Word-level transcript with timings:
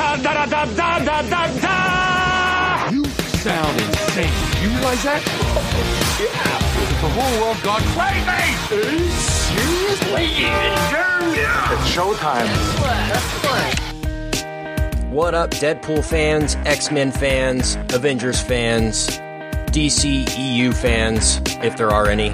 da 0.00 0.16
da 0.16 0.46
da 0.46 0.64
da 0.64 0.98
da 0.98 1.22
da 1.22 1.46
da. 1.60 2.88
You 2.90 3.04
sound 3.44 3.80
insane. 3.80 4.32
You 4.62 4.68
realize 4.70 5.02
that? 5.04 5.22
yeah. 6.20 6.58
The 7.02 7.08
whole 7.16 7.34
world 7.42 7.60
gone 7.62 7.82
crazy. 7.92 9.08
Seriously? 9.52 10.26
Yeah. 10.40 11.72
It's 11.74 11.90
showtime. 11.94 12.48
What 15.10 15.34
up, 15.34 15.50
Deadpool 15.50 16.02
fans, 16.02 16.56
X 16.64 16.90
Men 16.90 17.12
fans, 17.12 17.76
Avengers 17.92 18.40
fans, 18.40 19.08
DC 19.70 20.24
EU 20.38 20.72
fans, 20.72 21.42
if 21.62 21.76
there 21.76 21.90
are 21.90 22.06
any? 22.06 22.32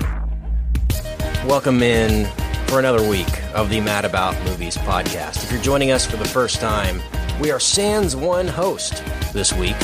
Welcome 1.49 1.83
in 1.83 2.27
for 2.69 2.79
another 2.79 3.03
week 3.09 3.29
of 3.55 3.71
the 3.71 3.81
Mad 3.81 4.05
About 4.05 4.35
Movies 4.45 4.77
podcast. 4.77 5.43
If 5.43 5.51
you're 5.51 5.63
joining 5.63 5.91
us 5.91 6.07
for 6.07 6.17
the 6.17 6.25
first 6.29 6.61
time, 6.61 7.01
we 7.41 7.51
are 7.51 7.61
Sans 7.61 8.17
one 8.17 8.49
host 8.49 9.03
this 9.33 9.53
week 9.53 9.77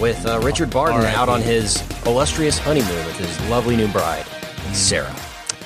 with 0.00 0.24
uh, 0.26 0.38
Richard 0.42 0.70
Barton 0.70 1.04
out 1.06 1.28
on 1.28 1.42
his 1.42 1.82
illustrious 2.06 2.58
honeymoon 2.58 3.04
with 3.06 3.16
his 3.18 3.50
lovely 3.50 3.76
new 3.76 3.88
bride, 3.88 4.24
Sarah. 4.72 5.14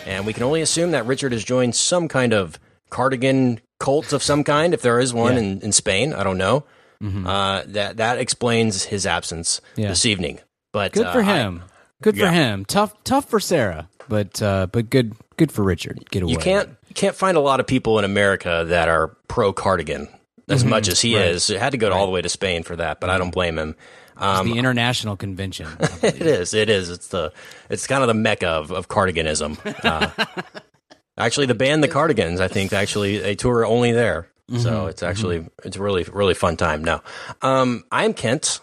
And 0.07 0.25
we 0.27 0.33
can 0.33 0.43
only 0.43 0.63
assume 0.63 0.93
that 0.93 1.07
Richard 1.07 1.33
has 1.33 1.45
joined 1.45 1.75
some 1.75 2.09
kind 2.09 2.33
of 2.33 2.59
cardigan 2.91 3.61
cult 3.79 4.13
of 4.13 4.23
some 4.23 4.43
kind, 4.43 4.73
if 4.75 4.83
there 4.83 4.99
is 5.01 5.13
one 5.13 5.35
Yeah. 5.35 5.39
in, 5.41 5.61
in 5.61 5.73
Spain. 5.73 6.13
I 6.15 6.23
don't 6.25 6.39
know. 6.39 6.65
Uh, 7.05 7.65
that 7.67 7.97
that 7.97 8.19
explains 8.19 8.85
his 8.85 9.07
absence 9.07 9.61
Yeah. 9.75 9.89
this 9.89 10.07
evening. 10.07 10.39
But 10.73 10.93
Good 10.93 11.07
uh, 11.07 11.13
for 11.13 11.21
I- 11.21 11.25
him. 11.25 11.63
good 12.01 12.17
yeah. 12.17 12.27
for 12.29 12.33
him. 12.33 12.65
Tough, 12.65 12.95
tough 13.03 13.29
for 13.29 13.41
Sarah, 13.41 13.89
but 14.09 14.41
uh, 14.41 14.69
but 14.71 14.89
good, 14.89 15.15
good 15.37 15.51
for 15.51 15.63
Richard. 15.65 15.99
Get 16.13 16.23
away. 16.23 16.31
you 16.33 16.39
can't 16.39 16.69
you 16.89 16.95
can't 16.95 17.17
find 17.17 17.37
a 17.37 17.41
lot 17.41 17.59
of 17.59 17.67
people 17.67 17.99
in 17.99 18.05
America 18.05 18.65
that 18.69 18.89
are 18.89 19.09
pro 19.27 19.53
cardigan 19.53 20.09
as 20.53 20.65
much 20.65 20.89
as 20.89 21.01
he 21.01 21.13
Mm-hmm. 21.13 21.21
Right. 21.21 21.29
is. 21.31 21.51
It 21.51 21.59
had 21.59 21.71
to 21.73 21.79
go 21.79 21.91
all 21.93 22.07
the 22.07 22.13
way 22.13 22.23
to 22.23 22.29
Spain 22.29 22.63
for 22.63 22.77
that, 22.77 23.01
but 23.01 23.11
I 23.11 23.19
don't 23.19 23.31
blame 23.31 23.59
him. 23.59 23.77
Um, 24.17 24.47
the 24.47 24.59
international 24.59 25.17
convention. 25.17 25.67
it 26.03 26.21
is. 26.23 26.55
It 26.55 26.69
is. 26.69 26.91
It's 26.91 27.09
the. 27.09 27.33
It's 27.71 27.87
kind 27.87 28.03
of 28.03 28.09
the 28.09 28.15
mecca 28.15 28.47
of, 28.49 28.71
of 28.71 28.89
cardiganism. 28.89 29.59
Uh, 29.85 30.61
actually, 31.19 31.47
the 31.47 31.55
band, 31.55 31.83
the 31.83 31.89
Cardigans, 31.89 32.41
I 32.41 32.49
think 32.49 32.73
actually 32.73 33.19
they 33.19 33.35
tour 33.35 33.65
only 33.65 33.93
there. 33.93 34.29
Mm-hmm. 34.51 34.61
So 34.61 34.87
it's 34.87 35.03
actually 35.03 35.47
it's 35.65 35.77
really 35.79 36.05
really 36.05 36.35
fun 36.35 36.57
time. 36.57 36.85
Now, 36.85 37.03
um, 37.41 37.85
I'm 37.91 38.13
Kent. 38.13 38.61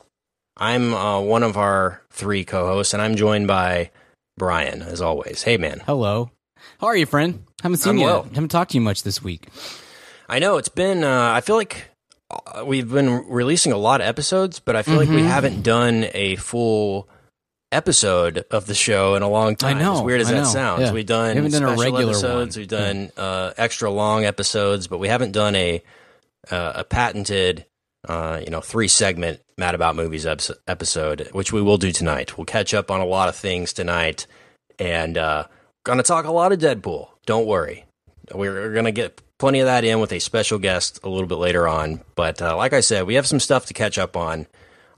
I'm 0.57 0.93
uh, 0.93 1.19
one 1.21 1.43
of 1.43 1.57
our 1.57 2.01
three 2.11 2.43
co-hosts, 2.43 2.93
and 2.93 3.01
I'm 3.01 3.15
joined 3.15 3.47
by 3.47 3.91
Brian, 4.37 4.81
as 4.81 5.01
always. 5.01 5.41
Hey, 5.43 5.57
man. 5.57 5.81
Hello, 5.85 6.31
how 6.79 6.87
are 6.87 6.95
you, 6.97 7.05
friend? 7.05 7.45
Haven't 7.63 7.77
seen 7.77 7.91
I'm 7.91 7.97
you. 7.99 8.05
well. 8.05 8.23
Haven't 8.23 8.49
talked 8.49 8.71
to 8.71 8.77
you 8.77 8.81
much 8.81 9.03
this 9.03 9.23
week. 9.23 9.47
I 10.27 10.39
know 10.39 10.57
it's 10.57 10.69
been. 10.69 11.03
Uh, 11.03 11.31
I 11.33 11.41
feel 11.41 11.55
like 11.55 11.88
we've 12.65 12.89
been 12.89 13.27
releasing 13.27 13.71
a 13.71 13.77
lot 13.77 14.01
of 14.01 14.07
episodes, 14.07 14.59
but 14.59 14.75
I 14.75 14.83
feel 14.83 14.95
like 14.97 15.09
we 15.09 15.17
Mhm. 15.17 15.27
haven't 15.27 15.61
done 15.63 16.07
a 16.13 16.35
full 16.37 17.07
episode 17.71 18.45
of 18.51 18.65
the 18.65 18.73
show 18.73 19.15
in 19.15 19.21
a 19.21 19.29
long 19.29 19.55
time. 19.55 19.77
I 19.77 19.81
know, 19.81 19.93
As 19.97 20.01
weird 20.01 20.21
as 20.21 20.27
I 20.29 20.31
that 20.33 20.37
know, 20.43 20.47
sounds, 20.49 20.81
yeah. 20.81 20.91
we've 20.91 21.05
done 21.05 21.29
We 21.29 21.35
haven't 21.43 21.51
done 21.51 21.77
regular 21.77 22.11
episodes. 22.11 22.55
one. 22.57 22.61
We've 22.61 22.67
done 22.67 23.11
uh, 23.17 23.51
extra 23.57 23.89
long 23.91 24.25
episodes, 24.25 24.87
but 24.87 24.97
we 24.97 25.07
haven't 25.07 25.31
done 25.31 25.55
a 25.55 25.81
uh, 26.51 26.73
a 26.75 26.83
patented. 26.83 27.65
Uh, 28.07 28.39
you 28.41 28.49
know, 28.49 28.61
three 28.61 28.87
segment 28.87 29.41
Mad 29.57 29.75
About 29.75 29.93
Movies 29.93 30.25
episode, 30.25 31.27
which 31.33 31.51
we 31.51 31.61
will 31.61 31.77
do 31.77 31.91
tonight. 31.91 32.37
We'll 32.37 32.45
catch 32.45 32.73
up 32.73 32.89
on 32.89 33.01
a 33.01 33.05
lot 33.05 33.27
of 33.27 33.35
things 33.35 33.73
tonight, 33.73 34.25
and 34.79 35.17
uh, 35.17 35.43
gonna 35.83 36.01
talk 36.01 36.23
a 36.25 36.31
lot 36.31 36.53
of 36.53 36.59
Deadpool. 36.59 37.09
Don't 37.25 37.45
worry, 37.45 37.85
we're 38.33 38.71
going 38.71 38.85
to 38.85 38.93
get 38.93 39.19
plenty 39.39 39.59
of 39.59 39.65
that 39.65 39.83
in 39.83 39.99
with 39.99 40.11
a 40.13 40.19
special 40.19 40.59
guest 40.59 40.99
a 41.03 41.09
little 41.09 41.27
bit 41.27 41.35
later 41.39 41.67
on. 41.67 42.01
But 42.15 42.41
uh, 42.41 42.55
like 42.55 42.73
I 42.73 42.81
said, 42.81 43.07
we 43.07 43.15
have 43.15 43.25
some 43.25 43.39
stuff 43.39 43.65
to 43.65 43.73
catch 43.73 43.97
up 43.97 44.15
on 44.15 44.45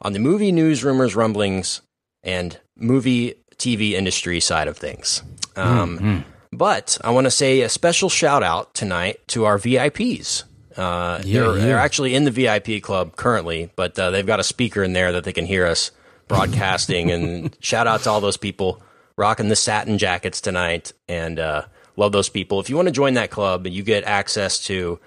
on 0.01 0.11
the 0.13 0.19
movie 0.19 0.51
news, 0.51 0.83
rumors, 0.83 1.15
rumblings, 1.15 1.81
and 2.23 2.59
movie 2.75 3.35
TV 3.57 3.91
industry 3.91 4.39
side 4.41 4.67
of 4.67 4.75
things. 4.77 5.23
Um, 5.55 6.25
But 6.51 6.97
I 7.03 7.11
want 7.11 7.25
to 7.25 7.31
say 7.31 7.61
a 7.61 7.69
special 7.69 8.09
shout 8.09 8.43
out 8.43 8.73
tonight 8.73 9.19
to 9.27 9.45
our 9.45 9.57
VIPs. 9.57 10.43
Uh, 10.75 11.21
Yeah, 11.23 11.41
they're, 11.43 11.57
yeah. 11.57 11.65
they're 11.65 11.77
actually 11.77 12.13
in 12.15 12.25
the 12.25 12.31
VIP 12.31 12.81
club 12.83 13.15
currently, 13.15 13.69
but 13.77 13.97
uh, 13.97 14.09
they've 14.09 14.25
got 14.25 14.39
a 14.41 14.43
speaker 14.43 14.83
in 14.83 14.91
there 14.93 15.11
that 15.13 15.23
they 15.23 15.31
can 15.33 15.45
hear 15.45 15.65
us 15.65 15.91
broadcasting. 16.27 17.11
and 17.11 17.55
shout 17.61 17.87
out 17.87 18.01
to 18.01 18.09
all 18.09 18.19
those 18.21 18.37
people 18.37 18.81
rocking 19.17 19.49
the 19.49 19.55
satin 19.55 19.97
jackets 19.97 20.41
tonight 20.41 20.93
and 21.07 21.39
uh, 21.39 21.63
love 21.95 22.11
those 22.11 22.29
people. 22.29 22.59
If 22.59 22.69
you 22.69 22.75
want 22.75 22.87
to 22.87 22.93
join 22.93 23.15
that 23.15 23.31
club, 23.31 23.67
you 23.67 23.83
get 23.83 24.03
access 24.03 24.59
to 24.65 24.99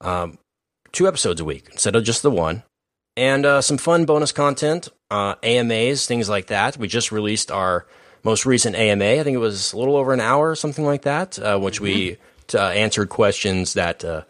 um, 0.00 0.38
two 0.92 1.06
episodes 1.06 1.40
a 1.40 1.44
week 1.44 1.68
instead 1.72 1.96
of 1.96 2.04
just 2.04 2.22
the 2.22 2.30
one, 2.30 2.62
and 3.16 3.44
uh, 3.44 3.60
some 3.60 3.78
fun 3.78 4.04
bonus 4.04 4.32
content, 4.32 4.88
uh, 5.10 5.34
AMAs, 5.42 6.06
things 6.06 6.28
like 6.28 6.46
that. 6.46 6.76
We 6.76 6.88
just 6.88 7.12
released 7.12 7.50
our 7.50 7.86
most 8.24 8.46
recent 8.46 8.76
AMA. 8.76 9.04
I 9.04 9.22
think 9.22 9.34
it 9.34 9.38
was 9.38 9.72
a 9.72 9.78
little 9.78 9.96
over 9.96 10.12
an 10.12 10.20
hour, 10.20 10.50
or 10.50 10.56
something 10.56 10.84
like 10.84 11.02
that, 11.02 11.38
uh, 11.38 11.58
which 11.58 11.80
we 11.80 12.16
uh, 12.54 12.58
answered 12.58 13.08
questions 13.08 13.74
that 13.74 14.04
uh, 14.04 14.22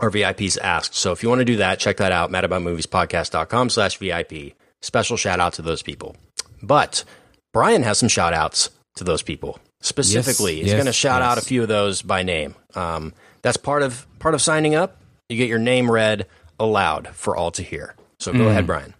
our 0.00 0.10
VIPs 0.10 0.58
asked. 0.60 0.94
So 0.94 1.12
if 1.12 1.22
you 1.22 1.28
want 1.28 1.40
to 1.40 1.44
do 1.44 1.56
that, 1.56 1.78
check 1.78 1.98
that 1.98 2.12
out, 2.12 2.30
madaboutmoviespodcast.com 2.30 3.70
slash 3.70 3.98
VIP. 3.98 4.54
Special 4.80 5.16
shout 5.16 5.40
out 5.40 5.54
to 5.54 5.62
those 5.62 5.82
people. 5.82 6.16
But 6.62 7.04
Brian 7.52 7.82
has 7.82 7.98
some 7.98 8.08
shout 8.08 8.32
outs 8.32 8.70
to 8.96 9.04
those 9.04 9.22
people. 9.22 9.58
Specifically, 9.82 10.54
Yes, 10.54 10.64
he's 10.64 10.72
going 10.72 10.84
to 10.84 10.88
yes, 10.88 10.94
shout 10.96 11.22
out 11.22 11.38
a 11.38 11.42
few 11.42 11.60
of 11.62 11.68
those 11.68 12.02
by 12.02 12.22
name. 12.22 12.54
Um, 12.74 13.12
that's 13.42 13.56
part 13.56 13.82
of 13.82 14.06
part 14.18 14.34
of 14.34 14.40
signing 14.40 14.74
up. 14.74 14.96
You 15.28 15.36
get 15.36 15.48
your 15.48 15.58
name 15.58 15.90
read 15.90 16.26
aloud 16.58 17.08
for 17.08 17.36
all 17.36 17.50
to 17.52 17.62
hear. 17.62 17.96
So 18.18 18.32
go 18.32 18.48
ahead, 18.48 18.66
Brian. 18.66 18.94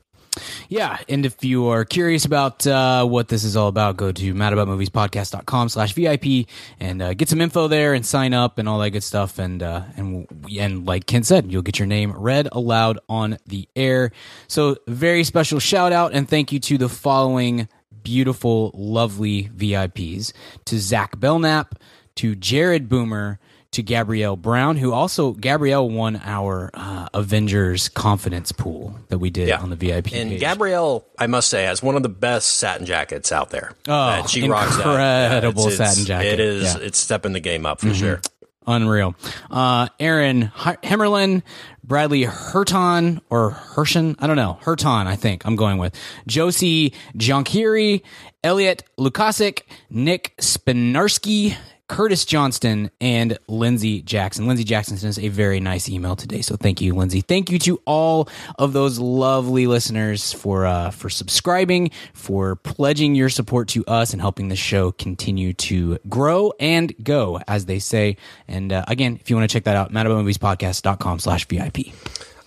Yeah, 0.68 0.98
and 1.08 1.26
if 1.26 1.44
you 1.44 1.66
are 1.68 1.84
curious 1.84 2.24
about 2.24 2.66
uh, 2.66 3.04
what 3.04 3.28
this 3.28 3.44
is 3.44 3.56
all 3.56 3.68
about, 3.68 3.98
go 3.98 4.10
to 4.12 4.34
madaboutmoviespodcast.com 4.34 5.68
slash 5.68 5.92
VIP 5.92 6.48
and 6.80 7.02
uh, 7.02 7.14
get 7.14 7.28
some 7.28 7.40
info 7.40 7.68
there 7.68 7.92
and 7.92 8.04
sign 8.04 8.32
up 8.32 8.58
and 8.58 8.68
all 8.68 8.78
that 8.78 8.90
good 8.90 9.02
stuff. 9.02 9.38
And, 9.38 9.62
uh, 9.62 9.82
and, 9.96 10.26
and 10.58 10.86
like 10.86 11.06
Ken 11.06 11.22
said, 11.22 11.52
you'll 11.52 11.62
get 11.62 11.78
your 11.78 11.86
name 11.86 12.12
read 12.12 12.48
aloud 12.50 12.98
on 13.10 13.36
the 13.46 13.68
air. 13.76 14.10
So 14.48 14.76
very 14.88 15.24
special 15.24 15.60
shout 15.60 15.92
out 15.92 16.14
and 16.14 16.26
thank 16.26 16.50
you 16.50 16.58
to 16.60 16.78
the 16.78 16.88
following 16.88 17.68
beautiful, 18.02 18.70
lovely 18.74 19.48
VIPs 19.56 20.32
to 20.66 20.78
Zach 20.78 21.18
Belknap, 21.18 21.74
to 22.16 22.34
Jared 22.34 22.88
Boomer, 22.88 23.38
to 23.72 23.82
Gabrielle 23.82 24.36
Brown, 24.36 24.76
who 24.76 24.92
also 24.92 25.32
Gabrielle 25.32 25.88
won 25.88 26.20
our 26.22 26.70
uh, 26.74 27.08
Avengers 27.14 27.88
confidence 27.88 28.52
pool 28.52 28.94
that 29.08 29.16
we 29.18 29.30
did 29.30 29.50
on 29.50 29.70
the 29.70 29.76
VIP. 29.76 30.12
And 30.12 30.28
page. 30.30 30.40
Gabrielle, 30.40 31.06
I 31.18 31.26
must 31.26 31.48
say, 31.48 31.64
has 31.64 31.82
one 31.82 31.96
of 31.96 32.02
the 32.02 32.10
best 32.10 32.48
satin 32.58 32.84
jackets 32.84 33.32
out 33.32 33.48
there. 33.48 33.72
Oh, 33.88 34.26
she 34.26 34.46
rocks 34.46 34.76
that. 34.76 34.80
incredible 34.80 35.62
it's- 35.68 35.74
it's- 35.80 35.94
satin 35.94 36.04
jacket. 36.04 36.32
It 36.34 36.40
is. 36.40 36.64
Yeah. 36.64 36.74
Mm-hmm. 36.74 36.84
It's 36.84 36.98
stepping 36.98 37.32
the 37.32 37.40
game 37.40 37.64
up 37.64 37.80
for 37.80 37.94
sure. 37.94 38.20
Unreal. 38.66 39.14
Uh, 39.50 39.88
Aaron 39.98 40.52
Hemmerlin, 40.54 41.42
Bradley 41.84 42.24
Hurton 42.24 43.20
or 43.30 43.52
Hershen, 43.52 44.16
I 44.18 44.26
don't 44.26 44.36
know. 44.36 44.58
Hurton, 44.62 45.06
I 45.06 45.16
think 45.16 45.44
I'm 45.44 45.56
going 45.56 45.78
with. 45.78 45.94
Josie 46.26 46.92
Jonkiri, 47.16 48.02
Elliot 48.44 48.84
Lukasik, 48.98 49.62
Nick 49.90 50.34
Spinarski, 50.38 51.56
Curtis 51.92 52.24
Johnston, 52.24 52.90
and 53.02 53.36
Lindsey 53.48 54.00
Jackson. 54.00 54.46
Lindsey 54.46 54.64
Jackson 54.64 54.96
sent 54.96 55.10
us 55.10 55.18
a 55.18 55.28
very 55.28 55.60
nice 55.60 55.90
email 55.90 56.16
today, 56.16 56.40
so 56.40 56.56
thank 56.56 56.80
you, 56.80 56.94
Lindsay. 56.94 57.20
Thank 57.20 57.50
you 57.50 57.58
to 57.58 57.82
all 57.84 58.30
of 58.58 58.72
those 58.72 58.98
lovely 58.98 59.66
listeners 59.66 60.32
for 60.32 60.64
uh, 60.64 60.88
for 60.90 61.10
subscribing, 61.10 61.90
for 62.14 62.56
pledging 62.56 63.14
your 63.14 63.28
support 63.28 63.68
to 63.68 63.84
us, 63.84 64.14
and 64.14 64.22
helping 64.22 64.48
the 64.48 64.56
show 64.56 64.90
continue 64.90 65.52
to 65.52 65.98
grow 66.08 66.54
and 66.58 66.94
go, 67.04 67.40
as 67.46 67.66
they 67.66 67.78
say. 67.78 68.16
And 68.48 68.72
uh, 68.72 68.86
again, 68.88 69.18
if 69.20 69.28
you 69.28 69.36
want 69.36 69.50
to 69.50 69.54
check 69.54 69.64
that 69.64 69.76
out, 69.76 69.92
madaboutmoviespodcast.com 69.92 71.18
slash 71.18 71.46
VIP. 71.46 71.88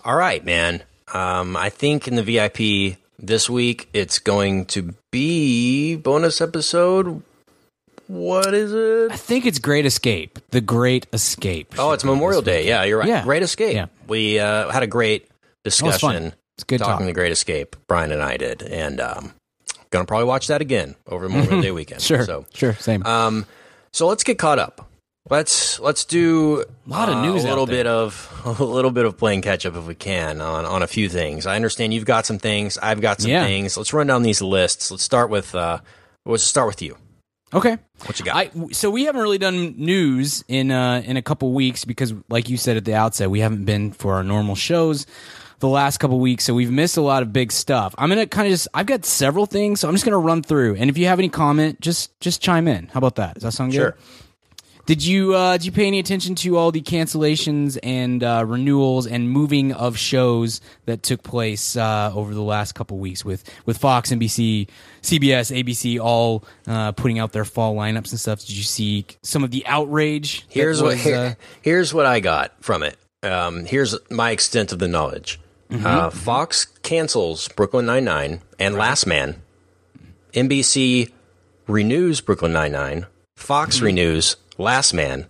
All 0.03 0.15
right, 0.15 0.43
man. 0.43 0.81
Um, 1.13 1.55
I 1.55 1.69
think 1.69 2.07
in 2.07 2.15
the 2.15 2.23
VIP 2.23 2.97
this 3.19 3.47
week 3.47 3.89
it's 3.93 4.17
going 4.17 4.65
to 4.65 4.95
be 5.11 5.97
bonus 5.97 6.41
episode. 6.41 7.21
What 8.07 8.53
is 8.53 8.71
it? 8.73 9.11
I 9.11 9.15
think 9.17 9.45
it's 9.45 9.59
Great 9.59 9.85
Escape. 9.85 10.39
The 10.51 10.61
Great 10.61 11.07
Escape. 11.13 11.73
Oh, 11.77 11.91
it's 11.91 12.03
Memorial 12.03 12.41
Day. 12.41 12.67
Yeah, 12.67 12.83
you're 12.83 12.99
right. 12.99 13.07
Yeah. 13.07 13.23
Great 13.23 13.43
Escape. 13.43 13.73
Yeah. 13.75 13.87
We 14.07 14.39
uh, 14.39 14.69
had 14.69 14.83
a 14.83 14.87
great 14.87 15.29
was 15.63 15.79
fun. 15.79 15.91
discussion. 15.91 16.33
It's 16.57 16.63
good 16.63 16.79
talking 16.79 16.99
talk. 16.99 17.05
the 17.07 17.13
Great 17.13 17.31
Escape. 17.31 17.75
Brian 17.87 18.11
and 18.11 18.21
I 18.21 18.37
did, 18.37 18.61
and 18.63 19.01
um, 19.01 19.33
gonna 19.89 20.05
probably 20.05 20.25
watch 20.27 20.47
that 20.47 20.61
again 20.61 20.95
over 21.07 21.27
Memorial 21.27 21.61
Day 21.61 21.71
weekend. 21.79 22.01
Sure. 22.01 22.23
So, 22.25 22.45
sure. 22.53 22.75
Same. 22.75 23.05
um, 23.05 23.45
so 23.91 24.07
let's 24.07 24.23
get 24.23 24.37
caught 24.37 24.59
up. 24.59 24.89
Let's 25.27 25.79
let's 25.79 26.05
do 26.05 26.61
a 26.61 26.65
Lot 26.89 27.09
of 27.09 27.23
news 27.23 27.43
a 27.43 27.47
little 27.49 27.65
bit 27.65 27.87
of 27.87 28.31
a 28.59 28.63
little 28.63 28.91
bit 28.91 29.05
of 29.05 29.17
playing 29.17 29.41
catch 29.41 29.65
up 29.65 29.75
if 29.75 29.87
we 29.87 29.95
can 29.95 30.39
on 30.39 30.65
on 30.65 30.83
a 30.83 30.87
few 30.87 31.09
things. 31.09 31.47
I 31.47 31.55
understand 31.55 31.93
you've 31.95 32.05
got 32.05 32.27
some 32.27 32.37
things. 32.37 32.77
I've 32.77 33.01
got 33.01 33.21
some 33.21 33.31
Yeah. 33.31 33.43
things. 33.43 33.75
Let's 33.75 33.91
run 33.91 34.05
down 34.05 34.21
these 34.21 34.41
lists. 34.43 34.91
Let's 34.91 35.01
start 35.03 35.31
with 35.31 35.55
uh, 35.55 35.79
let's 36.27 36.43
start 36.43 36.67
with 36.67 36.81
you. 36.83 36.95
Okay. 37.55 37.77
What 38.05 38.19
you 38.19 38.25
got? 38.25 38.35
I 38.35 38.51
so 38.71 38.91
we 38.91 39.05
haven't 39.05 39.21
really 39.21 39.37
done 39.37 39.75
news 39.77 40.43
in 40.47 40.69
uh 40.71 41.01
in 41.05 41.15
a 41.17 41.21
couple 41.21 41.53
weeks 41.53 41.85
because 41.85 42.13
like 42.29 42.49
you 42.49 42.57
said 42.57 42.75
at 42.77 42.85
the 42.85 42.93
outset 42.93 43.31
we 43.31 43.39
haven't 43.39 43.65
been 43.65 43.91
for 43.93 44.13
our 44.15 44.23
normal 44.23 44.55
shows. 44.55 45.07
the 45.59 45.69
last 45.69 45.99
couple 45.99 46.19
weeks, 46.19 46.43
so 46.43 46.53
we've 46.53 46.69
missed 46.69 46.97
a 46.97 47.01
lot 47.01 47.23
of 47.23 47.31
big 47.31 47.49
stuff. 47.49 47.95
I'm 47.97 48.09
gonna 48.09 48.27
kind 48.27 48.45
of 48.45 48.51
just 48.51 48.67
I've 48.73 48.85
got 48.87 49.05
several 49.05 49.45
things, 49.45 49.79
so 49.79 49.87
I'm 49.87 49.93
just 49.95 50.03
gonna 50.03 50.19
run 50.19 50.43
through. 50.43 50.75
And 50.75 50.89
if 50.89 50.97
you 50.97 51.05
have 51.07 51.17
any 51.17 51.29
comment, 51.29 51.79
just 51.79 52.19
just 52.19 52.41
chime 52.41 52.67
in. 52.67 52.87
How 52.87 52.97
about 52.97 53.15
that? 53.15 53.35
Does 53.35 53.43
that 53.43 53.53
sound 53.53 53.71
good? 53.71 53.79
Did 54.85 55.03
you 55.03 55.33
uh, 55.33 55.53
did 55.53 55.65
you 55.65 55.71
pay 55.71 55.87
any 55.87 55.97
attention 55.97 56.35
to 56.35 56.57
all 56.57 56.71
the 56.71 56.81
cancellations 56.81 57.77
and 57.81 58.23
uh, 58.23 58.43
renewals 58.45 59.07
and 59.07 59.29
moving 59.29 59.73
of 59.73 59.97
shows 59.97 60.61
that 60.85 61.01
took 61.01 61.23
place 61.23 61.75
uh, 61.75 62.11
over 62.13 62.35
the 62.35 62.43
last 62.43 62.73
couple 62.75 62.99
weeks 62.99 63.25
with 63.25 63.43
with 63.65 63.79
Fox, 63.79 64.11
NBC, 64.11 64.67
CBS, 65.01 65.51
ABC 65.63 65.99
all 65.99 66.43
uh, 66.67 66.91
putting 66.91 67.17
out 67.17 67.31
their 67.31 67.45
fall 67.45 67.75
lineups 67.75 68.11
and 68.11 68.19
stuff? 68.19 68.41
Did 68.41 68.51
you 68.51 68.63
see 68.63 69.05
some 69.23 69.43
of 69.43 69.49
the 69.49 69.65
outrage? 69.65 70.45
Here's 70.49 70.83
what 70.83 70.97
here- 70.97 71.15
uh, 71.15 71.33
here's 71.63 71.91
what 71.93 72.05
I 72.05 72.19
got 72.19 72.53
from 72.63 72.83
it. 72.83 72.97
Um, 73.23 73.65
here's 73.65 73.95
my 74.11 74.29
extent 74.29 74.71
of 74.71 74.77
the 74.77 74.87
knowledge. 74.87 75.39
Mm-hmm. 75.71 75.83
Uh, 75.83 76.09
Fox 76.11 76.65
cancels 76.83 77.47
Brooklyn 77.47 77.87
Nine 77.87 78.03
Nine 78.05 78.41
and 78.59 78.75
Last 78.75 79.07
Man. 79.07 79.41
NBC 80.33 81.11
renews 81.65 82.21
Brooklyn 82.21 82.53
Nine 82.53 82.73
Nine. 82.73 83.07
Fox 83.35 83.81
renews 83.81 84.37
Last 84.57 84.93
Man, 84.93 85.27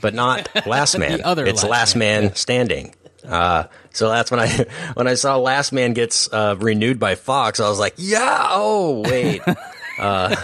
but 0.00 0.14
not 0.14 0.48
Last 0.66 0.98
Man. 0.98 1.22
other 1.22 1.46
it's 1.46 1.62
Last 1.62 1.70
Last 1.70 1.96
Man, 1.96 2.34
Standing. 2.34 2.94
Uh, 3.26 3.64
so 3.92 4.08
that's 4.08 4.30
when 4.30 4.40
I 4.40 4.48
when 4.94 5.06
I 5.08 5.14
saw 5.14 5.36
Last 5.36 5.72
Man 5.72 5.92
gets 5.92 6.32
uh, 6.32 6.54
renewed 6.58 6.98
by 6.98 7.14
Fox, 7.14 7.60
I 7.60 7.68
was 7.68 7.78
like, 7.78 7.94
yeah. 7.96 8.46
Oh 8.50 9.02
wait. 9.08 9.42
Uh, 10.00 10.36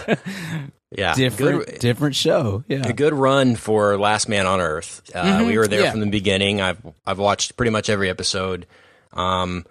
yeah. 0.91 1.13
different 1.15 1.65
Good- 1.65 1.79
different 1.79 2.13
show. 2.17 2.65
Yeah, 2.67 2.85
a 2.89 2.91
good 2.91 3.13
run 3.13 3.55
for 3.55 3.97
Last 3.97 4.27
Man 4.27 4.45
on 4.45 4.59
Earth. 4.59 5.01
Uh, 5.15 5.45
We 5.47 5.57
were 5.57 5.65
there 5.65 5.79
Mm-hmm. 5.79 5.85
yeah. 5.85 5.91
from 5.91 5.99
the 6.01 6.07
beginning. 6.07 6.59
I've 6.59 6.77
I've 7.05 7.19
watched 7.19 7.55
pretty 7.55 7.69
much 7.69 7.89
every 7.89 8.09
episode. 8.09 8.65
Um, 9.13 9.65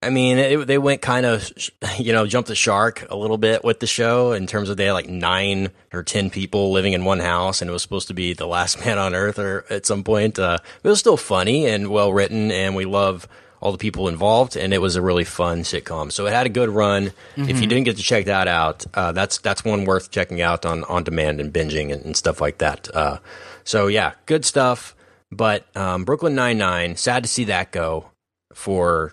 I 0.00 0.10
mean, 0.10 0.38
it, 0.38 0.66
they 0.66 0.78
went 0.78 1.02
kind 1.02 1.26
of, 1.26 1.50
you 1.98 2.12
know, 2.12 2.26
jumped 2.26 2.48
the 2.48 2.54
shark 2.54 3.06
a 3.10 3.16
little 3.16 3.38
bit 3.38 3.64
with 3.64 3.80
the 3.80 3.86
show 3.86 4.32
in 4.32 4.46
terms 4.46 4.70
of 4.70 4.76
they 4.76 4.84
had 4.84 4.92
like 4.92 5.08
nine 5.08 5.70
or 5.92 6.04
ten 6.04 6.30
people 6.30 6.70
living 6.70 6.92
in 6.92 7.04
one 7.04 7.18
house, 7.18 7.60
and 7.60 7.68
it 7.68 7.72
was 7.72 7.82
supposed 7.82 8.08
to 8.08 8.14
be 8.14 8.32
the 8.32 8.46
Last 8.46 8.78
Man 8.84 8.98
on 8.98 9.14
Earth, 9.14 9.38
or 9.38 9.64
at 9.70 9.86
some 9.86 10.04
point. 10.04 10.38
Uh, 10.38 10.58
it 10.82 10.88
was 10.88 11.00
still 11.00 11.16
funny 11.16 11.66
and 11.66 11.88
well 11.88 12.12
written, 12.12 12.52
and 12.52 12.76
we 12.76 12.84
love 12.84 13.26
all 13.60 13.72
the 13.72 13.78
people 13.78 14.06
involved, 14.06 14.56
and 14.56 14.72
it 14.72 14.80
was 14.80 14.94
a 14.94 15.02
really 15.02 15.24
fun 15.24 15.62
sitcom. 15.62 16.12
So 16.12 16.26
it 16.26 16.32
had 16.32 16.46
a 16.46 16.50
good 16.50 16.68
run. 16.68 17.12
If 17.36 17.60
you 17.60 17.66
didn't 17.66 17.84
get 17.84 17.96
to 17.96 18.02
check 18.02 18.26
that 18.26 18.46
out, 18.46 18.86
uh, 18.94 19.10
that's 19.10 19.38
that's 19.38 19.64
one 19.64 19.84
worth 19.84 20.12
checking 20.12 20.40
out 20.40 20.64
on 20.64 20.84
on 20.84 21.02
demand 21.02 21.40
and 21.40 21.52
binging 21.52 21.92
and, 21.92 22.04
and 22.04 22.16
stuff 22.16 22.40
like 22.40 22.58
that. 22.58 22.88
Uh, 22.94 23.18
so 23.64 23.88
yeah, 23.88 24.12
good 24.26 24.44
stuff. 24.44 24.94
But 25.32 25.66
um, 25.76 26.04
Brooklyn 26.04 26.36
Nine 26.36 26.56
Nine, 26.56 26.94
sad 26.94 27.24
to 27.24 27.28
see 27.28 27.44
that 27.44 27.72
go 27.72 28.12
for 28.54 29.12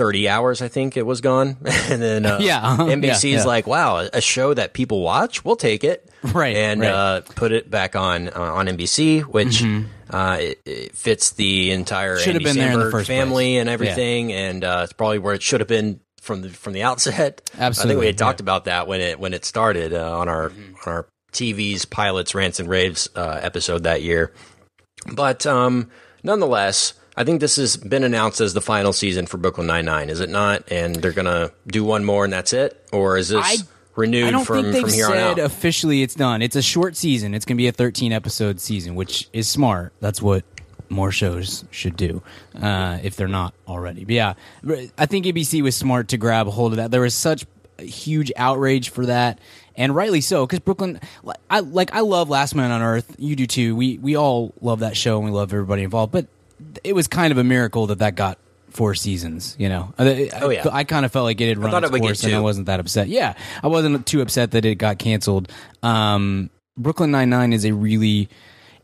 30 0.00 0.30
hours, 0.30 0.62
I 0.62 0.68
think 0.68 0.96
it 0.96 1.04
was 1.04 1.20
gone. 1.20 1.58
and 1.90 2.00
then 2.00 2.24
uh, 2.24 2.38
Yeah, 2.40 2.56
uh-huh. 2.56 2.84
NBC's 2.84 3.24
Yeah, 3.24 3.38
yeah. 3.40 3.44
like, 3.44 3.66
wow, 3.66 3.98
a 3.98 4.22
show 4.22 4.54
that 4.54 4.72
people 4.72 5.02
watch, 5.02 5.44
we'll 5.44 5.56
take 5.56 5.84
it. 5.84 6.10
Right, 6.22 6.56
And 6.56 6.80
right. 6.80 6.90
Uh, 6.90 7.20
put 7.20 7.52
it 7.52 7.70
back 7.70 7.94
on 7.96 8.28
uh, 8.28 8.32
on 8.40 8.66
NBC, 8.66 9.20
which 9.24 9.62
uh, 10.10 10.38
it, 10.40 10.60
it 10.64 10.96
fits 10.96 11.32
the 11.32 11.70
entire 11.72 12.14
Mm-hmm. 12.16 12.24
Should 12.24 12.34
have 12.36 12.42
been 12.44 12.56
there 12.56 12.72
in 12.72 12.78
the 12.80 12.90
first 12.90 13.06
family 13.08 13.44
place. 13.52 13.60
and 13.60 13.68
everything. 13.68 14.32
And 14.32 14.64
uh, 14.64 14.80
it's 14.84 14.94
probably 14.94 15.18
where 15.18 15.34
it 15.34 15.42
should 15.42 15.60
have 15.60 15.68
been 15.68 16.00
from 16.22 16.40
the 16.40 16.48
from 16.48 16.72
the 16.72 16.82
outset. 16.82 17.42
Absolutely. 17.58 17.90
I 17.90 17.92
think 17.92 18.00
we 18.00 18.06
had 18.06 18.16
talked 18.18 18.40
yeah. 18.40 18.44
about 18.44 18.64
that 18.64 18.86
when 18.88 19.02
it 19.02 19.20
when 19.20 19.34
it 19.34 19.44
started 19.44 19.92
uh, 19.92 20.18
on 20.18 20.28
our 20.30 20.48
Mm-hmm. 20.48 20.88
on 20.88 20.94
our 20.94 21.06
TV's 21.32 21.84
pilots 21.84 22.34
rants 22.34 22.58
and 22.58 22.68
raves 22.70 23.08
uh, 23.14 23.38
episode 23.42 23.82
that 23.84 24.00
year. 24.02 24.32
But 25.12 25.46
um, 25.46 25.90
nonetheless, 26.22 26.94
I 27.20 27.24
think 27.24 27.40
this 27.40 27.56
has 27.56 27.76
been 27.76 28.02
announced 28.02 28.40
as 28.40 28.54
the 28.54 28.62
final 28.62 28.94
season 28.94 29.26
for 29.26 29.36
Brooklyn 29.36 29.66
Nine 29.66 29.84
Nine, 29.84 30.08
is 30.08 30.20
it 30.20 30.30
not? 30.30 30.72
And 30.72 30.96
they're 30.96 31.12
gonna 31.12 31.50
do 31.66 31.84
one 31.84 32.02
more 32.04 32.24
and 32.24 32.32
that's 32.32 32.54
it, 32.54 32.82
or 32.92 33.18
is 33.18 33.28
this 33.28 33.44
I- 33.44 33.58
renewed 33.94 34.28
I 34.28 34.30
don't 34.30 34.44
from 34.46 34.62
think 34.62 34.72
they've 34.72 34.82
from 34.84 34.92
here 34.92 35.06
on 35.08 35.16
out? 35.18 35.38
officially 35.38 36.02
it's 36.02 36.14
done. 36.14 36.40
It's 36.40 36.56
a 36.56 36.62
short 36.62 36.96
season. 36.96 37.34
It's 37.34 37.44
going 37.44 37.56
to 37.56 37.62
be 37.62 37.66
a 37.68 37.72
13 37.72 38.12
episode 38.12 38.58
season, 38.58 38.94
which 38.94 39.28
is 39.34 39.48
smart. 39.48 39.92
That's 40.00 40.22
what 40.22 40.44
more 40.88 41.12
shows 41.12 41.64
should 41.70 41.96
do 41.96 42.22
uh, 42.60 42.98
if 43.02 43.16
they're 43.16 43.28
not 43.28 43.52
already. 43.68 44.04
But 44.06 44.14
yeah, 44.14 44.34
I 44.96 45.04
think 45.06 45.26
ABC 45.26 45.60
was 45.62 45.76
smart 45.76 46.08
to 46.08 46.16
grab 46.16 46.48
a 46.48 46.50
hold 46.50 46.72
of 46.72 46.76
that. 46.78 46.90
There 46.90 47.02
was 47.02 47.14
such 47.14 47.44
huge 47.78 48.32
outrage 48.36 48.88
for 48.88 49.04
that. 49.06 49.38
And 49.76 49.94
rightly 49.94 50.20
so, 50.22 50.46
because 50.46 50.60
Brooklyn, 50.60 51.00
I 51.50 51.60
like. 51.60 51.94
I 51.94 52.00
love 52.00 52.28
Last 52.30 52.54
Man 52.54 52.70
on 52.70 52.80
Earth. 52.82 53.14
You 53.18 53.36
do 53.36 53.46
too. 53.46 53.76
We 53.76 53.98
we 53.98 54.16
all 54.16 54.52
love 54.60 54.80
that 54.80 54.96
show, 54.96 55.16
and 55.16 55.24
we 55.26 55.30
love 55.30 55.52
everybody 55.52 55.82
involved. 55.84 56.12
But 56.12 56.26
it 56.84 56.94
was 56.94 57.08
kind 57.08 57.32
of 57.32 57.38
a 57.38 57.44
miracle 57.44 57.86
that 57.88 57.98
that 58.00 58.14
got 58.14 58.38
four 58.70 58.94
seasons. 58.94 59.56
You 59.58 59.68
know, 59.68 59.94
I, 59.98 60.30
Oh, 60.40 60.50
yeah. 60.50 60.66
I, 60.70 60.84
kind 60.84 61.04
of 61.04 61.12
felt 61.12 61.24
like 61.24 61.40
it 61.40 61.48
had 61.48 61.58
run 61.58 61.84
its 61.84 61.94
it 61.94 62.00
course, 62.00 62.24
and 62.24 62.34
I 62.34 62.40
wasn't 62.40 62.66
that 62.66 62.80
upset. 62.80 63.08
Yeah, 63.08 63.34
I 63.62 63.66
wasn't 63.66 64.06
too 64.06 64.20
upset 64.20 64.52
that 64.52 64.64
it 64.64 64.76
got 64.76 64.98
canceled. 64.98 65.50
Um, 65.82 66.50
Brooklyn 66.76 67.10
Nine 67.10 67.30
Nine 67.30 67.52
is 67.52 67.64
a 67.64 67.72
really 67.72 68.28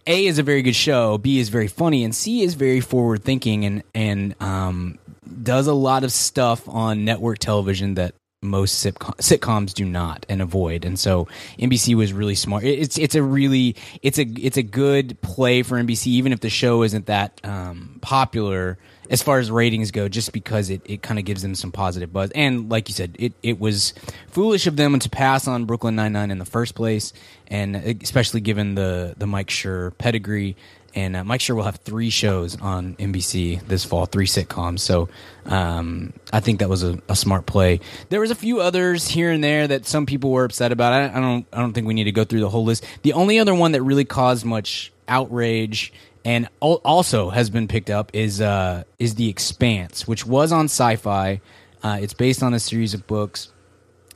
a 0.07 0.27
is 0.27 0.39
a 0.39 0.43
very 0.43 0.63
good 0.63 0.77
show. 0.77 1.19
B 1.19 1.39
is 1.39 1.49
very 1.49 1.69
funny, 1.69 2.05
and 2.05 2.15
C 2.15 2.43
is 2.43 2.55
very 2.55 2.81
forward 2.81 3.25
thinking 3.25 3.65
and 3.65 3.83
and 3.95 4.41
um, 4.43 4.99
does 5.43 5.67
a 5.67 5.75
lot 5.75 6.05
of 6.05 6.13
stuff 6.13 6.69
on 6.69 7.05
network 7.05 7.39
television 7.39 7.95
that 7.95 8.15
most 8.43 8.85
sitcom, 8.85 9.17
sitcoms 9.17 9.73
do 9.73 9.85
not 9.85 10.27
and 10.29 10.43
avoid. 10.43 10.85
And 10.85 10.99
so 10.99 11.27
NBC 11.59 11.95
was 11.95 12.13
really 12.13 12.35
smart. 12.35 12.65
It's 12.65 12.99
it's 12.99 13.15
a 13.15 13.23
really 13.23 13.77
it's 14.03 14.19
a 14.19 14.27
it's 14.39 14.57
a 14.57 14.63
good 14.63 15.21
play 15.23 15.63
for 15.63 15.77
NBC, 15.77 16.09
even 16.09 16.33
if 16.33 16.41
the 16.41 16.51
show 16.51 16.83
isn't 16.83 17.07
that 17.07 17.41
um, 17.45 17.99
popular 18.03 18.79
as 19.11 19.23
far 19.23 19.39
as 19.39 19.51
ratings 19.51 19.91
go, 19.91 20.09
just 20.09 20.33
because 20.33 20.71
it, 20.71 20.83
it 20.85 21.03
kind 21.03 21.19
of 21.19 21.25
gives 21.25 21.43
them 21.43 21.55
some 21.55 21.73
positive 21.73 22.13
buzz. 22.13 22.31
And 22.35 22.71
like 22.71 22.89
you 22.89 22.95
said, 22.95 23.17
it, 23.19 23.33
it 23.43 23.61
was 23.61 23.95
foolish 24.29 24.67
of 24.67 24.77
them 24.77 24.99
to 24.99 25.09
pass 25.09 25.47
on 25.47 25.65
Brooklyn 25.65 25.97
Nine 25.97 26.13
Nine 26.13 26.31
in 26.31 26.39
the 26.39 26.45
first 26.45 26.75
place, 26.75 27.13
and 27.47 27.77
especially 27.77 28.41
given 28.41 28.75
the 28.75 29.15
the 29.17 29.27
Mike 29.27 29.49
Schur 29.49 29.97
pedigree. 29.99 30.57
And 30.97 31.15
uh, 31.15 31.25
Mike 31.25 31.41
Schur 31.43 31.55
will 31.55 31.65
have 31.65 31.77
three 31.77 32.09
shows 32.09 32.59
on 32.61 32.97
NBC 32.97 33.61
this 33.67 33.85
fall, 33.85 34.07
three 34.07 34.27
sitcoms. 34.27 34.81
So 34.81 35.11
um, 35.45 36.15
I 36.33 36.41
think 36.41 36.61
that 36.61 36.71
was 36.71 36.83
a, 36.83 36.99
a 37.09 37.15
smart 37.15 37.45
play. 37.45 37.81
There 38.09 38.21
was 38.21 38.31
a 38.31 38.35
few 38.35 38.61
others 38.61 39.07
here 39.07 39.31
and 39.31 39.45
there 39.45 39.69
that 39.69 39.85
some 39.85 40.07
people 40.07 40.31
were 40.31 40.45
upset 40.45 40.73
about. 40.73 40.95
I, 40.95 41.05
I 41.15 41.21
don't 41.21 41.47
I 41.53 41.61
don't 41.61 41.75
think 41.75 41.87
we 41.87 41.93
need 41.93 42.05
to 42.05 42.13
go 42.13 42.25
through 42.25 42.41
the 42.41 42.49
whole 42.49 42.65
list. 42.65 42.85
The 43.03 43.13
only 43.13 43.39
other 43.39 43.55
one 43.55 43.73
that 43.73 43.83
really 43.83 44.07
caused 44.07 44.47
much 44.47 44.91
outrage 45.07 45.93
and 46.25 46.49
also 46.61 47.31
has 47.31 47.51
been 47.51 47.69
picked 47.69 47.91
up 47.91 48.11
is 48.15 48.41
uh, 48.41 48.85
is 48.99 49.17
the 49.17 49.29
Expanse, 49.29 50.09
which 50.09 50.27
was 50.27 50.51
on 50.51 50.67
Syfy. 50.67 51.41
Uh, 51.83 51.99
it's 52.01 52.15
based 52.15 52.43
on 52.43 52.55
a 52.55 52.59
series 52.59 52.95
of 52.95 53.07
books. 53.07 53.53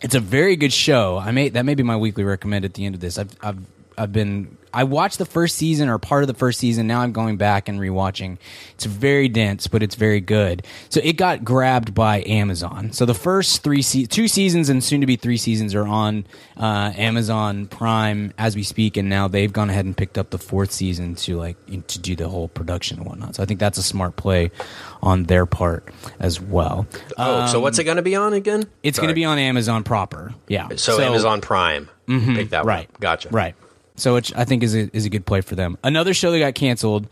It's 0.01 0.15
a 0.15 0.21
very 0.21 0.57
good 0.57 0.73
show. 0.73 1.19
I 1.19 1.31
may 1.31 1.51
that 1.51 1.67
may 1.67 1.75
be 1.75 1.83
my 1.83 1.97
weekly 1.97 2.25
recommend 2.25 2.65
at 2.65 2.73
the 2.73 2.87
end 2.87 2.95
of 2.95 3.03
this. 3.03 3.19
I've 3.19 3.37
I've 3.43 3.59
I've 3.99 4.13
been 4.13 4.57
I 4.73 4.85
watched 4.85 5.19
the 5.19 5.25
first 5.27 5.57
season 5.57 5.89
or 5.89 5.99
part 5.99 6.23
of 6.23 6.27
the 6.29 6.35
first 6.35 6.59
season. 6.59 6.87
Now 6.87 7.01
I'm 7.01 7.13
going 7.13 7.37
back 7.37 7.69
and 7.69 7.81
rewatching. 7.81 8.39
It's 8.75 8.85
very 8.87 9.29
dense, 9.29 9.67
but 9.67 9.83
it's 9.83 9.95
very 9.95 10.21
good. 10.21 10.65
So 10.89 11.01
it 11.03 11.15
got 11.15 11.45
grabbed 11.45 11.95
by 11.95 12.23
Amazon. 12.25 12.93
So 12.93 13.05
the 13.05 13.15
first 13.15 13.63
three 13.63 13.83
se- 13.83 14.07
two 14.07 14.29
seasons 14.29 14.69
and 14.69 14.83
soon 14.83 15.01
to 15.01 15.07
be 15.07 15.17
three 15.17 15.37
seasons 15.37 15.75
are 15.75 15.87
on 15.87 16.27
uh, 16.57 16.93
Amazon 16.97 17.67
Prime 17.67 18.33
as 18.39 18.55
we 18.57 18.63
speak, 18.63 18.97
and 18.97 19.09
now 19.09 19.29
they've 19.29 19.53
gone 19.53 19.71
ahead 19.71 19.85
and 19.85 19.97
picked 19.97 20.19
up 20.19 20.31
the 20.31 20.39
fourth 20.39 20.73
season 20.73 21.15
to 21.17 21.37
like 21.37 21.57
to 21.89 21.99
do 21.99 22.15
the 22.17 22.29
whole 22.29 22.49
production 22.49 22.99
and 22.99 23.07
whatnot. 23.07 23.35
So 23.37 23.43
I 23.43 23.47
think 23.47 23.61
that's 23.61 23.79
a 23.79 23.83
smart 23.83 24.17
play 24.17 24.51
on 25.03 25.25
their 25.25 25.47
part 25.47 25.89
as 26.19 26.41
well. 26.41 26.87
oh, 27.19 27.47
so 27.47 27.61
what's 27.61 27.79
it 27.79 27.85
going 27.85 27.97
to 27.97 28.03
be 28.03 28.15
on 28.17 28.33
again? 28.35 28.63
Um, 28.63 28.69
It's 28.83 28.99
going 28.99 29.09
to 29.09 29.15
be 29.15 29.25
on 29.25 29.39
Amazon 29.39 29.83
proper. 29.85 30.35
Yeah. 30.49 30.69
so, 30.77 31.01
Amazon 31.01 31.41
Prime. 31.41 31.89
Pick 32.07 32.51
that 32.51 32.61
Mm-hmm. 32.63 32.67
right. 32.69 32.89
one. 32.91 32.97
Gotcha. 33.01 33.29
Right. 33.31 33.55
So 34.01 34.15
which 34.15 34.33
I 34.35 34.45
think 34.45 34.63
is 34.63 34.75
a, 34.75 34.95
is 34.97 35.05
a 35.05 35.11
good 35.11 35.27
play 35.27 35.41
for 35.41 35.55
them. 35.55 35.77
Another 35.85 36.15
show 36.15 36.31
that 36.31 36.39
got 36.39 36.55
canceled, 36.55 37.09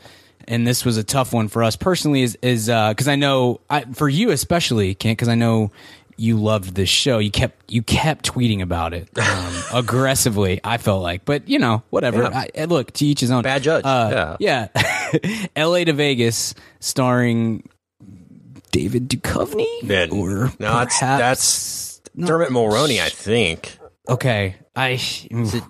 and 0.46 0.66
this 0.66 0.84
was 0.84 0.96
a 0.96 1.04
tough 1.04 1.32
one 1.32 1.48
for 1.48 1.62
us 1.62 1.76
personally, 1.76 2.22
is 2.22 2.38
is 2.42 2.66
because 2.66 3.08
I 3.08 3.16
know 3.16 3.60
I, 3.68 3.82
for 3.84 4.08
you 4.08 4.30
especially, 4.30 4.94
Kent, 4.94 5.18
because 5.18 5.28
I 5.28 5.34
know 5.34 5.70
you 6.16 6.36
loved 6.36 6.74
this 6.74 6.88
show. 6.88 7.18
You 7.18 7.30
kept 7.30 7.70
you 7.70 7.82
kept 7.82 8.30
tweeting 8.30 8.60
about 8.60 8.92
it 8.92 9.08
um, 9.18 9.54
aggressively. 9.72 10.60
I 10.64 10.78
felt 10.78 11.02
like, 11.02 11.24
but 11.24 11.48
you 11.48 11.58
know, 11.58 11.82
whatever. 11.90 12.22
Yeah. 12.22 12.44
I, 12.56 12.64
look, 12.64 12.92
to 12.92 13.06
each 13.06 13.20
his 13.20 13.30
own. 13.30 13.42
Bad 13.42 13.62
judge. 13.62 13.84
Uh, 13.84 14.36
yeah. 14.40 14.68
L.A. 15.56 15.84
to 15.86 15.92
Vegas, 15.92 16.54
starring 16.80 17.68
David 18.72 19.08
Duchovny, 19.08 19.66
Yeah, 19.82 20.06
or 20.10 20.52
no, 20.58 20.72
perhaps 20.72 21.00
that's 21.00 22.00
Dermot 22.18 22.50
Mulroney, 22.50 23.00
I 23.00 23.08
think. 23.08 23.78
Okay, 24.08 24.56
I, 24.78 25.00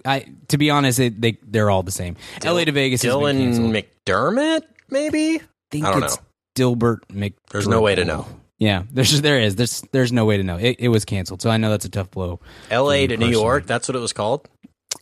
I 0.04 0.26
to 0.48 0.58
be 0.58 0.70
honest, 0.70 0.98
it, 0.98 1.20
they 1.20 1.38
they're 1.42 1.70
all 1.70 1.82
the 1.82 1.90
same. 1.90 2.16
L.A. 2.42 2.64
to 2.64 2.72
Vegas 2.72 3.02
Dylan. 3.02 3.72
McDermott, 3.72 4.62
maybe? 4.90 5.40
think 5.70 5.84
I 5.84 5.92
don't 5.92 6.04
it's 6.04 6.16
know. 6.16 6.22
Dilbert 6.56 7.00
Mc. 7.10 7.34
There's 7.50 7.68
no 7.68 7.80
way 7.80 7.94
to 7.94 8.04
know. 8.04 8.26
Yeah, 8.58 8.82
there's 8.90 9.20
there 9.22 9.38
is 9.38 9.56
there's 9.56 9.82
there's 9.92 10.12
no 10.12 10.24
way 10.24 10.36
to 10.36 10.42
know. 10.42 10.56
It, 10.56 10.76
it 10.80 10.88
was 10.88 11.04
canceled, 11.04 11.40
so 11.42 11.50
I 11.50 11.56
know 11.56 11.70
that's 11.70 11.84
a 11.84 11.90
tough 11.90 12.10
blow. 12.10 12.40
L.A. 12.70 13.06
to 13.06 13.16
New. 13.16 13.28
York, 13.28 13.66
that's 13.66 13.88
what 13.88 13.94
it 13.94 14.00
was 14.00 14.12
called? 14.12 14.48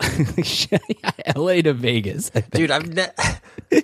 L.A. 1.36 1.62
to 1.62 1.72
Vegas. 1.72 2.30
Dude, 2.50 2.70
I've 2.70 2.92
ne- 2.92 3.12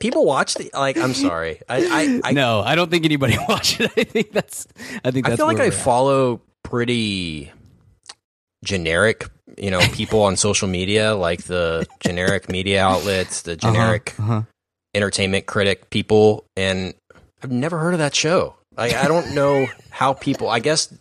people 0.00 0.24
watch 0.24 0.54
the 0.54 0.70
like. 0.74 0.96
I'm 0.96 1.14
sorry. 1.14 1.60
I 1.68 2.20
I, 2.24 2.30
I, 2.30 2.32
no, 2.32 2.60
I 2.60 2.74
don't 2.74 2.90
think 2.90 3.04
anybody 3.04 3.36
watched 3.48 3.80
it. 3.80 3.92
I 3.96 4.04
think 4.04 4.32
that's. 4.32 4.66
I 5.04 5.12
think 5.12 5.28
I 5.28 5.36
feel 5.36 5.46
like 5.46 5.60
I 5.60 5.68
at. 5.68 5.74
follow 5.74 6.40
pretty 6.64 7.52
generic, 8.64 9.28
you 9.58 9.70
know, 9.70 9.80
people 9.92 10.22
on 10.22 10.36
social 10.36 10.68
media, 10.68 11.14
like 11.14 11.44
the 11.44 11.86
generic 12.00 12.48
media 12.48 12.82
outlets, 12.82 13.42
the 13.42 13.56
generic 13.56 14.14
uh-huh. 14.18 14.42
entertainment 14.94 15.46
critic 15.46 15.90
people, 15.90 16.44
and 16.56 16.94
I've 17.42 17.52
never 17.52 17.78
heard 17.78 17.94
of 17.94 17.98
that 17.98 18.14
show. 18.14 18.56
Like, 18.76 18.94
I 18.94 19.06
don't 19.06 19.34
know 19.34 19.66
how 19.90 20.14
people. 20.14 20.48
I 20.48 20.58
guess 20.58 20.92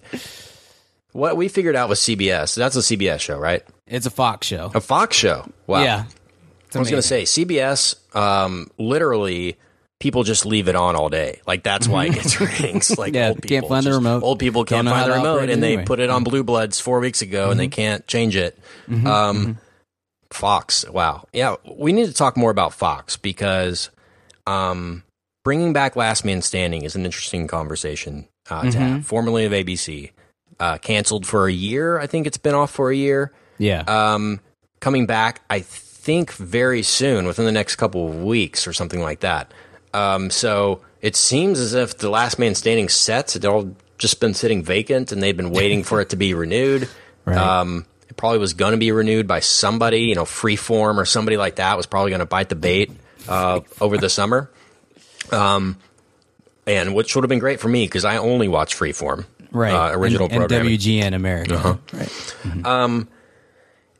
what 1.12 1.38
we 1.38 1.48
figured 1.48 1.76
out 1.76 1.90
was 1.90 2.00
CBS. 2.00 2.56
That's 2.56 2.76
a 2.76 2.80
CBS 2.80 3.20
show, 3.20 3.38
right? 3.38 3.64
It's 3.88 4.06
a 4.06 4.12
Fox 4.12 4.48
show. 4.48 4.72
A 4.76 4.82
Fox 4.82 5.16
show. 5.16 5.48
Wow. 5.68 5.84
Yeah. 5.84 6.06
I 6.76 6.80
was 6.80 6.90
going 6.90 7.02
to 7.02 7.08
say 7.08 7.24
CBS. 7.24 7.96
Um, 8.16 8.70
literally, 8.78 9.58
people 10.04 10.24
just 10.24 10.46
leave 10.46 10.68
it 10.68 10.76
on 10.76 10.98
all 10.98 11.08
day. 11.08 11.40
Like 11.48 11.64
that's 11.64 11.88
why 11.88 12.08
it 12.08 12.14
gets 12.16 12.40
rings. 12.62 12.98
Like 12.98 13.14
Mm-hmm. 13.14 13.16
Yeah, 13.16 13.30
old 13.30 13.36
can't 13.42 13.48
people 13.64 13.70
find 13.70 13.86
the 13.86 13.94
remote. 13.94 14.22
Old 14.24 14.38
people 14.40 14.66
can't 14.66 14.86
find 14.86 15.10
the 15.10 15.16
remote, 15.16 15.50
and 15.50 15.64
they 15.64 15.68
anyway. 15.70 15.82
Mm-hmm. 15.84 15.88
put 15.88 16.00
it 16.02 16.10
on 16.10 16.26
Blue 16.26 16.44
Bloods 16.44 16.78
four 16.82 17.00
weeks 17.00 17.22
ago, 17.22 17.50
and 17.52 17.58
they 17.60 17.70
can't 17.70 18.06
change 18.06 18.36
it. 18.36 18.60
um, 19.06 19.58
Fox. 20.30 20.84
Wow. 20.90 21.28
Yeah, 21.32 21.56
we 21.74 21.94
need 21.94 22.08
to 22.08 22.14
talk 22.14 22.36
more 22.36 22.52
about 22.52 22.74
Fox 22.74 23.16
because 23.16 23.90
um, 24.46 25.04
bringing 25.46 25.72
back 25.74 25.96
Last 25.96 26.26
Man 26.26 26.42
Standing 26.42 26.84
is 26.84 26.96
an 26.96 27.06
interesting 27.06 27.48
conversation 27.48 28.28
uh, 28.50 28.64
to 28.64 28.68
Mm-hmm. 28.68 28.80
have. 28.96 29.06
Formerly 29.06 29.46
of 29.46 29.52
ABC, 29.54 30.12
uh, 30.60 30.80
canceled 30.80 31.26
for 31.26 31.48
a 31.48 31.54
year. 31.54 31.98
I 32.00 32.08
think 32.08 32.28
it's 32.28 32.38
been 32.38 32.56
off 32.56 32.72
for 32.72 32.90
a 32.92 32.96
year 32.96 33.32
Yeah. 33.58 33.84
um, 33.88 34.40
coming 34.82 35.06
back, 35.06 35.42
I 35.50 35.62
think 35.62 36.34
very 36.34 36.84
soon, 36.84 37.26
within 37.28 37.46
the 37.46 37.52
next 37.54 37.78
couple 37.78 38.10
of 38.10 38.22
weeks 38.24 38.68
or 38.68 38.74
something 38.74 39.02
like 39.02 39.22
that. 39.22 39.54
Um, 39.94 40.30
so 40.30 40.82
it 41.02 41.16
seems 41.16 41.60
as 41.60 41.74
if 41.74 41.98
the 41.98 42.10
Last 42.10 42.40
Man 42.40 42.56
Standing 42.56 42.90
sets 42.90 43.34
had 43.34 43.46
all 43.46 43.76
just 43.98 44.20
been 44.20 44.34
sitting 44.34 44.64
vacant, 44.64 45.12
and 45.12 45.22
they've 45.22 45.38
been 45.38 45.52
waiting 45.62 45.84
for 45.84 46.02
it 46.02 46.10
to 46.10 46.16
be 46.16 46.34
renewed. 46.34 46.90
Right. 47.26 47.38
Um, 47.38 47.86
it 48.10 48.18
probably 48.18 48.40
was 48.40 48.54
going 48.54 48.72
to 48.74 48.78
be 48.78 48.92
renewed 48.92 49.28
by 49.28 49.40
somebody, 49.40 50.02
you 50.02 50.16
know, 50.16 50.26
Freeform 50.26 50.98
or 50.98 51.06
somebody 51.06 51.38
like 51.38 51.56
that 51.56 51.78
was 51.78 51.86
probably 51.86 52.12
going 52.12 52.20
to 52.20 52.26
bite 52.26 52.50
the 52.50 52.56
bait 52.56 52.92
uh, 53.28 53.62
over 53.80 53.98
the 53.98 54.10
summer. 54.10 54.52
Um, 55.32 55.78
and 56.68 56.94
which 56.94 57.16
would 57.16 57.24
have 57.24 57.30
been 57.30 57.40
great 57.40 57.60
for 57.60 57.70
me 57.70 57.86
because 57.86 58.06
I 58.06 58.18
only 58.18 58.48
watch 58.48 58.76
Freeform, 58.78 59.26
right. 59.52 59.74
Uh, 59.74 59.98
original 59.98 60.26
and, 60.26 60.34
and 60.34 60.42
programming. 60.50 60.78
WGN 60.78 61.14
America. 61.16 61.56
Uh-huh. 61.56 61.78
Right. 61.94 62.66
Um, 62.66 63.08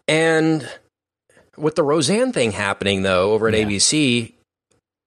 and 0.08 0.70
with 1.58 1.76
the 1.76 1.84
Roseanne 1.84 2.34
thing 2.34 2.52
happening 2.52 3.04
though 3.04 3.32
over 3.32 3.48
at 3.48 3.54
Yeah. 3.54 3.66
ABC, 3.66 4.34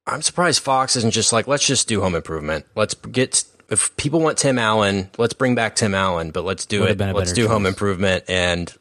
I'm 0.06 0.22
surprised 0.22 0.62
Fox 0.62 0.96
isn't 0.96 1.12
just 1.12 1.32
like, 1.32 1.48
let's 1.48 1.66
just 1.66 1.88
do 1.88 2.00
Home 2.00 2.14
Improvement. 2.14 2.64
Let's 2.74 2.94
get 2.94 3.44
if 3.68 3.96
people 3.96 4.20
want 4.20 4.38
Tim 4.38 4.58
Allen, 4.58 5.10
let's 5.18 5.34
bring 5.34 5.54
back 5.54 5.74
Tim 5.74 5.94
Allen, 5.94 6.30
but 6.30 6.44
let's 6.44 6.66
do 6.66 6.84
it. 6.84 6.98
Let's 6.98 7.32
do 7.32 7.48
Home. 7.48 7.66
Improvement, 7.66 8.24
and 8.28 8.72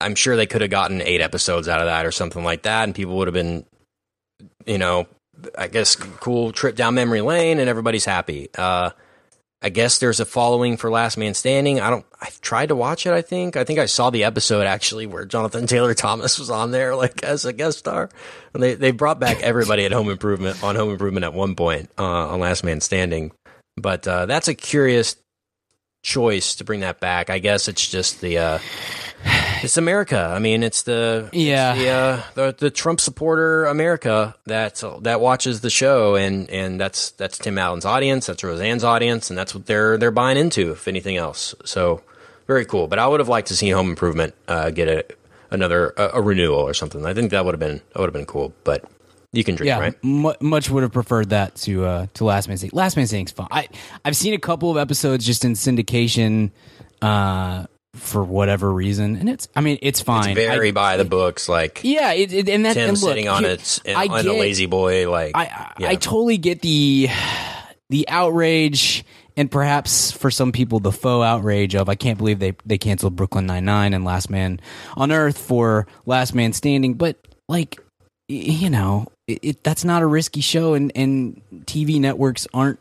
I'm 0.00 0.14
sure 0.14 0.36
they 0.36 0.46
could 0.46 0.60
have 0.60 0.70
gotten 0.70 1.00
eight 1.00 1.20
episodes 1.20 1.68
out 1.68 1.80
of 1.80 1.86
that 1.86 2.04
or 2.04 2.12
something 2.12 2.44
like 2.44 2.62
that, 2.62 2.84
and 2.84 2.94
people 2.94 3.16
would 3.16 3.28
have 3.28 3.34
been, 3.34 3.64
you 4.66 4.78
know, 4.78 5.06
I 5.56 5.68
guess 5.68 5.96
cool 5.96 6.52
trip 6.52 6.76
down 6.76 6.94
memory 6.94 7.22
lane, 7.22 7.58
and 7.58 7.68
everybody's 7.68 8.04
happy. 8.04 8.48
Uh, 8.56 8.90
I 9.64 9.70
guess 9.70 9.96
there's 9.96 10.20
a 10.20 10.26
following 10.26 10.76
for 10.76 10.90
Last 10.90 11.16
Man 11.16 11.32
Standing. 11.32 11.80
I 11.80 11.88
don't. 11.88 12.04
I've 12.20 12.38
tried 12.42 12.66
to 12.66 12.76
watch 12.76 13.06
it. 13.06 13.14
I 13.14 13.22
think. 13.22 13.56
I 13.56 13.64
think 13.64 13.78
I 13.78 13.86
saw 13.86 14.10
the 14.10 14.24
episode 14.24 14.66
actually 14.66 15.06
where 15.06 15.24
Jonathan 15.24 15.66
Taylor 15.66 15.94
Thomas 15.94 16.38
was 16.38 16.50
on 16.50 16.70
there, 16.70 16.94
like 16.94 17.24
as 17.24 17.46
a 17.46 17.52
guest 17.54 17.78
star. 17.78 18.10
And 18.52 18.62
they 18.62 18.74
they 18.74 18.90
brought 18.90 19.18
back 19.18 19.42
everybody 19.42 19.86
at 19.86 19.92
Home 19.92 20.10
Improvement 20.10 20.62
on 20.62 20.76
Home 20.76 20.90
Improvement 20.90 21.24
at 21.24 21.32
one 21.32 21.54
point 21.54 21.90
uh, 21.98 22.04
on 22.04 22.40
Last 22.40 22.62
Man 22.62 22.82
Standing. 22.82 23.32
But 23.78 24.06
uh, 24.06 24.26
that's 24.26 24.48
a 24.48 24.54
curious 24.54 25.16
choice 26.02 26.56
to 26.56 26.64
bring 26.64 26.80
that 26.80 27.00
back. 27.00 27.30
I 27.30 27.38
guess 27.38 27.66
it's 27.66 27.88
just 27.88 28.20
the. 28.20 28.36
Uh, 28.36 28.58
it's 29.64 29.76
America. 29.76 30.18
I 30.34 30.38
mean, 30.38 30.62
it's 30.62 30.82
the 30.82 31.28
it's 31.32 31.36
Yeah. 31.36 31.74
the, 31.74 31.88
uh, 31.88 32.22
the 32.34 32.54
the 32.58 32.70
Trump 32.70 33.00
supporter 33.00 33.64
America 33.66 34.34
that 34.46 34.82
that 35.02 35.20
watches 35.20 35.60
the 35.60 35.70
show, 35.70 36.14
and 36.16 36.48
and 36.50 36.80
that's 36.80 37.10
that's 37.12 37.38
Tim 37.38 37.58
Allen's 37.58 37.84
audience, 37.84 38.26
that's 38.26 38.42
Roseanne's 38.42 38.84
audience, 38.84 39.30
and 39.30 39.38
that's 39.38 39.54
what 39.54 39.66
they're 39.66 39.96
they're 39.98 40.10
buying 40.10 40.38
into, 40.38 40.70
if 40.72 40.86
anything 40.88 41.16
else. 41.16 41.54
So 41.64 42.02
very 42.46 42.64
cool. 42.64 42.86
But 42.88 42.98
I 42.98 43.06
would 43.06 43.20
have 43.20 43.28
liked 43.28 43.48
to 43.48 43.56
see 43.56 43.70
Home 43.70 43.88
Improvement 43.88 44.34
uh, 44.48 44.70
get 44.70 44.88
a 44.88 45.04
another 45.50 45.94
a, 45.96 46.18
a 46.18 46.22
renewal 46.22 46.58
or 46.60 46.74
something. 46.74 47.04
I 47.06 47.14
think 47.14 47.30
that 47.30 47.44
would 47.44 47.54
have 47.54 47.60
been 47.60 47.80
that 47.92 47.98
would 48.00 48.06
have 48.06 48.12
been 48.14 48.26
cool. 48.26 48.52
But 48.64 48.84
you 49.32 49.42
can 49.44 49.56
dream, 49.56 49.66
Yeah, 49.68 49.80
right? 49.80 49.94
mu- 50.04 50.34
much 50.40 50.70
would 50.70 50.82
have 50.84 50.92
preferred 50.92 51.30
that 51.30 51.54
to 51.56 51.84
uh, 51.84 52.06
to 52.14 52.24
Last 52.24 52.46
Man 52.48 52.56
Standing. 52.56 52.76
Last 52.76 52.96
Man 52.96 53.06
Standing's 53.06 53.32
fun. 53.32 53.48
I 53.50 53.68
I've 54.04 54.16
seen 54.16 54.34
a 54.34 54.38
couple 54.38 54.70
of 54.70 54.76
episodes 54.76 55.24
just 55.26 55.44
in 55.44 55.54
syndication 55.54 56.50
uh, 57.02 57.66
for 57.94 58.22
whatever 58.22 58.70
reason, 58.72 59.16
and 59.16 59.28
it's 59.28 59.48
I 59.54 59.60
mean 59.60 59.78
it's 59.80 60.00
fine. 60.00 60.34
Very 60.34 60.68
I- 60.68 60.72
by 60.72 60.96
the 60.96 61.04
books, 61.04 61.48
like 61.48 61.80
yeah, 61.82 62.12
it, 62.12 62.32
it, 62.32 62.48
and 62.48 62.66
that 62.66 62.74
Tim 62.74 62.90
and 62.90 63.00
look, 63.00 63.10
sitting 63.10 63.28
on 63.28 63.44
it 63.44 63.80
on 63.86 64.26
a 64.26 64.32
lazy 64.32 64.66
boy, 64.66 65.10
like 65.10 65.36
I 65.36 65.44
I, 65.44 65.72
yeah. 65.78 65.88
I 65.90 65.94
totally 65.96 66.38
get 66.38 66.60
the 66.60 67.08
the 67.90 68.08
outrage 68.08 69.04
and 69.36 69.50
perhaps 69.50 70.12
for 70.12 70.30
some 70.30 70.52
people 70.52 70.80
the 70.80 70.92
faux 70.92 71.24
outrage 71.24 71.74
of 71.74 71.88
I 71.88 71.94
can't 71.94 72.18
believe 72.18 72.38
they 72.38 72.54
they 72.64 72.78
canceled 72.78 73.16
Brooklyn 73.16 73.46
Nine 73.46 73.64
Nine 73.64 73.94
and 73.94 74.04
Last 74.04 74.30
Man 74.30 74.60
on 74.96 75.12
Earth 75.12 75.38
for 75.38 75.86
Last 76.06 76.34
Man 76.34 76.52
Standing, 76.52 76.94
but 76.94 77.16
like 77.48 77.80
you 78.28 78.70
know 78.70 79.06
it, 79.26 79.38
it, 79.42 79.64
that's 79.64 79.84
not 79.84 80.02
a 80.02 80.06
risky 80.06 80.40
show 80.40 80.74
and 80.74 80.92
and 80.94 81.42
TV 81.64 82.00
networks 82.00 82.46
aren't 82.52 82.78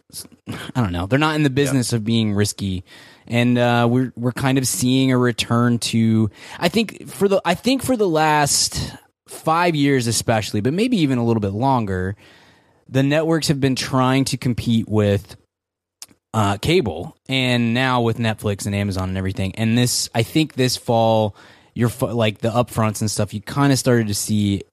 I 0.48 0.82
don't 0.82 0.92
know 0.92 1.06
they're 1.06 1.20
not 1.20 1.36
in 1.36 1.44
the 1.44 1.50
business 1.50 1.94
of 1.94 2.04
being 2.04 2.34
risky 2.34 2.84
and 3.28 3.58
uh, 3.58 3.88
we're 3.90 4.12
we're 4.16 4.32
kind 4.34 4.58
of 4.58 4.68
seeing 4.68 5.12
a 5.12 5.18
return 5.18 5.80
to 5.80 6.30
I 6.60 6.70
think 6.70 7.08
for 7.10 7.28
the 7.28 7.42
I 7.46 7.56
think 7.56 7.84
for 7.84 7.96
the 7.96 8.08
last 8.08 8.94
five 9.28 9.76
years 9.76 10.08
especially 10.08 10.62
but 10.62 10.74
maybe 10.74 10.98
even 10.98 11.18
a 11.18 11.26
little 11.26 11.42
bit 11.42 11.54
longer 11.54 12.16
the 12.90 13.04
networks 13.04 13.48
have 13.48 13.60
been 13.60 13.76
trying 13.76 14.26
to 14.26 14.38
compete 14.38 14.88
with 14.88 15.36
uh, 16.34 16.58
cable 16.58 17.16
and 17.30 17.74
now 17.74 18.02
with 18.02 18.18
Netflix 18.18 18.66
and 18.66 18.76
Amazon 18.76 19.10
and 19.10 19.18
everything. 19.18 19.56
And 19.56 19.78
this, 19.78 20.10
I 20.14 20.24
think 20.24 20.54
this 20.54 20.78
fall, 20.78 21.36
you're 21.74 21.92
like 22.02 22.40
the 22.40 22.50
upfronts 22.50 23.02
and 23.02 23.10
stuff, 23.10 23.34
you 23.34 23.42
kind 23.42 23.72
of 23.72 23.80
started 23.80 24.08
to 24.08 24.14
see 24.14 24.64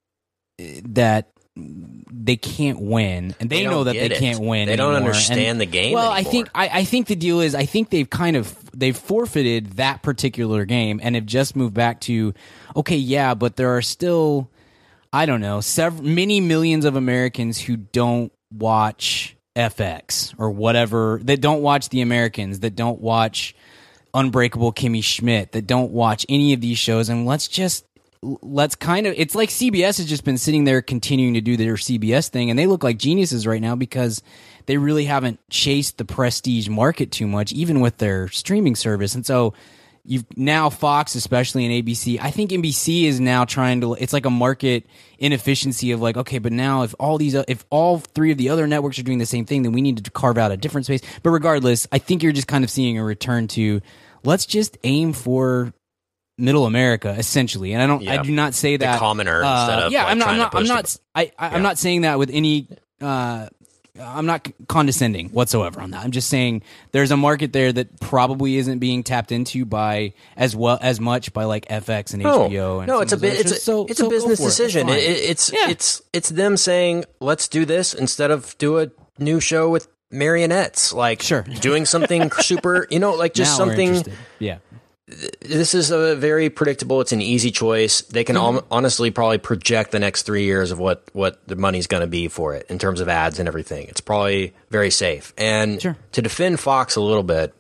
uh, 0.60 0.64
that 0.90 1.30
they 1.56 2.36
can't 2.36 2.80
win 2.80 3.34
and 3.40 3.50
they, 3.50 3.62
They 3.62 3.64
know 3.64 3.84
that 3.84 3.92
they 3.94 4.06
it. 4.06 4.18
can't 4.18 4.38
win. 4.40 4.68
They 4.68 4.76
don't 4.76 4.92
anymore. 4.94 5.10
understand 5.10 5.48
And- 5.48 5.60
the 5.60 5.66
game 5.66 5.94
Well, 5.94 6.10
I 6.10 6.22
think 6.22 6.48
I, 6.54 6.68
I 6.80 6.84
think 6.84 7.06
the 7.08 7.16
deal 7.16 7.40
is 7.40 7.54
I 7.54 7.66
think 7.66 7.90
they've 7.90 8.08
kind 8.08 8.36
of 8.36 8.54
they've 8.72 8.96
forfeited 8.96 9.72
that 9.72 10.02
particular 10.02 10.64
game 10.64 11.00
and 11.02 11.14
have 11.16 11.26
just 11.26 11.56
moved 11.56 11.74
back 11.74 12.00
to 12.02 12.32
okay, 12.76 12.96
yeah, 12.96 13.34
but 13.34 13.56
there 13.56 13.76
are 13.76 13.82
still 13.82 14.48
I 15.12 15.26
don't 15.26 15.40
know, 15.40 15.60
several 15.60 16.04
many 16.04 16.40
millions 16.40 16.84
of 16.84 16.94
Americans 16.94 17.60
who 17.60 17.76
don't 17.76 18.32
watch 18.52 19.36
FX 19.56 20.32
or 20.38 20.50
whatever, 20.50 21.20
that 21.24 21.40
don't 21.40 21.62
watch 21.62 21.88
The 21.88 22.00
Americans, 22.00 22.60
that 22.60 22.76
don't 22.76 23.00
watch 23.00 23.56
Unbreakable 24.14 24.72
Kimmy 24.72 25.02
Schmidt, 25.02 25.50
that 25.52 25.66
don't 25.66 25.90
watch 25.90 26.24
any 26.28 26.52
of 26.52 26.60
these 26.60 26.78
shows. 26.78 27.08
And 27.08 27.26
let's 27.26 27.48
just 27.48 27.84
let's 28.22 28.74
kind 28.74 29.06
of 29.06 29.14
it's 29.16 29.34
like 29.34 29.48
CBS 29.48 29.96
has 29.96 30.06
just 30.06 30.24
been 30.24 30.36
sitting 30.36 30.64
there 30.64 30.82
continuing 30.82 31.34
to 31.34 31.40
do 31.40 31.56
their 31.56 31.74
CBS 31.74 32.28
thing 32.28 32.50
and 32.50 32.58
they 32.58 32.66
look 32.66 32.84
like 32.84 32.98
geniuses 32.98 33.46
right 33.46 33.62
now 33.62 33.74
because 33.74 34.22
they 34.66 34.76
really 34.76 35.06
haven't 35.06 35.40
chased 35.48 35.96
the 35.96 36.04
prestige 36.04 36.68
market 36.68 37.10
too 37.10 37.26
much 37.26 37.52
even 37.52 37.80
with 37.80 37.96
their 37.96 38.28
streaming 38.28 38.76
service. 38.76 39.14
And 39.14 39.24
so 39.24 39.54
you've 40.04 40.24
now 40.36 40.70
Fox, 40.70 41.14
especially 41.14 41.64
in 41.64 41.84
ABC. 41.84 42.18
I 42.20 42.30
think 42.30 42.50
NBC 42.50 43.04
is 43.04 43.20
now 43.20 43.44
trying 43.44 43.80
to. 43.82 43.94
It's 43.94 44.12
like 44.12 44.26
a 44.26 44.30
market 44.30 44.86
inefficiency 45.18 45.92
of 45.92 46.00
like, 46.00 46.16
okay, 46.16 46.38
but 46.38 46.52
now 46.52 46.82
if 46.82 46.94
all 46.98 47.18
these, 47.18 47.34
if 47.34 47.64
all 47.70 47.98
three 47.98 48.32
of 48.32 48.38
the 48.38 48.48
other 48.48 48.66
networks 48.66 48.98
are 48.98 49.02
doing 49.02 49.18
the 49.18 49.26
same 49.26 49.44
thing, 49.44 49.62
then 49.62 49.72
we 49.72 49.82
need 49.82 50.04
to 50.04 50.10
carve 50.10 50.38
out 50.38 50.52
a 50.52 50.56
different 50.56 50.86
space. 50.86 51.02
But 51.22 51.30
regardless, 51.30 51.86
I 51.92 51.98
think 51.98 52.22
you're 52.22 52.32
just 52.32 52.48
kind 52.48 52.64
of 52.64 52.70
seeing 52.70 52.98
a 52.98 53.04
return 53.04 53.48
to 53.48 53.80
let's 54.24 54.46
just 54.46 54.78
aim 54.84 55.12
for 55.12 55.72
middle 56.40 56.66
America 56.66 57.14
essentially. 57.16 57.72
And 57.72 57.82
I 57.82 57.86
don't, 57.86 58.06
I 58.08 58.22
do 58.22 58.32
not 58.32 58.54
say 58.54 58.76
The 58.76 58.86
that 58.86 58.98
commoner 58.98 59.42
uh, 59.44 59.60
instead 59.60 59.82
of 59.84 59.92
yeah. 59.92 60.02
like, 60.04 60.12
I'm 60.12 60.18
not. 60.18 60.28
I'm 60.28 60.38
not. 60.38 60.54
I'm 60.56 60.66
not. 60.66 60.84
the- 60.86 60.98
I, 61.14 61.20
I, 61.38 61.48
Yeah. 61.50 61.54
I'm 61.56 61.62
not 61.62 61.78
saying 61.78 62.02
that 62.02 62.18
with 62.18 62.30
any. 62.32 62.68
Uh, 63.00 63.48
I'm 64.00 64.24
not 64.24 64.48
condescending 64.68 65.28
whatsoever 65.30 65.80
on 65.82 65.90
that. 65.90 66.04
I'm 66.04 66.12
just 66.12 66.30
saying 66.30 66.62
there's 66.92 67.10
a 67.10 67.16
market 67.18 67.52
there 67.52 67.70
that 67.72 68.00
probably 68.00 68.56
isn't 68.56 68.78
being 68.78 69.02
tapped 69.02 69.30
into 69.30 69.66
by 69.66 70.14
as 70.36 70.56
well 70.56 70.78
as 70.80 71.00
much 71.00 71.32
by 71.34 71.44
like 71.44 71.66
FX 71.68 72.14
and 72.14 72.22
No, 72.22 72.48
HBO. 72.48 72.78
And 72.78 72.86
no, 72.86 73.00
it's 73.00 73.12
a 73.12 73.16
bit. 73.18 73.38
It's 73.40 73.50
a, 73.52 73.56
so 73.56 73.84
it's 73.86 73.98
so 73.98 74.06
a 74.06 74.08
business 74.10 74.40
it. 74.40 74.44
Decision. 74.44 74.88
It, 74.88 74.92
fine. 74.92 74.98
it- 75.00 75.30
it's 75.30 75.52
Yeah. 75.52 75.68
it's 75.70 76.02
it's 76.14 76.28
them 76.30 76.56
saying 76.56 77.04
let's 77.20 77.48
do 77.48 77.64
this 77.66 77.92
instead 77.92 78.30
of 78.30 78.56
do 78.58 78.78
a 78.78 78.90
new 79.18 79.38
show 79.40 79.68
with 79.68 79.88
marionettes. 80.10 80.92
Like 80.92 81.20
Sure. 81.20 81.42
doing 81.42 81.84
something 81.84 82.30
super. 82.40 82.86
You 82.90 83.00
know, 83.00 83.14
like 83.14 83.34
just 83.34 83.52
Now 83.58 83.66
something. 83.66 84.02
Yeah, 84.38 84.58
this 85.40 85.74
is 85.74 85.90
a 85.90 86.14
very 86.16 86.50
predictable. 86.50 87.00
It's 87.00 87.12
an 87.12 87.20
easy 87.20 87.50
choice. 87.50 88.02
They 88.02 88.24
can 88.24 88.36
Mm-hmm. 88.36 88.66
honestly 88.70 89.10
probably 89.10 89.38
project 89.38 89.90
the 89.90 89.98
next 89.98 90.22
three 90.22 90.44
years 90.44 90.70
of 90.70 90.78
what 90.78 91.04
what 91.12 91.46
the 91.48 91.56
money's 91.56 91.86
going 91.86 92.02
to 92.02 92.06
be 92.06 92.28
for 92.28 92.54
it 92.54 92.66
in 92.70 92.78
terms 92.78 93.00
of 93.00 93.08
ads 93.08 93.38
and 93.38 93.48
everything. 93.48 93.88
It's 93.88 94.00
probably 94.00 94.54
very 94.70 94.90
safe. 94.90 95.32
And 95.36 95.80
Sure. 95.82 95.96
to 96.12 96.22
defend 96.22 96.60
Fox 96.60 96.96
a 96.96 97.00
little 97.00 97.22
bit, 97.24 97.54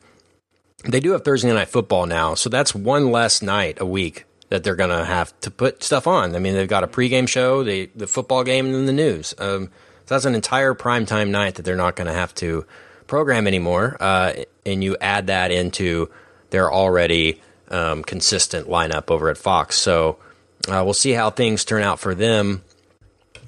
they 0.84 1.00
do 1.00 1.10
have 1.12 1.24
Thursday 1.24 1.52
night 1.52 1.68
football 1.68 2.06
now, 2.06 2.34
so 2.34 2.48
that's 2.48 2.74
one 2.74 3.10
less 3.10 3.42
night 3.42 3.78
a 3.80 3.86
week 3.86 4.24
that 4.48 4.64
they're 4.64 4.76
going 4.76 4.90
to 4.90 5.04
have 5.04 5.38
to 5.40 5.50
put 5.50 5.82
stuff 5.82 6.06
on. 6.06 6.34
I 6.34 6.38
mean, 6.38 6.54
they've 6.54 6.66
got 6.68 6.84
a 6.84 6.88
pregame 6.88 7.28
show, 7.28 7.62
the 7.64 7.90
the 7.94 8.06
football 8.06 8.44
game, 8.44 8.66
and 8.66 8.74
then 8.74 8.86
the 8.86 8.92
news. 8.92 9.34
Um, 9.38 9.66
so 10.06 10.14
that's 10.14 10.24
an 10.24 10.34
entire 10.34 10.74
primetime 10.74 11.28
night 11.30 11.56
that 11.56 11.62
they're 11.64 11.76
not 11.76 11.96
going 11.96 12.06
to 12.08 12.12
have 12.14 12.34
to 12.36 12.64
program 13.06 13.46
anymore. 13.46 13.96
Uh, 14.00 14.32
and 14.64 14.82
you 14.82 14.96
add 15.00 15.26
that 15.28 15.50
into 15.50 16.10
their 16.50 16.72
already 16.72 17.40
um, 17.70 18.02
consistent 18.02 18.68
lineup 18.68 19.10
over 19.10 19.28
at 19.28 19.38
Fox. 19.38 19.76
So 19.76 20.18
uh, 20.68 20.82
we'll 20.84 20.94
see 20.94 21.12
how 21.12 21.30
things 21.30 21.64
turn 21.64 21.82
out 21.82 22.00
for 22.00 22.14
them. 22.14 22.62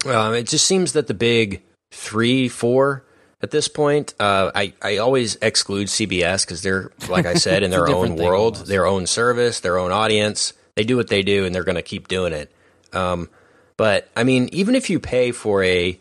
Um, 0.05 0.33
it 0.33 0.47
just 0.47 0.65
seems 0.65 0.93
that 0.93 1.07
the 1.07 1.13
big 1.13 1.61
three, 1.91 2.49
four 2.49 3.05
at 3.41 3.51
this 3.51 3.67
point, 3.67 4.13
uh, 4.19 4.51
I, 4.55 4.73
I 4.81 4.97
always 4.97 5.35
exclude 5.35 5.87
CBS 5.87 6.45
because 6.45 6.61
they're, 6.61 6.91
like 7.09 7.25
I 7.25 7.35
said, 7.35 7.63
in 7.63 7.71
their 7.71 7.87
own 7.87 8.15
world, 8.15 8.55
almost. 8.55 8.67
their 8.67 8.85
own 8.85 9.05
service, 9.05 9.59
their 9.59 9.77
own 9.77 9.91
audience. 9.91 10.53
They 10.75 10.83
do 10.83 10.97
what 10.97 11.09
they 11.09 11.21
do 11.21 11.45
and 11.45 11.53
they're 11.53 11.63
going 11.63 11.75
to 11.75 11.81
keep 11.81 12.07
doing 12.07 12.33
it. 12.33 12.51
Um, 12.93 13.29
but 13.77 14.09
I 14.15 14.23
mean, 14.23 14.49
even 14.51 14.75
if 14.75 14.89
you 14.89 14.99
pay 14.99 15.31
for 15.31 15.63
a 15.63 15.99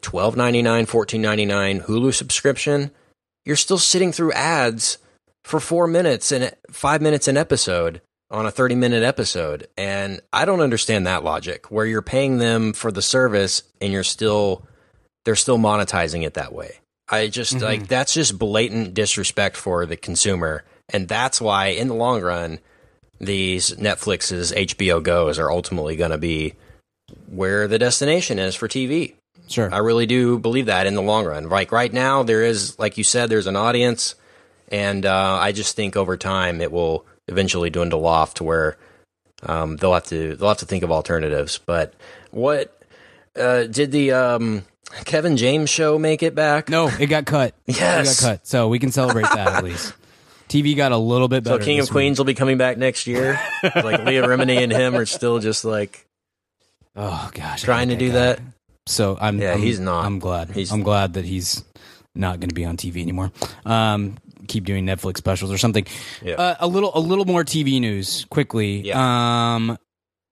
twelve 0.00 0.36
ninety 0.36 0.62
nine, 0.62 0.86
fourteen 0.86 1.22
ninety 1.22 1.44
nine 1.44 1.80
Hulu 1.80 2.14
subscription, 2.14 2.90
you're 3.44 3.56
still 3.56 3.78
sitting 3.78 4.12
through 4.12 4.32
ads 4.32 4.98
for 5.46 5.60
four 5.60 5.86
minutes 5.86 6.32
and 6.32 6.52
five 6.72 7.00
minutes 7.00 7.28
an 7.28 7.36
episode 7.36 8.02
on 8.32 8.46
a 8.46 8.50
30 8.50 8.74
minute 8.74 9.04
episode. 9.04 9.68
And 9.78 10.20
I 10.32 10.44
don't 10.44 10.60
understand 10.60 11.06
that 11.06 11.22
logic 11.22 11.70
where 11.70 11.86
you're 11.86 12.02
paying 12.02 12.38
them 12.38 12.72
for 12.72 12.90
the 12.90 13.00
service 13.00 13.62
and 13.80 13.92
you're 13.92 14.02
still, 14.02 14.66
they're 15.24 15.36
still 15.36 15.56
monetizing 15.56 16.26
it 16.26 16.34
that 16.34 16.52
way. 16.52 16.80
I 17.08 17.28
just 17.28 17.54
mm-hmm. 17.54 17.64
like, 17.64 17.86
that's 17.86 18.12
just 18.12 18.36
blatant 18.36 18.94
disrespect 18.94 19.56
for 19.56 19.86
the 19.86 19.96
consumer. 19.96 20.64
And 20.92 21.06
that's 21.06 21.40
why 21.40 21.68
in 21.68 21.86
the 21.86 21.94
long 21.94 22.22
run, 22.22 22.58
these 23.20 23.70
Netflix's 23.70 24.50
HBO 24.50 25.00
goes 25.00 25.38
are 25.38 25.52
ultimately 25.52 25.94
going 25.94 26.10
to 26.10 26.18
be 26.18 26.54
where 27.28 27.68
the 27.68 27.78
destination 27.78 28.40
is 28.40 28.56
for 28.56 28.66
TV. 28.66 29.14
Sure. 29.46 29.72
I 29.72 29.78
really 29.78 30.06
do 30.06 30.40
believe 30.40 30.66
that 30.66 30.88
in 30.88 30.96
the 30.96 31.02
long 31.02 31.24
run. 31.24 31.48
Like 31.48 31.70
right 31.70 31.92
now, 31.92 32.24
there 32.24 32.42
is, 32.42 32.76
like 32.80 32.98
you 32.98 33.04
said, 33.04 33.30
there's 33.30 33.46
an 33.46 33.54
audience, 33.54 34.16
and 34.68 35.04
uh, 35.06 35.38
I 35.40 35.52
just 35.52 35.76
think 35.76 35.96
over 35.96 36.16
time 36.16 36.60
it 36.60 36.72
will 36.72 37.04
eventually 37.28 37.70
dwindle 37.70 38.06
off 38.06 38.34
to 38.34 38.44
where 38.44 38.76
um, 39.42 39.76
they'll 39.76 39.94
have 39.94 40.04
to 40.06 40.36
they'll 40.36 40.48
have 40.48 40.58
to 40.58 40.66
think 40.66 40.82
of 40.82 40.90
alternatives. 40.90 41.58
But 41.64 41.94
what 42.30 42.78
uh, 43.38 43.64
did 43.64 43.92
the 43.92 44.12
um, 44.12 44.64
Kevin 45.04 45.36
James 45.36 45.68
show 45.70 45.98
make 45.98 46.22
it 46.22 46.34
back? 46.34 46.68
no, 46.68 46.88
it 46.88 47.06
got 47.06 47.26
cut. 47.26 47.54
Yes. 47.66 48.20
It 48.20 48.24
got 48.24 48.30
cut. 48.38 48.46
So 48.46 48.68
we 48.68 48.78
can 48.78 48.90
celebrate 48.92 49.22
that 49.24 49.48
at 49.48 49.64
least. 49.64 49.92
TV 50.48 50.76
got 50.76 50.92
a 50.92 50.96
little 50.96 51.26
bit 51.26 51.42
better. 51.42 51.60
So. 51.60 51.64
King 51.64 51.80
of 51.80 51.82
this 51.84 51.90
week. 51.90 51.94
Queens 51.94 52.18
will 52.18 52.24
be 52.24 52.34
coming 52.34 52.56
back 52.56 52.78
next 52.78 53.06
year. 53.08 53.38
like 53.62 54.04
Leah 54.04 54.22
Remini 54.22 54.62
and 54.62 54.70
him 54.72 54.94
are 54.94 55.06
still 55.06 55.40
just 55.40 55.64
like 55.64 56.06
Oh 56.94 57.30
gosh. 57.34 57.62
Trying 57.62 57.88
to 57.88 57.96
do 57.96 58.08
guy. 58.08 58.14
that. 58.14 58.40
So 58.86 59.18
I'm 59.20 59.40
Yeah, 59.40 59.50
I'm- 59.50 59.60
he's 59.60 59.80
not. 59.80 60.04
I'm 60.04 60.18
glad. 60.20 60.50
He's- 60.50 60.70
I'm 60.70 60.82
glad 60.82 61.14
that 61.14 61.24
he's 61.24 61.64
not 62.14 62.38
going 62.40 62.48
to 62.48 62.54
be 62.54 62.64
on 62.64 62.76
TV 62.76 63.02
anymore. 63.02 63.32
Um, 63.66 64.16
keep 64.46 64.64
doing 64.64 64.86
Netflix 64.86 65.18
specials 65.18 65.52
or 65.52 65.58
something. 65.58 65.86
Yeah. 66.22 66.34
Uh, 66.34 66.56
a 66.60 66.66
little 66.66 66.92
a 66.94 67.00
little 67.00 67.24
more 67.24 67.44
TV 67.44 67.80
news 67.80 68.26
quickly. 68.30 68.92
Um, 68.92 69.78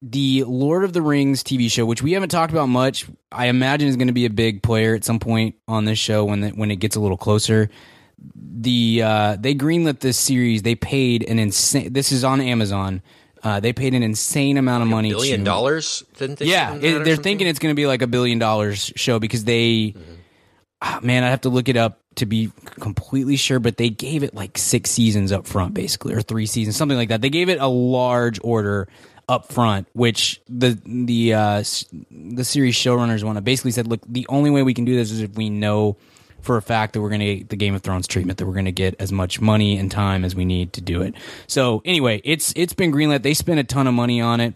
the 0.06 0.44
Lord 0.44 0.84
of 0.84 0.92
the 0.92 1.00
Rings 1.00 1.42
TV 1.42 1.70
show, 1.70 1.86
which 1.86 2.02
we 2.02 2.12
haven't 2.12 2.28
talked 2.28 2.52
about 2.52 2.66
much, 2.66 3.06
I 3.32 3.46
imagine 3.46 3.88
is 3.88 3.96
going 3.96 4.08
to 4.08 4.12
be 4.14 4.26
a 4.26 4.30
big 4.30 4.62
player 4.62 4.94
at 4.94 5.02
some 5.02 5.18
point 5.18 5.54
on 5.66 5.86
this 5.86 5.98
show 5.98 6.26
when 6.26 6.40
the, 6.42 6.50
when 6.50 6.70
it 6.70 6.76
gets 6.76 6.94
a 6.94 7.00
little 7.00 7.16
closer. 7.16 7.70
The 8.18 9.02
uh, 9.02 9.36
they 9.40 9.54
greenlit 9.54 10.00
this 10.00 10.18
series. 10.18 10.62
They 10.62 10.74
paid 10.74 11.22
an 11.22 11.38
insane. 11.38 11.92
This 11.92 12.12
is 12.12 12.22
on 12.22 12.40
Amazon. 12.40 13.02
Uh, 13.42 13.60
they 13.60 13.72
paid 13.72 13.94
an 13.94 14.02
insane 14.02 14.56
amount 14.56 14.82
of 14.82 14.88
money. 14.88 15.10
Billion 15.10 15.40
to, 15.40 15.44
dollars? 15.44 16.02
Didn't 16.16 16.38
they? 16.38 16.46
yeah, 16.46 16.74
it, 16.74 16.80
they're 16.80 16.92
something? 16.92 17.22
thinking 17.22 17.46
it's 17.46 17.58
going 17.58 17.72
to 17.72 17.76
be 17.76 17.86
like 17.86 18.00
a 18.00 18.06
billion 18.06 18.38
dollars 18.38 18.92
show 18.96 19.18
because 19.18 19.44
they, 19.44 19.94
ah, 20.80 21.00
man, 21.02 21.24
I 21.24 21.30
have 21.30 21.42
to 21.42 21.50
look 21.50 21.68
it 21.68 21.76
up 21.76 22.00
to 22.16 22.26
be 22.26 22.52
completely 22.80 23.36
sure, 23.36 23.58
but 23.58 23.76
they 23.76 23.90
gave 23.90 24.22
it 24.22 24.34
like 24.34 24.58
six 24.58 24.90
seasons 24.90 25.32
up 25.32 25.46
front, 25.46 25.74
basically, 25.74 26.14
or 26.14 26.22
three 26.22 26.46
seasons, 26.46 26.76
something 26.76 26.96
like 26.96 27.08
that. 27.08 27.20
They 27.20 27.30
gave 27.30 27.48
it 27.48 27.60
a 27.60 27.66
large 27.66 28.38
order 28.42 28.88
up 29.28 29.52
front, 29.52 29.88
which 29.92 30.40
the 30.48 30.78
the 30.84 31.34
uh, 31.34 31.64
the 32.10 32.44
series 32.44 32.74
showrunners 32.74 33.22
want 33.22 33.36
to 33.36 33.42
basically 33.42 33.70
said, 33.70 33.86
look, 33.86 34.00
the 34.06 34.26
only 34.28 34.50
way 34.50 34.62
we 34.62 34.74
can 34.74 34.84
do 34.84 34.94
this 34.94 35.10
is 35.10 35.20
if 35.20 35.34
we 35.34 35.50
know 35.50 35.96
for 36.40 36.56
a 36.58 36.62
fact 36.62 36.92
that 36.92 37.00
we're 37.00 37.08
going 37.08 37.20
to 37.20 37.36
get 37.36 37.48
the 37.48 37.56
Game 37.56 37.74
of 37.74 37.80
Thrones 37.80 38.06
treatment, 38.06 38.38
that 38.38 38.46
we're 38.46 38.52
going 38.52 38.66
to 38.66 38.72
get 38.72 38.94
as 39.00 39.10
much 39.10 39.40
money 39.40 39.78
and 39.78 39.90
time 39.90 40.24
as 40.24 40.34
we 40.34 40.44
need 40.44 40.74
to 40.74 40.82
do 40.82 41.00
it. 41.00 41.14
So 41.46 41.80
anyway, 41.84 42.20
it's 42.24 42.52
it's 42.54 42.74
been 42.74 42.92
greenlit. 42.92 43.22
They 43.22 43.34
spent 43.34 43.60
a 43.60 43.64
ton 43.64 43.86
of 43.86 43.94
money 43.94 44.20
on 44.20 44.40
it 44.40 44.54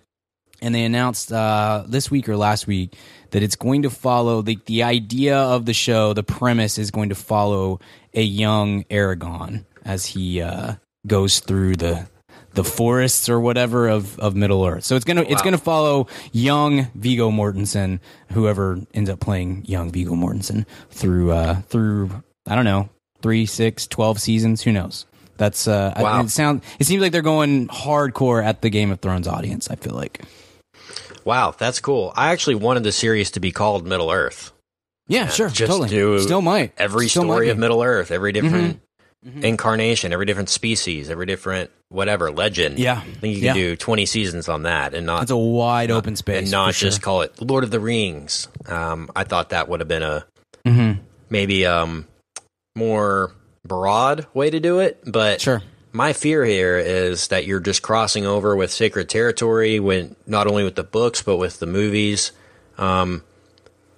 and 0.61 0.75
they 0.75 0.85
announced 0.85 1.33
uh, 1.33 1.85
this 1.87 2.11
week 2.11 2.29
or 2.29 2.37
last 2.37 2.67
week 2.67 2.95
that 3.31 3.43
it's 3.43 3.57
going 3.57 3.83
to 3.83 3.91
follow 3.91 4.43
the 4.43 4.59
the 4.67 4.83
idea 4.83 5.37
of 5.37 5.67
the 5.67 5.75
show. 5.75 6.13
The 6.15 6.23
premise 6.23 6.79
is 6.79 6.91
going 6.91 7.09
to 7.11 7.15
follow 7.15 7.81
a 8.15 8.23
young 8.23 8.85
Aragorn 8.85 9.65
as 9.85 10.07
he 10.07 10.41
uh, 10.43 10.75
goes 11.07 11.41
through 11.41 11.77
the 11.77 12.09
the 12.55 12.65
forests 12.65 13.29
or 13.29 13.39
whatever 13.39 13.89
of, 13.89 14.19
of 14.19 14.35
Middle 14.35 14.65
Earth. 14.65 14.83
So 14.85 14.97
it's 14.97 15.05
gonna 15.05 15.23
it's 15.23 15.43
gonna 15.43 15.59
follow 15.59 16.09
young 16.33 16.89
Viggo 16.95 17.31
Mortensen, 17.31 18.01
whoever 18.33 18.81
ends 18.95 19.09
up 19.11 19.21
playing 19.21 19.65
young 19.67 19.91
Viggo 19.93 20.15
Mortensen 20.15 20.67
through 20.91 21.31
uh, 21.33 21.61
through 21.63 22.11
I 22.47 22.55
don't 22.57 22.65
know 22.65 22.89
three, 23.23 23.47
six, 23.47 23.87
twelve 23.87 24.21
seasons. 24.21 24.63
Who 24.63 24.73
knows? 24.73 25.05
That's 25.37 25.69
uh, 25.69 25.93
I- 25.95 26.03
Wow. 26.03 26.23
it 26.23 26.31
sound. 26.31 26.63
It 26.81 26.87
seems 26.87 27.01
like 27.03 27.13
they're 27.13 27.23
going 27.23 27.69
hardcore 27.69 28.43
at 28.45 28.61
the 28.63 28.71
Game 28.71 28.91
of 28.91 28.99
Thrones 29.01 29.29
audience. 29.29 29.71
I 29.71 29.77
feel 29.77 29.95
like. 29.95 30.23
Wow, 31.29 31.55
that's 31.59 31.79
cool. 31.81 32.11
I 32.17 32.31
actually 32.33 32.55
wanted 32.55 32.85
the 32.85 32.91
series 32.93 33.33
to 33.33 33.41
be 33.41 33.53
called 33.53 33.87
Middle 33.87 34.11
Earth. 34.11 34.51
Yeah, 35.09 35.27
sure, 35.29 35.51
just 35.51 35.71
totally. 35.71 35.91
do 35.91 36.19
Still 36.21 36.41
might 36.41 36.73
Every 36.79 37.07
Still 37.09 37.25
might 37.25 37.35
story 37.35 37.47
be. 37.49 37.51
of 37.51 37.59
Middle 37.59 37.83
Earth, 37.83 38.11
every 38.11 38.33
different 38.33 38.81
Mhm. 39.27 39.45
incarnation, 39.45 40.15
every 40.15 40.25
different 40.25 40.49
species, 40.49 41.11
every 41.11 41.27
different 41.27 41.71
whatever 41.91 42.31
legend. 42.31 42.79
Yeah. 42.79 43.03
I 43.07 43.19
think 43.21 43.37
you 43.37 43.43
Yeah. 43.43 43.53
do 43.53 43.77
twenty 43.77 44.07
seasons 44.07 44.49
on 44.49 44.63
that, 44.63 44.95
and 44.95 45.05
not 45.05 45.21
It's 45.21 45.31
a 45.31 45.37
wide 45.37 45.91
open 45.91 46.17
space, 46.17 46.45
and 46.45 46.51
not 46.51 46.69
for 46.69 46.73
sure. 46.73 46.89
just 46.89 47.03
call 47.03 47.21
it 47.21 47.35
Lord 47.43 47.63
of 47.63 47.71
the 47.71 47.81
Rings. 47.81 48.49
Um, 48.67 49.11
I 49.15 49.25
thought 49.25 49.51
that 49.51 49.69
would 49.69 49.81
have 49.81 49.89
been 49.89 50.03
a 50.03 50.25
Mhm. 50.67 51.01
maybe 51.29 51.67
um 51.67 52.07
more 52.75 53.33
broad 53.67 54.27
way 54.33 54.49
to 54.49 54.61
do 54.61 54.79
it, 54.79 55.01
but 55.05 55.43
Sure. 55.43 55.63
My 55.93 56.13
fear 56.13 56.45
here 56.45 56.79
is 56.79 57.29
that 57.29 57.47
you're 57.47 57.61
just 57.61 57.83
crossing 57.83 58.27
over 58.27 58.55
with 58.55 58.71
sacred 58.71 59.09
territory 59.09 59.81
when 59.81 60.17
not 60.27 60.47
only 60.47 60.65
with 60.65 60.75
the 60.77 60.85
books 60.85 61.23
but 61.23 61.37
with 61.37 61.59
the 61.61 61.67
movies. 61.67 62.33
Um, 62.77 63.23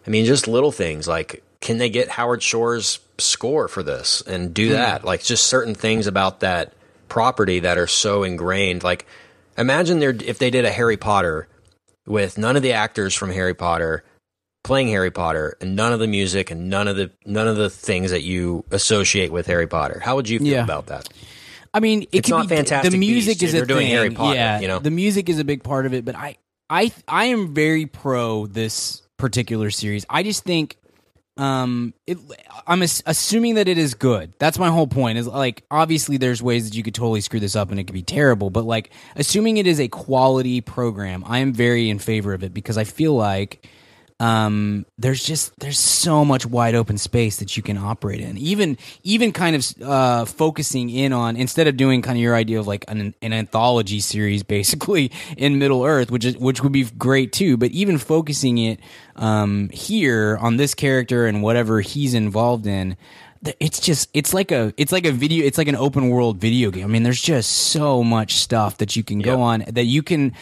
I 0.07 0.11
mean, 0.11 0.25
just 0.25 0.49
little 0.49 0.73
things 0.73 1.07
like 1.09 1.43
can 1.61 1.79
they 1.79 1.91
get 1.91 2.09
Howard 2.09 2.43
Shore's 2.43 3.01
score 3.19 3.69
for 3.69 3.83
this 3.83 4.23
and 4.23 4.55
do 4.55 4.71
that? 4.71 5.05
Like 5.05 5.23
just 5.23 5.47
certain 5.47 5.75
things 5.75 6.07
about 6.07 6.41
that 6.41 6.73
property 7.09 7.61
that 7.61 7.77
are 7.77 7.87
so 7.87 8.23
ingrained. 8.23 8.83
Like 8.83 9.07
imagine 9.59 9.99
there 9.99 10.11
if 10.25 10.39
they 10.39 10.51
did 10.51 10.65
a 10.65 10.71
Harry 10.71 10.97
Potter 10.97 11.49
with 12.07 12.39
none 12.39 12.57
of 12.57 12.63
the 12.63 12.73
actors 12.73 13.15
from 13.15 13.31
Harry 13.31 13.55
Potter 13.55 14.05
playing 14.63 14.89
Harry 14.89 15.11
Potter 15.11 15.57
and 15.61 15.75
none 15.77 15.93
of 15.93 16.01
the 16.01 16.07
music 16.07 16.51
and 16.51 16.71
none 16.71 16.87
of 16.89 16.97
the 16.97 17.11
none 17.27 17.49
of 17.49 17.57
the 17.57 17.69
things 17.71 18.11
that 18.11 18.23
you 18.23 18.65
associate 18.71 19.33
with 19.33 19.47
Harry 19.47 19.67
Potter. 19.67 20.01
How 20.03 20.17
would 20.17 20.29
you 20.29 20.39
feel 20.39 20.49
Yeah. 20.49 20.65
about 20.65 20.87
that? 20.87 21.09
I 21.73 21.81
mean, 21.81 22.03
it 22.03 22.09
It's 22.13 22.29
could 22.29 22.37
not 22.37 22.49
be, 22.49 22.57
Fantastic 22.57 22.91
The 22.91 22.99
music 22.99 23.39
Beasts, 23.39 23.55
is 23.55 23.63
a 23.63 23.67
doing 23.67 23.87
thing. 23.87 23.97
Harry 23.97 24.11
Potter, 24.11 24.35
yeah, 24.35 24.61
you 24.61 24.69
know? 24.69 24.79
the 24.79 24.91
music 24.91 25.29
is 25.29 25.39
a 25.39 25.45
big 25.45 25.63
part 25.63 25.87
of 25.87 25.95
it. 25.95 26.05
But 26.05 26.17
I, 26.17 26.37
I, 26.69 26.93
I 27.07 27.27
am 27.27 27.55
very 27.55 27.87
pro 27.87 28.47
this 28.47 29.03
particular 29.17 29.71
series. 29.71 30.05
I 30.11 30.23
just 30.23 30.45
think, 30.45 30.77
um, 31.37 31.95
it, 32.07 32.19
I'm 32.67 32.83
as, 32.83 33.03
assuming 33.07 33.55
that 33.55 33.69
it 33.69 33.79
is 33.79 33.95
good. 33.95 34.33
That's 34.39 34.59
my 34.59 34.69
whole 34.69 34.87
point. 34.87 35.17
Is 35.17 35.27
like 35.27 35.65
obviously 35.71 36.17
there's 36.17 36.43
ways 36.43 36.69
that 36.69 36.77
you 36.77 36.83
could 36.83 36.95
totally 36.95 37.21
screw 37.21 37.41
this 37.41 37.57
up 37.57 37.71
and 37.71 37.79
it 37.79 37.85
could 37.85 37.95
be 37.95 38.03
terrible. 38.03 38.51
But 38.51 38.65
like 38.65 38.91
assuming 39.17 39.57
it 39.57 39.67
is 39.67 39.81
a 39.81 39.89
quality 39.89 40.61
program, 40.61 41.23
I 41.27 41.39
am 41.39 41.53
very 41.53 41.89
in 41.89 41.99
favor 41.99 42.35
of 42.35 42.43
it 42.43 42.53
because 42.53 42.77
I 42.77 42.85
feel 42.85 43.15
like 43.15 43.67
um, 44.21 44.85
there's 44.99 45.25
just 45.25 45.59
there's 45.61 45.79
so 45.79 46.25
much 46.27 46.45
wide 46.45 46.75
open 46.75 46.99
space 46.99 47.39
that 47.39 47.57
you 47.57 47.63
can 47.63 47.79
operate 47.79 48.21
in. 48.21 48.37
Even 48.37 48.77
even 49.03 49.33
kind 49.33 49.57
of 49.57 49.83
uh, 49.83 50.25
focusing 50.27 50.91
in 50.91 51.13
on 51.15 51.37
instead 51.37 51.67
of 51.67 51.77
doing 51.79 52.03
kind 52.03 52.19
of 52.19 52.23
your 52.23 52.37
idea 52.37 52.61
of 52.61 52.67
like 52.67 52.85
an, 52.89 53.15
an 53.23 53.33
anthology 53.33 53.99
series, 53.99 54.43
basically 54.57 55.11
in 55.39 55.59
Middle 55.59 55.85
Earth, 55.85 56.11
which 56.11 56.27
is 56.27 56.37
which 56.37 56.63
would 56.63 56.73
be 56.73 56.85
great 56.85 57.33
too. 57.33 57.57
But 57.57 57.71
even 57.71 57.97
focusing 57.97 58.59
it 58.59 58.79
um, 59.17 59.71
here 59.73 60.37
on 60.41 60.59
this 60.59 60.75
character 60.75 61.27
and 61.27 61.43
whatever 61.43 61.81
he's 61.81 62.13
involved 62.15 62.67
in. 62.67 62.97
it's 63.59 63.81
just 63.81 64.11
it's 64.13 64.35
like 64.35 64.53
a 64.53 64.75
it's 64.77 64.93
like 64.93 65.07
a 65.07 65.13
video 65.13 65.47
it's 65.47 65.57
like 65.57 65.69
an 65.69 65.77
open 65.77 66.11
world 66.11 66.37
video 66.39 66.71
game. 66.71 66.85
I 66.85 66.89
mean, 66.89 67.05
there's 67.05 67.23
just 67.23 67.51
so 67.51 68.05
much 68.05 68.35
stuff 68.35 68.77
that 68.79 68.97
you 68.97 69.03
can 69.03 69.21
go 69.21 69.31
Yep. 69.31 69.39
on 69.39 69.65
that 69.77 69.85
you 69.85 70.03
can 70.03 70.35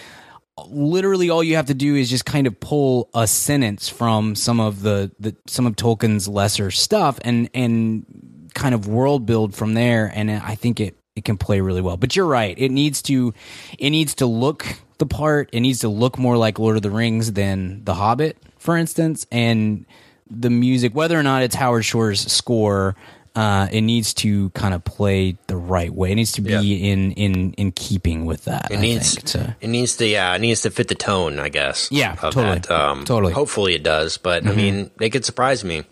literally 0.69 1.31
all 1.31 1.43
you 1.43 1.57
have 1.57 1.67
to 1.67 1.75
do 1.75 1.95
is 1.95 2.11
just 2.11 2.25
kind 2.25 2.47
of 2.47 2.59
pull 2.61 3.09
a 3.15 3.27
sentence 3.27 3.89
from 3.89 4.35
some 4.35 4.61
of 4.61 4.83
the, 4.83 5.11
the 5.21 5.37
some 5.47 5.67
of 5.67 5.77
Tolkien's 5.77 6.29
lesser 6.29 6.71
stuff 6.71 7.19
and 7.23 7.51
and 7.55 8.51
kind 8.55 8.75
of 8.75 8.89
world 8.89 9.27
build 9.27 9.55
from 9.55 9.75
there 9.75 10.11
and 10.15 10.31
I 10.31 10.55
think 10.55 10.81
it 10.81 10.97
it 11.15 11.25
can 11.25 11.37
play 11.37 11.61
really 11.61 11.81
well. 11.81 11.97
But 11.97 12.17
you're 12.17 12.27
right. 12.27 12.55
It 12.59 12.71
needs 12.71 13.03
to 13.03 13.35
it 13.79 13.91
needs 13.91 14.15
to 14.17 14.27
look 14.27 14.67
the 14.99 15.07
part. 15.07 15.51
It 15.53 15.61
needs 15.61 15.81
to 15.81 15.89
look 15.89 16.19
more 16.19 16.37
like 16.37 16.59
Lord 16.59 16.77
of 16.77 16.83
the 16.83 16.91
Rings 16.91 17.33
than 17.33 17.85
The 17.85 17.95
Hobbit, 17.95 18.37
for 18.59 18.77
instance, 18.77 19.27
and 19.31 19.85
the 20.31 20.51
music 20.51 20.95
whether 20.95 21.19
or 21.19 21.23
not 21.23 21.43
it's 21.43 21.55
Howard 21.55 21.85
Shore's 21.85 22.31
score 22.31 22.95
uh, 23.39 23.69
it 23.71 23.83
needs 23.83 24.15
to 24.15 24.51
kind 24.51 24.75
of 24.75 24.83
play 24.85 25.37
the 25.47 25.57
right 25.57 25.93
way. 25.95 26.11
It 26.11 26.17
needs 26.17 26.33
to 26.33 26.41
be 26.41 26.51
Yeah. 26.53 26.93
in 26.93 27.13
in 27.13 27.53
in 27.53 27.73
keeping 27.73 28.27
with 28.27 28.47
that. 28.47 28.69
It 28.73 28.79
I 28.79 28.81
needs 28.81 29.15
think, 29.15 29.27
to- 29.29 29.57
it 29.61 29.69
needs 29.69 29.97
to 29.99 30.07
yeah 30.07 30.35
it 30.35 30.41
needs 30.41 30.63
to 30.63 30.71
fit 30.71 30.89
the 30.89 30.95
tone 30.97 31.39
I 31.39 31.49
guess 31.49 31.89
Yeah, 31.93 32.13
of 32.15 32.19
totally. 32.35 32.45
that. 32.61 32.71
Um, 32.71 33.05
Totally. 33.05 33.31
Mm-hmm. 33.31 33.39
hopefully 33.39 33.75
it 33.75 33.83
does 33.85 34.19
but 34.19 34.47
I 34.47 34.53
mean 34.53 34.91
it 35.01 35.11
could 35.11 35.25
surprise 35.25 35.63
me 35.65 35.85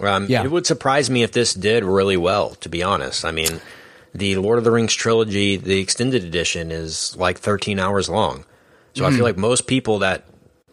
um, 0.00 0.26
Yeah. 0.28 0.44
it 0.44 0.50
would 0.50 0.66
surprise 0.66 1.10
me 1.10 1.22
if 1.24 1.32
this 1.32 1.54
did 1.54 1.82
really 1.84 2.16
well 2.16 2.50
to 2.56 2.68
be 2.68 2.82
honest 2.84 3.24
I 3.24 3.32
mean 3.32 3.60
the 4.14 4.36
Lord 4.36 4.58
of 4.58 4.64
the 4.64 4.70
Rings 4.70 4.94
trilogy 4.94 5.56
the 5.56 5.80
extended 5.80 6.22
edition 6.24 6.70
is 6.70 7.16
like 7.16 7.38
13 7.38 7.78
hours 7.80 8.08
long 8.08 8.44
so 8.94 9.02
Mm-hmm. 9.02 9.12
I 9.12 9.16
feel 9.16 9.24
like 9.24 9.36
most 9.38 9.66
people 9.66 10.00
that 10.00 10.24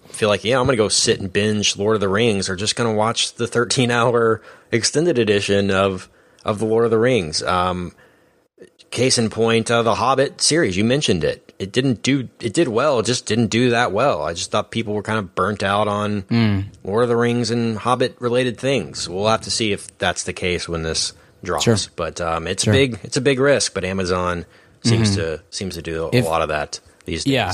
feel 0.09 0.29
like 0.29 0.43
yeah 0.43 0.59
I'm 0.59 0.65
gonna 0.67 0.77
go 0.77 0.89
sit 0.89 1.19
and 1.19 1.31
binge 1.33 1.75
Lord 1.77 1.95
of 1.95 2.01
the 2.01 2.09
Rings 2.09 2.49
are 2.49 2.55
just 2.55 2.75
gonna 2.75 2.93
watch 2.93 3.33
the 3.35 3.47
13 3.47 3.89
hour 3.89 4.41
extended 4.71 5.17
edition 5.17 5.71
of 5.71 6.07
of 6.45 6.59
the 6.59 6.65
Lord 6.65 6.85
of 6.85 6.91
the 6.91 6.97
Rings 6.97 7.41
um, 7.43 7.93
case 8.91 9.17
in 9.17 9.29
point, 9.29 9.69
uh, 9.69 9.83
the 9.83 9.95
Hobbit 9.95 10.41
series. 10.41 10.75
You 10.77 10.83
mentioned 10.83 11.23
it. 11.23 11.45
It 11.59 11.71
didn't 11.73 12.01
do. 12.03 12.29
It 12.39 12.53
did 12.53 12.67
well. 12.69 12.99
It 12.99 13.05
just 13.05 13.25
didn't 13.25 13.47
do 13.47 13.71
that 13.71 13.91
well. 13.91 14.21
I 14.23 14.33
just 14.33 14.49
thought 14.51 14.71
people 14.71 14.93
were 14.93 15.03
kind 15.03 15.19
of 15.19 15.35
burnt 15.35 15.61
out 15.63 15.87
on 15.89 16.21
Hmm. 16.21 16.59
Lord 16.83 17.03
of 17.03 17.09
the 17.09 17.17
Rings 17.17 17.51
and 17.51 17.77
Hobbit 17.77 18.15
related 18.19 18.57
things. 18.57 19.09
We'll 19.09 19.27
have 19.27 19.41
to 19.41 19.51
see 19.51 19.73
if 19.73 19.95
that's 19.97 20.23
the 20.23 20.31
case 20.33 20.69
when 20.69 20.83
this 20.83 21.11
drops. 21.43 21.65
Sure. 21.65 21.75
But 21.97 22.21
um, 22.21 22.47
it's 22.47 22.63
Sure. 22.63 22.73
Mm-hmm. 22.73 22.93
big. 22.93 22.99
It's 23.03 23.17
a 23.17 23.21
big 23.21 23.39
risk. 23.39 23.73
But 23.73 23.83
Amazon 23.83 24.45
seems 24.83 25.15
to 25.17 25.41
seems 25.49 25.75
to 25.75 25.81
do 25.81 26.05
a 26.05 26.09
If- 26.15 26.25
lot 26.25 26.41
of 26.41 26.47
that 26.47 26.79
these 27.05 27.25
days. 27.25 27.33
Yeah. 27.33 27.53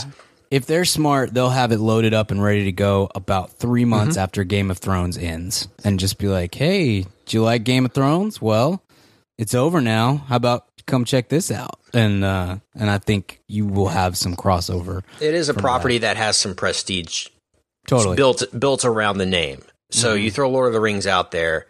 If 0.55 0.65
they're 0.67 0.85
smart, 0.85 1.33
they'll 1.33 1.49
have 1.49 1.71
it 1.73 1.79
loaded 1.79 2.13
up 2.13 2.31
and 2.31 2.41
ready 2.41 2.63
to 2.65 2.71
go 2.71 3.09
about 3.13 3.51
three 3.51 3.83
months 3.83 4.15
Mm-hmm. 4.15 4.23
after 4.23 4.43
Game 4.45 4.71
of 4.71 4.77
Thrones 4.77 5.17
ends 5.17 5.67
and 5.83 5.99
just 5.99 6.17
be 6.17 6.27
like, 6.27 6.55
hey, 6.55 7.01
do 7.01 7.37
you 7.37 7.43
like 7.43 7.63
Game 7.65 7.83
of 7.85 7.91
Thrones? 7.93 8.41
Well, 8.41 8.81
it's 9.37 9.53
over 9.53 9.81
now. 9.81 10.17
How 10.27 10.37
about 10.37 10.65
come 10.87 11.03
check 11.03 11.27
this 11.29 11.51
out? 11.51 11.79
And 11.93 12.23
uh, 12.23 12.57
and 12.73 12.89
I 12.89 12.99
think 12.99 13.41
you 13.47 13.65
will 13.65 13.89
have 13.89 14.15
some 14.17 14.35
crossover. 14.35 15.03
It 15.19 15.33
is 15.33 15.49
a 15.49 15.53
property 15.53 15.97
that. 15.99 16.15
has 16.17 16.37
some 16.37 16.55
prestige 16.55 17.27
Totally. 17.87 18.15
built 18.15 18.43
built 18.57 18.85
around 18.85 19.17
the 19.17 19.25
name. 19.25 19.61
So 19.91 20.13
Mm-hmm. 20.15 20.23
you 20.23 20.31
throw 20.31 20.49
Lord 20.49 20.67
of 20.67 20.73
the 20.73 20.79
Rings 20.81 21.05
out 21.07 21.31
there, 21.31 21.67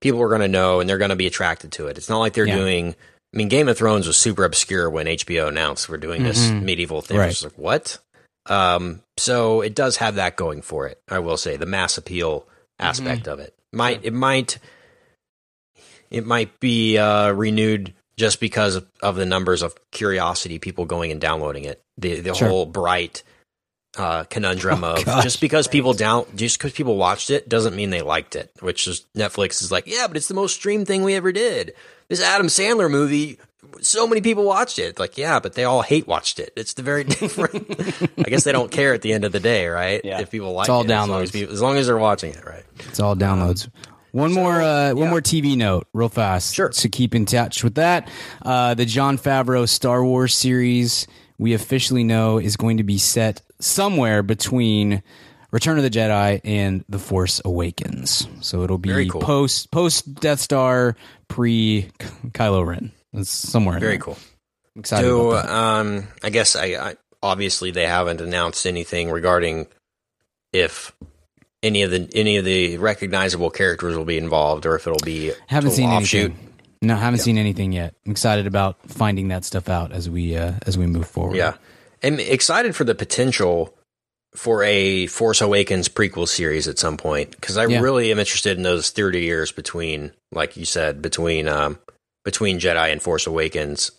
people 0.00 0.22
are 0.22 0.28
going 0.28 0.40
to 0.40 0.48
know 0.48 0.80
and 0.80 0.88
they're 0.88 0.98
going 0.98 1.10
to 1.10 1.16
be 1.16 1.26
attracted 1.26 1.72
to 1.72 1.88
it. 1.88 1.98
It's 1.98 2.08
not 2.08 2.18
like 2.20 2.32
they're 2.32 2.46
Yeah. 2.46 2.56
doing. 2.56 2.94
I 3.34 3.36
mean, 3.36 3.48
Game 3.48 3.68
of 3.68 3.76
Thrones 3.78 4.06
was 4.06 4.16
super 4.16 4.44
obscure 4.44 4.88
when 4.90 5.06
HBO 5.06 5.48
announced 5.48 5.88
we're 5.88 5.96
doing 5.96 6.22
this 6.22 6.50
medieval 6.50 7.00
thing. 7.02 7.14
Mm-hmm. 7.16 7.20
Right. 7.20 7.30
It's 7.30 7.44
like 7.44 7.56
what? 7.58 7.98
Um, 8.46 9.02
so 9.16 9.60
it 9.60 9.74
does 9.74 9.98
have 9.98 10.16
that 10.16 10.36
going 10.36 10.62
for 10.62 10.86
it. 10.88 11.00
I 11.08 11.20
will 11.20 11.36
say 11.36 11.56
the 11.56 11.66
mass 11.66 11.96
appeal 11.98 12.46
aspect 12.78 13.22
Mm-hmm. 13.22 13.30
of 13.32 13.38
it 13.40 13.54
might 13.72 14.04
it 14.04 14.12
might 14.12 14.58
it 16.10 16.26
might 16.26 16.58
be 16.60 16.98
uh, 16.98 17.30
renewed 17.32 17.94
just 18.16 18.40
because 18.40 18.74
of, 18.76 18.86
of 19.02 19.16
the 19.16 19.24
numbers 19.26 19.62
of 19.62 19.74
curiosity 19.90 20.58
people 20.58 20.84
going 20.84 21.10
and 21.10 21.20
downloading 21.20 21.64
it. 21.64 21.82
The 21.98 22.20
the 22.20 22.34
Sure. 22.34 22.48
whole 22.48 22.66
bright 22.66 23.22
uh, 23.96 24.24
conundrum 24.24 24.84
Oh, 24.84 24.94
of 24.94 25.04
gosh. 25.04 25.22
just 25.22 25.40
because 25.40 25.68
people 25.68 25.92
down 25.94 26.24
just 26.34 26.58
because 26.58 26.72
people 26.72 26.96
watched 26.96 27.30
it 27.30 27.48
doesn't 27.48 27.76
mean 27.76 27.90
they 27.90 28.02
liked 28.02 28.36
it. 28.36 28.50
Which 28.60 28.86
is 28.88 29.06
Netflix 29.16 29.62
is 29.62 29.70
like, 29.72 29.86
yeah, 29.86 30.06
but 30.08 30.16
it's 30.16 30.28
the 30.28 30.34
most 30.34 30.54
streamed 30.54 30.86
thing 30.86 31.02
we 31.04 31.14
ever 31.14 31.32
did. 31.32 31.74
This 32.08 32.22
Adam 32.22 32.48
Sandler 32.48 32.90
movie, 32.90 33.38
so 33.80 34.06
many 34.06 34.20
people 34.20 34.44
watched 34.44 34.78
it. 34.78 34.98
Like, 34.98 35.18
yeah, 35.18 35.40
but 35.40 35.54
they 35.54 35.64
all 35.64 35.82
hate 35.82 36.06
watched 36.06 36.38
it. 36.38 36.52
It's 36.56 36.74
the 36.74 36.82
very 36.82 37.04
different. 37.20 37.66
I 38.18 38.22
guess 38.24 38.44
they 38.44 38.52
don't 38.52 38.70
care 38.70 38.94
at 38.94 39.02
the 39.02 39.12
end 39.12 39.24
of 39.24 39.32
the 39.32 39.40
day, 39.40 39.66
right? 39.66 40.00
Yeah. 40.04 40.20
If 40.20 40.30
people 40.30 40.52
like 40.52 40.64
it's 40.64 40.70
all 40.70 40.82
it, 40.82 40.90
as 40.90 41.08
long 41.08 41.22
as, 41.22 41.30
downloads. 41.30 41.32
people, 41.32 41.54
as 41.54 41.62
long 41.62 41.76
as 41.76 41.86
they're 41.86 41.98
watching 41.98 42.32
it, 42.34 42.44
right? 42.44 42.64
It's 42.80 43.00
all 43.00 43.16
downloads. 43.16 43.68
One 44.12 44.32
more, 44.32 44.60
uh, 44.60 44.92
one 44.92 45.08
more 45.08 45.22
TV 45.22 45.56
note, 45.56 45.86
real 45.94 46.10
fast. 46.10 46.54
Sure. 46.54 46.68
To 46.68 46.88
keep 46.90 47.14
in 47.14 47.24
touch 47.24 47.64
with 47.64 47.76
that, 47.76 48.10
uh, 48.42 48.74
the 48.74 48.84
Jon 48.84 49.16
Favreau 49.16 49.66
Star 49.66 50.04
Wars 50.04 50.34
series 50.34 51.06
we 51.38 51.54
officially 51.54 52.04
know 52.04 52.38
is 52.38 52.56
going 52.56 52.76
to 52.76 52.84
be 52.84 52.98
set 52.98 53.40
somewhere 53.58 54.22
between 54.22 55.02
Return 55.50 55.76
of 55.78 55.82
the 55.82 55.90
Jedi 55.90 56.40
and 56.44 56.84
The 56.88 56.98
Force 56.98 57.40
Awakens. 57.44 58.28
So 58.40 58.62
it'll 58.62 58.78
be 58.78 59.08
cool. 59.08 59.20
post 59.20 59.70
post 59.70 60.14
Death 60.16 60.40
Star, 60.40 60.94
pre 61.28 61.90
Kylo 62.32 62.66
Ren. 62.66 62.92
It's 63.14 63.30
somewhere. 63.30 63.78
Very 63.78 63.98
cool. 63.98 64.16
I'm 64.74 64.80
excited 64.80 65.06
So, 65.06 65.36
um, 65.36 66.08
I 66.22 66.30
guess 66.30 66.56
I, 66.56 66.64
I 66.90 66.96
obviously 67.22 67.70
they 67.70 67.86
haven't 67.86 68.20
announced 68.20 68.66
anything 68.66 69.10
regarding 69.10 69.66
if 70.52 70.92
any 71.62 71.82
of 71.82 71.90
the 71.90 72.08
any 72.14 72.36
of 72.38 72.44
the 72.44 72.78
recognizable 72.78 73.50
characters 73.50 73.96
will 73.96 74.04
be 74.04 74.18
involved 74.18 74.66
or 74.66 74.74
if 74.76 74.86
it'll 74.86 74.98
be 75.04 75.32
Haven't 75.46 75.70
seen 75.72 75.90
offshoot. 75.90 76.30
anything. 76.32 76.48
No, 76.84 76.96
haven't 76.96 77.20
seen 77.20 77.38
anything 77.38 77.70
yet. 77.72 77.94
I'm 78.04 78.10
excited 78.12 78.46
about 78.48 78.76
finding 78.90 79.28
that 79.28 79.44
stuff 79.44 79.68
out 79.68 79.92
as 79.92 80.10
we 80.10 80.36
uh, 80.36 80.54
as 80.66 80.76
we 80.76 80.86
move 80.86 81.06
forward. 81.06 81.36
Yeah, 81.36 81.54
I'm 82.02 82.18
excited 82.18 82.74
for 82.74 82.82
the 82.84 82.94
potential 82.94 83.74
for 84.34 84.62
a 84.64 85.06
Force 85.06 85.40
Awakens 85.42 85.88
prequel 85.88 86.26
series 86.26 86.66
at 86.66 86.78
some 86.78 86.96
point 86.96 87.30
because 87.32 87.56
I 87.58 87.66
Yeah. 87.66 87.80
really 87.80 88.10
am 88.10 88.18
interested 88.18 88.56
in 88.56 88.62
those 88.64 88.90
30 88.90 89.20
years 89.20 89.52
between, 89.52 90.12
like 90.32 90.56
you 90.56 90.64
said, 90.64 91.02
between 91.02 91.46
um, 91.46 91.78
between 92.24 92.58
Jedi 92.60 92.92
and 92.92 93.02
Force 93.02 93.26
Awakens. 93.26 93.90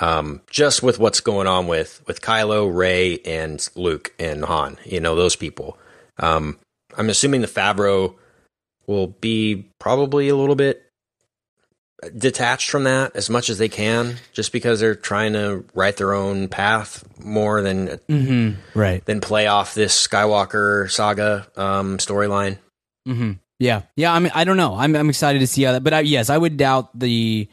Um, 0.00 0.40
just 0.50 0.82
with 0.82 0.98
what's 0.98 1.20
going 1.20 1.46
on 1.46 1.66
with 1.66 2.02
with 2.06 2.20
Kylo, 2.20 2.72
Rey, 2.74 3.18
and 3.24 3.66
Luke 3.74 4.14
and 4.18 4.44
Han, 4.44 4.78
you 4.84 5.00
know 5.00 5.16
those 5.16 5.36
people. 5.36 5.76
Um, 6.18 6.58
I'm 6.96 7.10
assuming 7.10 7.40
the 7.40 7.46
Favreau 7.48 8.14
will 8.86 9.08
be 9.08 9.66
probably 9.78 10.28
a 10.28 10.36
little 10.36 10.54
bit 10.54 10.86
detached 12.16 12.70
from 12.70 12.84
that 12.84 13.14
as 13.14 13.28
much 13.28 13.50
as 13.50 13.58
they 13.58 13.68
can, 13.68 14.16
just 14.32 14.52
because 14.52 14.80
they're 14.80 14.94
trying 14.94 15.34
to 15.34 15.64
write 15.74 15.96
their 15.98 16.14
own 16.14 16.48
path 16.48 17.04
more 17.22 17.60
than 17.60 17.88
Mm-hmm. 18.08 18.78
Right. 18.78 19.04
than 19.04 19.20
play 19.20 19.48
off 19.48 19.74
this 19.74 20.06
Skywalker 20.06 20.90
saga 20.90 21.46
um, 21.56 21.98
storyline. 21.98 22.58
Mm-hmm. 23.06 23.32
Yeah, 23.60 23.82
yeah. 23.94 24.12
I 24.12 24.18
mean, 24.18 24.32
I 24.34 24.44
don't 24.44 24.56
know. 24.56 24.74
I'm 24.74 24.96
I'm 24.96 25.10
excited 25.10 25.40
to 25.40 25.46
see 25.46 25.62
how 25.62 25.72
that. 25.72 25.84
But 25.84 25.92
I, 25.92 26.00
yes, 26.00 26.30
I 26.30 26.36
would 26.36 26.56
doubt 26.56 26.98
the. 26.98 27.48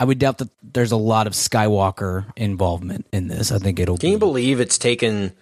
I 0.00 0.04
would 0.04 0.20
doubt 0.20 0.38
that 0.38 0.48
there's 0.62 0.92
a 0.92 0.96
lot 0.96 1.26
of 1.26 1.32
Skywalker 1.32 2.24
involvement 2.36 3.08
in 3.12 3.26
this. 3.26 3.50
I 3.50 3.58
think 3.58 3.80
it'll. 3.80 3.98
Can 3.98 4.12
you 4.12 4.18
believe 4.18 4.60
it's 4.60 4.78
taken 4.78 5.32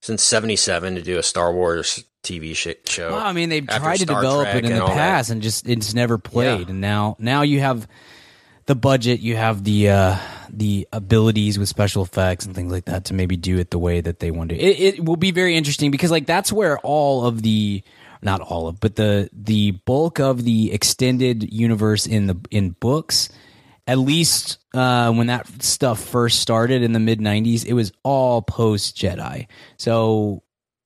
since 0.00 0.22
'77 0.22 0.94
to 0.94 1.02
do 1.02 1.18
a 1.18 1.22
Star 1.22 1.52
Wars 1.52 2.02
TV 2.24 2.56
show? 2.56 3.10
Well, 3.10 3.18
I 3.18 3.32
mean, 3.32 3.50
they've 3.50 3.66
tried 3.66 3.98
to 3.98 4.04
Star 4.04 4.22
develop 4.22 4.44
Trek 4.46 4.56
it 4.56 4.64
in 4.64 4.72
the 4.72 4.80
all 4.80 4.88
that? 4.88 4.94
past, 4.94 5.30
and 5.30 5.42
just 5.42 5.68
it's 5.68 5.92
never 5.92 6.16
played. 6.16 6.60
Yeah. 6.60 6.70
And 6.70 6.80
now, 6.80 7.16
now 7.18 7.42
you 7.42 7.60
have 7.60 7.86
the 8.64 8.74
budget, 8.74 9.20
you 9.20 9.36
have 9.36 9.64
the 9.64 9.90
uh, 9.90 10.16
the 10.50 10.88
abilities 10.94 11.58
with 11.58 11.68
special 11.68 12.02
effects 12.02 12.46
and 12.46 12.54
things 12.54 12.72
like 12.72 12.86
that 12.86 13.06
to 13.06 13.14
maybe 13.14 13.36
do 13.36 13.58
it 13.58 13.70
the 13.70 13.78
way 13.78 14.00
that 14.00 14.20
they 14.20 14.30
want 14.30 14.48
to. 14.50 14.56
It, 14.56 14.96
it 14.96 15.04
will 15.04 15.16
be 15.16 15.30
very 15.30 15.56
interesting 15.56 15.90
because, 15.90 16.10
like, 16.10 16.24
that's 16.26 16.50
where 16.50 16.78
all 16.78 17.26
of 17.26 17.42
the 17.42 17.82
not 18.22 18.40
all 18.40 18.68
of, 18.68 18.80
but 18.80 18.96
the 18.96 19.30
the 19.32 19.72
bulk 19.72 20.18
of 20.18 20.44
the 20.44 20.72
extended 20.72 21.52
universe 21.52 22.06
in 22.06 22.26
the 22.26 22.36
in 22.50 22.70
books. 22.70 23.28
At 23.86 23.98
least 23.98 24.58
uh, 24.74 25.10
when 25.12 25.28
that 25.28 25.62
stuff 25.62 25.98
first 25.98 26.40
started 26.40 26.82
in 26.82 26.92
the 26.92 27.00
mid 27.00 27.20
'90s, 27.20 27.64
it 27.64 27.72
was 27.72 27.92
all 28.02 28.42
post 28.42 28.96
Jedi. 28.96 29.46
So 29.78 30.42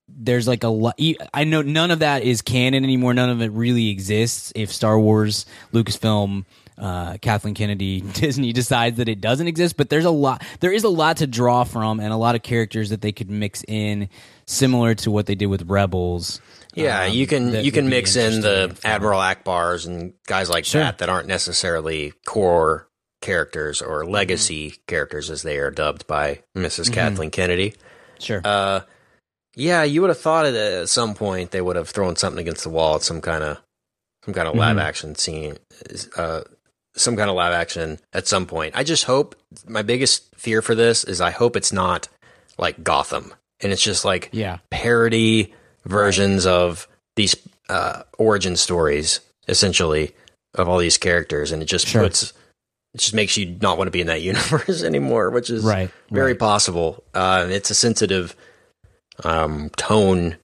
there's 0.09 0.47
like 0.47 0.65
a 0.65 0.69
lot. 0.69 0.99
I 1.35 1.45
know 1.45 1.63
none 1.63 1.91
of 1.91 2.01
that 2.01 2.23
is 2.23 2.43
canon 2.43 2.85
anymore. 2.85 3.15
None 3.15 3.31
of 3.31 3.43
it 3.43 3.51
really 3.51 3.89
exists. 3.89 4.53
If 4.55 4.73
Star 4.73 4.99
Wars, 4.99 5.47
Lucasfilm, 5.73 6.45
uh, 6.79 7.17
Kathleen 7.19 7.55
Kennedy, 7.55 8.01
Disney 8.13 8.53
decides 8.53 8.97
that 8.99 9.09
it 9.09 9.21
doesn't 9.21 9.47
exist, 9.47 9.77
but 9.77 9.89
there's 9.89 10.05
a 10.05 10.11
lot. 10.11 10.45
There 10.61 10.73
is 10.73 10.85
a 10.85 10.89
lot 10.89 11.19
to 11.19 11.27
draw 11.27 11.65
from, 11.65 12.01
and 12.01 12.13
a 12.13 12.17
lot 12.17 12.35
of 12.35 12.43
characters 12.43 12.91
that 12.91 13.01
they 13.01 13.13
could 13.13 13.31
mix 13.31 13.65
in, 13.67 14.09
similar 14.47 14.95
to 14.97 15.11
what 15.11 15.27
they 15.27 15.35
did 15.35 15.47
with 15.47 15.69
Rebels. 15.69 16.41
Yeah, 16.75 17.05
um, 17.05 17.13
you 17.13 17.27
can 17.27 17.65
you 17.65 17.71
can 17.73 17.89
mix 17.89 18.17
in 18.17 18.41
the. 18.41 18.77
Admiral 18.85 19.21
Ackbars 19.21 19.87
and 19.87 20.15
guys 20.27 20.49
like 20.49 20.65
Sure. 20.65 20.81
that 20.83 20.99
that 20.99 21.09
aren't 21.09 21.29
necessarily 21.29 22.13
core 22.27 22.89
characters 23.21 23.81
Mm-hmm. 23.81 23.91
or 23.91 24.07
legacy 24.07 24.75
characters 24.87 25.31
as 25.31 25.43
they 25.43 25.59
are 25.59 25.71
dubbed 25.71 26.07
by 26.07 26.43
missus 26.55 26.89
Kathleen 26.89 27.31
Kennedy. 27.31 27.75
Sure. 28.19 28.41
Uh, 28.45 28.81
yeah, 29.55 29.83
you 29.83 30.01
would 30.01 30.09
have 30.11 30.19
thought 30.21 30.47
at, 30.47 30.55
at 30.55 30.89
some 30.89 31.15
point 31.15 31.51
they 31.51 31.61
would 31.61 31.77
have 31.77 31.89
thrown 31.91 32.17
something 32.17 32.41
against 32.41 32.63
the 32.65 32.71
wall 32.71 32.97
at 32.97 33.03
some 33.03 33.21
kind 33.21 33.45
of 33.45 33.59
some 34.25 34.33
kind 34.35 34.49
of 34.49 34.55
live 34.55 34.77
Mhm. 34.77 34.83
action 34.83 35.15
scene. 35.15 35.59
Uh, 36.17 36.43
some 36.95 37.17
kind 37.17 37.29
of 37.31 37.37
live 37.37 37.53
action 37.53 37.99
at 38.13 38.27
some 38.29 38.47
point. 38.47 38.75
I 38.77 38.85
just 38.85 39.05
hope 39.05 39.35
my 39.67 39.83
biggest 39.83 40.35
fear 40.37 40.63
for 40.63 40.75
this 40.75 41.05
is 41.05 41.21
I 41.21 41.31
hope 41.31 41.57
it's 41.57 41.73
not 41.73 42.09
like 42.59 42.83
Gotham 42.85 43.33
and 43.61 43.73
it's 43.73 43.83
just 43.83 44.05
like 44.05 44.29
Yeah. 44.33 44.59
parody 44.71 45.55
versions 45.85 46.47
of 46.47 46.87
these 47.17 47.37
uh, 47.69 48.03
origin 48.19 48.57
stories 48.57 49.21
essentially 49.49 50.15
of 50.55 50.69
all 50.69 50.79
these 50.79 50.99
characters 50.99 51.51
and 51.53 51.63
it 51.63 51.67
just 51.67 51.87
Sure. 51.87 52.03
puts 52.03 52.33
it 52.95 52.99
just 53.01 53.15
makes 53.15 53.37
you 53.39 53.57
not 53.63 53.79
want 53.79 53.87
to 53.89 53.91
be 53.93 54.01
in 54.03 54.07
that 54.09 54.21
universe 54.33 54.83
anymore, 54.83 55.31
which 55.31 55.49
is 55.51 55.65
Right, 55.65 55.91
very 56.11 56.33
right. 56.33 56.39
possible. 56.39 57.03
Uh, 57.15 57.47
it's 57.49 57.71
a 57.71 57.75
sensitive 57.75 58.37
um, 59.25 59.71
tone 59.77 60.37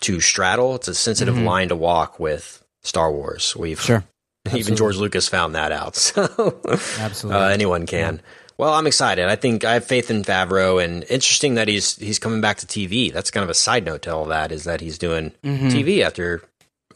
to 0.00 0.20
straddle. 0.20 0.74
It's 0.76 0.88
a 0.88 0.94
sensitive 0.94 1.36
line 1.38 1.68
to 1.68 1.76
walk 1.76 2.18
with 2.18 2.64
Star 2.82 3.12
Wars. 3.12 3.54
We've 3.56 3.78
Mm-hmm. 3.78 3.86
Sure. 3.86 4.04
even 4.46 4.56
Absolutely. 4.58 4.76
George 4.76 4.96
Lucas 4.96 5.28
found 5.28 5.54
that 5.54 5.72
out. 5.72 5.94
So 6.14 6.60
Absolutely. 6.98 7.40
uh, 7.40 7.48
anyone 7.48 7.86
can. 7.86 8.20
Well, 8.58 8.74
I'm 8.74 8.86
excited. 8.86 9.26
I 9.26 9.36
think 9.36 9.64
I 9.64 9.74
have 9.74 9.84
faith 9.84 10.10
in 10.10 10.22
Favreau, 10.22 10.82
and 10.82 11.04
interesting 11.04 11.54
that 11.54 11.68
he's 11.68 11.96
he's 11.96 12.18
coming 12.18 12.40
back 12.40 12.58
to 12.58 12.66
TV. 12.66 13.12
That's 13.12 13.30
kind 13.30 13.44
of 13.44 13.50
a 13.50 13.54
side 13.54 13.84
note 13.84 14.02
to 14.02 14.14
all 14.14 14.26
that 14.26 14.52
is 14.52 14.64
that 14.64 14.80
he's 14.80 14.98
doing 14.98 15.32
Mm-hmm. 15.42 15.68
TV 15.68 16.02
after 16.02 16.42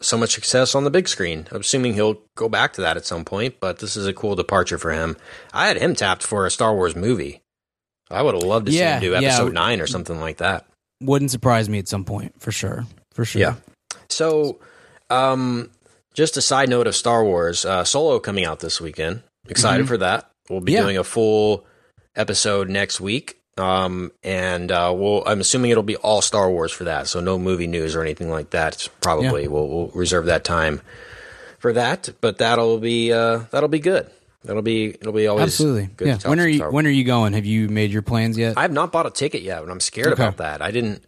so 0.01 0.17
much 0.19 0.35
success 0.35 0.75
on 0.75 0.85
the 0.85 0.91
big 0.91 1.09
screen. 1.09 1.47
I'm 1.51 1.61
assuming 1.61 1.95
he'll 1.95 2.21
go 2.37 2.49
back 2.49 2.75
to 2.75 2.83
that 2.83 2.97
at 2.97 3.07
some 3.07 3.25
point, 3.25 3.57
but 3.61 3.79
this 3.79 3.97
is 3.97 4.07
a 4.07 4.13
cool 4.13 4.35
departure 4.37 4.79
for 4.79 4.93
him. 4.93 5.17
I 5.53 5.69
had 5.69 5.79
him 5.79 5.95
tapped 5.95 6.23
for 6.23 6.47
a 6.47 6.51
Star 6.51 6.75
Wars 6.75 6.95
movie. 6.95 7.43
I 8.11 8.23
would 8.23 8.35
have 8.35 8.45
loved 8.45 8.67
to 8.67 8.73
see 8.73 8.79
him 8.79 9.01
do 9.01 9.11
yeah. 9.13 9.19
episode 9.19 9.53
nine 9.53 9.81
or 9.81 9.87
something 9.87 10.21
like 10.21 10.37
that. 10.39 10.67
Wouldn't 11.03 11.31
surprise 11.31 11.69
me 11.69 11.79
at 11.79 11.89
some 11.89 12.05
point 12.05 12.35
for 12.39 12.53
sure. 12.53 12.85
For 13.13 13.25
sure. 13.25 13.41
Yeah. 13.41 13.55
So, 14.09 14.61
um, 15.11 15.71
just 16.15 16.37
a 16.37 16.43
side 16.43 16.69
note 16.69 16.87
of 16.87 16.95
Star 16.95 17.25
Wars, 17.25 17.65
uh, 17.65 17.85
Solo 17.85 18.19
coming 18.21 18.45
out 18.45 18.61
this 18.61 18.81
weekend. 18.81 19.23
Excited 19.49 19.89
for 19.89 19.97
that. 19.99 20.31
We'll 20.51 20.61
be. 20.61 20.73
Yeah. 20.73 20.83
doing 20.83 20.99
a 20.99 21.05
full 21.05 21.65
episode 22.15 22.69
next 22.69 23.01
week. 23.01 23.41
Um, 23.59 24.13
and 24.23 24.71
uh, 24.71 24.93
we'll, 24.95 25.23
I'm 25.27 25.41
assuming 25.41 25.71
it'll 25.71 25.83
be 25.83 25.97
all 25.97 26.21
Star 26.21 26.51
Wars 26.51 26.73
for 26.73 26.85
that. 26.85 27.07
So 27.09 27.21
no 27.21 27.39
movie 27.39 27.67
news 27.67 27.97
or 27.97 28.03
anything 28.03 28.29
like 28.31 28.51
that. 28.51 28.75
It's 28.75 28.89
probably 28.89 29.43
Yeah. 29.45 29.49
we'll, 29.49 29.69
we'll 29.69 29.89
reserve 29.89 30.27
that 30.27 30.45
time 30.45 30.83
for 31.59 31.73
that. 31.73 32.11
But 32.21 32.39
that'll 32.39 32.79
be 32.79 33.13
uh, 33.13 33.45
that'll 33.51 33.71
be 33.71 33.79
good. 33.79 34.11
That'll 34.45 34.63
be 34.63 34.91
it'll 34.91 35.13
be 35.15 35.27
always 35.27 35.45
Absolutely. 35.45 35.87
Good 35.97 36.07
Yeah. 36.09 36.19
When 36.29 36.39
are 36.39 36.47
you 36.47 36.65
when 36.71 36.87
are 36.87 36.91
you 36.91 37.05
going? 37.05 37.33
Have 37.33 37.47
you 37.47 37.69
made 37.69 37.91
your 37.93 38.03
plans 38.03 38.37
yet? 38.37 38.59
I 38.59 38.63
have 38.63 38.73
not 38.73 38.93
bought 38.93 39.07
a 39.07 39.11
ticket 39.11 39.41
yet, 39.43 39.63
and 39.63 39.71
I'm 39.73 39.81
scared 39.81 40.09
Okay. 40.09 40.23
about 40.23 40.37
that. 40.37 40.61
I 40.63 40.71
didn't. 40.71 41.03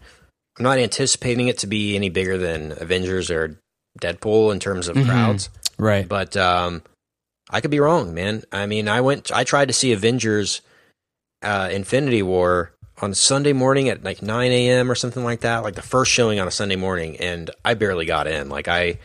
I'm 0.59 0.65
not 0.65 0.79
anticipating 0.79 1.49
it 1.49 1.59
to 1.59 1.67
be 1.69 1.95
any 1.97 2.09
bigger 2.09 2.37
than 2.39 2.73
Avengers 2.73 3.31
or 3.31 3.61
Deadpool 4.01 4.53
in 4.53 4.59
terms 4.59 4.89
of 4.89 4.97
Mm-hmm. 4.97 5.09
crowds. 5.11 5.51
right. 5.79 6.09
But 6.09 6.35
um, 6.37 6.83
I 7.51 7.61
could 7.61 7.71
be 7.71 7.81
wrong, 7.81 8.15
man. 8.15 8.45
I 8.53 8.67
mean, 8.67 8.89
I 8.89 9.01
went. 9.01 9.33
I 9.33 9.45
tried 9.45 9.69
to 9.69 9.75
see 9.75 9.93
Avengers, 9.93 10.61
uh, 11.43 11.69
Infinity 11.73 12.23
War 12.23 12.73
on 13.01 13.15
Sunday 13.15 13.53
morning 13.53 13.89
at 13.89 14.05
like 14.05 14.23
9 14.23 14.51
a.m. 14.51 14.91
or 14.91 14.95
something 14.95 15.25
like 15.25 15.41
that, 15.41 15.63
like 15.63 15.75
the 15.75 15.83
first 15.83 16.11
showing 16.11 16.41
on 16.41 16.49
a 16.49 16.53
Sunday 16.53 16.77
morning, 16.77 17.17
and 17.19 17.51
I 17.65 17.75
barely 17.75 18.07
got 18.07 18.27
in. 18.27 18.49
Like 18.49 18.69
I, 18.69 18.99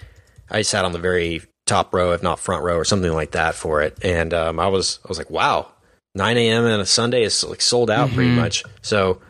I 0.49 0.63
sat 0.63 0.85
on 0.85 0.91
the 0.91 0.99
very 0.99 1.43
top 1.65 1.93
row, 1.93 2.11
if 2.11 2.23
not 2.23 2.39
front 2.39 2.63
row, 2.63 2.75
or 2.75 2.85
something 2.85 3.13
like 3.13 3.31
that 3.31 3.55
for 3.55 3.81
it, 3.81 3.97
and 4.03 4.33
um, 4.33 4.59
I 4.59 4.67
was, 4.67 4.99
I 5.05 5.07
was 5.07 5.17
like, 5.17 5.29
wow, 5.29 5.71
9 6.15 6.37
a.m. 6.37 6.65
on 6.65 6.79
a 6.79 6.85
Sunday 6.85 7.23
is 7.23 7.43
like 7.43 7.61
sold 7.61 7.89
out 7.89 8.11
pretty 8.11 8.31
much. 8.31 8.63
So 8.81 9.21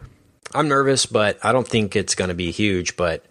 I'm 0.54 0.68
nervous, 0.68 1.06
but 1.06 1.38
I 1.44 1.52
don't 1.52 1.68
think 1.68 1.96
it's 1.96 2.16
going 2.16 2.30
to 2.30 2.36
be 2.36 2.52
huge. 2.52 2.96
But 2.96 3.26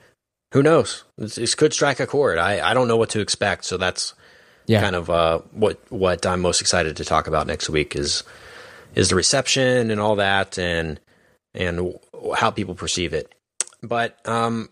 who 0.52 0.62
knows? 0.62 1.04
This, 1.18 1.36
this 1.36 1.54
could 1.54 1.72
strike 1.72 2.00
a 2.00 2.06
chord. 2.06 2.38
I, 2.38 2.70
I 2.70 2.74
don't 2.74 2.88
know 2.88 2.96
what 2.96 3.10
to 3.10 3.20
expect. 3.20 3.64
So 3.64 3.76
that's 3.76 4.14
Yeah. 4.66 4.80
kind 4.80 4.96
of 4.96 5.10
uh, 5.10 5.38
what 5.52 5.80
what 5.90 6.24
I'm 6.26 6.40
most 6.40 6.60
excited 6.60 6.96
to 6.96 7.04
talk 7.04 7.26
about 7.26 7.46
next 7.46 7.68
week 7.68 7.96
is 7.96 8.22
is 8.94 9.08
the 9.08 9.16
reception 9.16 9.90
and 9.90 10.00
all 10.00 10.16
that, 10.16 10.58
and 10.58 11.00
and 11.54 11.98
how 12.36 12.50
people 12.50 12.74
perceive 12.74 13.12
it. 13.12 13.34
But 13.82 14.16
um, 14.28 14.68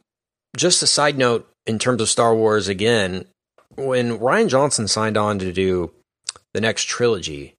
just 0.56 0.82
a 0.82 0.86
side 0.86 1.18
note 1.18 1.48
in 1.66 1.78
terms 1.78 2.00
of 2.00 2.08
Star 2.08 2.34
Wars 2.34 2.68
again, 2.68 3.24
when 3.76 4.18
Rian 4.18 4.48
Johnson 4.48 4.88
signed 4.88 5.16
on 5.16 5.38
to 5.40 5.52
do 5.52 5.92
the 6.52 6.60
next 6.60 6.84
trilogy, 6.84 7.54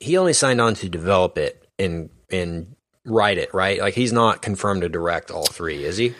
he 0.00 0.16
only 0.16 0.32
signed 0.32 0.60
on 0.60 0.74
to 0.74 0.88
develop 0.88 1.38
it 1.38 1.66
and 1.78 2.10
and 2.30 2.74
write 3.04 3.38
it, 3.38 3.52
right? 3.52 3.80
Like 3.80 3.94
he's 3.94 4.12
not 4.12 4.42
confirmed 4.42 4.82
to 4.82 4.88
direct 4.88 5.30
all 5.30 5.46
three, 5.46 5.84
is 5.84 5.96
he? 5.96 6.14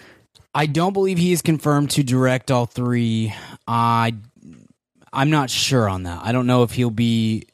I 0.55 0.67
don't 0.67 0.93
believe 0.93 1.19
he 1.19 1.33
is 1.33 1.43
confirmed 1.43 1.91
to 1.93 2.05
direct 2.05 2.51
all 2.51 2.67
three. 2.67 3.35
I 3.67 4.15
I'm 5.15 5.31
not 5.31 5.51
sure 5.51 5.89
on 5.89 6.03
that. 6.05 6.21
I 6.23 6.33
don't 6.33 6.47
know 6.47 6.63
if 6.63 6.73
he'll 6.73 6.91
be. 6.91 7.45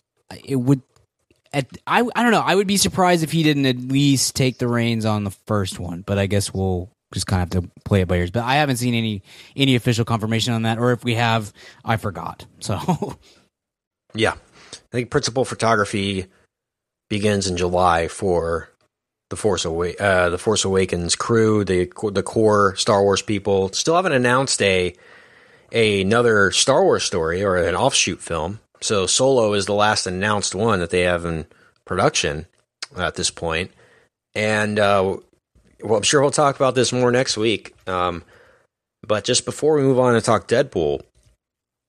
It 0.45 0.57
would. 0.57 0.83
At, 1.53 1.67
I 1.87 2.05
I 2.15 2.23
don't 2.23 2.33
know. 2.33 2.41
I 2.41 2.55
would 2.55 2.67
be 2.67 2.77
surprised 2.77 3.23
if 3.25 3.33
he 3.33 3.43
didn't 3.43 3.67
at 3.67 3.79
least 3.79 4.37
take 4.37 4.59
the 4.59 4.69
reins 4.69 5.05
on 5.05 5.25
the 5.25 5.31
first 5.31 5.79
one. 5.79 6.03
But 6.03 6.19
I 6.19 6.27
guess 6.27 6.55
we'll 6.55 6.91
just 7.13 7.27
kind 7.27 7.43
of 7.43 7.53
have 7.53 7.65
to 7.65 7.71
play 7.85 8.03
it 8.03 8.09
by 8.09 8.17
ears. 8.17 8.31
But 8.31 8.45
I 8.45 8.57
haven't 8.57 8.77
seen 8.77 8.95
any 8.95 9.23
any 9.57 9.75
official 9.75 10.05
confirmation 10.05 10.55
on 10.55 10.63
that. 10.63 10.79
Or 10.79 10.93
if 10.93 11.05
we 11.05 11.15
have, 11.17 11.53
I 11.85 11.97
forgot. 11.97 12.47
So 12.61 13.19
Yeah. 14.15 14.33
I 14.33 14.93
think 14.93 15.11
principal 15.11 15.45
photography 15.45 16.27
begins 17.09 17.47
in 17.47 17.57
July 17.57 18.09
for 18.09 18.71
the 19.29 19.37
Force 19.37 19.65
uh, 19.65 20.29
the 20.31 20.39
Force 20.39 20.65
Awakens 20.65 21.15
crew, 21.15 21.65
the 21.65 21.91
the 22.13 22.23
core 22.23 22.75
Star 22.77 23.03
Wars 23.03 23.23
people. 23.23 23.73
Still 23.73 23.97
haven't 23.97 24.13
announced 24.13 24.61
a 24.63 24.95
another 25.73 26.51
Star 26.51 26.85
Wars 26.85 27.05
story 27.05 27.43
or 27.43 27.57
an 27.57 27.75
offshoot 27.75 28.21
film. 28.21 28.61
So 28.81 29.07
Solo 29.07 29.53
is 29.53 29.67
the 29.67 29.75
last 29.75 30.07
announced 30.07 30.55
one 30.55 30.81
that 30.81 30.91
they 30.91 31.03
have 31.03 31.25
in 31.25 31.47
production 31.85 32.47
at 32.97 33.15
this 33.15 33.31
point. 33.31 33.71
And 34.35 34.79
uh, 34.79 35.19
well, 35.83 35.97
I'm 35.97 36.03
sure 36.03 36.21
we'll 36.21 36.31
talk 36.31 36.57
about 36.57 36.75
this 36.75 36.93
more 36.93 37.11
next 37.11 37.37
week. 37.37 37.75
Um, 37.89 38.25
but 39.07 39.25
just 39.25 39.45
before 39.45 39.77
we 39.77 39.83
move 39.83 39.99
on 39.99 40.15
to 40.15 40.21
talk 40.21 40.49
Deadpool, 40.49 41.03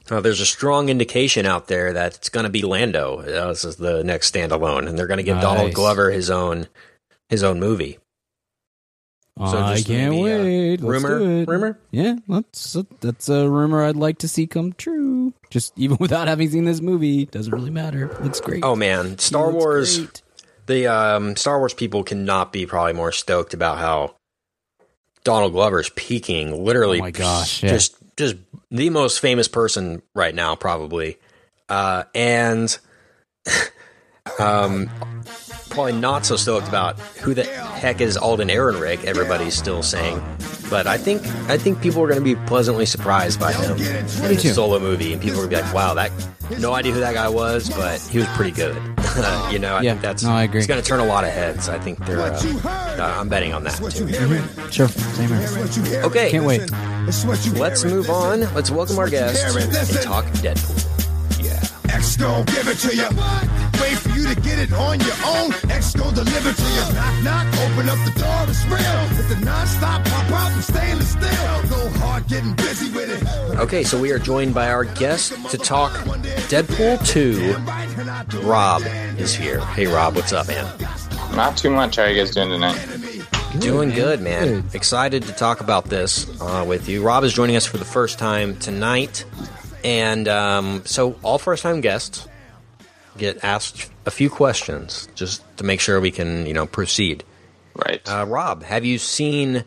uh, 0.09 0.21
there's 0.21 0.41
a 0.41 0.45
strong 0.45 0.89
indication 0.89 1.45
out 1.45 1.67
there 1.67 1.93
that 1.93 2.15
it's 2.15 2.29
going 2.29 2.45
to 2.45 2.49
be 2.49 2.63
Lando. 2.63 3.19
Uh, 3.19 3.49
this 3.49 3.63
is 3.63 3.75
the 3.75 4.03
next 4.03 4.33
standalone, 4.33 4.87
and 4.87 4.97
they're 4.97 5.07
going 5.07 5.17
to 5.17 5.23
give 5.23 5.39
Donald 5.41 5.73
Glover 5.73 6.09
his 6.09 6.29
own 6.29 6.67
his 7.29 7.43
own 7.43 7.59
movie. 7.59 7.99
So 9.39 9.57
I 9.57 9.81
can't 9.81 10.13
maybe, 10.13 10.33
uh, 10.33 10.43
wait. 10.43 10.81
Let's 10.81 11.03
rumor? 11.03 11.41
it. 11.41 11.47
Rumor? 11.47 11.79
Yeah, 11.89 12.15
that's 12.27 12.75
that's 12.99 13.29
a 13.29 13.49
rumor 13.49 13.83
I'd 13.83 13.95
like 13.95 14.19
to 14.19 14.27
see 14.27 14.45
come 14.45 14.73
true. 14.73 15.33
Just 15.49 15.73
even 15.77 15.97
without 15.99 16.27
having 16.27 16.49
seen 16.49 16.65
this 16.65 16.81
movie, 16.81 17.25
doesn't 17.25 17.51
really 17.51 17.71
matter. 17.71 18.15
Looks 18.21 18.39
great. 18.41 18.63
Oh 18.63 18.75
man, 18.75 19.17
Star 19.17 19.47
Looks 19.47 19.55
Wars. 19.55 20.21
The 20.67 20.87
um, 20.87 21.35
Star 21.35 21.57
Wars 21.59 21.73
people 21.73 22.03
cannot 22.03 22.53
be 22.53 22.65
probably 22.65 22.93
more 22.93 23.11
stoked 23.11 23.53
about 23.53 23.77
how 23.79 24.15
Donald 25.23 25.53
Glover's 25.53 25.89
peaking. 25.95 26.63
Literally, 26.63 26.99
Oh 26.99 27.03
my 27.03 27.11
gosh, 27.11 27.63
yeah. 27.63 27.71
just 27.71 27.95
just 28.17 28.35
the 28.69 28.89
most 28.89 29.19
famous 29.21 29.47
person 29.47 30.01
right 30.13 30.35
now, 30.35 30.55
probably, 30.55 31.17
uh, 31.69 32.03
and 32.13 32.77
um, 34.39 34.89
probably 35.71 35.93
not 35.93 36.25
so 36.25 36.35
stoked 36.35 36.67
about 36.67 36.99
who 36.99 37.33
the 37.33 37.43
heck 37.43 38.01
is 38.01 38.17
Alden 38.17 38.49
Ehrenreich. 38.49 39.03
Everybody's 39.05 39.55
still 39.55 39.81
saying, 39.81 40.21
but 40.69 40.85
I 40.87 40.97
think 40.97 41.21
I 41.49 41.57
think 41.57 41.81
people 41.81 42.01
are 42.03 42.07
going 42.07 42.19
to 42.19 42.23
be 42.23 42.35
pleasantly 42.47 42.85
surprised 42.85 43.39
by 43.39 43.53
him 43.53 43.71
in 43.77 44.05
his 44.37 44.55
solo 44.55 44.79
movie, 44.79 45.13
and 45.13 45.21
people 45.21 45.39
are 45.41 45.47
going 45.47 45.63
to 45.63 45.69
be 45.69 45.73
like, 45.73 45.73
"Wow, 45.73 45.93
that 45.95 46.11
no 46.59 46.73
idea 46.73 46.91
who 46.93 46.99
that 46.99 47.13
guy 47.13 47.29
was, 47.29 47.69
but 47.69 47.99
he 48.01 48.19
was 48.19 48.27
pretty 48.29 48.51
good." 48.51 48.75
you 49.51 49.59
know, 49.59 49.75
I 49.75 49.81
Yeah, 49.81 49.91
think 49.91 50.01
that's 50.01 50.23
no, 50.23 50.31
I 50.31 50.43
agree. 50.43 50.59
It's 50.59 50.67
going 50.67 50.81
to 50.81 50.87
turn 50.87 50.99
a 51.01 51.05
lot 51.05 51.23
of 51.25 51.31
heads. 51.31 51.67
I 51.67 51.79
think 51.79 52.05
they're. 52.05 52.21
Uh, 52.21 52.31
uh, 52.65 53.15
I'm 53.19 53.27
betting 53.29 53.53
on 53.53 53.63
that 53.63 53.73
too. 53.75 54.07
Sure, 54.71 54.87
same 54.87 55.27
here. 55.85 56.01
Okay, 56.03 56.29
Can't 56.31 56.45
wait. 56.45 56.61
let's 57.57 57.83
move 57.83 58.09
on. 58.09 58.41
Let's 58.53 58.71
welcome 58.71 58.99
our 58.99 59.09
guest 59.09 59.57
and 59.57 60.01
talk 60.01 60.25
Deadpool. 60.43 60.90
X 61.91 62.17
gon' 62.17 62.45
give 62.45 62.67
it 62.67 62.77
to 62.79 62.95
you. 62.95 63.07
Wait 63.81 63.97
for 63.97 64.09
you 64.09 64.27
to 64.33 64.41
get 64.41 64.59
it 64.59 64.71
on 64.73 64.99
your 64.99 65.15
own. 65.25 65.51
X 65.69 65.93
gon' 65.95 66.13
deliver 66.13 66.53
to 66.53 66.67
you. 66.73 66.93
Knock, 66.93 67.23
knock, 67.23 67.47
open 67.59 67.89
up 67.89 67.99
the 68.05 68.13
door, 68.19 68.45
it's 68.47 68.65
real. 68.65 69.17
With 69.17 69.29
the 69.29 69.45
non-stop 69.45 70.05
pop 70.05 70.31
out 70.31 70.51
and 70.51 70.63
stainless 70.63 71.11
steel. 71.11 71.69
Go 71.69 71.89
hard, 71.99 72.27
getting 72.27 72.53
busy 72.55 72.91
with 72.91 73.09
it. 73.09 73.59
Okay, 73.59 73.83
so 73.83 73.99
we 73.99 74.11
are 74.11 74.19
joined 74.19 74.53
by 74.53 74.69
our 74.69 74.85
guest 74.85 75.33
to 75.49 75.57
talk 75.57 75.91
Deadpool 76.49 77.05
2. 77.05 78.41
Rob 78.41 78.83
is 79.17 79.35
here. 79.35 79.59
Hey, 79.59 79.87
Rob, 79.87 80.15
what's 80.15 80.33
up, 80.33 80.47
man? 80.47 80.65
Not 81.35 81.57
too 81.57 81.69
much. 81.69 81.97
How 81.97 82.03
are 82.03 82.09
you 82.09 82.17
guys 82.17 82.31
doing 82.31 82.49
tonight? 82.49 82.79
Doing 83.59 83.89
good, 83.89 84.21
man. 84.21 84.61
Good. 84.61 84.75
Excited 84.75 85.23
to 85.23 85.33
talk 85.33 85.59
about 85.59 85.85
this 85.85 86.29
uh, 86.39 86.63
with 86.65 86.87
you. 86.87 87.03
Rob 87.03 87.23
is 87.25 87.33
joining 87.33 87.57
us 87.57 87.65
for 87.65 87.77
the 87.77 87.85
first 87.85 88.17
time 88.17 88.57
tonight. 88.57 89.25
And 89.83 90.27
um, 90.27 90.83
so, 90.85 91.17
all 91.23 91.37
first 91.37 91.63
time 91.63 91.81
guests 91.81 92.27
get 93.17 93.43
asked 93.43 93.91
a 94.05 94.11
few 94.11 94.29
questions 94.29 95.07
just 95.15 95.43
to 95.57 95.63
make 95.63 95.79
sure 95.79 95.99
we 95.99 96.11
can, 96.11 96.45
you 96.45 96.53
know, 96.53 96.65
proceed. 96.65 97.23
Right. 97.75 98.01
Uh, 98.07 98.25
Rob, 98.25 98.63
have 98.63 98.85
you 98.85 98.97
seen 98.97 99.63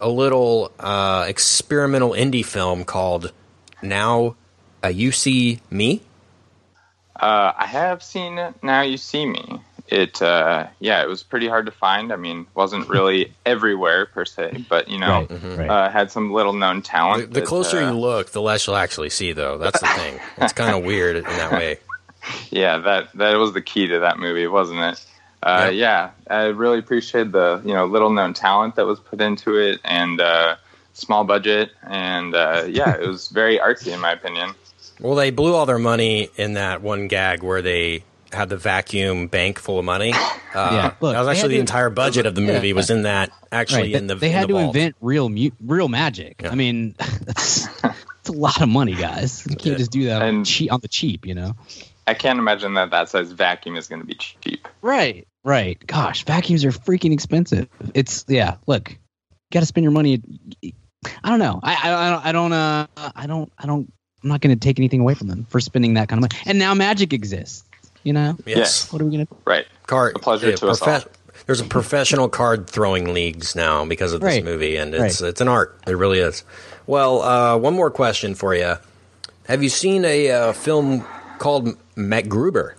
a 0.00 0.08
little 0.08 0.72
uh, 0.80 1.24
experimental 1.28 2.10
indie 2.10 2.44
film 2.44 2.84
called 2.84 3.32
Now 3.82 4.36
uh, 4.82 4.88
You 4.88 5.12
See 5.12 5.60
Me? 5.70 6.02
Uh, 7.14 7.52
I 7.56 7.66
have 7.66 8.02
seen 8.02 8.40
Now 8.62 8.82
You 8.82 8.96
See 8.96 9.26
Me. 9.26 9.60
It, 9.92 10.22
uh, 10.22 10.68
yeah, 10.80 11.02
it 11.02 11.08
was 11.08 11.22
pretty 11.22 11.48
hard 11.48 11.66
to 11.66 11.72
find. 11.72 12.12
I 12.12 12.16
mean, 12.16 12.46
wasn't 12.54 12.88
really 12.96 13.32
everywhere 13.44 14.06
per 14.06 14.24
se, 14.24 14.64
but 14.68 14.88
you 14.88 14.98
know, 14.98 15.26
Right, 15.28 15.58
right. 15.58 15.70
uh, 15.70 15.90
had 15.90 16.10
some 16.10 16.32
little 16.32 16.54
known 16.54 16.76
The, 16.76 16.82
talent. 16.82 17.32
the 17.34 17.40
that, 17.40 17.46
closer 17.46 17.78
uh, 17.82 17.90
you 17.90 17.98
look, 17.98 18.30
the 18.30 18.40
less 18.42 18.66
you'll 18.66 18.76
actually 18.76 19.10
see, 19.10 19.32
though. 19.32 19.58
That's 19.58 19.80
the 19.80 19.86
thing. 19.88 20.18
It's 20.38 20.52
kind 20.54 20.74
of 20.74 20.82
weird 20.84 21.16
in 21.16 21.24
that 21.24 21.52
way. 21.52 21.78
yeah, 22.50 22.78
that 22.78 23.12
that 23.14 23.34
was 23.34 23.52
the 23.52 23.60
key 23.62 23.86
to 23.88 23.98
that 24.00 24.18
movie, 24.18 24.46
wasn't 24.46 24.80
it? 24.80 25.04
Uh, 25.42 25.64
Yep. 25.70 25.74
Yeah, 25.74 26.10
I 26.30 26.44
really 26.46 26.78
appreciate 26.78 27.32
the 27.32 27.60
you 27.64 27.74
know 27.74 27.84
little 27.86 28.10
known 28.10 28.32
talent 28.32 28.76
that 28.76 28.86
was 28.86 28.98
put 29.00 29.20
into 29.20 29.56
it, 29.58 29.80
and 29.84 30.20
uh, 30.20 30.56
small 30.94 31.24
budget, 31.24 31.70
and 31.86 32.34
uh, 32.34 32.64
yeah, 32.68 32.94
it 32.96 33.06
was 33.06 33.28
very 33.28 33.58
artsy 33.58 33.92
in 33.92 34.00
my 34.00 34.12
opinion. 34.12 34.54
Well, 35.00 35.16
they 35.16 35.30
blew 35.30 35.52
all 35.54 35.66
their 35.66 35.80
money 35.80 36.30
in 36.36 36.52
that 36.54 36.80
one 36.80 37.08
gag 37.08 37.42
where 37.42 37.60
they 37.60 38.04
had 38.32 38.48
the 38.48 38.56
vacuum 38.56 39.26
bank 39.28 39.58
full 39.58 39.78
of 39.78 39.84
money. 39.84 40.12
Uh, 40.54 40.68
Yeah, 40.70 40.84
look, 41.00 41.14
that 41.14 41.20
was 41.20 41.28
actually 41.28 41.48
the 41.48 41.54
to- 41.54 41.60
entire 41.60 41.88
budget 41.88 42.26
of 42.26 42.34
the 42.34 42.42
movie 42.42 42.68
Yeah. 42.68 42.74
was 42.74 42.90
in 42.90 43.04
that 43.04 43.30
actually 43.50 43.94
Right. 43.94 44.02
in 44.02 44.06
the 44.06 44.16
they 44.16 44.26
in 44.26 44.32
had 44.34 44.42
the 44.42 44.46
to 44.48 44.52
vault. 44.52 44.76
invent 44.76 44.96
real 45.00 45.30
mu- 45.30 45.48
real 45.64 45.88
magic. 45.88 46.42
Yeah. 46.42 46.50
I 46.50 46.54
mean, 46.56 46.94
that's, 46.98 47.68
that's 47.78 48.28
a 48.28 48.32
lot 48.32 48.60
of 48.60 48.68
money, 48.68 48.94
guys. 48.94 49.46
You 49.48 49.56
can't 49.56 49.78
just 49.78 49.90
do 49.90 50.04
that 50.04 50.20
on, 50.20 50.28
And- 50.28 50.46
cheap, 50.46 50.70
on 50.70 50.80
the 50.80 50.88
cheap, 50.88 51.24
you 51.24 51.34
know? 51.34 51.56
I 52.06 52.12
can't 52.12 52.38
imagine 52.38 52.74
that 52.74 52.90
that 52.90 53.08
size 53.08 53.32
vacuum 53.32 53.76
is 53.76 53.88
going 53.88 54.02
to 54.02 54.06
be 54.06 54.12
cheap. 54.12 54.68
Right. 54.82 55.26
Right. 55.42 55.82
Gosh, 55.86 56.24
vacuums 56.26 56.66
are 56.66 56.70
freaking 56.70 57.14
expensive. 57.14 57.66
It's 57.94 58.26
yeah. 58.28 58.56
Look, 58.66 58.90
you 58.90 58.96
got 59.52 59.60
to 59.60 59.66
spend 59.66 59.84
your 59.84 59.92
money. 59.92 60.20
I 61.24 61.30
don't 61.30 61.38
know. 61.38 61.60
I 61.62 61.72
I, 61.82 62.06
I 62.06 62.10
don't. 62.10 62.26
I 62.26 62.32
don't. 62.32 62.52
Uh. 62.52 62.86
I 63.16 63.26
don't. 63.26 63.52
I 63.58 63.66
don't. 63.66 63.90
I'm 64.22 64.28
not 64.28 64.42
going 64.42 64.54
to 64.54 64.60
take 64.60 64.78
anything 64.78 65.00
away 65.00 65.14
from 65.14 65.28
them 65.28 65.46
for 65.48 65.60
spending 65.60 65.94
that 65.94 66.08
kind 66.10 66.22
of 66.22 66.30
money. 66.30 66.42
And 66.46 66.58
now 66.58 66.74
magic 66.74 67.12
exists. 67.14 67.64
You 68.04 68.12
know. 68.12 68.36
Yes, 68.46 68.92
What 68.92 69.00
are 69.02 69.04
we 69.04 69.12
going 69.12 69.26
to? 69.26 69.34
Right. 69.44 69.66
card. 69.86 70.16
A 70.16 70.18
pleasure 70.18 70.50
yeah, 70.50 70.56
to 70.56 70.68
us 70.68 70.82
all. 70.82 71.00
There's 71.46 71.60
a 71.60 71.64
professional 71.64 72.28
card 72.28 72.68
throwing 72.68 73.12
leagues 73.14 73.54
now 73.56 73.84
because 73.84 74.12
of 74.12 74.20
this 74.20 74.34
Right. 74.36 74.44
movie, 74.44 74.76
and 74.76 74.94
it's 74.94 75.20
Right. 75.20 75.28
it's 75.28 75.40
an 75.40 75.48
art. 75.48 75.76
It 75.86 75.96
really 75.96 76.18
is. 76.20 76.44
Well, 76.86 77.22
uh, 77.22 77.56
one 77.56 77.74
more 77.74 77.90
question 77.90 78.34
for 78.34 78.54
you. 78.54 78.76
Have 79.48 79.62
you 79.62 79.68
seen 79.68 80.04
a 80.04 80.30
uh, 80.30 80.52
film 80.52 81.04
called 81.38 81.68
MacGruber? 81.96 82.74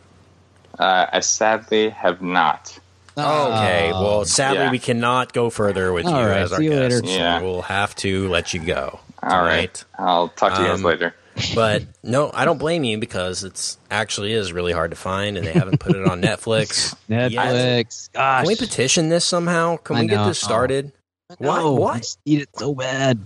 Uh, 0.80 1.06
I 1.12 1.20
sadly 1.20 1.90
have 1.90 2.22
not. 2.22 2.78
Okay. 3.18 3.92
well, 3.92 4.26
sadly, 4.26 4.58
yeah. 4.64 4.72
we 4.72 4.80
cannot 4.80 5.34
go 5.34 5.50
further 5.50 5.94
with 5.94 6.06
you 6.06 6.12
All 6.12 6.26
right, 6.26 6.38
as 6.38 6.52
our 6.52 6.58
see 6.60 6.64
you 6.66 6.70
guest. 6.72 6.82
later. 7.04 7.08
so 7.08 7.14
Yeah. 7.14 7.42
We'll 7.42 7.62
have 7.64 7.96
to 7.98 8.28
let 8.30 8.54
you 8.54 8.60
go. 8.62 9.00
All 9.22 9.30
tonight. 9.30 9.46
right. 9.46 9.86
I'll 10.00 10.30
talk 10.30 10.56
to 10.56 10.62
you 10.62 10.68
guys 10.70 10.80
Um, 10.80 10.84
later. 10.84 11.14
But 11.56 11.84
no, 12.04 12.32
I 12.34 12.46
don't 12.46 12.58
blame 12.58 12.84
you 12.84 12.98
because 12.98 13.44
it's 13.44 13.78
actually 13.90 14.34
is 14.34 14.54
really 14.54 14.72
hard 14.72 14.92
to 14.92 14.98
find, 14.98 15.38
and 15.38 15.46
they 15.46 15.52
haven't 15.54 15.80
put 15.80 15.96
it 15.96 16.06
on 16.06 16.22
Netflix. 16.22 16.96
yet. 17.08 17.32
Netflix. 17.32 18.12
Gosh. 18.14 18.42
Can 18.42 18.48
we 18.48 18.56
petition 18.56 19.10
this 19.10 19.26
somehow? 19.26 19.78
Can 19.78 19.96
I 19.96 20.02
we 20.02 20.08
get 20.08 20.26
this 20.26 20.40
started? 20.40 20.92
Why? 21.38 21.60
No, 21.60 21.74
Why? 21.74 21.96
I 21.98 22.02
need 22.26 22.42
it 22.42 22.50
so 22.56 22.76
bad. 22.76 23.20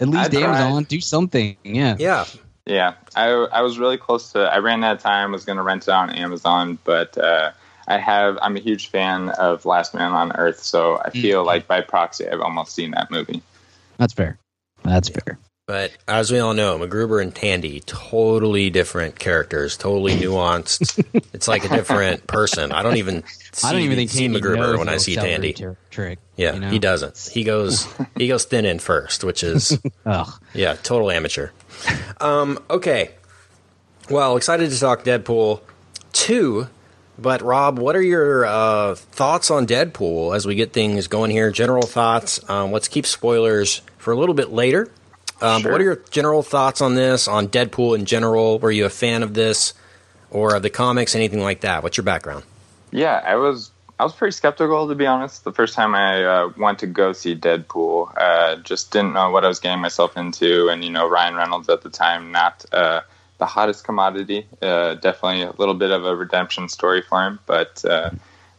At 0.00 0.08
least 0.08 0.34
Amazon, 0.34 0.84
do 0.84 1.00
something. 1.00 1.56
Yeah. 1.62 1.96
Yeah. 1.98 2.24
Yeah, 2.66 2.94
I, 3.16 3.28
I 3.30 3.62
was 3.62 3.78
really 3.78 3.96
close 3.96 4.32
to. 4.32 4.40
I 4.40 4.58
ran 4.58 4.84
out 4.84 4.96
of 4.96 5.02
time. 5.02 5.32
Was 5.32 5.44
going 5.44 5.56
to 5.56 5.62
rent 5.62 5.84
it 5.84 5.90
on 5.90 6.10
Amazon, 6.10 6.78
but 6.84 7.16
uh, 7.18 7.50
I 7.88 7.98
have. 7.98 8.38
I'm 8.42 8.56
a 8.56 8.60
huge 8.60 8.88
fan 8.88 9.30
of 9.30 9.64
Last 9.64 9.92
Man 9.94 10.12
on 10.12 10.36
Earth, 10.36 10.62
so 10.62 11.00
I 11.04 11.10
feel 11.10 11.42
like 11.42 11.66
by 11.66 11.80
proxy, 11.80 12.28
I've 12.28 12.40
almost 12.40 12.74
seen 12.74 12.92
that 12.92 13.10
movie. 13.10 13.42
That's 13.96 14.12
fair. 14.12 14.38
That's 14.84 15.08
fair. 15.08 15.38
But 15.70 15.92
as 16.08 16.32
we 16.32 16.40
all 16.40 16.52
know, 16.52 16.80
MacGruber 16.80 17.22
and 17.22 17.32
Tandy, 17.32 17.78
totally 17.86 18.70
different 18.70 19.20
characters, 19.20 19.76
totally 19.76 20.16
nuanced. 20.16 20.98
it's 21.32 21.46
like 21.46 21.64
a 21.64 21.68
different 21.68 22.26
person. 22.26 22.72
I 22.72 22.82
don't 22.82 22.96
even 22.96 23.22
see, 23.52 23.68
I 23.68 23.70
don't 23.70 23.82
even 23.82 23.96
think 23.96 24.10
see 24.10 24.26
Tandy 24.26 24.40
MacGruber 24.40 24.78
when 24.78 24.88
I 24.88 24.96
see 24.96 25.14
Tandy. 25.14 25.52
tr- 25.52 25.74
trick. 25.88 26.18
Yeah, 26.34 26.54
you 26.54 26.60
know? 26.60 26.70
he 26.70 26.80
doesn't. 26.80 27.30
He 27.32 27.44
goes 27.44 27.86
he 28.16 28.26
goes 28.26 28.46
thin 28.46 28.64
in 28.64 28.80
first, 28.80 29.22
which 29.22 29.44
is 29.44 29.78
Ugh. 30.06 30.28
yeah, 30.54 30.74
total 30.82 31.08
amateur. 31.08 31.50
Um, 32.20 32.58
okay. 32.68 33.12
Well, 34.10 34.36
excited 34.36 34.72
to 34.72 34.80
talk 34.80 35.04
Deadpool 35.04 35.60
2. 36.14 36.66
But 37.16 37.42
Rob, 37.42 37.78
what 37.78 37.94
are 37.94 38.02
your 38.02 38.44
uh, 38.44 38.96
thoughts 38.96 39.52
on 39.52 39.68
Deadpool 39.68 40.34
as 40.34 40.46
we 40.46 40.56
get 40.56 40.72
things 40.72 41.06
going 41.06 41.30
here? 41.30 41.52
General 41.52 41.86
thoughts. 41.86 42.40
Um, 42.50 42.72
let's 42.72 42.88
keep 42.88 43.06
spoilers 43.06 43.82
for 43.98 44.10
a 44.10 44.16
little 44.16 44.34
bit 44.34 44.50
later. 44.50 44.90
Um, 45.42 45.62
but 45.62 45.62
Sure. 45.62 45.72
what 45.72 45.80
are 45.80 45.84
your 45.84 46.00
general 46.10 46.42
thoughts 46.42 46.80
on 46.80 46.94
this, 46.94 47.26
on 47.28 47.48
Deadpool 47.48 47.98
in 47.98 48.04
general? 48.04 48.58
Were 48.58 48.70
you 48.70 48.84
a 48.84 48.90
fan 48.90 49.22
of 49.22 49.34
this 49.34 49.74
or 50.30 50.54
of 50.54 50.62
the 50.62 50.70
comics, 50.70 51.14
anything 51.14 51.40
like 51.40 51.60
that? 51.62 51.82
What's 51.82 51.96
your 51.96 52.04
background? 52.04 52.44
Yeah, 52.90 53.22
I 53.24 53.36
was. 53.36 53.70
I 53.98 54.04
was 54.04 54.14
pretty 54.14 54.32
skeptical 54.32 54.88
to 54.88 54.94
be 54.94 55.04
honest. 55.06 55.44
The 55.44 55.52
first 55.52 55.74
time 55.74 55.94
I 55.94 56.24
uh, 56.24 56.52
went 56.56 56.78
to 56.78 56.86
go 56.86 57.12
see 57.12 57.36
Deadpool, 57.36 58.14
uh, 58.16 58.56
just 58.56 58.92
didn't 58.92 59.12
know 59.12 59.30
what 59.30 59.44
I 59.44 59.48
was 59.48 59.60
getting 59.60 59.80
myself 59.82 60.16
into, 60.16 60.70
and 60.70 60.82
you 60.82 60.88
know 60.88 61.06
Ryan 61.06 61.34
Reynolds 61.34 61.68
at 61.68 61.82
the 61.82 61.90
time 61.90 62.32
not 62.32 62.64
uh, 62.72 63.02
the 63.36 63.44
hottest 63.44 63.84
commodity. 63.84 64.46
Uh, 64.62 64.94
definitely 64.94 65.42
a 65.42 65.52
little 65.58 65.74
bit 65.74 65.90
of 65.90 66.06
a 66.06 66.16
redemption 66.16 66.70
story 66.70 67.02
for 67.02 67.22
him, 67.26 67.40
but 67.44 67.84
uh, 67.84 68.08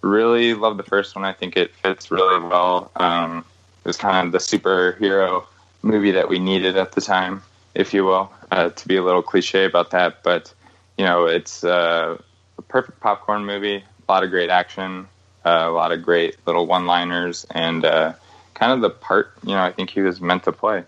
really 0.02 0.54
love 0.54 0.78
the 0.78 0.84
first 0.84 1.16
one. 1.16 1.26
I 1.26 1.34
think 1.34 1.58
it 1.58 1.74
fits 1.76 2.12
really 2.12 2.40
well. 2.40 2.92
Um, 2.96 3.44
it 3.84 3.88
was 3.88 3.98
kind 3.98 4.28
of 4.28 4.32
the 4.32 4.38
superhero 4.38 5.46
movie 5.82 6.12
that 6.12 6.30
we 6.30 6.40
needed 6.40 6.78
at 6.78 6.94
the 6.94 7.02
time, 7.02 7.44
if 7.74 7.94
you 7.94 8.04
will, 8.04 8.32
uh, 8.52 8.70
to 8.70 8.88
be 8.88 8.96
a 8.98 9.04
little 9.04 9.22
cliche 9.22 9.66
about 9.66 9.92
that. 9.92 10.24
But 10.24 10.54
you 10.98 11.06
know, 11.06 11.26
it's 11.26 11.64
uh, 11.64 12.18
a 12.58 12.62
perfect 12.64 13.00
popcorn 13.00 13.46
movie. 13.46 13.78
A 13.78 14.12
lot 14.12 14.24
of 14.24 14.30
great 14.30 14.50
action, 14.50 15.08
uh, 15.46 15.66
a 15.68 15.72
lot 15.72 15.92
of 15.92 16.04
great 16.04 16.36
little 16.46 16.68
one-liners, 16.68 17.46
and 17.52 17.86
uh, 17.86 18.14
kind 18.54 18.74
of 18.74 18.82
the 18.82 18.90
part 18.90 19.34
you 19.44 19.54
know 19.54 19.62
I 19.62 19.72
think 19.72 19.90
he 19.90 20.02
was 20.02 20.22
meant 20.22 20.44
to 20.44 20.52
play. 20.52 20.84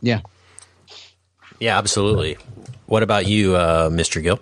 Yeah. 0.00 0.20
Yeah, 1.60 1.78
absolutely. 1.78 2.36
What 2.86 3.02
about 3.02 3.26
you, 3.26 3.56
uh, 3.56 3.88
Mr. 3.88 4.22
Gill? 4.22 4.40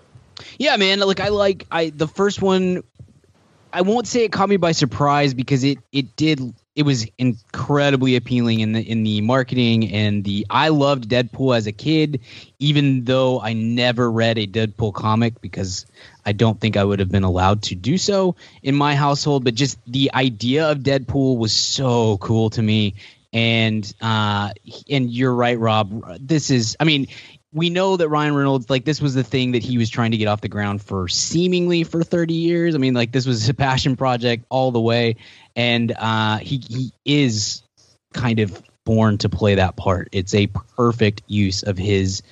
Yeah, 0.59 0.77
man. 0.77 1.01
Like 1.01 1.21
I 1.21 1.29
like 1.29 1.67
I 1.71 1.91
the 1.91 2.09
first 2.09 2.43
one. 2.43 2.83
I 3.73 3.83
won't 3.83 4.07
say 4.07 4.25
it 4.25 4.33
caught 4.33 4.49
me 4.49 4.57
by 4.57 4.73
surprise 4.73 5.35
because 5.35 5.65
it 5.65 5.79
it 5.93 6.17
did. 6.17 6.55
It 6.75 6.85
was 6.85 7.07
incredibly 7.19 8.17
appealing 8.17 8.61
in 8.61 8.73
the 8.73 8.81
in 8.81 9.03
the 9.03 9.21
marketing 9.21 9.93
and 9.93 10.25
the. 10.25 10.47
I 10.49 10.69
loved 10.69 11.09
Deadpool 11.09 11.55
as 11.55 11.67
a 11.67 11.73
kid, 11.73 12.21
even 12.59 13.05
though 13.05 13.41
I 13.41 13.53
never 13.53 14.11
read 14.11 14.39
a 14.39 14.47
Deadpool 14.47 14.95
comic 14.95 15.41
because 15.43 15.85
I 16.25 16.33
don't 16.33 16.59
think 16.59 16.79
I 16.79 16.85
would 16.85 16.99
have 17.01 17.11
been 17.11 17.25
allowed 17.25 17.63
to 17.65 17.75
do 17.75 17.99
so 17.99 18.37
in 18.63 18.75
my 18.75 18.95
household. 18.95 19.45
But 19.45 19.55
just 19.55 19.79
the 19.87 20.13
idea 20.15 20.71
of 20.71 20.79
Deadpool 20.79 21.37
was 21.37 21.53
so 21.53 22.17
cool 22.19 22.49
to 22.51 22.63
me. 22.63 22.95
And 23.35 23.91
uh, 24.01 24.53
and 24.91 25.11
you're 25.11 25.35
right, 25.35 25.59
Rob. 25.59 26.19
This 26.21 26.51
is. 26.51 26.77
I 26.81 26.85
mean, 26.85 27.07
we 27.53 27.69
know 27.71 27.97
that 27.97 28.09
Ryan 28.09 28.35
Reynolds, 28.35 28.71
like 28.71 28.85
this 28.85 29.01
was 29.01 29.15
the 29.15 29.23
thing 29.23 29.53
that 29.53 29.63
he 29.63 29.77
was 29.77 29.91
trying 29.91 30.13
to 30.13 30.17
get 30.17 30.27
off 30.27 30.41
the 30.41 30.49
ground 30.49 30.83
for 30.83 31.09
seemingly 31.09 31.85
for 31.85 32.03
30 32.03 32.33
years. 32.33 32.75
I 32.75 32.79
mean, 32.79 32.95
like 32.95 33.13
this 33.13 33.27
was 33.27 33.49
a 33.49 33.55
passion 33.55 33.97
project 33.97 34.47
all 34.49 34.71
the 34.73 34.81
way, 34.81 35.17
and 35.55 35.93
uh, 35.97 36.39
he 36.39 36.63
he 36.67 36.93
is 37.05 37.63
kind 38.15 38.41
of 38.41 38.63
born 38.85 39.19
to 39.19 39.29
play 39.29 39.57
that 39.57 39.77
part. 39.77 40.09
It's 40.13 40.35
a 40.35 40.47
perfect 40.47 41.23
use 41.27 41.63
of 41.63 41.77
his 41.77 42.23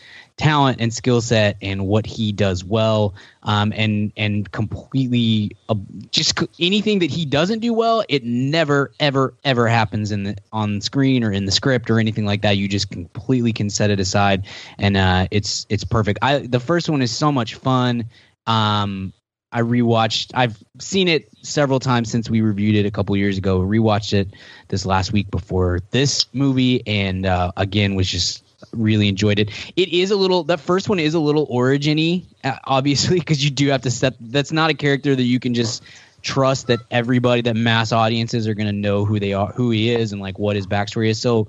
talent 0.41 0.81
and 0.81 0.93
skill 0.93 1.21
set 1.21 1.59
and 1.61 1.87
what 1.87 2.07
he 2.07 2.33
does 2.33 2.65
well, 2.65 3.15
um, 3.43 3.75
and 3.77 4.11
and 4.17 4.51
completely 4.51 5.55
uh, 5.69 5.75
just 6.11 6.43
anything 6.59 7.01
that 7.01 7.11
he 7.11 7.27
doesn't 7.27 7.59
do 7.59 7.75
well, 7.75 8.03
it 8.09 8.25
never 8.25 8.91
ever 8.99 9.35
ever 9.45 9.69
happens 9.69 10.11
in 10.11 10.25
the 10.25 10.37
on 10.51 10.81
screen 10.81 11.23
or 11.23 11.31
in 11.31 11.45
the 11.45 11.53
script 11.53 11.91
or 11.91 12.01
anything 12.01 12.25
like 12.25 12.41
that. 12.41 12.57
You 12.57 12.69
just 12.69 12.91
completely 12.91 13.53
can 13.53 13.69
set 13.69 13.91
it 13.91 14.01
aside, 14.01 14.47
and 14.79 14.97
uh, 14.97 15.29
it's 15.31 15.67
it's 15.69 15.85
perfect. 15.85 16.21
I 16.23 16.39
the 16.39 16.61
first 16.61 16.89
one 16.89 17.03
is 17.03 17.15
so 17.15 17.31
much 17.31 17.57
fun. 17.57 18.07
Um, 18.47 19.13
I 19.53 19.61
rewatched. 19.61 20.31
I've 20.35 20.57
seen 20.79 21.09
it 21.09 21.29
several 21.43 21.81
times 21.81 22.11
since 22.11 22.31
we 22.31 22.41
reviewed 22.41 22.77
it 22.77 22.87
a 22.87 22.91
couple 22.91 23.15
years 23.17 23.37
ago. 23.37 23.61
Rewatched 23.61 24.15
it 24.15 24.29
this 24.69 24.87
last 24.87 25.13
week 25.13 25.31
before 25.31 25.81
this 25.91 26.25
movie, 26.33 26.83
and 26.87 27.27
uh, 27.27 27.53
again 27.59 27.95
was 27.95 28.09
just 28.09 28.43
really 28.73 29.09
enjoyed 29.09 29.39
it. 29.39 29.51
It 29.77 29.89
is 29.89 30.11
a 30.11 30.17
little. 30.17 30.45
That 30.45 30.61
first 30.61 30.89
one 30.89 30.99
is 30.99 31.15
a 31.15 31.21
little 31.21 31.47
originy, 31.47 32.25
uh, 32.45 32.59
obviously, 32.65 33.19
because 33.21 33.43
you 33.45 33.51
do 33.51 33.69
have 33.69 33.83
to 33.83 33.91
set. 33.91 34.15
That's 34.21 34.53
not 34.53 34.71
a 34.71 34.75
character 34.75 35.15
that 35.15 35.23
you 35.23 35.41
can 35.41 35.55
just 35.55 35.83
trust 36.23 36.67
that 36.67 36.81
everybody, 36.91 37.43
that 37.43 37.57
mass 37.57 37.93
audiences 37.93 38.47
are 38.47 38.55
going 38.55 38.67
to 38.67 38.73
know 38.73 39.05
who 39.05 39.19
they 39.19 39.33
are, 39.33 39.53
who 39.53 39.71
he 39.71 39.91
is, 39.91 40.13
and 40.13 40.21
like 40.21 40.39
what 40.39 40.57
his 40.57 40.67
backstory 40.67 41.09
is. 41.09 41.21
So, 41.21 41.49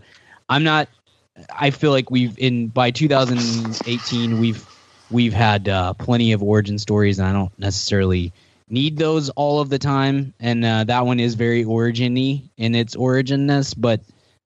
I'm 0.50 0.64
not. 0.64 0.88
I 1.50 1.72
feel 1.72 1.92
like 1.92 2.12
we've 2.12 2.38
in 2.38 2.68
by 2.68 2.92
2018 2.92 4.38
we've 4.38 4.66
we've 5.10 5.34
had 5.34 5.68
uh, 5.68 5.94
plenty 5.94 6.34
of 6.34 6.42
origin 6.42 6.80
stories, 6.80 7.20
and 7.20 7.28
I 7.28 7.34
don't 7.34 7.58
necessarily 7.60 8.34
need 8.70 8.98
those 8.98 9.30
all 9.30 9.60
of 9.60 9.70
the 9.70 9.80
time. 9.80 10.34
And 10.40 10.64
uh, 10.66 10.86
that 10.86 11.06
one 11.06 11.20
is 11.20 11.36
very 11.36 11.64
origin-y 11.64 12.44
in 12.58 12.74
its 12.74 12.96
originness, 12.96 13.74
but 13.74 14.02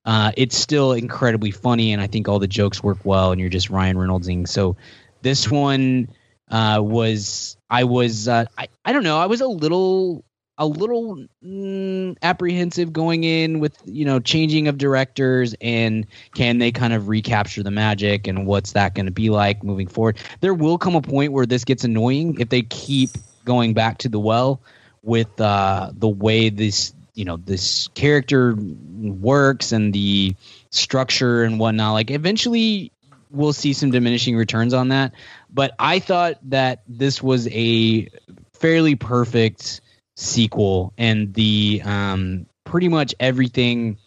uh, 0.06 0.32
it's 0.38 0.58
still 0.58 0.94
incredibly 0.94 1.52
funny, 1.52 1.94
and 1.94 2.02
I 2.02 2.08
think 2.08 2.28
all 2.30 2.40
the 2.40 2.48
jokes 2.48 2.84
work 2.84 3.00
well. 3.04 3.32
And 3.32 3.42
you're 3.42 3.50
just 3.50 3.70
Ryan 3.70 3.98
Reynoldsing. 3.98 4.48
So 4.48 4.78
this 5.22 5.50
one, 5.50 6.08
uh, 6.50 6.80
was 6.82 7.58
I 7.70 7.84
was 7.84 8.28
uh, 8.28 8.46
I 8.58 8.68
I 8.84 8.94
don't 8.94 9.04
know 9.04 9.18
I 9.18 9.26
was 9.26 9.42
a 9.42 9.48
little 9.48 10.24
a 10.58 10.66
little 10.66 11.26
mm, 11.44 12.16
apprehensive 12.22 12.94
going 12.94 13.24
in 13.24 13.60
with 13.60 13.78
you 13.86 14.06
know 14.06 14.20
changing 14.20 14.68
of 14.68 14.78
directors 14.78 15.56
and 15.60 16.06
can 16.34 16.60
they 16.60 16.72
kind 16.72 16.94
of 16.94 17.10
recapture 17.10 17.64
the 17.64 17.72
magic 17.72 18.28
and 18.28 18.46
what's 18.46 18.72
that 18.74 18.96
going 18.96 19.06
to 19.06 19.12
be 19.12 19.30
like 19.30 19.64
moving 19.64 19.88
forward 19.88 20.18
there 20.40 20.54
will 20.54 20.78
come 20.78 20.96
a 20.96 21.02
point 21.02 21.34
where 21.34 21.46
this 21.46 21.66
gets 21.66 21.84
annoying 21.84 22.40
if 22.40 22.50
they 22.50 22.62
keep 22.62 23.10
going 23.44 23.74
back 23.74 23.98
to 23.98 24.08
the 24.08 24.20
well 24.20 24.62
with 25.02 25.40
uh, 25.42 25.92
the 25.94 26.08
way 26.08 26.50
this 26.50 26.94
you 27.16 27.26
know 27.26 27.38
this 27.38 27.88
character 27.96 28.56
works 28.58 29.72
and 29.72 29.94
the 29.94 30.36
structure 30.70 31.44
and 31.44 31.60
whatnot 31.60 31.94
like 31.94 32.12
eventually 32.12 32.92
we'll 33.32 33.54
see 33.54 33.74
some 33.74 33.92
diminishing 33.92 34.38
returns 34.38 34.74
on 34.74 34.90
that. 34.90 35.14
But 35.52 35.74
i 35.80 36.00
thought 36.00 36.38
that 36.50 36.84
this 36.88 37.24
was 37.24 37.48
a 37.48 38.10
fairly 38.54 38.96
perfect 38.96 39.82
sequel 40.16 40.94
and 40.98 41.34
the 41.34 41.82
um 41.84 42.46
pretty 42.64 42.88
much 42.88 43.14
everything 43.20 43.98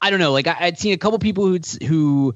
i 0.00 0.10
don't 0.10 0.18
know 0.18 0.32
like 0.32 0.46
I, 0.46 0.56
i'd 0.62 0.78
seen 0.78 0.92
a 0.92 0.98
couple 0.98 1.18
people 1.20 1.46
who 1.46 1.58
who 1.86 2.34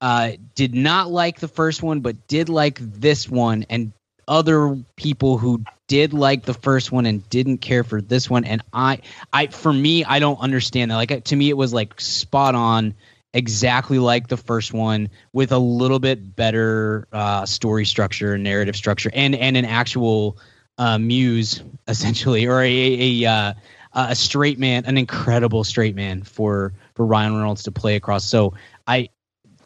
uh 0.00 0.32
did 0.54 0.74
not 0.74 1.10
like 1.10 1.40
the 1.40 1.48
first 1.48 1.82
one 1.82 2.00
but 2.00 2.26
did 2.26 2.48
like 2.48 2.78
this 2.80 3.28
one 3.28 3.66
and 3.68 3.92
other 4.26 4.78
people 4.96 5.36
who 5.36 5.62
did 5.92 6.14
like 6.14 6.42
the 6.42 6.54
first 6.54 6.90
one 6.90 7.04
and 7.04 7.28
didn't 7.28 7.58
care 7.58 7.84
for 7.84 8.00
this 8.00 8.30
one. 8.30 8.46
And 8.46 8.62
i 8.72 9.00
i 9.30 9.48
for 9.48 9.70
me 9.70 10.04
i 10.06 10.20
don't 10.20 10.40
understand 10.40 10.90
that. 10.90 10.96
Like 10.96 11.24
to 11.24 11.36
me 11.36 11.50
it 11.50 11.56
was 11.56 11.74
like 11.74 12.00
spot 12.00 12.54
on 12.54 12.94
exactly 13.34 13.98
like 13.98 14.26
the 14.26 14.38
first 14.38 14.72
one 14.72 15.10
with 15.34 15.52
a 15.52 15.58
little 15.58 15.98
bit 15.98 16.34
better 16.34 17.06
uh 17.12 17.44
story 17.44 17.84
structure 17.84 18.38
narrative 18.38 18.74
structure 18.74 19.10
and 19.12 19.34
and 19.34 19.54
an 19.54 19.66
actual 19.66 20.38
uh 20.78 20.96
muse 20.96 21.62
essentially 21.88 22.46
or 22.46 22.62
a 22.62 23.22
a 23.22 23.28
uh 23.28 23.52
a 23.92 24.14
straight 24.14 24.58
man 24.58 24.86
an 24.86 24.96
incredible 24.96 25.62
straight 25.62 25.94
man 25.94 26.22
for 26.22 26.72
for 26.94 27.04
ryan 27.04 27.36
reynolds 27.36 27.64
to 27.64 27.70
play 27.70 27.96
across. 27.96 28.24
So 28.24 28.54
i 28.86 29.10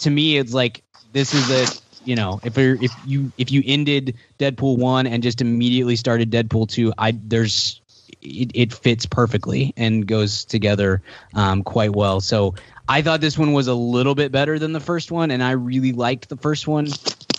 to 0.00 0.10
me 0.10 0.38
it's 0.38 0.52
like 0.52 0.82
this 1.12 1.34
is 1.34 1.50
a 1.50 1.85
you 2.06 2.14
know 2.14 2.40
if 2.42 2.56
you're, 2.56 2.76
if 2.82 2.92
you 3.04 3.32
if 3.36 3.50
you 3.50 3.62
ended 3.66 4.16
Deadpool 4.38 4.78
one 4.78 5.06
and 5.06 5.22
just 5.22 5.40
immediately 5.40 5.96
started 5.96 6.30
Deadpool 6.30 6.68
two, 6.68 6.92
I 6.96 7.12
there's 7.12 7.80
it, 8.22 8.52
it 8.54 8.72
fits 8.72 9.06
perfectly 9.06 9.74
and 9.76 10.06
goes 10.06 10.44
together 10.44 11.02
um, 11.34 11.62
quite 11.62 11.92
well. 11.92 12.20
So 12.20 12.54
I 12.88 13.02
thought 13.02 13.20
this 13.20 13.36
one 13.36 13.52
was 13.52 13.66
a 13.66 13.74
little 13.74 14.14
bit 14.14 14.32
better 14.32 14.58
than 14.58 14.72
the 14.72 14.80
first 14.80 15.10
one, 15.10 15.30
and 15.30 15.42
I 15.42 15.52
really 15.52 15.92
liked 15.92 16.28
the 16.28 16.36
first 16.36 16.68
one 16.68 16.88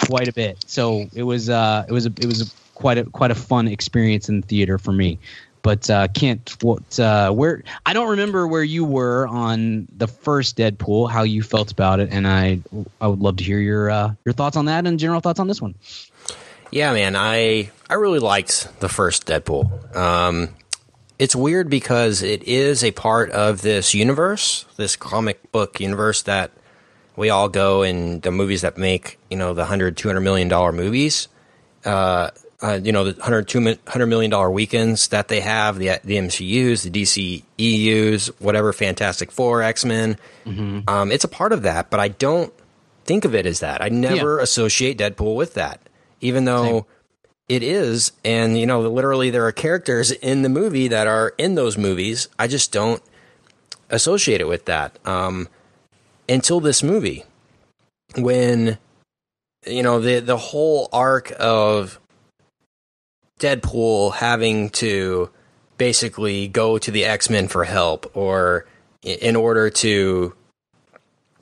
quite 0.05 0.27
a 0.27 0.33
bit. 0.33 0.63
So 0.67 1.07
it 1.13 1.23
was 1.23 1.49
uh 1.49 1.85
it 1.87 1.91
was 1.91 2.05
a, 2.05 2.13
it 2.19 2.25
was 2.25 2.41
a, 2.41 2.45
quite 2.75 2.97
a 2.97 3.05
quite 3.05 3.31
a 3.31 3.35
fun 3.35 3.67
experience 3.67 4.29
in 4.29 4.41
the 4.41 4.47
theater 4.47 4.77
for 4.77 4.91
me. 4.91 5.19
But 5.67 5.89
uh, 5.89 6.07
Kent, 6.07 6.55
what 6.61 6.97
uh, 6.97 7.29
where 7.31 7.61
I 7.85 7.91
don't 7.91 8.11
remember 8.11 8.47
where 8.47 8.63
you 8.63 8.85
were 8.85 9.27
on 9.27 9.89
the 9.97 10.07
first 10.07 10.55
Deadpool, 10.55 11.11
how 11.11 11.23
you 11.23 11.43
felt 11.43 11.73
about 11.73 11.99
it, 11.99 12.07
and 12.09 12.25
I 12.25 12.61
I 13.01 13.07
would 13.07 13.19
love 13.19 13.35
to 13.35 13.43
hear 13.43 13.59
your 13.59 13.89
uh, 13.89 14.13
your 14.23 14.31
thoughts 14.31 14.55
on 14.55 14.67
that 14.67 14.87
and 14.87 14.97
general 14.97 15.19
thoughts 15.19 15.41
on 15.41 15.49
this 15.49 15.61
one. 15.61 15.75
Yeah, 16.71 16.93
man, 16.93 17.17
I 17.17 17.69
I 17.89 17.95
really 17.95 18.19
liked 18.19 18.79
the 18.79 18.87
first 18.87 19.27
Deadpool. 19.27 19.93
Um, 19.93 20.55
it's 21.19 21.35
weird 21.35 21.69
because 21.69 22.21
it 22.21 22.43
is 22.43 22.81
a 22.81 22.91
part 22.91 23.29
of 23.31 23.61
this 23.61 23.93
universe, 23.93 24.63
this 24.77 24.95
comic 24.95 25.51
book 25.51 25.81
universe 25.81 26.21
that 26.21 26.51
we 27.17 27.29
all 27.29 27.49
go 27.49 27.83
in 27.83 28.21
the 28.21 28.31
movies 28.31 28.61
that 28.61 28.77
make 28.77 29.19
you 29.29 29.35
know 29.35 29.53
the 29.53 29.63
100 29.63 29.97
200 29.97 30.21
million 30.21 30.47
dollar 30.47 30.71
movies 30.71 31.27
uh, 31.83 32.29
uh, 32.61 32.79
you 32.81 32.91
know 32.91 33.03
the 33.03 33.13
100 33.13 33.47
200 33.47 34.05
million 34.07 34.31
dollar 34.31 34.49
weekends 34.49 35.09
that 35.09 35.27
they 35.27 35.41
have 35.41 35.77
the 35.77 35.99
the 36.03 36.17
MCUs 36.17 36.89
the 36.89 36.89
DCEUs 37.03 38.27
whatever 38.39 38.73
Fantastic 38.73 39.31
Four 39.31 39.61
X-Men 39.61 40.17
mm-hmm. 40.45 40.79
um, 40.87 41.11
it's 41.11 41.23
a 41.23 41.29
part 41.29 41.53
of 41.53 41.61
that 41.63 41.89
but 41.89 41.99
I 41.99 42.07
don't 42.07 42.53
think 43.05 43.25
of 43.25 43.35
it 43.35 43.45
as 43.45 43.59
that 43.59 43.81
I 43.81 43.89
never 43.89 44.37
yeah. 44.37 44.43
associate 44.43 44.97
Deadpool 44.97 45.35
with 45.35 45.53
that 45.53 45.81
even 46.19 46.45
though 46.45 46.63
Same. 46.63 46.85
it 47.47 47.63
is 47.63 48.11
and 48.25 48.57
you 48.57 48.65
know 48.65 48.81
literally 48.81 49.29
there 49.29 49.45
are 49.45 49.51
characters 49.51 50.11
in 50.11 50.41
the 50.41 50.49
movie 50.49 50.87
that 50.87 51.05
are 51.05 51.33
in 51.37 51.55
those 51.55 51.77
movies 51.77 52.27
I 52.39 52.47
just 52.47 52.71
don't 52.71 53.03
associate 53.89 54.41
it 54.41 54.47
with 54.47 54.65
that 54.65 54.97
um, 55.05 55.47
until 56.27 56.59
this 56.59 56.81
movie 56.81 57.23
when 58.15 58.79
you 59.67 59.83
know 59.83 59.99
the 59.99 60.19
the 60.19 60.37
whole 60.37 60.89
arc 60.91 61.31
of 61.39 61.99
Deadpool 63.39 64.15
having 64.15 64.69
to 64.71 65.29
basically 65.77 66.47
go 66.47 66.77
to 66.77 66.91
the 66.91 67.05
X 67.05 67.29
Men 67.29 67.47
for 67.47 67.63
help 67.63 68.15
or 68.15 68.65
in 69.03 69.35
order 69.35 69.69
to, 69.69 70.33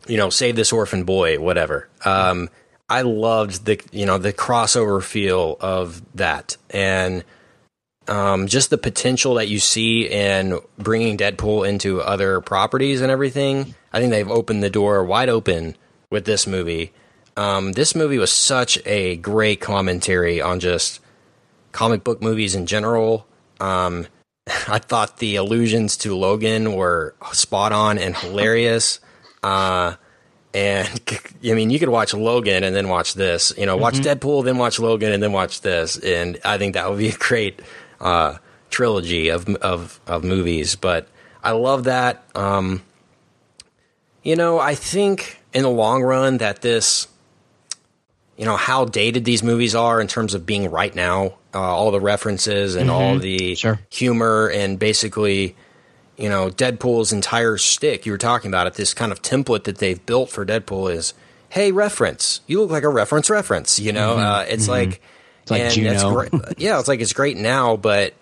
you 0.08 0.18
know, 0.18 0.30
save 0.30 0.56
this 0.56 0.74
orphan 0.74 1.04
boy, 1.04 1.40
whatever. 1.40 1.90
Um, 2.04 2.50
I 2.90 3.02
loved 3.02 3.66
the 3.66 3.82
you 3.92 4.06
know 4.06 4.18
the 4.18 4.34
crossover 4.34 5.02
feel 5.02 5.58
of 5.60 6.02
that 6.16 6.58
and 6.70 7.24
um, 8.08 8.48
just 8.48 8.70
the 8.70 8.78
potential 8.78 9.36
that 9.36 9.48
you 9.48 9.60
see 9.60 10.08
in 10.08 10.60
bringing 10.78 11.18
Deadpool 11.18 11.68
into 11.68 12.02
other 12.02 12.42
properties 12.42 13.02
and 13.02 13.12
everything. 13.12 13.74
I 13.92 14.00
think 14.00 14.12
they've 14.12 14.30
opened 14.30 14.62
the 14.62 14.70
door 14.70 15.04
wide 15.04 15.30
open 15.30 15.76
with 16.12 16.26
this 16.26 16.46
movie. 16.46 16.94
Um, 17.36 17.72
this 17.72 17.96
movie 17.96 18.20
was 18.20 18.32
such 18.32 18.80
a 18.86 19.16
great 19.18 19.60
commentary 19.60 20.40
on 20.40 20.60
just 20.60 21.00
comic 21.76 22.06
book 22.06 22.22
movies 22.22 22.56
in 22.56 22.66
general. 22.66 23.28
Um, 23.60 24.08
I 24.68 24.80
thought 24.80 25.18
the 25.18 25.36
allusions 25.36 25.98
to 25.98 26.16
Logan 26.16 26.74
were 26.74 27.14
spot 27.34 27.72
on 27.72 28.00
and 28.00 28.16
hilarious. 28.16 29.00
Uh, 29.44 29.96
and 30.56 30.90
I 31.44 31.54
mean, 31.54 31.70
you 31.70 31.78
could 31.78 31.90
watch 31.90 32.16
Logan 32.16 32.64
and 32.64 32.76
then 32.76 32.90
watch 32.90 33.14
this. 33.14 33.54
You 33.56 33.68
know, 33.68 33.78
watch 33.78 33.94
mm-hmm. 33.94 34.20
Deadpool, 34.20 34.44
then 34.44 34.58
watch 34.58 34.80
Logan, 34.80 35.12
and 35.12 35.22
then 35.22 35.34
watch 35.34 35.62
this. 35.62 36.00
And 36.00 36.40
I 36.44 36.58
think 36.58 36.74
that 36.74 36.90
would 36.90 36.98
be 36.98 37.10
a 37.10 37.16
great 37.16 37.62
uh, 38.02 38.40
trilogy 38.72 39.30
of 39.30 39.48
of 39.58 40.00
of 40.08 40.24
movies. 40.24 40.76
But 40.76 41.08
I 41.44 41.52
love 41.52 41.84
that. 41.84 42.24
Um, 42.34 42.82
you 44.24 44.36
know, 44.36 44.58
I 44.58 44.74
think 44.74 45.44
in 45.54 45.62
the 45.62 45.70
long 45.70 46.02
run 46.02 46.40
that 46.40 46.64
this 46.64 47.08
you 48.36 48.46
know 48.46 48.58
how 48.58 48.86
dated 48.86 49.26
these 49.26 49.44
movies 49.44 49.76
are 49.76 50.02
in 50.02 50.08
terms 50.08 50.34
of 50.34 50.48
being 50.48 50.72
right 50.72 50.96
now 50.96 51.36
uh, 51.56 51.60
all 51.60 51.92
the 51.92 52.02
references 52.02 52.76
and 52.76 52.90
mm-hmm. 52.90 53.02
all 53.02 53.18
the 53.18 53.56
sure. 53.56 53.80
humor 53.90 54.50
and 54.50 54.78
basically 54.78 55.56
you 56.18 56.30
know 56.30 56.50
deadpool's 56.50 57.14
entire 57.14 57.58
stick 57.58 58.06
you 58.06 58.12
were 58.12 58.18
talking 58.18 58.50
about 58.50 58.68
it 58.68 58.74
this 58.74 58.94
kind 58.94 59.12
of 59.12 59.22
template 59.22 59.64
that 59.64 59.78
they've 59.78 60.06
built 60.06 60.30
for 60.30 60.46
deadpool 60.46 60.94
is 60.94 61.14
hey 61.50 61.72
reference 61.72 62.42
you 62.46 62.60
look 62.60 62.70
like 62.70 62.84
a 62.84 62.90
reference 62.90 63.30
reference 63.30 63.80
you 63.80 63.94
know 63.94 64.16
mm-hmm. 64.16 64.26
uh, 64.26 64.42
it's 64.42 64.64
mm-hmm. 64.64 64.72
like 64.72 65.02
it's 65.44 65.52
like 65.52 65.72
Juno. 65.72 66.14
great. 66.14 66.34
yeah 66.58 66.78
it's 66.78 66.88
like 66.88 67.00
it's 67.00 67.14
great 67.14 67.38
now 67.38 67.78
but 67.78 68.14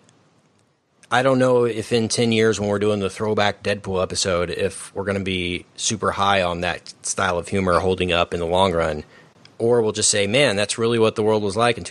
I 1.11 1.21
don't 1.21 1.37
know 1.37 1.65
if 1.65 1.93
in 1.93 2.07
10 2.07 2.31
years 2.31 2.59
when 2.59 2.69
we're 2.69 2.79
doing 2.79 2.99
the 2.99 3.09
throwback 3.09 3.61
Deadpool 3.61 4.01
episode, 4.01 4.49
if 4.49 4.91
we're 4.95 5.03
going 5.03 5.19
to 5.19 5.23
be 5.23 5.63
super 5.75 6.09
high 6.09 6.41
on 6.41 6.61
that 6.61 6.91
style 7.05 7.37
of 7.37 7.47
humor 7.47 7.77
holding 7.77 8.11
up 8.11 8.33
in 8.33 8.39
the 8.39 8.47
long 8.47 8.73
run 8.73 9.03
or 9.59 9.81
we'll 9.81 9.91
just 9.91 10.09
say, 10.09 10.27
man, 10.27 10.55
that's 10.55 10.77
really 10.77 10.99
what 10.99 11.15
the 11.15 11.23
world 11.23 11.43
was 11.43 11.55
like 11.55 11.77
in 11.77 11.83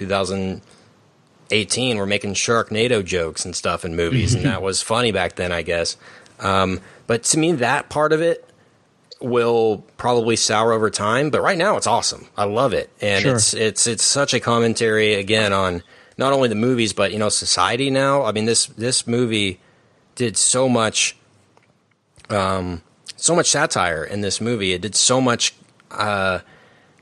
2018. 1.53 1.99
We're 1.99 2.07
making 2.07 2.35
Sharknado 2.35 3.05
jokes 3.05 3.45
and 3.45 3.55
stuff 3.55 3.85
in 3.85 3.95
movies, 3.95 4.35
and 4.35 4.45
that 4.45 4.63
was 4.63 4.83
funny 4.83 5.13
back 5.13 5.37
then, 5.37 5.53
I 5.53 5.63
guess. 5.63 5.97
Um, 6.41 6.81
but 7.07 7.25
to 7.25 7.39
me, 7.39 7.53
that 7.53 7.89
part 7.89 8.13
of 8.13 8.21
it 8.21 8.49
will 9.21 9.85
probably 9.97 10.37
sour 10.37 10.73
over 10.73 10.91
time. 10.91 11.31
But 11.31 11.43
right 11.43 11.59
now, 11.59 11.77
it's 11.77 11.87
awesome. 11.87 12.27
I 12.37 12.45
love 12.45 12.73
it, 12.73 12.91
and 13.01 13.23
sure. 13.23 13.37
it's 13.37 13.55
it's 13.55 13.87
it's 13.87 14.05
such 14.05 14.35
a 14.35 14.41
commentary 14.41 15.15
again 15.15 15.53
on 15.53 15.83
not 16.17 16.33
only 16.33 16.49
the 16.49 16.55
movies 16.55 16.93
but 16.93 17.13
you 17.13 17.19
know 17.19 17.29
society 17.29 17.91
now. 17.91 18.25
I 18.25 18.33
mean 18.33 18.47
this 18.47 18.67
this 18.67 19.07
movie 19.07 19.61
did 20.15 20.37
so 20.37 20.69
much, 20.69 21.17
um, 22.31 22.83
so 23.17 23.37
much 23.37 23.51
satire 23.51 24.05
in 24.05 24.23
this 24.23 24.41
movie. 24.41 24.73
It 24.73 24.81
did 24.81 24.95
so 24.95 25.21
much. 25.21 25.55
Uh, 25.91 26.41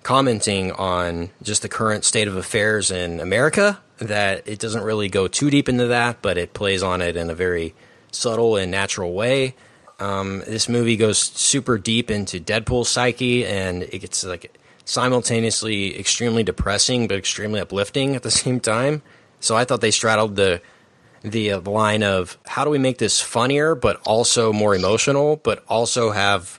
commenting 0.02 0.72
on 0.72 1.28
just 1.42 1.60
the 1.60 1.68
current 1.68 2.04
state 2.04 2.26
of 2.26 2.34
affairs 2.34 2.90
in 2.90 3.20
America 3.20 3.78
that 4.00 4.46
it 4.48 4.58
doesn't 4.58 4.82
really 4.82 5.08
go 5.08 5.28
too 5.28 5.50
deep 5.50 5.68
into 5.68 5.86
that, 5.88 6.22
but 6.22 6.36
it 6.38 6.52
plays 6.54 6.82
on 6.82 7.00
it 7.02 7.16
in 7.16 7.30
a 7.30 7.34
very 7.34 7.74
subtle 8.12 8.56
and 8.56 8.70
natural 8.70 9.12
way. 9.12 9.54
Um, 9.98 10.40
this 10.46 10.68
movie 10.68 10.96
goes 10.96 11.18
super 11.18 11.76
deep 11.78 12.10
into 12.10 12.40
Deadpool's 12.40 12.88
psyche, 12.88 13.44
and 13.46 13.82
it 13.82 13.98
gets 13.98 14.24
like 14.24 14.56
simultaneously 14.86 15.98
extremely 15.98 16.42
depressing 16.42 17.06
but 17.06 17.16
extremely 17.18 17.60
uplifting 17.60 18.16
at 18.16 18.22
the 18.22 18.30
same 18.42 18.58
time. 18.60 19.02
So 19.40 19.56
I 19.56 19.64
thought 19.64 19.80
they 19.80 19.90
straddled 19.90 20.36
the 20.36 20.60
the 21.22 21.52
uh, 21.52 21.60
line 21.60 22.02
of 22.02 22.38
how 22.46 22.64
do 22.64 22.70
we 22.70 22.78
make 22.78 22.96
this 22.96 23.20
funnier 23.20 23.74
but 23.74 24.00
also 24.06 24.54
more 24.54 24.74
emotional, 24.74 25.36
but 25.36 25.62
also 25.68 26.12
have 26.12 26.58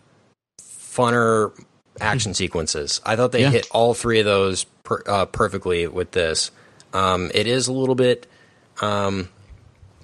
funner 0.62 1.52
action 2.00 2.34
sequences. 2.34 3.02
I 3.06 3.16
thought 3.16 3.32
they 3.32 3.42
Yeah. 3.42 3.50
hit 3.50 3.68
all 3.72 3.94
three 3.96 4.20
of 4.20 4.26
those 4.26 4.66
per, 4.84 5.02
uh, 5.08 5.26
perfectly 5.26 5.88
with 5.88 6.12
this. 6.12 6.52
Um, 6.94 7.32
it 7.34 7.48
is 7.48 7.68
a 7.68 7.74
little 7.74 7.96
bit, 7.96 8.28
um, 8.82 9.30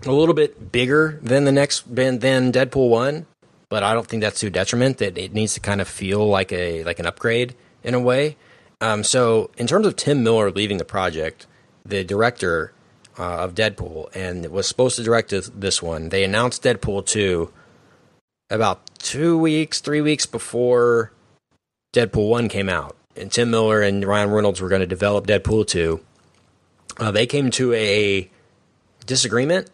a 0.05 0.11
little 0.11 0.33
bit 0.33 0.71
bigger 0.71 1.19
than 1.21 1.45
the 1.45 1.51
next 1.51 1.93
than, 1.93 2.19
Deadpool 2.19 2.89
one, 2.89 3.25
but 3.69 3.83
I 3.83 3.93
don't 3.93 4.07
think 4.07 4.21
that's 4.21 4.39
to 4.41 4.47
a 4.47 4.49
detriment. 4.49 4.99
That 4.99 5.17
it 5.17 5.33
needs 5.33 5.53
to 5.55 5.59
kind 5.59 5.81
of 5.81 5.87
feel 5.87 6.27
like 6.27 6.51
a 6.51 6.83
like 6.83 6.99
an 6.99 7.05
upgrade 7.05 7.55
in 7.83 7.93
a 7.93 7.99
way. 7.99 8.37
Um, 8.79 9.03
so 9.03 9.49
in 9.57 9.67
terms 9.67 9.87
of 9.87 9.95
Tim 9.95 10.23
Miller 10.23 10.51
leaving 10.51 10.77
the 10.77 10.85
project, 10.85 11.47
the 11.83 12.03
director 12.03 12.73
uh, 13.17 13.37
of 13.37 13.55
Deadpool 13.55 14.15
and 14.15 14.45
was 14.47 14.67
supposed 14.67 14.95
to 14.97 15.03
direct 15.03 15.31
this- 15.31 15.81
one, 15.81 16.09
they 16.09 16.23
announced 16.23 16.63
Deadpool 16.63 17.05
two 17.05 17.51
about 18.49 18.81
two 18.99 19.37
weeks, 19.37 19.81
three 19.81 20.01
weeks 20.01 20.25
before 20.25 21.11
Deadpool 21.93 22.29
1 22.29 22.49
came 22.49 22.69
out. 22.69 22.95
And 23.15 23.31
Tim 23.31 23.49
Miller 23.49 23.81
and 23.81 24.05
Ryan 24.05 24.29
Reynolds 24.29 24.61
were 24.61 24.69
going 24.69 24.81
to 24.81 24.87
develop 24.87 25.25
Deadpool 25.25 25.67
2. 25.67 25.99
Uh, 26.99 27.11
they 27.11 27.25
came 27.25 27.51
to 27.51 27.73
a 27.73 28.29
disagreement. 29.05 29.69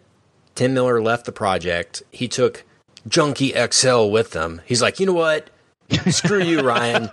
Tim 0.56 0.74
Miller 0.74 1.02
left 1.02 1.26
the 1.26 1.32
project. 1.32 2.04
He 2.12 2.28
took 2.28 2.64
Junkie 3.08 3.54
XL 3.54 4.10
with 4.10 4.32
them. 4.32 4.62
He's 4.66 4.82
like, 4.82 5.00
you 5.00 5.06
know 5.06 5.14
what? 5.14 5.50
Screw 6.10 6.42
you, 6.42 6.62
Ryan. 6.68 7.10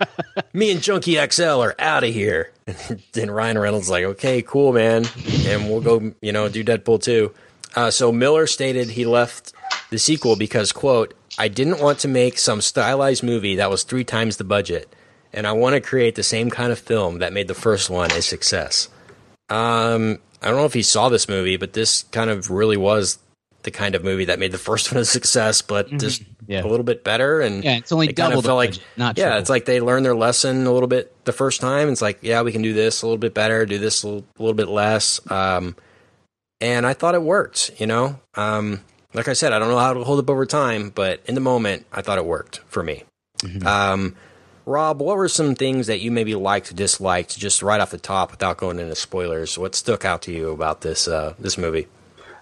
Me 0.53 0.71
and 0.71 0.81
Junkie 0.81 1.17
XL 1.29 1.61
are 1.61 1.75
out 1.79 2.03
of 2.03 2.13
here. 2.13 2.51
And 2.67 3.01
then 3.13 3.31
Ryan 3.31 3.57
Reynolds 3.57 3.87
is 3.87 3.91
like, 3.91 4.03
okay, 4.03 4.41
cool, 4.41 4.73
man, 4.73 5.05
and 5.45 5.69
we'll 5.69 5.81
go, 5.81 6.13
you 6.21 6.31
know, 6.31 6.49
do 6.49 6.63
Deadpool 6.63 7.01
two. 7.01 7.33
Uh, 7.75 7.91
so 7.91 8.11
Miller 8.11 8.47
stated 8.47 8.91
he 8.91 9.05
left 9.05 9.53
the 9.89 9.97
sequel 9.97 10.35
because, 10.35 10.71
quote, 10.71 11.13
I 11.37 11.47
didn't 11.47 11.79
want 11.79 11.99
to 11.99 12.07
make 12.07 12.37
some 12.37 12.61
stylized 12.61 13.23
movie 13.23 13.55
that 13.55 13.69
was 13.69 13.83
three 13.83 14.03
times 14.03 14.37
the 14.37 14.43
budget, 14.43 14.93
and 15.31 15.47
I 15.47 15.53
want 15.53 15.75
to 15.75 15.81
create 15.81 16.15
the 16.15 16.23
same 16.23 16.49
kind 16.49 16.71
of 16.71 16.79
film 16.79 17.19
that 17.19 17.33
made 17.33 17.47
the 17.47 17.53
first 17.53 17.89
one 17.89 18.11
a 18.11 18.21
success. 18.21 18.89
Um, 19.51 20.19
I 20.41 20.47
don't 20.47 20.57
know 20.57 20.65
if 20.65 20.73
he 20.73 20.81
saw 20.81 21.09
this 21.09 21.27
movie, 21.29 21.57
but 21.57 21.73
this 21.73 22.03
kind 22.11 22.29
of 22.29 22.49
really 22.49 22.77
was 22.77 23.19
the 23.63 23.69
kind 23.71 23.93
of 23.93 24.03
movie 24.03 24.25
that 24.25 24.39
made 24.39 24.51
the 24.51 24.57
first 24.57 24.91
one 24.91 25.01
a 25.01 25.05
success, 25.05 25.61
but 25.61 25.87
just 25.99 26.23
Yeah. 26.47 26.63
a 26.63 26.67
little 26.67 26.83
bit 26.83 27.03
better. 27.03 27.41
And 27.41 27.63
Yeah, 27.63 27.77
it's 27.77 27.91
only 27.91 28.07
it 28.07 28.15
kind 28.15 28.29
double 28.31 28.39
of 28.39 28.43
the 28.43 28.47
felt 28.49 28.57
like 28.57 28.73
not 28.97 29.17
yeah, 29.17 29.25
triple. 29.25 29.39
it's 29.41 29.49
like 29.51 29.65
they 29.65 29.79
learned 29.81 30.03
their 30.05 30.15
lesson 30.15 30.65
a 30.65 30.71
little 30.71 30.87
bit 30.87 31.13
the 31.25 31.31
first 31.33 31.61
time. 31.61 31.89
It's 31.89 32.01
like 32.01 32.19
yeah, 32.21 32.41
we 32.41 32.51
can 32.51 32.61
do 32.63 32.73
this 32.73 33.01
a 33.03 33.05
little 33.05 33.19
bit 33.19 33.33
better, 33.35 33.65
do 33.67 33.77
this 33.77 34.01
a 34.03 34.07
little, 34.07 34.25
a 34.39 34.41
little 34.41 34.55
bit 34.55 34.67
less. 34.67 35.19
Um, 35.29 35.75
and 36.59 36.87
I 36.87 36.93
thought 36.93 37.13
it 37.13 37.21
worked. 37.21 37.71
You 37.77 37.85
know, 37.87 38.19
um, 38.35 38.81
like 39.13 39.27
I 39.27 39.33
said, 39.33 39.53
I 39.53 39.59
don't 39.59 39.69
know 39.69 39.77
how 39.77 39.93
to 39.93 40.03
hold 40.03 40.19
up 40.19 40.29
over 40.29 40.45
time, 40.47 40.89
but 40.89 41.21
in 41.27 41.35
the 41.35 41.41
moment, 41.41 41.85
I 41.91 42.01
thought 42.01 42.17
it 42.17 42.25
worked 42.25 42.61
for 42.67 42.81
me. 42.81 43.03
Um, 43.65 44.15
Rob, 44.65 45.01
what 45.01 45.17
were 45.17 45.27
some 45.27 45.55
things 45.55 45.87
that 45.87 46.01
you 46.01 46.11
maybe 46.11 46.35
liked, 46.35 46.75
disliked, 46.75 47.37
just 47.37 47.61
right 47.63 47.81
off 47.81 47.91
the 47.91 47.97
top, 47.97 48.31
without 48.31 48.57
going 48.57 48.79
into 48.79 48.95
spoilers? 48.95 49.57
What 49.57 49.75
stuck 49.75 50.05
out 50.05 50.21
to 50.23 50.31
you 50.31 50.51
about 50.51 50.81
this 50.81 51.07
uh, 51.07 51.33
this 51.39 51.57
movie? 51.57 51.87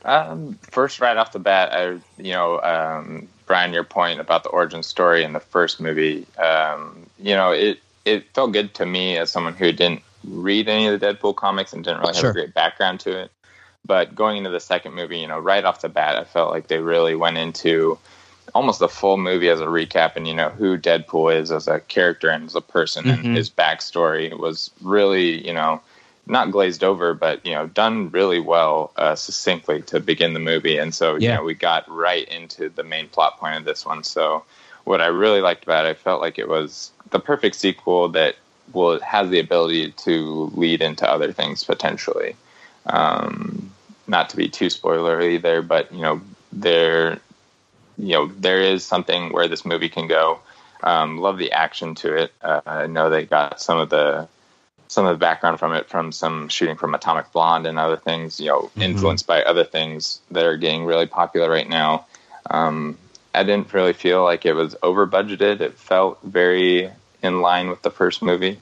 Um, 0.06 0.58
first, 0.62 1.00
right 1.00 1.18
off 1.18 1.32
the 1.32 1.40
bat, 1.40 1.72
I, 1.74 2.00
you 2.18 2.32
know, 2.34 2.62
um, 2.62 3.28
Brian, 3.46 3.74
your 3.74 3.84
point 3.84 4.20
about 4.20 4.44
the 4.44 4.50
origin 4.50 4.84
story 4.84 5.24
in 5.24 5.34
the 5.34 5.40
first 5.40 5.80
movie, 5.82 6.26
um, 6.38 7.06
you 7.20 7.36
know, 7.36 7.52
it 7.52 7.80
it 8.06 8.26
felt 8.34 8.54
good 8.54 8.74
to 8.76 8.86
me 8.86 9.18
as 9.18 9.32
someone 9.32 9.54
who 9.54 9.72
didn't 9.72 10.02
read 10.26 10.68
any 10.68 10.88
of 10.88 11.00
the 11.00 11.06
Deadpool 11.06 11.36
comics 11.36 11.74
and 11.74 11.84
didn't 11.84 12.00
really 12.00 12.14
have 12.14 12.22
Sure. 12.22 12.30
a 12.32 12.34
great 12.34 12.54
background 12.54 13.00
to 13.02 13.18
it. 13.18 13.32
But 13.86 14.14
going 14.14 14.38
into 14.38 14.50
the 14.50 14.60
second 14.60 14.94
movie, 14.94 15.20
you 15.20 15.28
know, 15.28 15.40
right 15.40 15.64
off 15.64 15.82
the 15.82 15.90
bat, 15.90 16.16
I 16.16 16.24
felt 16.26 16.52
like 16.52 16.68
they 16.68 16.80
really 16.80 17.16
went 17.16 17.38
into 17.38 17.98
almost 18.56 18.80
the 18.80 18.89
full 18.89 19.18
movie 19.18 19.50
as 19.50 19.60
a 19.60 19.66
recap 19.66 20.16
and 20.16 20.28
you 20.28 20.34
know 20.34 20.50
who 20.50 20.78
Deadpool 20.78 21.36
is 21.36 21.52
as 21.52 21.68
a 21.68 21.80
character 21.82 22.30
and 22.30 22.45
as 22.45 22.56
a 22.56 22.62
person 22.62 23.06
Mhm. 23.06 23.14
and 23.14 23.38
his 23.38 23.50
backstory 23.50 24.38
was 24.38 24.72
really 24.82 25.45
you 25.45 25.54
know 25.54 25.82
not 26.26 26.52
glazed 26.52 26.84
over 26.84 27.14
but 27.14 27.43
you 27.45 27.54
know 27.54 27.68
done 27.68 28.10
really 28.12 28.39
well 28.39 28.91
uh, 28.97 29.16
succinctly 29.16 29.82
to 29.84 30.00
begin 30.00 30.34
the 30.34 30.39
movie 30.39 30.78
and 30.78 30.93
so 30.93 31.16
you 31.16 31.22
Yeah. 31.28 31.38
know 31.38 31.43
we 31.43 31.54
got 31.56 31.89
right 31.89 32.28
into 32.28 32.70
the 32.70 32.84
main 32.84 33.08
plot 33.08 33.39
point 33.39 33.58
of 33.58 33.66
this 33.66 33.86
one 33.86 34.04
so 34.04 34.43
what 34.84 35.02
I 35.02 35.08
really 35.08 35.41
liked 35.41 35.64
about 35.64 35.86
it 35.86 35.89
I 35.89 35.93
felt 35.93 36.22
like 36.22 36.38
it 36.39 36.47
was 36.47 36.91
the 37.12 37.20
perfect 37.20 37.56
sequel 37.56 38.10
that 38.10 38.36
will 38.74 39.00
has 39.02 39.30
the 39.30 39.39
ability 39.39 39.91
to 39.91 40.52
lead 40.56 40.82
into 40.82 41.10
other 41.10 41.32
things 41.32 41.64
potentially 41.64 42.36
um, 42.86 43.72
not 44.08 44.30
to 44.30 44.38
be 44.38 44.47
too 44.50 44.68
spoilery 44.68 45.41
there 45.41 45.62
but 45.62 45.91
you 45.93 46.02
know 46.02 46.22
there 46.52 47.20
you 48.00 48.14
know 48.14 48.28
there 48.28 48.62
is 48.62 48.84
something 48.84 49.32
where 49.34 49.47
this 49.47 49.66
movie 49.66 49.89
can 49.89 50.08
go. 50.08 50.39
Um, 50.82 51.18
love 51.18 51.38
the 51.38 51.52
action 51.52 51.95
to 51.95 52.16
it. 52.16 52.32
Uh, 52.41 52.62
I 52.66 52.88
know 52.88 53.10
they 53.10 53.26
got 53.26 53.62
some 53.62 53.78
of 53.80 53.89
the 53.89 54.28
some 54.88 55.06
of 55.06 55.14
the 55.14 55.20
background 55.20 55.60
from 55.60 55.74
it 55.74 55.88
from 55.88 56.12
some 56.12 56.47
shooting 56.50 56.78
from 56.78 56.95
Atomic 56.95 57.32
Blonde 57.32 57.68
and 57.68 57.78
other 57.78 57.97
things. 57.97 58.39
You 58.39 58.47
know, 58.47 58.72
influenced 58.76 59.28
by 59.28 59.43
other 59.43 59.66
things 59.66 60.22
that 60.32 60.45
are 60.45 60.58
getting 60.58 60.86
really 60.86 61.08
popular 61.08 61.50
right 61.50 61.68
now. 61.68 62.06
Um, 62.50 62.97
I 63.36 63.43
didn't 63.43 63.72
really 63.74 63.93
feel 63.93 64.24
like 64.24 64.45
it 64.45 64.54
was 64.54 64.76
over 64.82 65.06
budgeted. 65.06 65.60
It 65.60 65.78
felt 65.78 66.20
very 66.24 66.89
in 67.22 67.41
line 67.41 67.70
with 67.70 67.82
the 67.82 67.91
first 67.91 68.22
movie. 68.22 68.60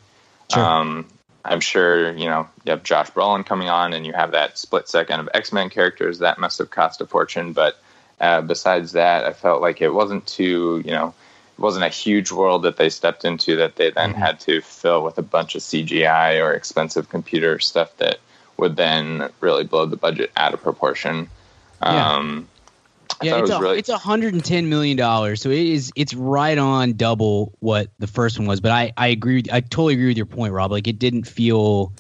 Sure. 0.51 0.63
Um, 0.63 1.05
I'm 1.45 1.61
sure 1.61 2.11
you 2.11 2.25
know 2.25 2.47
you 2.65 2.71
have 2.71 2.83
Josh 2.83 3.11
Brolin 3.11 3.45
coming 3.45 3.69
on, 3.69 3.93
and 3.93 4.05
you 4.05 4.13
have 4.13 4.31
that 4.31 4.57
split 4.57 4.89
second 4.89 5.19
of 5.19 5.29
X 5.33 5.53
Men 5.53 5.69
characters 5.69 6.19
that 6.19 6.39
must 6.39 6.57
have 6.57 6.71
cost 6.71 6.99
a 6.99 7.05
fortune. 7.05 7.53
But 7.53 7.79
uh, 8.19 8.41
besides 8.41 8.93
that, 8.93 9.25
I 9.25 9.33
felt 9.33 9.61
like 9.61 9.81
it 9.81 9.89
wasn't 9.89 10.25
too 10.25 10.81
you 10.85 10.91
know 10.91 11.13
it 11.57 11.61
wasn't 11.61 11.85
a 11.85 11.89
huge 11.89 12.31
world 12.31 12.63
that 12.63 12.77
they 12.77 12.89
stepped 12.89 13.25
into 13.25 13.55
that 13.55 13.75
they 13.77 13.89
then 13.91 14.13
had 14.13 14.39
to 14.41 14.61
fill 14.61 15.03
with 15.03 15.17
a 15.17 15.23
bunch 15.23 15.55
of 15.55 15.61
CGI 15.61 16.43
or 16.43 16.53
expensive 16.53 17.09
computer 17.09 17.59
stuff 17.59 17.95
that 17.97 18.19
would 18.57 18.75
then 18.75 19.29
really 19.39 19.63
blow 19.63 19.85
the 19.85 19.97
budget 19.97 20.31
out 20.37 20.53
of 20.53 20.61
proportion. 20.61 21.29
Yeah. 21.81 22.15
Um, 22.15 22.47
Yeah, 23.21 23.37
it 23.37 23.39
it's 23.41 23.49
was 23.49 23.59
a, 23.59 23.61
really 23.61 23.79
it's 23.79 23.91
hundred 23.91 24.33
and 24.33 24.43
ten 24.43 24.69
million 24.69 24.97
dollars, 24.97 25.41
so 25.41 25.49
it 25.49 25.65
is 25.65 25.91
it's 25.95 26.13
right 26.13 26.57
on 26.57 26.93
double 26.93 27.53
what 27.59 27.89
the 27.99 28.07
first 28.07 28.37
one 28.37 28.47
was. 28.47 28.61
But 28.61 28.71
I 28.71 28.93
I 28.97 29.07
agree, 29.07 29.37
with, 29.37 29.51
I 29.51 29.61
totally 29.61 29.93
agree 29.93 30.07
with 30.07 30.17
your 30.17 30.25
point, 30.27 30.53
Rob. 30.53 30.71
Like 30.71 30.87
it 30.87 30.99
didn't 30.99 31.23
feel 31.23 31.93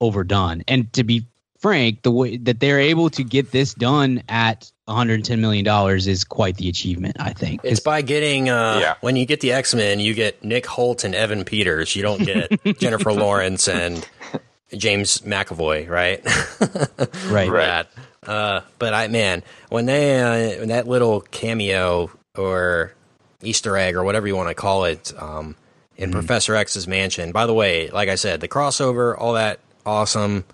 overdone, 0.00 0.62
and 0.68 0.92
to 0.92 1.02
be 1.02 1.26
frank, 1.62 2.02
the 2.02 2.10
way 2.10 2.36
that 2.36 2.60
they're 2.60 2.80
able 2.80 3.08
to 3.10 3.24
get 3.24 3.50
this 3.52 3.72
done 3.72 4.22
at 4.28 4.70
110 4.86 5.40
million 5.40 5.64
dollars 5.64 6.06
is 6.06 6.24
quite 6.24 6.56
the 6.56 6.68
achievement. 6.68 7.16
I 7.18 7.32
think 7.32 7.60
It's 7.64 7.80
by 7.80 8.02
getting 8.02 8.50
uh, 8.50 8.78
Yeah. 8.80 8.94
when 9.00 9.16
you 9.16 9.24
get 9.24 9.40
the 9.40 9.52
X 9.52 9.74
Men, 9.74 10.00
you 10.00 10.12
get 10.12 10.44
Nick 10.44 10.66
Hoult 10.66 11.04
and 11.04 11.14
Evan 11.14 11.44
Peters. 11.44 11.96
You 11.96 12.02
don't 12.02 12.22
get 12.24 12.50
Jennifer 12.78 13.12
Lawrence 13.12 13.68
and 13.68 14.06
James 14.76 15.18
McAvoy, 15.18 15.88
right? 15.88 16.20
right. 17.30 17.48
Right. 17.48 17.86
Uh, 18.26 18.60
but 18.78 18.92
I 18.94 19.08
man, 19.08 19.42
when 19.68 19.86
they 19.86 20.20
uh, 20.20 20.58
when 20.60 20.68
that 20.68 20.86
little 20.88 21.20
cameo 21.20 22.10
or 22.36 22.92
Easter 23.42 23.76
egg 23.76 23.96
or 23.96 24.04
whatever 24.04 24.26
you 24.26 24.36
want 24.36 24.48
to 24.48 24.54
call 24.54 24.84
it 24.84 25.12
um, 25.18 25.56
in 25.96 26.10
Professor 26.12 26.54
X's 26.54 26.86
mansion. 26.88 27.32
By 27.32 27.46
the 27.46 27.54
way, 27.54 27.90
like 27.90 28.08
I 28.08 28.14
said, 28.14 28.40
the 28.40 28.48
crossover, 28.48 29.16
all 29.18 29.32
that 29.34 29.60
awesome. 29.84 30.44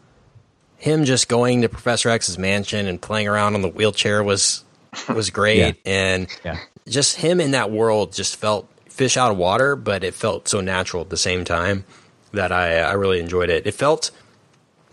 Him 0.78 1.04
just 1.04 1.28
going 1.28 1.62
to 1.62 1.68
Professor 1.68 2.08
X's 2.08 2.38
mansion 2.38 2.86
and 2.86 3.00
playing 3.00 3.28
around 3.28 3.54
on 3.54 3.62
the 3.62 3.68
wheelchair 3.68 4.22
was 4.22 4.64
was 5.14 5.30
great, 5.30 5.58
Yeah. 5.58 5.72
and 5.84 6.26
Yeah. 6.44 6.58
just 6.88 7.16
him 7.16 7.40
in 7.40 7.50
that 7.50 7.70
world 7.70 8.12
just 8.12 8.36
felt 8.36 8.68
fish 8.88 9.16
out 9.16 9.30
of 9.30 9.36
water, 9.36 9.76
but 9.76 10.02
it 10.04 10.14
felt 10.14 10.48
so 10.48 10.60
natural 10.60 11.02
at 11.02 11.10
the 11.10 11.16
same 11.16 11.44
time 11.44 11.84
that 12.32 12.52
I 12.52 12.78
I 12.80 12.92
really 12.92 13.20
enjoyed 13.20 13.50
it. 13.50 13.66
It 13.66 13.74
felt 13.74 14.10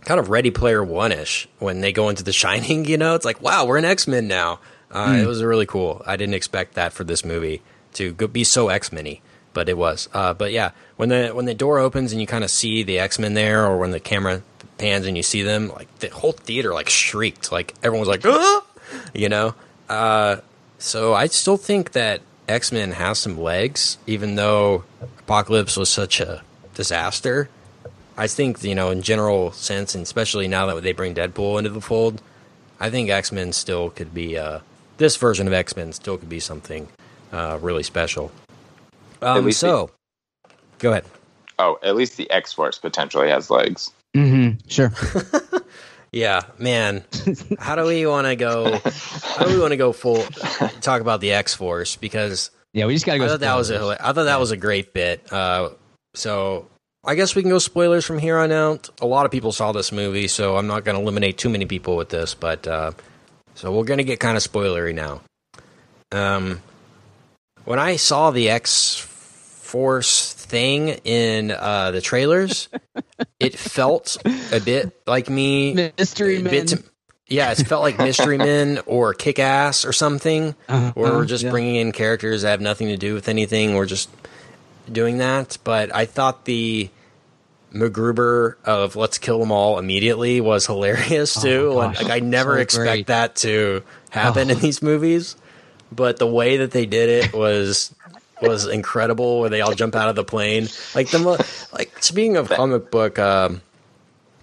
kind 0.06 0.20
of 0.20 0.30
Ready 0.30 0.52
Player 0.52 0.84
One 0.84 1.12
ish 1.12 1.48
when 1.60 1.82
they 1.82 1.92
go 1.92 2.10
into 2.10 2.24
The 2.24 2.34
Shining. 2.34 2.86
You 2.90 2.98
know, 2.98 3.16
it's 3.16 3.26
like 3.26 3.42
wow, 3.42 3.66
we're 3.66 3.78
in 3.78 3.86
X 3.86 4.08
Men 4.08 4.28
now. 4.28 4.60
Uh, 4.92 5.18
It 5.22 5.26
was 5.28 5.44
really 5.44 5.66
cool. 5.66 6.02
I 6.06 6.16
didn't 6.16 6.36
expect 6.36 6.76
that 6.76 6.94
for 6.94 7.04
this 7.04 7.26
movie 7.26 7.62
to 7.94 8.14
go, 8.14 8.28
be 8.28 8.44
so 8.44 8.70
X 8.70 8.92
Men-y, 8.92 9.20
but 9.54 9.68
it 9.70 9.78
was. 9.78 10.08
Uh, 10.14 10.34
but 10.34 10.52
yeah, 10.52 10.72
when 10.98 11.10
the 11.10 11.30
when 11.30 11.46
the 11.46 11.54
door 11.56 11.80
opens 11.80 12.12
and 12.12 12.22
you 12.22 12.28
kind 12.28 12.44
of 12.44 12.50
see 12.52 12.82
the 12.84 12.98
X 13.00 13.18
Men 13.20 13.34
there, 13.36 13.66
or 13.66 13.78
when 13.78 13.92
the 13.92 14.00
camera 14.00 14.42
pans 14.78 15.06
and 15.06 15.16
you 15.18 15.24
see 15.24 15.42
them, 15.42 15.70
like 15.70 15.94
the 16.00 16.10
whole 16.10 16.32
theater 16.32 16.74
like 16.74 16.90
shrieked, 16.90 17.52
like 17.52 17.74
everyone 17.84 18.08
was 18.08 18.10
like, 18.10 18.26
ah! 18.26 18.66
you 19.14 19.30
know. 19.30 19.56
Uh, 19.90 20.38
so 20.78 21.14
I 21.14 21.28
still 21.28 21.58
think 21.58 21.94
that 21.94 22.22
X 22.48 22.72
Men 22.72 22.92
has 22.92 23.20
some 23.20 23.40
legs, 23.40 23.98
even 24.08 24.36
though 24.36 24.84
Apocalypse 25.20 25.78
was 25.78 25.90
such 25.90 26.20
a 26.20 26.44
disaster. 26.74 27.50
I 28.18 28.28
think 28.28 28.64
you 28.64 28.76
know, 28.76 28.92
in 28.92 29.02
general 29.02 29.52
sense, 29.52 29.96
and 29.96 30.04
especially 30.04 30.48
now 30.48 30.68
that 30.68 30.84
they 30.84 30.94
bring 30.94 31.16
Deadpool 31.16 31.58
into 31.58 31.70
the 31.70 31.82
fold, 31.82 32.22
I 32.80 32.90
think 32.90 33.10
X 33.10 33.32
Men 33.32 33.54
still 33.54 33.90
could 33.90 34.14
be. 34.14 34.38
Uh, 34.38 34.60
this 34.98 35.18
version 35.18 35.48
of 35.48 35.54
X 35.54 35.76
Men 35.76 35.92
still 35.92 36.18
could 36.18 36.30
be 36.30 36.40
something 36.40 36.88
uh, 37.32 37.60
really 37.62 37.84
special. 37.84 38.32
Um, 39.22 39.52
so, 39.52 39.92
go 40.80 40.92
ahead. 40.92 41.06
oh 41.60 41.80
at 41.84 41.96
least 41.96 42.18
the 42.18 42.30
X 42.32 42.54
Force 42.54 42.78
potentially 42.78 43.30
has 43.30 43.50
legs. 43.50 43.92
Mm-hmm. 44.16 44.68
Sure. 44.68 44.92
Yeah, 46.16 46.44
man. 46.58 47.04
How 47.60 47.76
do 47.76 47.84
we 47.84 48.06
want 48.06 48.26
to 48.26 48.38
go? 48.38 48.80
How 48.80 49.46
do 49.46 49.54
we 49.54 49.60
want 49.60 49.72
to 49.72 49.78
go 49.78 49.92
full? 49.92 50.24
Talk 50.80 51.02
about 51.02 51.20
the 51.20 51.34
X 51.34 51.54
Force 51.54 51.98
because 51.98 52.52
Yeah, 52.72 52.86
we 52.86 52.94
just 52.94 53.06
gotta 53.06 53.20
go. 53.20 53.26
I 53.26 53.28
thought 53.28 53.42
that 53.42 53.56
was 53.56 53.70
a 53.70 53.98
I 54.00 54.14
thought 54.14 54.24
that 54.24 54.40
was 54.40 54.52
a 54.52 54.56
great 54.56 54.94
bit. 54.94 55.30
Uh, 55.34 55.72
so 56.14 56.70
I 57.04 57.16
guess 57.16 57.36
we 57.36 57.42
can 57.42 57.52
go 57.52 57.60
spoilers 57.60 58.06
from 58.06 58.18
here 58.18 58.38
on 58.38 58.54
out. 58.54 58.90
A 59.02 59.06
lot 59.06 59.26
of 59.26 59.32
people 59.34 59.52
saw 59.52 59.74
this 59.74 59.92
movie, 59.92 60.30
so 60.30 60.56
I'm 60.56 60.68
not 60.68 60.86
going 60.86 60.96
to 60.96 61.02
eliminate 61.02 61.38
too 61.38 61.50
many 61.50 61.66
people 61.66 61.98
with 61.98 62.08
this, 62.08 62.34
but 62.34 62.66
uh, 62.66 62.92
so 63.56 63.74
we're 63.74 63.84
going 63.84 63.98
to 63.98 64.06
get 64.06 64.22
kind 64.22 64.38
of 64.38 64.44
spoilery 64.44 64.96
now. 64.96 65.20
Um, 66.14 66.62
when 67.66 67.78
I 67.78 67.98
saw 67.98 68.32
the 68.32 68.50
X 68.50 69.00
Force 69.00 70.34
thing 70.46 70.90
in 71.04 71.52
uh, 71.52 71.92
the 71.92 72.02
trailers, 72.02 72.70
it 73.40 73.58
felt 73.58 74.18
a 74.52 74.60
bit 74.60 74.96
like 75.06 75.30
me. 75.30 75.92
Mystery 75.98 76.42
Men. 76.42 76.66
to- 76.68 76.84
yeah, 77.28 77.52
it 77.52 77.56
felt 77.56 77.82
like 77.82 77.98
Mystery 77.98 78.38
Men 78.38 78.80
or 78.86 79.14
Kick 79.16 79.40
Ass 79.40 79.84
or 79.84 79.92
something, 79.94 80.54
Uh-huh, 80.70 80.92
where 80.94 81.08
uh-huh, 81.08 81.18
we're 81.18 81.26
just 81.26 81.44
yeah. 81.44 81.50
bringing 81.52 81.76
in 81.78 81.92
characters 81.92 82.44
that 82.44 82.52
have 82.52 82.62
nothing 82.62 82.88
to 82.90 82.98
do 82.98 83.14
with 83.16 83.28
anything. 83.28 83.74
We're 83.74 83.88
just 83.88 84.10
doing 84.92 85.18
that. 85.18 85.58
But 85.64 85.94
I 85.94 86.06
thought 86.06 86.46
the 86.46 86.90
MacGruber 87.74 88.56
of 88.64 88.96
"Let's 88.96 89.18
kill 89.18 89.40
them 89.40 89.52
all 89.52 89.80
immediately" 89.80 90.40
was 90.40 90.66
hilarious 90.68 91.34
too. 91.42 91.70
Oh 91.74 91.76
like 91.78 92.10
I 92.10 92.20
never 92.20 92.56
so 92.58 92.62
expect 92.62 92.86
great. 92.88 93.08
that 93.08 93.36
to 93.38 93.84
happen 94.12 94.50
Oh. 94.50 94.54
in 94.54 94.60
these 94.60 94.82
movies, 94.82 95.36
but 95.92 96.18
the 96.18 96.28
way 96.28 96.58
that 96.58 96.72
they 96.72 96.86
did 96.86 97.10
it 97.10 97.34
was 97.34 97.94
was 98.42 98.68
incredible. 98.68 99.40
Where 99.40 99.50
they 99.50 99.62
all 99.62 99.74
jump 99.74 99.96
out 99.96 100.10
of 100.10 100.16
the 100.16 100.24
plane, 100.24 100.68
like 100.94 101.10
the 101.10 101.20
mo- 101.20 101.38
like 101.74 102.04
speaking 102.04 102.38
of 102.38 102.50
comic 102.50 102.92
book. 102.92 103.20
Um, 103.20 103.62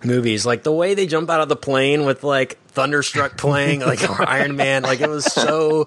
movies 0.04 0.44
like 0.44 0.62
the 0.62 0.72
way 0.72 0.94
they 0.94 1.06
jump 1.06 1.30
out 1.30 1.40
of 1.40 1.48
the 1.48 1.56
plane 1.56 2.04
with 2.04 2.24
like 2.24 2.58
thunderstruck 2.68 3.36
playing 3.36 3.80
like 3.80 4.02
iron 4.28 4.56
man 4.56 4.82
like 4.82 5.00
it 5.00 5.08
was 5.08 5.24
so 5.24 5.86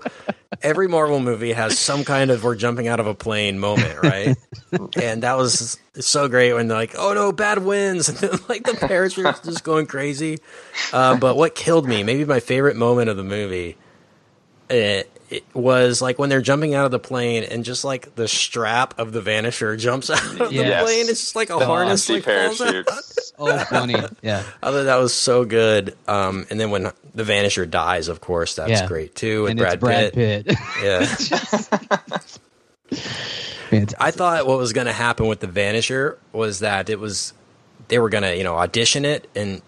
every 0.61 0.87
marvel 0.87 1.19
movie 1.19 1.53
has 1.53 1.77
some 1.77 2.03
kind 2.03 2.31
of 2.31 2.43
we're 2.43 2.55
jumping 2.55 2.87
out 2.87 2.99
of 2.99 3.07
a 3.07 3.15
plane 3.15 3.59
moment 3.59 4.01
right 4.01 4.37
and 5.01 5.23
that 5.23 5.37
was 5.37 5.77
so 5.95 6.27
great 6.27 6.53
when 6.53 6.67
they're 6.67 6.77
like 6.77 6.95
oh 6.97 7.13
no 7.13 7.31
bad 7.31 7.59
winds 7.59 8.09
and 8.09 8.17
then 8.19 8.39
like 8.47 8.63
the 8.63 8.73
parachute's 8.73 9.39
just 9.41 9.63
going 9.63 9.85
crazy 9.85 10.39
uh, 10.93 11.15
but 11.17 11.35
what 11.35 11.55
killed 11.55 11.87
me 11.87 12.03
maybe 12.03 12.25
my 12.25 12.39
favorite 12.39 12.75
moment 12.75 13.09
of 13.09 13.17
the 13.17 13.23
movie 13.23 13.75
it 14.69 15.09
was 15.53 16.01
like 16.01 16.19
when 16.19 16.29
they're 16.29 16.41
jumping 16.41 16.75
out 16.75 16.85
of 16.85 16.91
the 16.91 16.99
plane 16.99 17.43
and 17.43 17.65
just 17.65 17.83
like 17.83 18.13
the 18.15 18.27
strap 18.27 18.99
of 18.99 19.11
the 19.11 19.21
vanisher 19.21 19.77
jumps 19.77 20.09
out 20.11 20.23
of 20.23 20.37
the 20.37 20.45
plane 20.47 21.09
it's 21.09 21.19
just 21.21 21.35
like 21.35 21.49
a 21.49 21.57
The 21.57 21.65
harness 21.65 22.07
empty 22.09 22.27
like 22.31 22.37
falls 22.57 22.61
out. 22.61 22.85
parachute. 22.85 22.89
Oh, 23.37 23.57
funny. 23.65 23.95
Yeah. 24.21 24.43
I 24.63 24.71
thought 24.71 24.83
that 24.83 24.95
was 24.95 25.13
so 25.13 25.43
good. 25.43 25.93
Um, 26.07 26.45
and 26.49 26.57
then 26.57 26.71
when 26.71 26.83
the 27.13 27.23
Vanisher 27.23 27.69
dies, 27.69 28.07
of 28.07 28.21
course, 28.21 28.55
that's 28.55 28.69
Yeah. 28.71 28.87
great 28.87 29.13
too. 29.13 29.41
With 29.43 29.51
and 29.51 29.59
Brad, 29.59 29.73
it's 29.73 29.81
Brad 29.81 30.13
Pitt. 30.13 30.45
Pitt. 30.47 30.57
Yeah, 30.81 31.05
Fantastic. 33.69 34.01
I 34.01 34.11
thought 34.11 34.47
what 34.47 34.57
was 34.57 34.73
going 34.73 34.87
to 34.87 34.93
happen 34.93 35.27
with 35.27 35.39
the 35.41 35.47
Vanisher 35.47 36.17
was 36.31 36.59
that 36.59 36.89
it 36.89 36.99
was 36.99 37.33
they 37.87 37.99
were 37.99 38.09
going 38.09 38.23
to 38.23 38.35
you 38.37 38.43
know 38.43 38.55
audition 38.55 39.05
it 39.05 39.29
and 39.35 39.61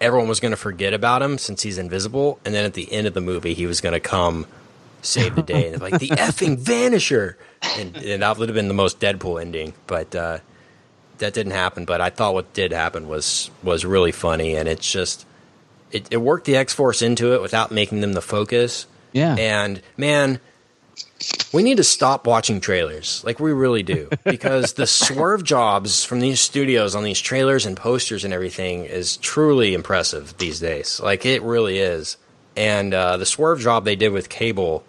everyone 0.00 0.28
was 0.28 0.40
going 0.40 0.52
to 0.52 0.56
forget 0.56 0.94
about 0.94 1.20
him 1.22 1.36
since 1.38 1.60
he's 1.62 1.76
invisible, 1.78 2.38
and 2.44 2.54
then 2.54 2.64
at 2.64 2.74
the 2.74 2.90
end 2.92 3.06
of 3.06 3.14
the 3.14 3.20
movie 3.20 3.52
he 3.54 3.66
was 3.66 3.80
going 3.80 3.92
to 3.92 4.00
come 4.00 4.46
save 5.08 5.34
the 5.34 5.42
day 5.42 5.72
and 5.72 5.82
like 5.82 5.98
the 5.98 6.08
effing 6.10 6.56
Vanisher, 6.56 7.34
and, 7.76 7.96
and 7.96 8.22
that 8.22 8.38
would 8.38 8.48
have 8.48 8.56
been 8.56 8.68
the 8.68 8.74
most 8.74 9.00
Deadpool 9.00 9.40
ending, 9.40 9.74
but. 9.86 10.14
uh 10.14 10.38
that 11.18 11.34
didn't 11.34 11.50
happen, 11.50 11.84
but 11.84 12.00
I 12.00 12.10
thought 12.10 12.34
what 12.34 12.52
did 12.52 12.70
happen 12.72 13.08
was 13.08 13.50
was 13.62 13.84
really 13.84 14.12
funny, 14.12 14.54
and 14.54 14.68
it's 14.68 14.88
just 14.88 15.26
it, 15.90 16.08
it 16.10 16.18
worked 16.18 16.46
the 16.46 16.56
X 16.56 16.72
Force 16.72 17.02
into 17.02 17.34
it 17.34 17.42
without 17.42 17.70
making 17.70 18.00
them 18.00 18.12
the 18.12 18.22
focus. 18.22 18.86
Yeah. 19.12 19.34
And 19.34 19.82
man, 19.96 20.40
we 21.52 21.62
need 21.62 21.78
to 21.78 21.84
stop 21.84 22.26
watching 22.26 22.60
trailers. 22.60 23.22
Like 23.24 23.40
we 23.40 23.52
really 23.52 23.82
do. 23.82 24.08
Because 24.24 24.74
the 24.74 24.86
swerve 24.86 25.42
jobs 25.42 26.04
from 26.04 26.20
these 26.20 26.40
studios 26.40 26.94
on 26.94 27.02
these 27.02 27.20
trailers 27.20 27.66
and 27.66 27.76
posters 27.76 28.24
and 28.24 28.34
everything 28.34 28.84
is 28.84 29.16
truly 29.16 29.74
impressive 29.74 30.36
these 30.38 30.60
days. 30.60 31.00
Like 31.00 31.24
it 31.24 31.42
really 31.42 31.78
is. 31.78 32.16
And 32.56 32.92
uh, 32.92 33.16
the 33.16 33.26
swerve 33.26 33.60
job 33.60 33.84
they 33.84 33.96
did 33.96 34.12
with 34.12 34.28
Cable, 34.28 34.84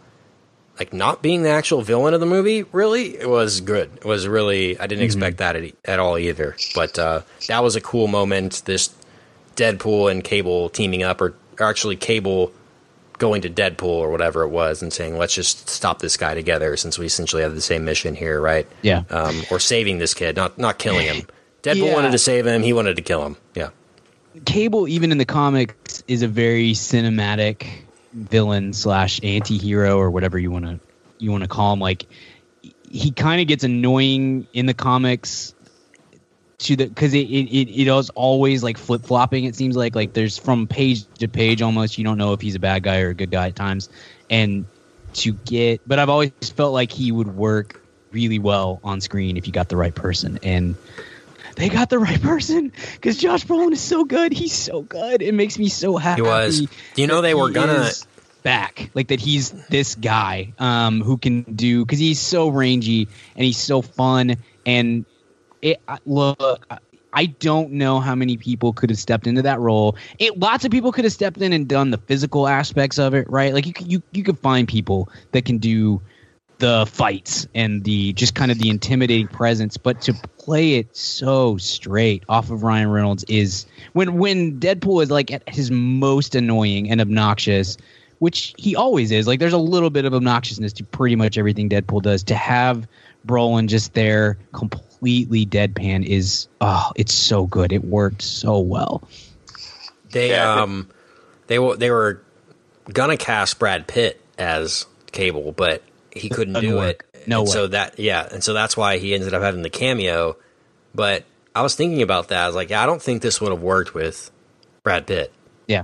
like 0.80 0.94
not 0.94 1.22
being 1.22 1.44
the 1.44 1.50
actual 1.50 1.82
villain 1.82 2.14
of 2.14 2.20
the 2.22 2.26
movie, 2.26 2.64
really, 2.72 3.18
it 3.18 3.30
was 3.30 3.60
good. 3.62 3.92
It 3.98 4.06
was 4.06 4.28
really 4.28 4.80
I 4.80 4.88
didn't 4.88 5.04
expect 5.04 5.38
that 5.38 5.56
at, 5.56 5.74
at 5.86 6.00
all 6.00 6.18
either. 6.18 6.56
But 6.74 6.98
uh, 6.98 7.22
that 7.48 7.62
was 7.64 7.76
a 7.76 7.82
cool 7.82 8.08
moment. 8.08 8.62
This 8.66 8.90
Deadpool 9.56 10.10
and 10.10 10.24
Cable 10.24 10.70
teaming 10.70 11.04
up, 11.04 11.20
or, 11.22 11.36
or 11.60 11.66
actually 11.66 11.98
Cable 11.98 12.52
going 13.18 13.42
to 13.42 13.50
Deadpool 13.50 13.84
or 13.84 14.10
whatever 14.10 14.44
it 14.44 14.48
was 14.48 14.82
and 14.82 14.94
saying, 14.94 15.18
let's 15.18 15.36
just 15.36 15.68
stop 15.70 16.00
this 16.00 16.16
guy 16.16 16.34
together 16.34 16.78
since 16.78 16.98
we 16.98 17.06
essentially 17.06 17.42
have 17.44 17.54
the 17.54 17.60
same 17.60 17.84
mission 17.84 18.16
here, 18.16 18.40
right? 18.40 18.66
Yeah. 18.82 19.04
Um, 19.10 19.44
or 19.52 19.60
saving 19.60 19.98
this 19.98 20.14
kid, 20.14 20.38
not 20.38 20.58
not 20.58 20.80
killing 20.80 21.06
him. 21.06 21.28
Deadpool 21.64 21.88
Yeah. 21.88 21.94
wanted 21.94 22.12
to 22.14 22.18
save 22.18 22.48
him. 22.48 22.64
He 22.64 22.72
wanted 22.72 22.96
to 22.96 23.02
kill 23.02 23.26
him. 23.26 23.36
Yeah. 23.54 23.72
Cable, 24.46 24.88
even 24.88 25.12
in 25.12 25.18
the 25.18 25.26
comics, 25.26 26.02
is 26.08 26.22
a 26.22 26.28
very 26.30 26.72
cinematic 26.72 27.68
villain 28.14 28.74
slash 28.74 29.20
anti-hero 29.24 29.98
or 29.98 30.10
whatever 30.10 30.38
you 30.38 30.52
want 30.52 30.66
to 30.66 30.80
you 31.20 31.32
want 31.32 31.44
to 31.44 31.50
call 31.50 31.74
him. 31.74 31.80
Like 31.80 32.08
he 32.90 33.12
kind 33.12 33.42
of 33.42 33.48
gets 33.48 33.64
annoying 33.64 34.48
in 34.54 34.66
the 34.66 34.74
comics 34.74 35.54
to 36.60 36.76
the 36.76 36.88
because 36.88 37.14
it 37.14 37.28
it, 37.28 37.70
it, 37.70 37.88
is 37.88 38.10
always 38.12 38.64
like 38.64 38.78
flip 38.78 39.04
flopping. 39.04 39.46
It 39.46 39.56
seems 39.56 39.76
like 39.76 39.96
like 39.96 40.14
there's 40.14 40.38
from 40.38 40.68
page 40.68 41.06
to 41.20 41.28
page 41.28 41.62
almost. 41.62 41.98
You 41.98 42.04
don't 42.04 42.18
know 42.18 42.34
if 42.34 42.42
he's 42.42 42.56
a 42.56 42.60
bad 42.60 42.84
guy 42.84 43.02
or 43.02 43.10
a 43.10 43.14
good 43.14 43.32
guy 43.32 43.48
at 43.48 43.56
times, 43.56 43.90
and 44.30 44.66
to 45.14 45.34
get. 45.34 45.82
But 45.88 46.00
I've 46.00 46.10
always 46.10 46.32
felt 46.56 46.74
like 46.74 46.92
he 46.92 47.12
would 47.12 47.36
work 47.36 47.82
really 48.12 48.40
well 48.40 48.80
on 48.84 49.02
screen 49.02 49.38
if 49.38 49.46
you 49.46 49.54
got 49.54 49.70
the 49.70 49.78
right 49.78 49.94
person 49.94 50.40
and 50.42 50.76
they 51.60 51.70
got 51.70 51.90
the 51.90 52.00
right 52.00 52.22
person 52.22 52.72
because 52.94 53.18
Josh 53.18 53.46
Brolin 53.46 53.74
is 53.74 53.82
so 53.82 54.06
good. 54.06 54.32
He's 54.32 54.54
so 54.54 54.82
good. 54.82 55.22
It 55.22 55.34
makes 55.34 55.60
me 55.60 55.68
so 55.68 55.98
happy. 55.98 56.22
He 56.24 56.28
was. 56.28 56.60
Do 56.62 57.02
you 57.02 57.08
know 57.08 57.22
they 57.22 57.34
were 57.34 57.52
gonna- 57.52 57.92
back 58.42 58.90
like 58.94 59.10
that? 59.10 59.20
He's 59.20 59.52
this 59.70 59.96
guy 59.96 60.54
um, 60.58 61.02
who 61.02 61.18
can 61.18 61.44
do 61.44 61.84
because 61.86 62.00
he's 62.00 62.20
so 62.20 62.48
rangy 62.48 63.10
and 63.36 63.46
he's 63.46 63.58
so 63.58 63.82
fun 63.82 64.38
and 64.66 65.06
it. 65.62 65.82
Look, 66.06 66.66
I- 66.72 66.80
I 67.12 67.26
don't 67.26 67.72
know 67.72 68.00
how 68.00 68.14
many 68.16 68.38
people 68.38 68.72
could 68.72 68.92
have 68.92 69.00
stepped 69.00 69.26
into 69.28 69.42
that 69.42 69.60
role. 69.60 69.98
It 70.20 70.38
lots 70.40 70.64
of 70.64 70.72
people 70.72 70.92
could 70.92 71.06
have 71.06 71.12
stepped 71.12 71.42
in 71.42 71.52
and 71.54 71.68
done 71.68 71.90
the 71.90 71.98
physical 71.98 72.48
aspects 72.48 73.00
of 73.00 73.14
it, 73.16 73.30
right? 73.30 73.54
Like 73.54 73.66
you 73.66 73.74
you 73.86 74.04
you 74.12 74.24
could 74.24 74.38
find 74.40 74.68
people 74.68 75.10
that 75.32 75.44
can 75.44 75.58
do 75.58 76.02
the 76.60 76.86
fights 76.86 77.48
and 77.56 77.84
the 77.84 78.14
just 78.14 78.36
kind 78.36 78.52
of 78.52 78.60
the 78.60 78.70
intimidating 78.70 79.28
presence, 79.28 79.78
but 79.78 80.02
to 80.02 80.14
play 80.38 80.76
it 80.76 80.96
so 80.96 81.58
straight 81.58 82.24
off 82.30 82.52
of 82.52 82.64
Ryan 82.64 82.90
Reynolds 82.92 83.24
is 83.28 83.66
when 83.94 84.18
when 84.18 84.60
Deadpool 84.60 85.02
is 85.02 85.10
like 85.10 85.32
at 85.32 85.48
his 85.48 85.72
most 85.72 86.36
annoying 86.36 86.92
and 86.92 87.02
obnoxious, 87.02 87.78
which 88.20 88.54
he 88.58 88.76
always 88.76 89.12
is. 89.12 89.26
Like 89.26 89.40
there's 89.40 89.54
a 89.54 89.58
little 89.58 89.90
bit 89.90 90.06
of 90.06 90.14
obnoxiousness 90.14 90.74
to 90.74 90.84
pretty 90.84 91.16
much 91.16 91.38
everything 91.38 91.70
Deadpool 91.70 92.04
does. 92.04 92.24
To 92.24 92.36
have 92.36 92.88
Brolin 93.26 93.68
just 93.68 93.94
there 93.94 94.38
completely 94.52 95.46
deadpan 95.46 96.06
is 96.06 96.48
oh, 96.60 96.92
it's 96.96 97.14
so 97.14 97.46
good. 97.46 97.72
It 97.72 97.86
worked 97.86 98.22
so 98.22 98.60
well. 98.60 99.08
They 100.12 100.32
Yeah, 100.32 100.62
um 100.62 100.90
they 101.48 101.58
were 101.58 101.78
they 101.78 101.90
were 101.90 102.22
gonna 102.92 103.18
cast 103.18 103.60
Brad 103.60 103.88
Pitt 103.88 104.20
as 104.38 104.86
Cable, 105.12 105.54
but 105.54 105.84
he 106.20 106.30
couldn't 106.30 106.60
do 106.62 106.76
work. 106.76 107.06
it. 107.14 107.28
No. 107.28 107.46
So 107.46 107.68
that 107.68 108.00
yeah, 108.00 108.28
and 108.32 108.44
so 108.44 108.54
that's 108.54 108.76
why 108.76 108.98
he 108.98 109.14
ended 109.14 109.34
up 109.34 109.42
having 109.42 109.62
the 109.62 109.70
cameo. 109.70 110.38
But 110.94 111.26
I 111.56 111.62
was 111.62 111.76
thinking 111.76 112.02
about 112.02 112.30
that. 112.30 112.44
I 112.44 112.48
was 112.48 112.56
like, 112.56 112.70
yeah, 112.70 112.82
I 112.82 112.86
don't 112.86 113.02
think 113.02 113.22
this 113.22 113.42
would 113.42 113.52
have 113.52 113.62
worked 113.62 113.94
with 113.94 114.32
Brad 114.84 115.08
Pitt. 115.08 115.32
Yeah. 115.68 115.84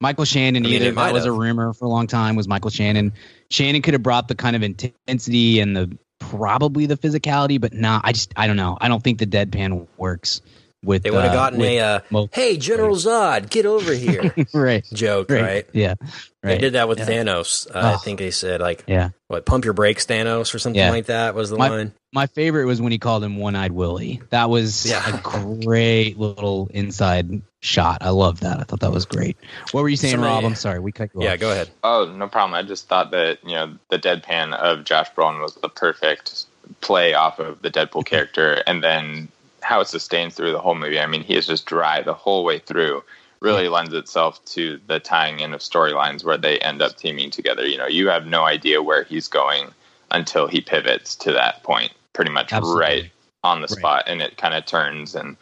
Michael 0.00 0.24
Shannon 0.24 0.64
I 0.64 0.68
mean, 0.68 0.76
either. 0.76 0.90
it 0.90 0.94
That 0.94 1.12
was 1.12 1.24
a 1.24 1.32
rumor 1.32 1.72
for 1.72 1.86
a 1.86 1.88
long 1.88 2.06
time 2.06 2.36
was 2.36 2.46
Michael 2.46 2.70
Shannon. 2.70 3.12
Shannon 3.50 3.82
could 3.82 3.94
have 3.94 4.02
brought 4.02 4.28
the 4.28 4.34
kind 4.34 4.54
of 4.54 4.62
intensity 4.62 5.60
and 5.60 5.76
the 5.76 5.98
probably 6.18 6.86
the 6.86 6.96
physicality, 6.96 7.60
but 7.60 7.72
nah, 7.72 8.00
I 8.04 8.12
just 8.12 8.32
I 8.36 8.46
don't 8.46 8.56
know. 8.56 8.78
I 8.80 8.88
don't 8.88 9.02
think 9.02 9.18
the 9.18 9.26
deadpan 9.26 9.86
works 9.96 10.40
with 10.84 11.02
They 11.02 11.10
would 11.10 11.22
have 11.22 11.32
uh, 11.32 11.34
gotten 11.34 11.58
with 11.58 11.68
a 11.70 11.80
uh, 11.80 12.00
mo- 12.10 12.28
"Hey, 12.32 12.56
General 12.56 12.94
Zod, 12.96 13.50
get 13.50 13.66
over 13.66 13.92
here" 13.94 14.32
right. 14.54 14.84
joke, 14.92 15.30
Right. 15.30 15.42
right? 15.42 15.66
Yeah. 15.72 15.94
Right. 16.42 16.52
They 16.52 16.58
did 16.58 16.72
that 16.74 16.88
with 16.88 16.98
Yeah. 17.00 17.06
Thanos. 17.06 17.68
Uh, 17.74 17.78
I 17.78 17.94
Oh. 17.94 17.96
think 17.98 18.18
they 18.20 18.30
said 18.30 18.60
like, 18.60 18.84
Yeah. 18.86 19.10
"What, 19.26 19.44
pump 19.44 19.64
your 19.64 19.74
brakes, 19.74 20.06
Thanos," 20.06 20.54
or 20.54 20.58
something 20.58 20.78
Yeah. 20.80 20.90
like 20.90 21.06
that 21.06 21.34
was 21.34 21.50
the 21.50 21.56
My- 21.56 21.68
line. 21.68 21.92
My 22.12 22.26
favorite 22.26 22.64
was 22.64 22.80
when 22.80 22.90
he 22.92 22.98
called 22.98 23.22
him 23.22 23.36
One 23.36 23.54
Eyed 23.54 23.72
Willie. 23.72 24.22
That 24.30 24.48
was 24.48 24.86
Yeah. 24.88 25.16
a 25.16 25.20
great 25.20 26.18
little 26.18 26.70
inside 26.72 27.42
shot. 27.60 27.98
I 28.00 28.10
love 28.10 28.40
that. 28.40 28.60
I 28.60 28.62
thought 28.62 28.80
that 28.80 28.92
was 28.92 29.04
great. 29.04 29.36
What 29.72 29.82
were 29.82 29.88
you 29.90 29.96
saying, 29.96 30.12
Somebody- 30.14 30.32
Rob? 30.32 30.44
I'm 30.44 30.54
sorry. 30.54 30.78
We 30.78 30.90
cut 30.92 31.10
you 31.14 31.22
Yeah, 31.24 31.34
off. 31.34 31.40
go 31.40 31.50
ahead. 31.50 31.68
Oh, 31.84 32.10
no 32.16 32.28
problem. 32.28 32.54
I 32.54 32.62
just 32.62 32.88
thought 32.88 33.10
that 33.10 33.38
you 33.44 33.54
know 33.56 33.74
the 33.90 33.98
deadpan 33.98 34.54
of 34.54 34.84
Josh 34.84 35.08
Brolin 35.16 35.42
was 35.42 35.54
the 35.56 35.68
perfect 35.68 36.46
play 36.80 37.14
off 37.14 37.38
of 37.40 37.60
the 37.62 37.70
Deadpool 37.70 38.04
character, 38.06 38.62
and 38.66 38.82
then 38.82 39.28
how 39.68 39.80
it 39.80 39.86
sustains 39.86 40.34
through 40.34 40.50
the 40.50 40.58
whole 40.58 40.74
movie. 40.74 40.98
I 40.98 41.04
mean, 41.04 41.22
he 41.22 41.36
is 41.36 41.46
just 41.46 41.66
dry 41.66 42.00
the 42.00 42.14
whole 42.14 42.42
way 42.42 42.58
through. 42.58 43.04
Really 43.40 43.68
lends 43.68 43.92
itself 43.92 44.42
to 44.46 44.80
the 44.86 44.98
tying 44.98 45.40
in 45.40 45.52
of 45.52 45.60
storylines 45.60 46.24
where 46.24 46.38
they 46.38 46.58
end 46.60 46.80
up 46.80 46.96
teaming 46.96 47.30
together. 47.30 47.66
You 47.66 47.76
know, 47.76 47.86
you 47.86 48.08
have 48.08 48.26
no 48.26 48.44
idea 48.44 48.82
where 48.82 49.04
he's 49.04 49.28
going 49.28 49.68
until 50.10 50.46
he 50.46 50.62
pivots 50.62 51.14
to 51.16 51.32
that 51.32 51.62
point, 51.64 51.92
pretty 52.14 52.30
much 52.30 52.50
Absolutely. 52.50 52.82
right 52.82 53.10
on 53.44 53.60
the 53.60 53.68
spot, 53.68 54.04
and 54.06 54.22
it 54.22 54.38
kind 54.38 54.54
of 54.54 54.64
turns 54.64 55.14
and 55.14 55.36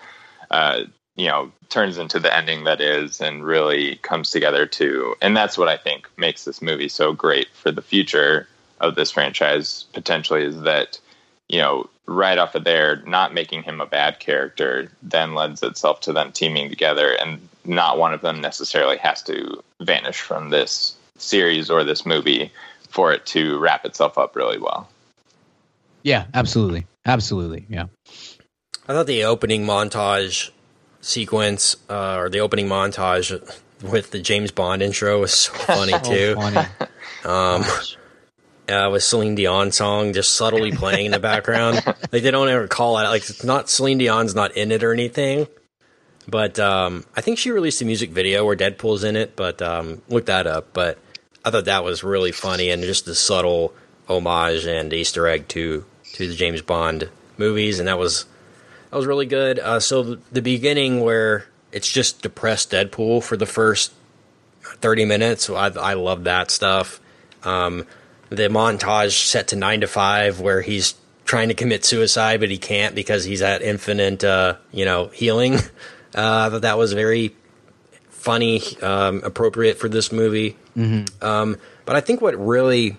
uh, 0.51 0.81
you 1.15 1.29
know 1.29 1.53
turns 1.69 1.97
into 1.97 2.19
the 2.19 2.37
ending 2.37 2.65
that 2.65 2.81
is, 2.81 3.21
and 3.21 3.45
really 3.45 3.95
comes 4.03 4.31
together 4.31 4.67
too. 4.67 5.15
And 5.23 5.37
that's 5.37 5.57
what 5.57 5.69
I 5.69 5.77
think 5.77 6.09
makes 6.17 6.45
this 6.45 6.61
movie 6.61 6.89
so 6.89 7.13
great 7.13 7.47
for 7.55 7.71
the 7.71 7.81
future 7.81 8.49
of 8.81 8.97
this 8.97 9.13
franchise. 9.13 9.87
Potentially, 9.93 10.43
is 10.43 10.63
that 10.63 10.99
you 11.49 11.59
know 11.59 11.89
right 12.07 12.39
off 12.39 12.55
of 12.55 12.65
there, 12.65 13.03
not 13.07 13.35
making 13.35 13.63
him 13.63 13.81
a 13.81 13.87
bad 13.87 14.21
character 14.21 14.91
then 15.03 15.35
lends 15.35 15.63
itself 15.63 16.01
to 16.01 16.13
them 16.13 16.33
teaming 16.33 16.69
together, 16.69 17.13
and 17.21 17.49
not 17.65 17.99
one 17.99 18.15
of 18.15 18.21
them 18.21 18.41
necessarily 18.41 18.97
has 18.99 19.23
to 19.25 19.63
vanish 19.81 20.21
from 20.21 20.51
this 20.51 20.95
series 21.19 21.71
or 21.71 21.85
this 21.85 22.07
movie 22.07 22.53
for 22.89 23.13
it 23.13 23.27
to 23.27 23.59
wrap 23.59 23.85
itself 23.85 24.19
up 24.19 24.37
really 24.37 24.59
well. 24.59 24.89
Yeah, 26.03 26.27
absolutely, 26.35 26.87
absolutely. 27.05 27.67
Yeah, 27.69 27.87
I 28.89 28.93
thought 28.93 29.07
the 29.07 29.25
opening 29.25 29.65
montage 29.65 30.51
sequence 31.01 31.77
uh, 31.89 32.17
or 32.17 32.29
the 32.29 32.41
opening 32.41 32.69
montage 32.69 33.31
with 33.83 34.11
the 34.11 34.21
James 34.21 34.51
Bond 34.51 34.83
intro 34.83 35.21
was 35.21 35.33
so 35.33 35.53
funny 35.55 35.93
too. 35.93 36.35
Oh, 36.37 36.41
funny. 36.41 36.69
Um, 37.25 37.65
uh, 38.69 38.89
with 38.91 39.03
Celine 39.03 39.35
Dion 39.35 39.73
song 39.73 40.13
just 40.13 40.35
subtly 40.35 40.73
playing 40.73 41.07
in 41.07 41.13
the 41.13 41.19
background. 41.19 41.83
like 41.87 42.23
they 42.23 42.31
don't 42.31 42.49
ever 42.49 42.67
call 42.69 42.99
it 42.99 43.05
like 43.05 43.23
it's 43.23 43.45
not 43.45 43.69
Celine 43.69 43.99
Dion's 43.99 44.35
not 44.35 44.57
in 44.57 44.73
it 44.73 44.83
or 44.83 44.93
anything. 44.93 45.47
But 46.29 46.59
um, 46.59 47.05
I 47.17 47.21
think 47.21 47.39
she 47.39 47.51
released 47.51 47.81
a 47.83 47.85
music 47.85 48.11
video 48.11 48.45
where 48.45 48.57
Deadpool's 48.57 49.05
in 49.05 49.17
it. 49.17 49.37
But 49.37 49.63
um, 49.63 50.03
look 50.09 50.27
that 50.27 50.47
up. 50.47 50.73
But 50.73 50.99
I 51.45 51.51
thought 51.51 51.67
that 51.67 51.85
was 51.85 52.03
really 52.03 52.33
funny 52.33 52.71
and 52.71 52.83
just 52.83 53.05
the 53.05 53.15
subtle 53.15 53.73
homage 54.09 54.67
and 54.67 54.93
Easter 54.93 55.27
egg 55.29 55.49
to 55.49 55.85
to 56.15 56.29
the 56.29 56.35
James 56.35 56.63
Bond 56.63 57.09
movies, 57.39 57.79
and 57.79 57.89
that 57.89 57.99
was 57.99 58.27
that 58.91 58.97
was 58.97 59.07
really 59.07 59.27
good. 59.27 59.59
Uh, 59.59 59.81
so 59.81 60.17
the 60.33 60.43
beginning 60.43 61.01
where 61.01 61.47
it's 61.73 61.91
just 61.91 62.23
depressed 62.23 62.73
Deadpool 62.73 63.23
for 63.23 63.37
the 63.37 63.47
first 63.47 63.93
thirty 64.63 65.05
minutes, 65.05 65.49
I, 65.49 65.69
I 65.69 65.95
love 65.95 66.25
that 66.25 66.51
stuff. 66.51 67.01
Um, 67.45 67.87
the 68.31 68.49
montage 68.49 69.27
set 69.27 69.49
to 69.49 69.57
nine 69.57 69.81
to 69.83 69.87
five 69.87 70.41
where 70.41 70.61
he's 70.63 70.95
trying 71.25 71.49
to 71.49 71.55
commit 71.55 71.85
suicide 71.85 72.41
but 72.41 72.51
he 72.51 72.59
can't 72.59 72.95
because 72.95 73.25
he's 73.25 73.43
at 73.43 73.63
infinite 73.63 74.23
uh, 74.25 74.57
you 74.73 74.85
know 74.85 75.09
healing. 75.09 75.59
Uh, 76.15 76.49
that 76.49 76.63
that 76.63 76.79
was 76.79 76.95
very 76.95 77.37
funny 78.09 78.63
um, 78.81 79.21
appropriate 79.23 79.77
for 79.79 79.87
this 79.89 80.11
movie. 80.11 80.57
Um, 81.21 81.59
but 81.85 81.95
i 81.95 82.01
think 82.01 82.23
what 82.23 82.35
really 82.39 82.97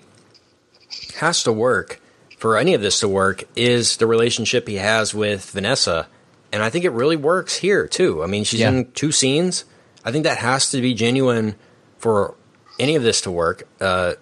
has 1.15 1.41
to 1.43 1.51
work 1.51 1.99
for 2.37 2.57
any 2.57 2.73
of 2.75 2.81
this 2.81 2.99
to 2.99 3.07
work 3.07 3.43
is 3.55 3.97
the 3.97 4.05
relationship 4.05 4.67
he 4.67 4.75
has 4.75 5.13
with 5.15 5.49
vanessa. 5.51 6.07
And 6.51 6.61
i 6.61 6.69
think 6.69 6.85
it 6.85 6.91
really 6.91 7.15
works 7.15 7.55
here 7.57 7.87
too. 7.87 8.23
I 8.23 8.27
mean 8.27 8.43
she's 8.43 8.59
Yeah. 8.59 8.69
in 8.69 8.91
two 8.91 9.11
scenes. 9.11 9.65
I 10.05 10.11
think 10.11 10.23
that 10.25 10.37
has 10.37 10.69
to 10.71 10.81
be 10.81 10.93
genuine 10.93 11.55
for 11.97 12.35
any 12.79 12.95
of 12.95 13.01
this 13.03 13.21
to 13.21 13.31
work. 13.31 13.67
Uh, 13.81 14.13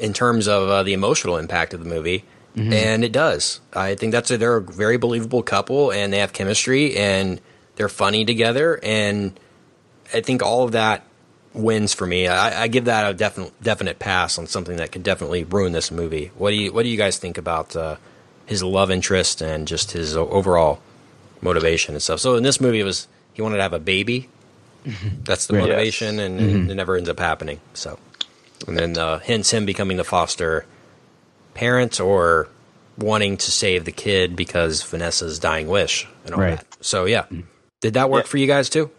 in 0.00 0.12
terms 0.12 0.48
of 0.48 0.68
uh, 0.68 0.82
the 0.82 0.92
emotional 0.94 1.36
impact 1.36 1.74
of 1.74 1.80
the 1.84 1.88
movie, 1.88 2.24
and 2.56 3.04
it 3.04 3.12
does. 3.12 3.60
I 3.72 3.94
think 3.94 4.10
that's 4.12 4.30
a, 4.32 4.36
they're 4.36 4.56
a 4.56 4.62
very 4.62 4.96
believable 4.96 5.42
couple, 5.42 5.92
and 5.92 6.12
they 6.12 6.18
have 6.18 6.32
chemistry, 6.32 6.96
and 6.96 7.40
they're 7.76 7.88
funny 7.88 8.24
together, 8.24 8.80
and 8.82 9.38
I 10.12 10.20
think 10.20 10.42
all 10.42 10.64
of 10.64 10.72
that 10.72 11.04
wins 11.54 11.94
for 11.94 12.06
me. 12.06 12.26
I, 12.26 12.62
I 12.64 12.68
give 12.68 12.86
that 12.86 13.08
a 13.10 13.14
definite 13.14 13.52
definite 13.62 13.98
pass 13.98 14.38
on 14.38 14.46
something 14.46 14.76
that 14.76 14.90
could 14.92 15.02
definitely 15.04 15.44
ruin 15.44 15.72
this 15.72 15.90
movie. 15.90 16.32
What 16.36 16.50
do 16.50 16.56
you 16.56 16.72
What 16.72 16.82
do 16.82 16.88
you 16.88 16.96
guys 16.98 17.18
think 17.18 17.38
about 17.38 17.76
uh, 17.76 17.96
his 18.46 18.62
love 18.62 18.90
interest 18.90 19.40
and 19.42 19.68
just 19.68 19.92
his 19.92 20.16
overall 20.16 20.80
motivation 21.40 21.94
and 21.94 22.02
stuff? 22.02 22.20
So 22.20 22.34
in 22.36 22.42
this 22.42 22.60
movie, 22.60 22.80
it 22.80 22.84
was 22.84 23.06
he 23.32 23.42
wanted 23.42 23.56
to 23.58 23.62
have 23.62 23.72
a 23.72 23.78
baby. 23.78 24.28
That's 25.24 25.46
the 25.46 25.54
motivation, 25.54 26.18
and 26.18 26.40
it 26.70 26.74
never 26.74 26.96
ends 26.96 27.08
up 27.08 27.18
happening. 27.20 27.60
So, 27.74 27.98
and 28.66 28.76
then 28.76 28.96
uh, 28.98 29.18
hence 29.20 29.50
him 29.52 29.66
becoming 29.66 29.96
the 29.96 30.04
foster 30.04 30.64
parent 31.54 32.00
or 32.00 32.48
wanting 32.98 33.36
to 33.36 33.50
save 33.50 33.84
the 33.84 33.92
kid 33.92 34.36
because 34.36 34.82
Vanessa's 34.82 35.38
dying 35.38 35.68
wish 35.68 36.06
and 36.24 36.34
all 36.34 36.40
Right. 36.40 36.58
that. 36.58 36.66
So 36.80 37.06
yeah, 37.06 37.26
did 37.80 37.94
that 37.94 38.10
work 38.10 38.24
Yeah. 38.24 38.28
for 38.30 38.38
you 38.38 38.46
guys 38.46 38.68
too? 38.68 38.90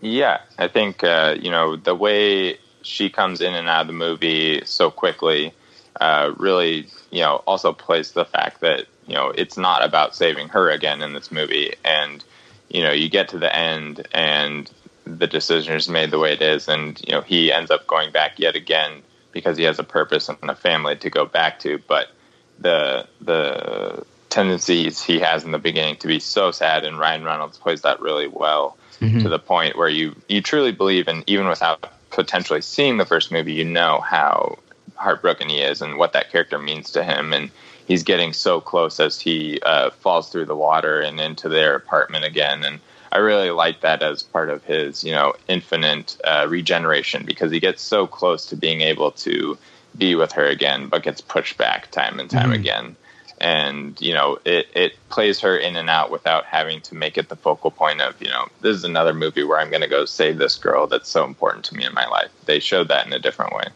Yeah, 0.00 0.40
I 0.58 0.68
think 0.68 1.02
uh, 1.02 1.36
you 1.40 1.50
know 1.50 1.76
the 1.76 1.94
way 1.94 2.58
she 2.82 3.08
comes 3.10 3.40
in 3.40 3.54
and 3.54 3.68
out 3.68 3.82
of 3.82 3.86
the 3.88 3.92
movie 3.92 4.62
so 4.64 4.90
quickly 4.90 5.52
uh, 6.00 6.32
really 6.36 6.86
you 7.10 7.20
know 7.20 7.36
also 7.46 7.72
plays 7.72 8.12
the 8.12 8.24
fact 8.24 8.60
that 8.60 8.86
you 9.06 9.14
know 9.14 9.30
it's 9.34 9.56
not 9.56 9.82
about 9.84 10.14
saving 10.14 10.48
her 10.50 10.70
again 10.70 11.00
in 11.02 11.14
this 11.14 11.32
movie, 11.32 11.74
and 11.84 12.22
you 12.68 12.82
know 12.82 12.92
you 12.92 13.08
get 13.08 13.28
to 13.30 13.38
the 13.38 13.54
end 13.56 14.06
and 14.12 14.70
the 15.06 15.26
decision 15.26 15.74
is 15.74 15.88
made 15.88 16.10
the 16.10 16.18
way 16.18 16.32
it 16.32 16.42
is, 16.42 16.68
and 16.68 17.00
you 17.06 17.12
know 17.12 17.20
he 17.20 17.52
ends 17.52 17.70
up 17.70 17.86
going 17.86 18.10
back 18.10 18.38
yet 18.38 18.56
again 18.56 19.02
because 19.32 19.56
he 19.56 19.64
has 19.64 19.78
a 19.78 19.84
purpose 19.84 20.28
and 20.28 20.38
a 20.42 20.54
family 20.54 20.96
to 20.96 21.10
go 21.10 21.24
back 21.24 21.58
to, 21.60 21.78
but 21.86 22.08
the 22.58 23.06
the 23.20 24.04
tendencies 24.30 25.02
he 25.02 25.18
has 25.18 25.44
in 25.44 25.52
the 25.52 25.58
beginning 25.58 25.96
to 25.96 26.06
be 26.06 26.18
so 26.18 26.50
sad, 26.50 26.84
and 26.84 26.98
Ryan 26.98 27.24
Reynolds 27.24 27.58
plays 27.58 27.82
that 27.82 28.00
really 28.00 28.28
well 28.28 28.76
to 29.20 29.28
the 29.28 29.38
point 29.38 29.76
where 29.76 29.88
you 29.88 30.16
you 30.28 30.42
truly 30.42 30.72
believe, 30.72 31.06
and 31.08 31.22
even 31.26 31.48
without 31.48 31.92
potentially 32.10 32.62
seeing 32.62 32.96
the 32.96 33.04
first 33.04 33.30
movie, 33.30 33.52
you 33.52 33.64
know 33.64 34.00
how 34.00 34.58
heartbroken 34.94 35.48
he 35.48 35.60
is 35.60 35.82
and 35.82 35.98
what 35.98 36.14
that 36.14 36.30
character 36.32 36.58
means 36.58 36.90
to 36.92 37.04
him, 37.04 37.32
and 37.32 37.50
he's 37.86 38.02
getting 38.02 38.32
so 38.32 38.60
close 38.60 38.98
as 38.98 39.20
he 39.20 39.60
uh, 39.60 39.90
falls 39.90 40.30
through 40.30 40.46
the 40.46 40.56
water 40.56 41.00
and 41.00 41.20
into 41.20 41.48
their 41.48 41.74
apartment 41.74 42.24
again, 42.24 42.64
and 42.64 42.80
I 43.16 43.20
really 43.20 43.50
like 43.50 43.80
that 43.80 44.02
as 44.02 44.22
part 44.22 44.50
of 44.50 44.62
his, 44.64 45.02
you 45.02 45.10
know, 45.10 45.32
infinite 45.48 46.18
uh, 46.22 46.46
regeneration 46.50 47.24
because 47.24 47.50
he 47.50 47.60
gets 47.60 47.80
so 47.80 48.06
close 48.06 48.44
to 48.46 48.56
being 48.56 48.82
able 48.82 49.10
to 49.12 49.56
be 49.96 50.14
with 50.14 50.32
her 50.32 50.44
again, 50.44 50.88
but 50.88 51.02
gets 51.02 51.22
pushed 51.22 51.56
back 51.56 51.90
time 51.90 52.20
and 52.20 52.28
time 52.28 52.52
again. 52.52 52.94
And 53.40 53.98
you 54.02 54.12
know, 54.12 54.38
it 54.44 54.66
it 54.74 54.92
plays 55.08 55.40
her 55.40 55.56
in 55.56 55.76
and 55.76 55.88
out 55.88 56.10
without 56.10 56.44
having 56.44 56.82
to 56.82 56.94
make 56.94 57.16
it 57.16 57.30
the 57.30 57.36
focal 57.36 57.70
point 57.70 58.02
of, 58.02 58.20
you 58.20 58.28
know, 58.28 58.48
this 58.60 58.76
is 58.76 58.84
another 58.84 59.14
movie 59.14 59.44
where 59.44 59.58
I'm 59.60 59.70
going 59.70 59.80
to 59.80 59.88
go 59.88 60.04
save 60.04 60.36
this 60.36 60.56
girl 60.56 60.86
that's 60.86 61.08
so 61.08 61.24
important 61.24 61.64
to 61.66 61.74
me 61.74 61.86
in 61.86 61.94
my 61.94 62.06
life. 62.08 62.30
They 62.44 62.58
showed 62.58 62.88
that 62.88 63.06
in 63.06 63.14
a 63.14 63.18
different 63.18 63.54
way. 63.54 63.68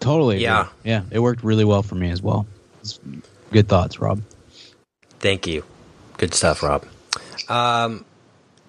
Totally. 0.00 0.36
agree. 0.36 0.44
Yeah. 0.44 0.68
Yeah. 0.84 1.02
It 1.10 1.20
worked 1.20 1.42
really 1.42 1.64
well 1.64 1.82
for 1.82 1.94
me 1.94 2.10
as 2.10 2.20
well. 2.20 2.46
Good 3.52 3.68
thoughts, 3.68 3.98
Rob. 3.98 4.20
Thank 5.18 5.46
you. 5.46 5.64
Good 6.18 6.34
stuff, 6.34 6.62
Rob. 6.62 6.84
Um, 7.48 8.04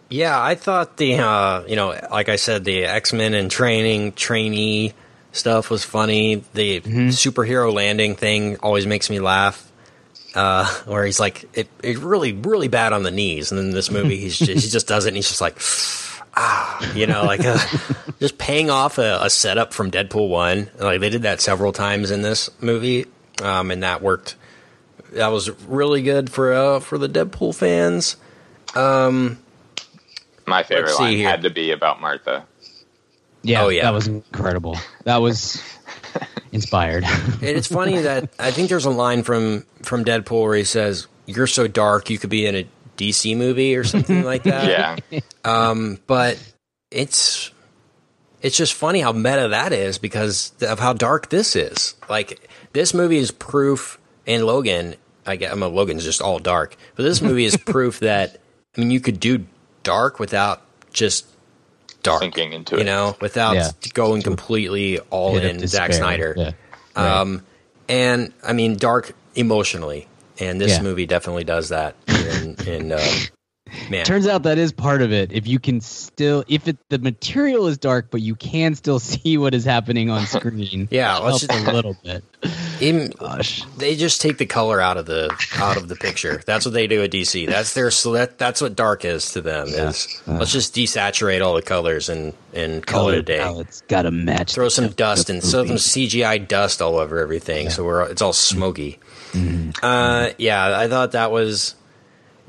yeah, 0.09 0.41
I 0.41 0.55
thought 0.55 0.97
the 0.97 1.15
uh, 1.15 1.63
you 1.67 1.75
know, 1.75 1.99
like 2.11 2.29
I 2.29 2.37
said, 2.37 2.63
the 2.63 2.85
X 2.85 3.13
Men 3.13 3.33
and 3.33 3.51
training 3.51 4.13
trainee 4.13 4.93
stuff 5.31 5.69
was 5.69 5.83
funny. 5.83 6.43
The 6.53 6.81
superhero 6.81 7.73
landing 7.73 8.15
thing 8.15 8.57
always 8.57 8.87
makes 8.87 9.09
me 9.09 9.19
laugh. 9.19 9.63
Uh, 10.35 10.65
where 10.85 11.03
he's 11.03 11.19
like, 11.19 11.49
it, 11.57 11.67
it 11.81 11.97
really, 11.97 12.31
really 12.33 12.67
bad 12.67 12.93
on 12.93 13.03
the 13.03 13.11
knees, 13.11 13.51
and 13.51 13.57
then 13.57 13.71
this 13.71 13.89
movie, 13.89 14.17
he's 14.17 14.37
just, 14.37 14.51
he 14.51 14.69
just 14.69 14.87
does 14.87 15.05
it, 15.05 15.09
and 15.09 15.15
he's 15.15 15.27
just 15.27 15.41
like, 15.41 15.57
ah, 16.37 16.93
you 16.93 17.07
know, 17.07 17.23
like 17.23 17.43
uh 17.43 17.57
just 18.19 18.37
paying 18.37 18.69
off 18.69 18.97
a, 18.99 19.19
a 19.23 19.29
setup 19.29 19.73
from 19.73 19.89
Deadpool 19.89 20.29
one. 20.29 20.69
Like 20.79 21.01
they 21.01 21.09
did 21.09 21.23
that 21.23 21.41
several 21.41 21.73
times 21.73 22.11
in 22.11 22.21
this 22.21 22.49
movie, 22.61 23.07
um, 23.41 23.71
and 23.71 23.83
that 23.83 24.01
worked 24.01 24.35
that 25.13 25.27
was 25.27 25.49
really 25.65 26.01
good 26.01 26.29
for 26.29 26.53
uh, 26.53 26.79
for 26.79 26.97
the 26.97 27.09
Deadpool 27.09 27.55
fans. 27.55 28.17
My 28.75 30.63
favorite 30.63 30.87
Let's 30.87 30.99
line 30.99 31.17
here. 31.17 31.29
had 31.29 31.43
to 31.43 31.49
be 31.49 31.71
about 31.71 31.99
Martha. 32.01 32.45
Yeah. 33.43 33.63
Oh, 33.63 33.69
yeah. 33.69 33.83
That 33.83 33.93
was 33.93 34.07
incredible. 34.07 34.77
That 35.03 35.17
was 35.17 35.61
inspired. 36.51 37.03
And 37.03 37.43
it's 37.43 37.67
funny 37.67 37.97
that 38.01 38.29
I 38.39 38.51
think 38.51 38.69
there's 38.69 38.85
a 38.85 38.89
line 38.89 39.23
from 39.23 39.65
from 39.83 40.03
Deadpool 40.05 40.43
where 40.43 40.55
he 40.55 40.63
says, 40.63 41.07
"You're 41.25 41.47
so 41.47 41.67
dark, 41.67 42.09
you 42.09 42.17
could 42.17 42.29
be 42.29 42.45
in 42.45 42.55
a 42.55 42.67
DC 42.97 43.35
movie 43.37 43.75
or 43.75 43.83
something 43.83 44.23
like 44.23 44.43
that." 44.43 45.01
Yeah. 45.11 45.19
Um, 45.45 45.99
but 46.07 46.37
it's 46.91 47.51
it's 48.41 48.57
just 48.57 48.73
funny 48.73 48.99
how 49.01 49.11
meta 49.11 49.49
that 49.49 49.73
is 49.73 49.97
because 49.97 50.51
of 50.61 50.79
how 50.79 50.93
dark 50.93 51.29
this 51.29 51.55
is. 51.55 51.95
Like 52.09 52.49
this 52.73 52.93
movie 52.93 53.17
is 53.17 53.31
proof, 53.31 53.99
and 54.25 54.45
Logan. 54.45 54.95
I 55.25 55.35
get, 55.35 55.51
I 55.51 55.55
mean, 55.55 55.75
Logan's 55.75 56.05
just 56.05 56.21
all 56.21 56.39
dark, 56.39 56.77
but 56.95 57.03
this 57.03 57.21
movie 57.21 57.43
is 57.43 57.57
proof 57.57 57.99
that 57.99 58.39
I 58.77 58.79
mean, 58.79 58.91
you 58.91 58.99
could 58.99 59.19
do 59.19 59.45
dark 59.83 60.19
without 60.19 60.61
just 60.93 61.25
dark, 62.03 62.21
Sinking 62.21 62.53
into 62.53 62.75
you 62.75 62.81
it. 62.81 62.85
know, 62.85 63.15
without 63.19 63.55
Yeah. 63.55 63.71
going 63.93 64.21
completely 64.21 64.99
all 65.09 65.33
Hit 65.35 65.43
in 65.45 65.67
Zack. 65.67 65.93
Snyder. 65.93 66.35
Yeah. 66.37 66.51
Right. 66.95 67.19
Um, 67.21 67.43
and 67.89 68.33
I 68.43 68.53
mean, 68.53 68.77
dark 68.77 69.13
emotionally, 69.35 70.07
and 70.39 70.59
this 70.61 70.73
Yeah. 70.73 70.81
movie 70.83 71.05
definitely 71.05 71.43
does 71.43 71.69
that. 71.69 71.95
In, 72.07 72.55
in 72.67 72.91
um, 72.91 72.99
man, 73.89 74.05
Turns 74.05 74.27
out 74.27 74.43
that 74.43 74.57
is 74.57 74.71
part 74.71 75.01
of 75.01 75.11
it. 75.11 75.31
If 75.31 75.47
you 75.47 75.59
can 75.59 75.81
still, 75.81 76.43
if 76.47 76.67
it, 76.67 76.77
the 76.89 76.99
material 76.99 77.67
is 77.67 77.77
dark, 77.77 78.11
but 78.11 78.21
you 78.21 78.35
can 78.35 78.75
still 78.75 78.99
see 78.99 79.37
what 79.37 79.53
is 79.53 79.65
happening 79.65 80.09
on 80.09 80.25
screen. 80.25 80.87
Yeah, 80.97 81.17
let's 81.17 81.45
helps 81.45 81.67
a 81.67 81.71
little 81.71 81.95
bit. 82.03 82.23
Even, 82.79 83.09
Gosh. 83.09 83.63
they 83.77 83.95
just 83.95 84.21
take 84.21 84.37
the 84.37 84.45
color 84.45 84.79
out 84.79 84.97
of 84.97 85.05
the 85.05 85.29
out 85.55 85.77
of 85.77 85.87
the 85.87 85.95
picture. 85.95 86.41
That's 86.45 86.65
what 86.65 86.73
they 86.73 86.87
do 86.87 87.03
at 87.03 87.11
DC. 87.11 87.47
That's 87.47 87.73
their 87.73 87.91
so 87.91 88.13
that, 88.13 88.37
that's 88.37 88.61
what 88.61 88.75
dark 88.75 89.05
is 89.05 89.31
to 89.33 89.41
them. 89.41 89.67
Is 89.67 90.21
let's 90.25 90.51
just 90.51 90.75
desaturate 90.75 91.43
all 91.45 91.55
the 91.55 91.61
colors 91.61 92.09
and 92.09 92.33
and 92.53 92.85
call 92.85 93.09
it 93.09 93.17
a 93.17 93.21
day. 93.21 93.41
It's 93.59 93.81
got 93.81 94.03
to 94.03 94.11
match. 94.11 94.53
Throw 94.53 94.69
some 94.69 94.89
dust 94.89 95.29
and 95.29 95.43
some. 95.43 95.67
CGI 95.67 96.47
dust 96.47 96.81
all 96.81 96.97
over 96.97 97.19
everything, 97.19 97.69
so 97.69 97.83
we're 97.83 98.03
it's 98.03 98.21
all 98.21 98.33
smoky. 98.33 98.99
Mm-hmm. 99.31 99.71
Uh, 99.83 100.29
yeah, 100.37 100.77
I 100.77 100.87
thought 100.87 101.11
that 101.11 101.31
was 101.31 101.75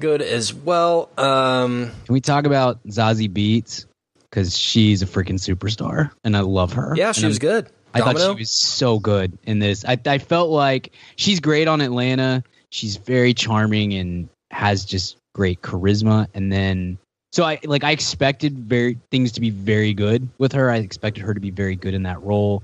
good 0.00 0.22
as 0.22 0.52
well. 0.54 1.10
Um, 1.18 1.90
Can 2.06 2.12
we 2.12 2.20
talk 2.20 2.46
about 2.46 2.82
Zazie 2.86 3.30
Beetz? 3.30 3.86
Because 4.30 4.56
she's 4.56 5.02
a 5.02 5.06
freaking 5.06 5.38
superstar, 5.38 6.10
and 6.22 6.36
I 6.36 6.40
love 6.40 6.74
her. 6.74 6.92
yeah, 6.96 7.12
she 7.12 7.22
And 7.22 7.28
was 7.28 7.36
I'm- 7.38 7.40
good. 7.40 7.70
I 7.94 8.00
thought 8.00 8.18
she 8.20 8.40
was 8.40 8.50
so 8.50 8.98
good 8.98 9.38
in 9.44 9.58
this. 9.60 9.84
I, 9.86 9.98
I 10.06 10.18
felt 10.18 10.50
like 10.50 10.92
she's 11.16 11.40
great 11.40 11.66
on 11.68 11.80
Atlanta. 11.80 12.44
She's 12.70 12.96
very 12.98 13.32
charming 13.32 13.94
and 13.94 14.28
has 14.50 14.84
just 14.84 15.16
great 15.34 15.62
charisma. 15.62 16.28
And 16.34 16.52
then, 16.52 16.98
so 17.32 17.44
I 17.44 17.58
like 17.64 17.84
I 17.84 17.92
expected 17.92 18.58
very 18.58 18.98
things 19.10 19.32
to 19.32 19.40
be 19.40 19.48
very 19.48 19.94
good 19.94 20.28
with 20.36 20.52
her. 20.52 20.70
I 20.70 20.76
expected 20.76 21.22
her 21.22 21.32
to 21.32 21.40
be 21.40 21.50
very 21.50 21.76
good 21.76 21.94
in 21.94 22.02
that 22.02 22.22
role, 22.22 22.62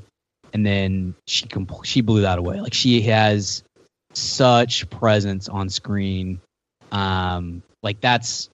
and 0.53 0.65
then 0.65 1.15
she 1.27 1.47
compl- 1.47 1.87
she 1.87 2.03
blew 2.03 2.21
that 2.21 2.39
away. 2.39 2.61
Like 2.61 2.75
she 2.75 3.01
has 3.03 3.65
such 4.13 4.89
presence 4.91 5.49
on 5.49 5.71
screen. 5.71 6.39
Um, 6.95 7.63
like 7.83 8.01
that's 8.01 8.49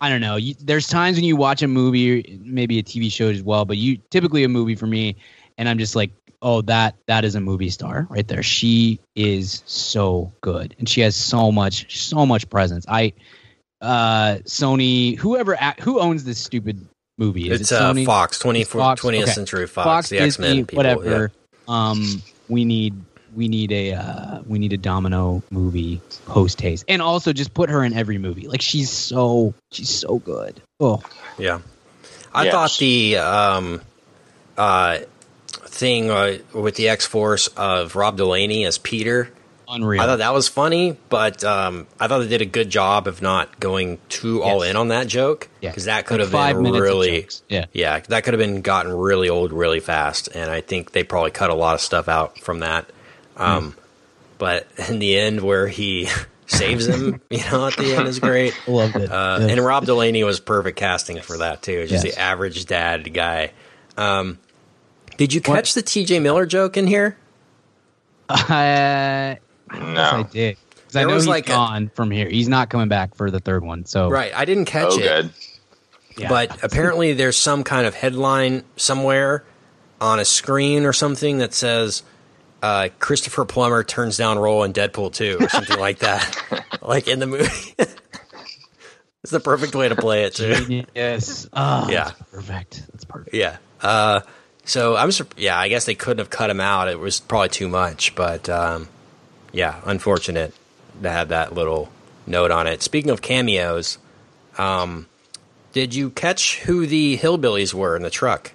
I 0.00 0.10
don't 0.10 0.20
know. 0.20 0.36
You, 0.36 0.54
there's 0.60 0.86
times 0.86 1.16
when 1.16 1.24
you 1.24 1.36
watch 1.36 1.62
a 1.62 1.68
movie, 1.68 2.38
maybe 2.44 2.78
a 2.78 2.82
TV 2.82 3.10
show 3.10 3.28
as 3.28 3.42
well, 3.42 3.64
but 3.64 3.78
you 3.78 3.96
typically 4.10 4.44
a 4.44 4.48
movie 4.48 4.74
for 4.74 4.86
me, 4.86 5.16
and 5.56 5.68
I'm 5.68 5.78
just 5.78 5.96
like, 5.96 6.10
oh, 6.42 6.60
that 6.62 6.94
that 7.06 7.24
is 7.24 7.34
a 7.34 7.40
movie 7.40 7.70
star 7.70 8.06
right 8.10 8.28
there. 8.28 8.42
She 8.42 9.00
is 9.14 9.62
so 9.66 10.32
good, 10.42 10.76
and 10.78 10.88
she 10.88 11.00
has 11.00 11.16
so 11.16 11.50
much 11.50 11.98
so 11.98 12.26
much 12.26 12.48
presence. 12.50 12.84
I, 12.88 13.14
uh, 13.80 14.36
Sony, 14.44 15.16
whoever 15.16 15.56
who 15.80 15.98
owns 15.98 16.24
this 16.24 16.38
stupid 16.38 16.86
movie? 17.16 17.50
Is 17.50 17.62
It's 17.62 17.72
it 17.72 17.80
uh, 17.80 17.94
Fox, 18.04 18.38
20, 18.38 18.64
Fox? 18.64 19.00
20th 19.00 19.22
Okay. 19.22 19.30
Century 19.32 19.66
Fox, 19.66 19.84
Fox, 19.86 20.08
the 20.10 20.18
X 20.18 20.38
Men, 20.38 20.66
whatever. 20.74 21.32
yeah. 21.32 21.90
Um, 21.90 22.22
we 22.48 22.64
need 22.66 22.94
we 23.34 23.48
need 23.48 23.72
a 23.72 23.92
uh, 23.94 24.40
we 24.46 24.58
need 24.58 24.72
a 24.72 24.76
Domino 24.76 25.42
movie 25.50 26.00
post 26.26 26.60
haste, 26.60 26.84
and 26.88 27.02
also 27.02 27.32
just 27.32 27.54
put 27.54 27.70
her 27.70 27.82
in 27.84 27.92
every 27.92 28.18
movie. 28.18 28.46
Like 28.48 28.62
she's 28.62 28.90
so 28.90 29.54
she's 29.72 29.90
so 29.90 30.18
good. 30.18 30.60
Oh, 30.80 31.02
Yeah. 31.38 31.60
I 32.34 32.44
Yeah. 32.44 32.50
thought 32.52 32.76
the 32.78 33.16
um, 33.16 33.80
uh, 34.58 34.98
thing 35.48 36.10
uh, 36.10 36.38
with 36.52 36.76
the 36.76 36.88
X 36.88 37.06
Force 37.06 37.46
of 37.56 37.96
Rob 37.96 38.16
Delaney 38.18 38.64
as 38.66 38.76
Peter, 38.78 39.30
unreal. 39.68 40.00
I 40.02 40.06
thought 40.06 40.18
that 40.18 40.34
was 40.34 40.48
funny, 40.48 40.96
but 41.08 41.42
um, 41.44 41.86
I 41.98 42.08
thought 42.08 42.18
they 42.20 42.28
did 42.28 42.42
a 42.42 42.46
good 42.46 42.68
job 42.70 43.06
of 43.06 43.22
not 43.22 43.58
going 43.58 43.98
too 44.08 44.42
all 44.42 44.60
Yes. 44.62 44.70
in 44.70 44.76
on 44.76 44.88
that 44.88 45.06
joke 45.06 45.48
Yeah. 45.60 45.70
because 45.70 45.86
that 45.86 46.06
could 46.06 46.14
Like 46.20 46.26
have 46.26 46.30
five 46.32 46.56
been 46.56 46.64
minutes 46.64 46.80
really. 46.82 47.28
Yeah. 47.48 47.66
yeah, 47.72 48.00
that 48.08 48.24
could 48.24 48.34
have 48.34 48.38
been 48.40 48.60
gotten 48.60 48.92
really 48.94 49.28
old 49.28 49.52
really 49.52 49.80
fast, 49.80 50.28
and 50.34 50.50
I 50.50 50.60
think 50.60 50.92
they 50.92 51.04
probably 51.04 51.30
cut 51.30 51.50
a 51.50 51.54
lot 51.54 51.74
of 51.74 51.80
stuff 51.80 52.08
out 52.08 52.38
from 52.40 52.60
that. 52.60 52.86
Um, 53.36 53.72
Hmm. 53.72 53.78
But 54.38 54.66
in 54.88 54.98
the 54.98 55.18
end, 55.18 55.40
where 55.40 55.66
he 55.66 56.08
saves 56.46 56.86
him, 56.86 57.20
you 57.30 57.38
know, 57.50 57.66
at 57.68 57.76
the 57.76 57.94
end 57.96 58.06
is 58.08 58.18
great. 58.18 58.54
Loved 58.66 58.96
it. 58.96 59.10
Uh, 59.10 59.38
Yeah. 59.40 59.46
And 59.46 59.64
Rob 59.64 59.86
Delaney 59.86 60.22
was 60.24 60.40
perfect 60.40 60.78
casting 60.78 61.20
for 61.20 61.38
that 61.38 61.62
too. 61.62 61.86
Just 61.86 62.04
Yes. 62.04 62.14
the 62.14 62.20
average 62.20 62.66
dad 62.66 63.12
guy. 63.14 63.52
Um, 63.96 64.38
did 65.16 65.32
you 65.32 65.40
catch 65.40 65.72
the 65.72 65.80
T.J. 65.80 66.20
Miller 66.20 66.44
joke 66.44 66.76
in 66.76 66.86
here? 66.86 67.16
I, 68.28 69.38
I 69.70 69.78
don't 69.78 69.94
know 69.94 70.02
if 70.02 70.12
I 70.12 70.16
No. 70.18 70.28
did. 70.30 70.56
'Cause 70.86 70.96
I 70.96 71.04
know 71.04 71.14
was 71.14 71.24
he's 71.24 71.28
like 71.28 71.46
a- 71.48 71.52
gone 71.52 71.90
from 71.94 72.10
here. 72.10 72.28
He's 72.28 72.48
not 72.48 72.70
coming 72.70 72.88
back 72.88 73.14
for 73.16 73.30
the 73.30 73.40
third 73.40 73.64
one. 73.64 73.84
So 73.86 74.08
Right, 74.08 74.32
I 74.34 74.44
didn't 74.44 74.66
catch 74.66 74.92
Oh, 74.92 74.98
it, 74.98 75.02
good. 75.02 75.30
yeah. 76.16 76.28
but 76.28 76.62
apparently 76.62 77.12
there's 77.12 77.36
some 77.36 77.64
kind 77.64 77.86
of 77.86 77.94
headline 77.94 78.64
somewhere 78.76 79.44
on 80.00 80.20
a 80.20 80.24
screen 80.24 80.84
or 80.84 80.92
something 80.92 81.38
that 81.38 81.54
says 81.54 82.02
uh, 82.62 82.88
Christopher 82.98 83.44
Plummer 83.44 83.84
turns 83.84 84.16
down 84.16 84.38
role 84.38 84.62
in 84.64 84.72
Deadpool 84.72 85.12
2 85.12 85.38
or 85.40 85.48
something 85.48 85.78
like 85.78 85.98
that, 86.00 86.78
like 86.82 87.08
in 87.08 87.18
the 87.18 87.26
movie. 87.26 87.74
it's 87.78 89.30
the 89.32 89.40
perfect 89.40 89.74
way 89.74 89.88
to 89.88 89.96
play 89.96 90.24
it 90.24 90.34
too. 90.34 90.84
yes, 90.94 91.48
oh, 91.52 91.88
Yeah. 91.90 92.04
that's 92.04 92.22
perfect. 92.30 92.82
That's 92.92 93.04
perfect. 93.04 93.34
Yeah. 93.34 93.58
Uh, 93.80 94.20
so 94.64 94.96
I'm 94.96 95.12
sur- 95.12 95.26
yeah, 95.36 95.58
I 95.58 95.68
guess 95.68 95.84
they 95.84 95.94
couldn't 95.94 96.18
have 96.18 96.30
cut 96.30 96.50
him 96.50 96.60
out. 96.60 96.88
It 96.88 96.98
was 96.98 97.20
probably 97.20 97.50
too 97.50 97.68
much, 97.68 98.14
but 98.14 98.48
um, 98.48 98.88
yeah, 99.52 99.80
unfortunate 99.84 100.52
to 101.02 101.10
have 101.10 101.28
that 101.28 101.54
little 101.54 101.90
note 102.26 102.50
on 102.50 102.66
it. 102.66 102.82
Speaking 102.82 103.10
of 103.10 103.22
cameos, 103.22 103.98
um, 104.58 105.06
did 105.72 105.94
you 105.94 106.10
catch 106.10 106.60
who 106.60 106.86
the 106.86 107.16
hillbillies 107.18 107.74
were 107.74 107.94
in 107.96 108.02
the 108.02 108.10
truck? 108.10 108.52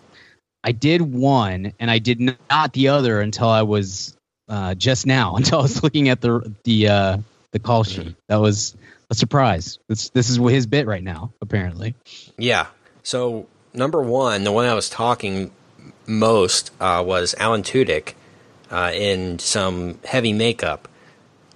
I 0.64 0.72
did 0.72 1.01
one, 1.01 1.74
and 1.80 1.89
I 1.89 1.99
did 1.99 2.20
not 2.20 2.74
the 2.74 2.89
other 2.89 3.20
until 3.20 3.49
I 3.49 3.64
was 3.64 4.16
uh, 4.47 4.76
just 4.76 5.05
now. 5.05 5.36
Until 5.38 5.59
I 5.59 5.62
was 5.64 5.82
looking 5.84 6.09
at 6.09 6.22
the 6.22 6.53
the 6.64 6.88
uh, 6.88 7.18
the 7.51 7.59
call 7.59 7.84
sheet. 7.84 8.16
That 8.28 8.38
was 8.38 8.76
a 9.09 9.16
surprise. 9.16 9.80
This 9.88 10.09
this 10.09 10.30
is 10.30 10.38
his 10.38 10.68
bit 10.68 10.88
right 10.88 11.03
now. 11.03 11.32
Apparently, 11.41 11.95
Yeah. 12.38 12.68
So 13.03 13.47
number 13.74 14.01
one, 14.01 14.43
the 14.43 14.51
one 14.51 14.66
I 14.66 14.74
was 14.74 14.89
talking 14.89 15.51
most 16.05 16.72
uh, 16.80 17.03
was 17.05 17.34
Alan 17.39 17.64
Tudyk 17.64 18.14
uh, 18.70 18.91
in 18.93 19.39
some 19.39 19.99
heavy 20.05 20.34
makeup. 20.34 20.88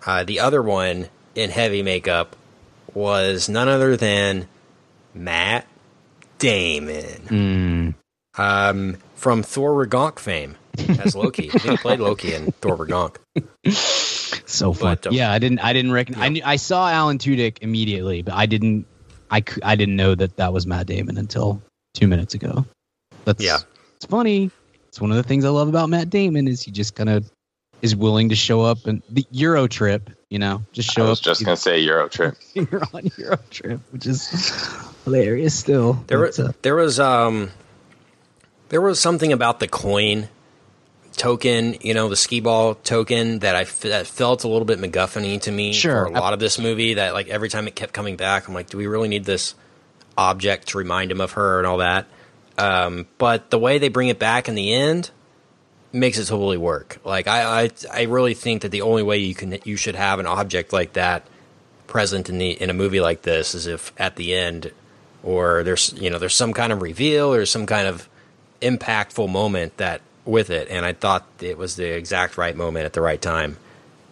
Uh, 0.05 0.23
the 0.23 0.39
other 0.39 0.61
one 0.61 1.09
in 1.35 1.49
heavy 1.49 1.83
makeup 1.83 2.35
was 2.93 3.49
none 3.49 3.67
other 3.67 3.97
than 3.97 4.47
Matt 5.13 5.67
Damon 6.39 7.95
um, 8.37 8.97
from 9.15 9.43
Thor 9.43 9.73
Ragnarok 9.73 10.19
fame 10.19 10.55
as 10.99 11.15
Loki. 11.15 11.49
I 11.53 11.57
think 11.57 11.63
he 11.71 11.77
played 11.77 11.99
Loki 11.99 12.33
in 12.33 12.51
Thor 12.61 12.75
Ragnarok. 12.75 13.21
so 13.71 14.73
fun. 14.73 14.95
But, 15.01 15.07
um, 15.07 15.13
yeah, 15.13 15.31
I 15.31 15.39
didn't 15.39 15.59
I 15.59 15.73
didn't 15.73 15.91
reckon. 15.91 16.15
I 16.17 16.29
knew, 16.29 16.41
I 16.45 16.55
saw 16.57 16.89
Alan 16.89 17.17
Tudyk 17.17 17.59
immediately, 17.61 18.21
but 18.21 18.33
I 18.33 18.45
didn't. 18.45 18.85
I 19.31 19.43
I 19.63 19.75
didn't 19.75 19.95
know 19.95 20.15
that 20.15 20.37
that 20.37 20.53
was 20.53 20.67
Matt 20.67 20.87
Damon 20.87 21.17
until 21.17 21.61
two 21.93 22.07
minutes 22.07 22.33
ago. 22.33 22.65
That's 23.25 23.43
Yeah. 23.43 23.59
It's 23.97 24.05
funny. 24.05 24.51
It's 24.89 25.01
one 25.01 25.11
of 25.11 25.17
the 25.17 25.23
things 25.23 25.45
I 25.45 25.49
love 25.49 25.67
about 25.67 25.89
Matt 25.89 26.09
Damon 26.09 26.47
is 26.47 26.61
he 26.61 26.71
just 26.71 26.95
kind 26.95 27.09
of 27.09 27.29
is 27.81 27.95
willing 27.95 28.29
to 28.29 28.35
show 28.35 28.61
up 28.61 28.85
and 28.87 29.01
the 29.09 29.25
Euro 29.31 29.67
trip. 29.67 30.09
You 30.29 30.39
know, 30.39 30.63
just 30.73 30.89
I 30.91 30.93
show 30.93 31.09
was 31.09 31.19
up. 31.19 31.23
just 31.25 31.43
gonna 31.43 31.57
say 31.57 31.79
Euro 31.79 32.07
trip. 32.07 32.35
you're 32.53 32.83
on 32.93 33.09
Euro 33.17 33.37
trip, 33.49 33.79
which 33.91 34.05
is 34.05 34.27
hilarious. 35.05 35.53
Still, 35.53 35.93
There 36.07 36.19
was 36.19 36.39
uh, 36.39 36.51
there 36.61 36.75
was 36.75 36.99
um 36.99 37.49
there 38.75 38.81
was 38.81 38.99
something 38.99 39.31
about 39.31 39.61
the 39.61 39.69
coin 39.69 40.27
token, 41.13 41.77
you 41.79 41.93
know, 41.93 42.09
the 42.09 42.15
skee 42.17 42.41
ball 42.41 42.75
token 42.75 43.39
that 43.39 43.55
I 43.55 43.61
f- 43.61 43.79
that 43.79 44.05
felt 44.05 44.43
a 44.43 44.49
little 44.49 44.65
bit 44.65 44.79
MacGuffin 44.79 45.39
to 45.43 45.51
me 45.53 45.71
Sure. 45.71 46.07
for 46.07 46.11
a 46.11 46.19
lot 46.19 46.33
of 46.33 46.39
this 46.39 46.59
movie. 46.59 46.95
That 46.95 47.13
like 47.13 47.29
every 47.29 47.47
time 47.47 47.69
it 47.69 47.75
kept 47.77 47.93
coming 47.93 48.17
back, 48.17 48.49
I'm 48.49 48.53
like, 48.53 48.69
do 48.69 48.77
we 48.77 48.85
really 48.87 49.07
need 49.07 49.23
this 49.23 49.55
object 50.17 50.67
to 50.69 50.77
remind 50.77 51.09
him 51.09 51.21
of 51.21 51.31
her 51.31 51.57
and 51.59 51.65
all 51.65 51.77
that? 51.77 52.05
Um, 52.57 53.07
but 53.17 53.49
the 53.49 53.57
way 53.57 53.77
they 53.77 53.87
bring 53.87 54.09
it 54.09 54.19
back 54.19 54.49
in 54.49 54.55
the 54.55 54.73
end 54.73 55.09
makes 55.93 56.17
it 56.19 56.25
totally 56.25 56.57
work. 56.57 56.97
Like 57.05 57.27
I, 57.29 57.63
I 57.63 57.69
I 57.93 58.01
really 58.03 58.33
think 58.33 58.63
that 58.63 58.71
the 58.71 58.81
only 58.81 59.03
way 59.03 59.19
you 59.19 59.35
can 59.35 59.57
you 59.63 59.77
should 59.77 59.95
have 59.95 60.19
an 60.19 60.25
object 60.25 60.73
like 60.73 60.91
that 60.93 61.25
present 61.87 62.27
in 62.27 62.39
the 62.39 62.49
in 62.61 62.69
a 62.69 62.73
movie 62.73 62.99
like 62.99 63.21
this 63.21 63.55
is 63.55 63.67
if 63.67 63.93
at 63.97 64.17
the 64.17 64.35
end 64.35 64.73
or 65.23 65.63
there's 65.63 65.93
you 65.93 66.09
know 66.09 66.19
there's 66.19 66.35
some 66.35 66.51
kind 66.51 66.73
of 66.73 66.81
reveal 66.81 67.33
or 67.33 67.45
some 67.45 67.65
kind 67.65 67.87
of 67.87 68.09
impactful 68.61 69.29
moment 69.29 69.77
that 69.77 70.01
with 70.25 70.49
it 70.49 70.67
and 70.69 70.85
I 70.85 70.93
thought 70.93 71.25
it 71.39 71.57
was 71.57 71.75
the 71.75 71.95
exact 71.95 72.37
right 72.37 72.55
moment 72.55 72.85
at 72.85 72.93
the 72.93 73.01
right 73.01 73.21
time 73.21 73.57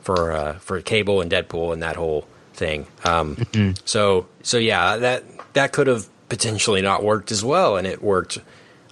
for 0.01 0.31
uh, 0.31 0.53
for 0.59 0.79
Cable 0.81 1.21
and 1.21 1.31
Deadpool 1.31 1.73
and 1.73 1.81
that 1.81 1.95
whole 1.95 2.27
thing. 2.53 2.85
Um, 3.03 3.75
So 3.85 4.27
so 4.43 4.57
yeah, 4.57 4.97
that 4.97 5.23
that 5.53 5.71
could 5.71 5.87
have 5.87 6.07
potentially 6.29 6.81
not 6.81 7.03
worked 7.03 7.31
as 7.31 7.43
well, 7.43 7.77
and 7.77 7.87
it 7.87 8.01
worked 8.01 8.39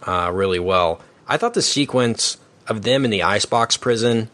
uh, 0.07 0.31
really 0.33 0.59
well. 0.59 1.01
I 1.27 1.37
thought 1.37 1.53
the 1.53 1.61
sequence 1.61 2.37
of 2.67 2.83
them 2.83 3.05
in 3.05 3.11
the 3.11 3.23
icebox 3.23 3.77
prison 3.77 4.29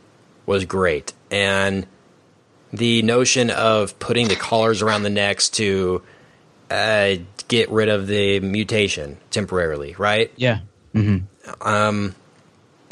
was 0.45 0.65
great, 0.65 1.13
and 1.31 1.85
the 2.71 3.01
notion 3.01 3.49
of 3.49 3.97
putting 3.99 4.27
the 4.27 4.35
collars 4.35 4.81
around 4.81 5.03
the 5.03 5.09
necks 5.09 5.49
to 5.49 6.01
uh, 6.69 7.15
get 7.47 7.69
rid 7.69 7.89
of 7.89 8.07
the 8.07 8.39
mutation 8.39 9.17
temporarily, 9.31 9.95
right? 9.97 10.31
yeah, 10.35 10.59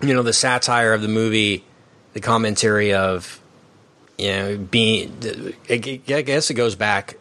you 0.03 0.13
know 0.13 0.23
the 0.23 0.33
satire 0.33 0.93
of 0.93 1.01
the 1.01 1.07
movie, 1.07 1.63
the 2.13 2.21
commentary 2.21 2.93
of 2.93 3.41
you 4.17 4.29
know 4.29 4.57
being. 4.57 5.53
I 5.69 5.77
guess 5.77 6.49
it 6.49 6.55
goes 6.55 6.75
back 6.75 7.17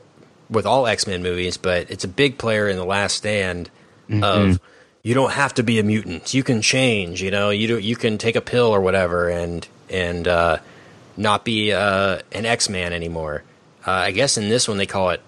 with 0.51 0.67
all 0.67 0.87
X 0.87 1.07
Men 1.07 1.23
movies, 1.23 1.57
but 1.57 1.91
it's 1.91 2.05
a 2.05 2.09
big 2.09 2.39
player 2.39 2.69
in 2.69 2.77
the 2.77 2.85
Last 2.85 3.17
Stand 3.17 3.71
of 4.23 4.61
you 5.03 5.15
don't 5.15 5.33
have 5.33 5.55
to 5.55 5.63
be 5.63 5.79
a 5.79 5.83
mutant. 5.83 6.35
You 6.35 6.43
can 6.43 6.63
change. 6.63 7.23
You 7.23 7.31
know, 7.31 7.51
you 7.51 7.69
do, 7.69 7.79
you 7.79 7.97
can 7.97 8.19
take 8.19 8.37
a 8.37 8.41
pill 8.41 8.67
or 8.67 8.81
whatever, 8.81 9.29
and 9.29 9.67
and 9.91 10.27
uh, 10.27 10.59
not 11.17 11.45
be 11.45 11.73
uh, 11.73 12.21
an 12.33 12.47
X 12.47 12.69
Man 12.69 12.93
anymore. 12.93 13.43
Uh, 13.87 13.91
I 13.91 14.11
guess 14.13 14.39
in 14.39 14.49
this 14.49 14.67
one 14.67 14.79
they 14.79 14.87
call 14.87 15.11
it 15.11 15.21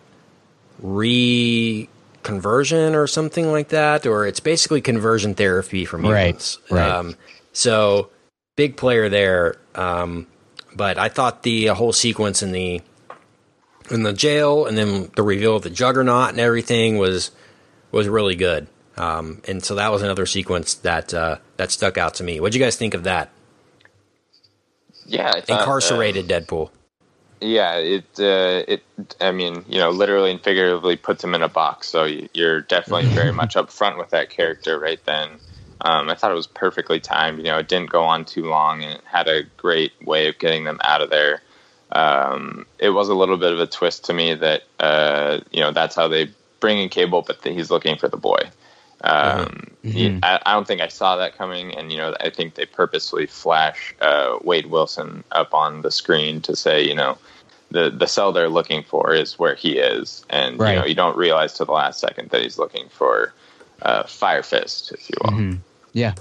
reconversion 2.27 2.95
or 2.95 3.07
something 3.07 3.51
like 3.51 3.69
that, 3.69 4.07
or 4.07 4.27
it's 4.27 4.41
basically 4.41 4.81
conversion 4.81 5.35
therapy 5.35 5.85
for 5.85 5.99
mutants. 5.99 6.59
Right, 6.71 6.81
right. 6.81 6.91
Um, 6.91 7.17
so 7.53 8.11
big 8.57 8.77
player 8.77 9.09
there. 9.09 9.57
Um, 9.75 10.27
but 10.75 10.99
I 10.99 11.09
thought 11.09 11.43
the 11.43 11.71
uh, 11.71 11.75
whole 11.75 11.93
sequence 11.93 12.43
in 12.43 12.53
the 12.53 12.83
in 13.91 14.03
the 14.03 14.13
jail 14.13 14.67
and 14.67 14.77
then 14.77 15.11
the 15.15 15.23
reveal 15.23 15.57
of 15.57 15.63
the 15.63 15.71
Juggernaut 15.71 16.31
and 16.31 16.41
everything 16.41 16.99
was 16.99 17.31
was 17.93 18.09
really 18.09 18.35
good. 18.35 18.67
Um, 18.97 19.43
and 19.47 19.63
so 19.63 19.75
that 19.75 19.93
was 19.93 20.03
another 20.03 20.27
sequence 20.27 20.75
that 20.75 21.15
uh, 21.15 21.39
that 21.57 21.71
stuck 21.71 21.99
out 21.99 22.15
to 22.15 22.25
me. 22.25 22.41
What 22.41 22.53
do 22.53 22.59
you 22.59 22.65
guys 22.65 22.77
think 22.77 22.95
of 22.95 23.05
that? 23.05 23.31
Yeah, 25.07 25.31
I 25.35 25.41
thought, 25.41 25.61
Incarcerated 25.61 26.31
uh, 26.31 26.41
Deadpool. 26.41 26.71
Yeah, 27.41 27.77
it 27.77 28.05
uh, 28.19 28.65
it. 28.67 28.83
I 29.21 29.31
mean, 29.31 29.65
you 29.69 29.79
know, 29.79 29.91
literally 29.91 30.31
and 30.31 30.43
figuratively 30.43 30.97
puts 30.97 31.23
him 31.23 31.35
in 31.35 31.43
a 31.43 31.49
box. 31.49 31.89
So 31.89 32.05
you're 32.05 32.63
definitely 32.63 33.07
very 33.15 33.33
much 33.33 33.57
up 33.57 33.71
front 33.71 33.99
with 33.99 34.11
that 34.11 34.31
character 34.31 34.79
right 34.79 35.01
then. 35.05 35.29
Um, 35.83 36.09
I 36.09 36.15
thought 36.15 36.33
it 36.33 36.37
was 36.37 36.47
perfectly 36.47 37.01
timed. 37.01 37.39
You 37.39 37.45
know, 37.45 37.59
it 37.59 37.69
didn't 37.69 37.91
go 37.91 38.05
on 38.05 38.25
too 38.25 38.45
long, 38.47 38.83
and 38.83 38.95
it 38.95 39.03
had 39.05 39.29
a 39.29 39.43
great 39.59 39.93
way 40.05 40.29
of 40.29 40.39
getting 40.39 40.65
them 40.65 40.81
out 40.83 41.03
of 41.03 41.11
there. 41.11 41.43
Um, 41.93 42.67
it 42.79 42.91
was 42.91 43.09
a 43.09 43.15
little 43.15 43.37
bit 43.37 43.53
of 43.53 43.61
a 43.61 43.67
twist 43.67 44.07
to 44.07 44.15
me 44.15 44.35
that 44.35 44.63
uh, 44.81 45.41
you 45.51 45.61
know 45.61 45.73
that's 45.73 45.95
how 45.95 46.09
they 46.09 46.31
bring 46.61 46.79
in 46.79 46.89
Cable, 46.89 47.23
but 47.23 47.45
he's 47.45 47.71
looking 47.71 47.97
for 47.97 48.09
the 48.09 48.17
boy. 48.17 48.39
Um, 49.03 49.71
he- 49.83 50.19
I, 50.23 50.41
I 50.47 50.53
don't 50.55 50.67
think 50.67 50.81
I 50.81 50.89
saw 50.89 51.17
that 51.17 51.37
coming, 51.37 51.75
and 51.77 51.93
you 51.93 51.99
know 51.99 52.15
I 52.21 52.31
think 52.31 52.55
they 52.55 52.67
purposely 52.67 53.27
flash 53.27 53.95
uh, 54.01 54.39
Wade 54.43 54.67
Wilson 54.67 55.23
up 55.33 55.55
on 55.55 55.83
the 55.83 55.91
screen 55.91 56.41
to 56.43 56.57
say, 56.57 56.83
you 56.83 56.95
know, 56.95 57.19
the 57.71 57.91
the 57.91 58.07
cell 58.07 58.33
they're 58.33 58.49
looking 58.49 58.83
for 58.83 59.15
is 59.15 59.39
where 59.39 59.55
he 59.55 59.79
is, 59.79 60.25
and 60.31 60.59
Right. 60.59 60.73
you 60.75 60.81
know 60.81 60.87
you 60.87 60.95
don't 60.95 61.17
realize 61.17 61.55
to 61.55 61.65
the 61.65 61.73
last 61.73 62.01
second 62.01 62.31
that 62.31 62.43
he's 62.43 62.59
looking 62.59 62.89
for 62.89 63.33
uh, 63.83 64.05
Fire 64.05 64.43
Fist, 64.43 64.93
if 64.93 65.09
you 65.11 65.17
will. 65.23 65.59
Yeah, 65.93 66.15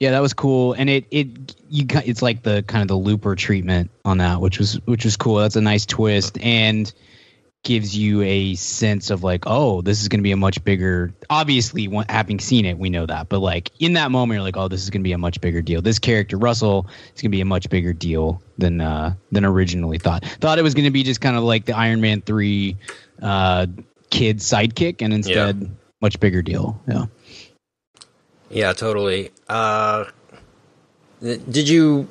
yeah, 0.00 0.10
that 0.12 0.20
was 0.20 0.32
cool, 0.32 0.72
and 0.72 0.88
it 0.88 1.04
it 1.10 1.54
you 1.68 1.86
it's 2.04 2.22
like 2.22 2.42
the 2.42 2.62
kind 2.62 2.82
of 2.82 2.88
the 2.88 2.96
looper 2.96 3.34
treatment 3.34 3.90
on 4.04 4.18
that, 4.18 4.40
which 4.40 4.58
was 4.58 4.74
which 4.86 5.04
was 5.04 5.16
cool. 5.16 5.36
That's 5.36 5.56
a 5.56 5.60
nice 5.60 5.84
twist, 5.84 6.38
and 6.40 6.92
gives 7.64 7.96
you 7.96 8.22
a 8.22 8.54
sense 8.54 9.10
of 9.10 9.24
like, 9.24 9.44
oh, 9.46 9.80
this 9.82 10.00
is 10.00 10.08
going 10.08 10.20
to 10.20 10.22
be 10.22 10.32
a 10.32 10.36
much 10.36 10.62
bigger. 10.62 11.12
Obviously, 11.28 11.88
having 12.08 12.38
seen 12.38 12.64
it, 12.64 12.78
we 12.78 12.90
know 12.90 13.06
that, 13.06 13.28
but 13.28 13.40
like 13.40 13.70
in 13.80 13.94
that 13.94 14.10
moment, 14.10 14.36
you're 14.36 14.44
like, 14.44 14.56
oh, 14.56 14.68
this 14.68 14.82
is 14.82 14.90
going 14.90 15.00
to 15.00 15.04
be 15.04 15.12
a 15.12 15.18
much 15.18 15.40
bigger 15.40 15.62
deal. 15.62 15.82
This 15.82 15.98
character 15.98 16.36
Russell 16.36 16.86
is 17.14 17.22
going 17.22 17.30
to 17.30 17.36
be 17.36 17.40
a 17.40 17.46
much 17.46 17.68
bigger 17.68 17.92
deal 17.92 18.40
than 18.58 18.80
uh 18.80 19.14
than 19.32 19.44
originally 19.44 19.98
thought. 19.98 20.24
Thought 20.24 20.58
it 20.58 20.62
was 20.62 20.74
going 20.74 20.84
to 20.84 20.92
be 20.92 21.02
just 21.02 21.20
kind 21.20 21.36
of 21.36 21.42
like 21.42 21.64
the 21.64 21.76
Iron 21.76 22.00
Man 22.00 22.20
three 22.20 22.76
uh 23.20 23.66
kid 24.10 24.38
sidekick, 24.38 25.02
and 25.02 25.12
instead, 25.12 25.74
much 26.00 26.20
bigger 26.20 26.42
deal. 26.42 26.80
Yeah. 26.86 27.06
Yeah, 28.50 28.72
totally. 28.72 29.30
Uh, 29.48 30.04
th- 31.20 31.40
did 31.50 31.68
you 31.68 32.08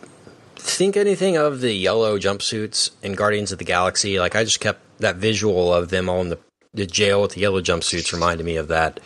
think 0.55 0.97
anything 0.97 1.37
of 1.37 1.61
the 1.61 1.71
yellow 1.71 2.17
jumpsuits 2.17 2.89
in 3.01 3.13
Guardians 3.13 3.53
of 3.53 3.59
the 3.59 3.63
Galaxy? 3.63 4.19
Like, 4.19 4.35
I 4.35 4.43
just 4.43 4.59
kept 4.59 4.81
that 5.03 5.17
visual 5.17 5.73
of 5.73 5.89
them 5.89 6.09
all 6.09 6.21
in 6.21 6.29
the, 6.29 6.39
the 6.73 6.85
jail 6.85 7.21
with 7.21 7.31
the 7.31 7.41
yellow 7.41 7.61
jumpsuits 7.61 8.11
reminded 8.11 8.45
me 8.45 8.57
of 8.57 8.67
that 8.69 8.99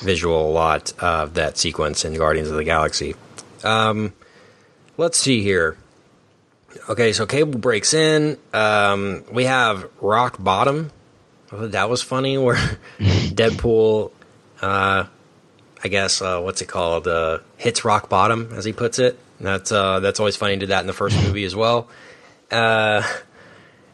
visual 0.00 0.50
a 0.50 0.52
lot 0.52 0.92
uh, 1.02 1.22
of 1.22 1.34
that 1.34 1.58
sequence 1.58 2.04
in 2.04 2.14
Guardians 2.14 2.48
of 2.48 2.56
the 2.56 2.64
Galaxy. 2.64 3.14
Um, 3.62 4.12
let's 4.96 5.18
see 5.18 5.42
here. 5.42 5.76
Okay, 6.88 7.12
so 7.12 7.26
Cable 7.26 7.58
breaks 7.58 7.94
in. 7.94 8.38
Um, 8.52 9.24
we 9.30 9.44
have 9.44 9.88
Rock 10.00 10.36
Bottom. 10.38 10.92
Oh, 11.52 11.66
that 11.66 11.90
was 11.90 12.00
funny, 12.00 12.38
where 12.38 12.56
Deadpool 12.98 14.12
uh, 14.62 15.06
I 15.82 15.88
guess 15.88 16.20
uh, 16.20 16.40
what's 16.40 16.60
it 16.60 16.66
called? 16.66 17.08
Uh, 17.08 17.38
hits 17.56 17.84
rock 17.84 18.08
bottom, 18.08 18.52
as 18.54 18.64
he 18.64 18.72
puts 18.72 18.98
it. 18.98 19.18
That's 19.40 19.72
uh, 19.72 20.00
that's 20.00 20.20
always 20.20 20.36
funny. 20.36 20.54
He 20.54 20.58
Did 20.58 20.68
that 20.70 20.80
in 20.80 20.86
the 20.86 20.92
first 20.92 21.16
movie 21.16 21.44
as 21.44 21.56
well. 21.56 21.88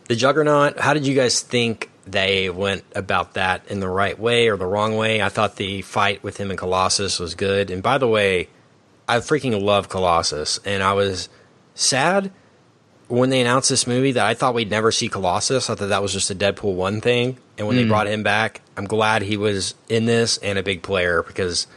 The 0.08 0.16
Juggernaut. 0.16 0.78
How 0.78 0.94
did 0.94 1.06
you 1.06 1.14
guys 1.14 1.40
think 1.40 1.90
they 2.06 2.48
went 2.48 2.84
about 2.94 3.34
that 3.34 3.66
in 3.68 3.80
the 3.80 3.88
right 3.88 4.18
way 4.18 4.48
or 4.48 4.56
the 4.56 4.66
wrong 4.66 4.96
way? 4.96 5.20
I 5.20 5.28
thought 5.28 5.56
the 5.56 5.82
fight 5.82 6.22
with 6.22 6.36
him 6.36 6.50
and 6.50 6.58
Colossus 6.58 7.18
was 7.18 7.34
good. 7.34 7.70
And 7.70 7.82
by 7.82 7.98
the 7.98 8.06
way, 8.06 8.48
I 9.08 9.18
freaking 9.18 9.60
love 9.62 9.88
Colossus, 9.88 10.58
and 10.64 10.82
I 10.82 10.92
was 10.94 11.28
sad 11.74 12.32
when 13.08 13.30
they 13.30 13.40
announced 13.40 13.68
this 13.68 13.86
movie 13.86 14.12
that 14.12 14.26
I 14.26 14.34
thought 14.34 14.54
we'd 14.54 14.70
never 14.70 14.90
see 14.90 15.08
Colossus. 15.08 15.70
I 15.70 15.76
thought 15.76 15.88
that 15.88 16.02
was 16.02 16.12
just 16.12 16.30
a 16.30 16.34
Deadpool 16.34 16.74
one 16.74 17.00
thing, 17.00 17.36
and 17.56 17.68
when 17.68 17.76
they 17.76 17.84
hmm. 17.84 17.88
brought 17.88 18.08
him 18.08 18.24
back, 18.24 18.62
I'm 18.76 18.86
glad 18.86 19.22
he 19.22 19.36
was 19.36 19.74
in 19.88 20.06
this 20.06 20.38
and 20.38 20.58
a 20.58 20.62
big 20.62 20.82
player 20.82 21.22
because 21.22 21.68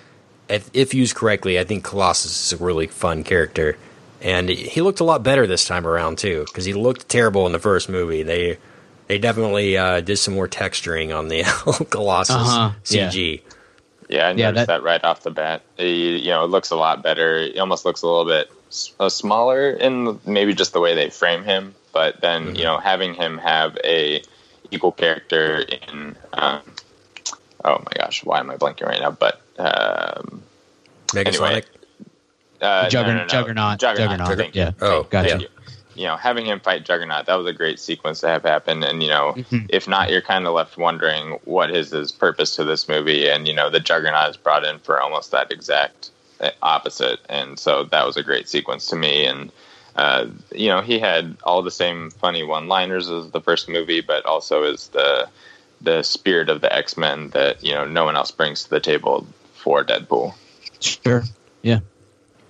if, 0.48 0.70
if 0.74 0.96
used 0.96 1.16
correctly, 1.16 1.60
I 1.60 1.66
think 1.66 1.84
Colossus 1.84 2.52
is 2.52 2.60
a 2.60 2.64
really 2.64 2.88
fun 2.88 3.24
character, 3.24 3.78
and 4.22 4.50
he 4.50 4.82
looked 4.82 5.00
a 5.00 5.04
lot 5.04 5.24
better 5.24 5.48
this 5.48 5.66
time 5.66 5.86
around 5.88 6.18
too 6.18 6.44
because 6.48 6.66
he 6.66 6.74
looked 6.74 7.08
terrible 7.10 7.46
in 7.46 7.52
the 7.52 7.60
first 7.60 7.90
movie. 7.90 8.24
They 8.24 8.58
they 9.08 9.18
definitely 9.18 9.78
uh, 9.78 10.02
did 10.02 10.18
some 10.18 10.34
more 10.36 10.48
texturing 10.48 11.18
on 11.18 11.28
the 11.30 11.44
Colossus 11.90 12.36
Uh-huh, 12.36 12.72
CG. 12.84 13.42
Yeah, 14.08 14.28
I 14.28 14.32
Yeah, 14.32 14.52
noticed 14.52 14.68
that- 14.68 14.68
that, 14.68 14.84
right 14.84 15.04
off 15.04 15.22
the 15.24 15.32
bat. 15.32 15.62
He, 15.78 16.18
you 16.18 16.30
know, 16.30 16.44
it 16.44 16.48
looks 16.50 16.72
a 16.72 16.76
lot 16.76 17.02
better. 17.04 17.38
It 17.38 17.58
almost 17.60 17.86
looks 17.86 18.02
a 18.02 18.08
little 18.08 18.26
bit 18.26 18.52
s- 18.70 18.94
uh, 19.00 19.10
smaller 19.10 19.70
in 19.72 20.20
maybe 20.26 20.54
just 20.54 20.74
the 20.74 20.80
way 20.80 20.96
they 20.96 21.10
frame 21.10 21.44
him. 21.44 21.76
But 21.94 22.22
then, 22.22 22.56
you 22.56 22.64
know, 22.64 22.78
having 22.80 23.14
him 23.16 23.38
have 23.40 23.78
a 23.84 24.22
equal 24.72 24.92
character 24.92 25.60
in, 25.62 26.16
um, 26.34 26.62
oh 27.66 27.78
my 27.80 27.92
gosh, 27.98 28.24
why 28.24 28.40
am 28.40 28.50
I 28.52 28.58
blanking 28.58 28.86
right 28.86 29.00
now? 29.02 29.12
But 29.12 29.42
um, 29.58 30.44
Negasonic. 31.08 31.66
Uh, 32.62 32.90
Jugger- 32.90 33.08
no, 33.08 33.14
no, 33.14 33.22
no. 33.22 33.28
Juggernaut. 33.28 33.80
Juggernaut. 33.80 34.18
Juggernaut, 34.20 34.38
thank 34.38 34.56
yeah. 34.56 34.70
you. 34.70 34.74
Oh, 34.82 35.04
Gotcha. 35.04 35.30
Thank 35.30 35.42
you. 35.44 35.48
You 35.96 36.06
know, 36.08 36.16
having 36.16 36.46
him 36.46 36.62
fight 36.62 36.86
Juggernaut, 36.86 37.26
that 37.26 37.36
was 37.36 37.46
a 37.46 37.52
great 37.52 37.78
sequence 37.78 38.22
to 38.22 38.28
have 38.30 38.44
happen. 38.44 38.84
And, 38.84 39.04
you 39.04 39.10
know, 39.10 39.34
Mm-hmm. 39.36 39.66
if 39.68 39.86
not, 39.88 40.10
you're 40.10 40.22
kind 40.22 40.48
of 40.48 40.54
left 40.54 40.78
wondering 40.78 41.40
what 41.44 41.72
is 41.72 41.92
his 41.92 42.12
purpose 42.14 42.56
to 42.56 42.64
this 42.64 42.88
movie. 42.88 43.28
And, 43.28 43.48
you 43.48 43.54
know, 43.54 43.70
the 43.70 43.82
Juggernaut 43.82 44.30
is 44.30 44.38
brought 44.38 44.64
in 44.64 44.80
for 44.80 45.02
almost 45.02 45.32
that 45.32 45.52
exact 45.52 46.12
uh, 46.40 46.52
opposite. 46.62 47.20
And 47.28 47.60
so 47.60 47.84
that 47.84 48.06
was 48.06 48.16
a 48.16 48.24
great 48.24 48.48
sequence 48.48 48.86
to 48.88 48.96
me. 48.96 49.26
And, 49.26 49.52
uh, 49.98 50.28
you 50.54 50.70
know, 50.70 50.80
he 50.80 51.00
had 51.00 51.36
all 51.44 51.62
the 51.64 51.72
same 51.72 52.12
funny 52.12 52.44
one 52.44 52.70
liners 52.70 53.10
as 53.10 53.32
the 53.32 53.42
first 53.42 53.68
movie, 53.68 54.00
but 54.00 54.26
also 54.26 54.64
is 54.64 54.88
the 54.90 55.28
the 55.82 56.04
spirit 56.04 56.50
of 56.50 56.62
the 56.62 56.74
X 56.74 56.98
Men 56.98 57.30
that, 57.30 57.62
you 57.64 57.74
know, 57.74 57.84
no 57.86 58.06
one 58.06 58.16
else 58.16 58.32
brings 58.32 58.64
to 58.64 58.70
the 58.70 58.80
table 58.80 59.26
for 59.56 59.84
Deadpool. 59.84 60.34
Sure. 60.80 61.24
Yeah. 61.62 61.80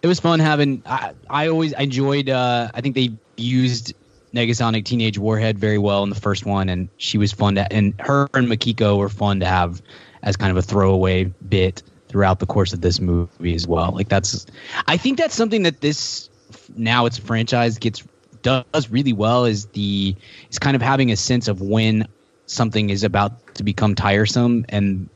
It 0.01 0.07
was 0.07 0.19
fun 0.19 0.39
having. 0.39 0.81
I, 0.85 1.13
I 1.29 1.47
always 1.47 1.73
enjoyed. 1.73 2.29
Uh, 2.29 2.69
I 2.73 2.81
think 2.81 2.95
they 2.95 3.11
used 3.37 3.93
Negasonic 4.33 4.85
Teenage 4.85 5.17
Warhead 5.17 5.57
very 5.57 5.77
well 5.77 6.03
in 6.03 6.09
the 6.09 6.15
first 6.19 6.45
one, 6.45 6.69
and 6.69 6.89
she 6.97 7.17
was 7.17 7.31
fun 7.31 7.55
to. 7.55 7.71
And 7.71 7.93
her 7.99 8.29
and 8.33 8.47
Makiko 8.47 8.97
were 8.97 9.09
fun 9.09 9.39
to 9.41 9.45
have 9.45 9.81
as 10.23 10.35
kind 10.35 10.51
of 10.51 10.57
a 10.57 10.61
throwaway 10.61 11.25
bit 11.25 11.83
throughout 12.07 12.39
the 12.39 12.45
course 12.45 12.73
of 12.73 12.81
this 12.81 12.99
movie 12.99 13.55
as 13.55 13.67
well. 13.67 13.91
Like 13.91 14.09
that's. 14.09 14.45
I 14.87 14.97
think 14.97 15.17
that's 15.17 15.35
something 15.35 15.63
that 15.63 15.81
this 15.81 16.29
now 16.75 17.05
its 17.05 17.17
franchise 17.17 17.77
gets 17.77 18.03
does 18.41 18.89
really 18.89 19.13
well 19.13 19.45
is 19.45 19.65
the 19.67 20.15
is 20.49 20.59
kind 20.59 20.75
of 20.75 20.81
having 20.81 21.11
a 21.11 21.15
sense 21.15 21.47
of 21.47 21.61
when 21.61 22.07
something 22.45 22.89
is 22.89 23.03
about 23.03 23.55
to 23.55 23.63
become 23.63 23.95
tiresome 23.95 24.65
and 24.69 25.09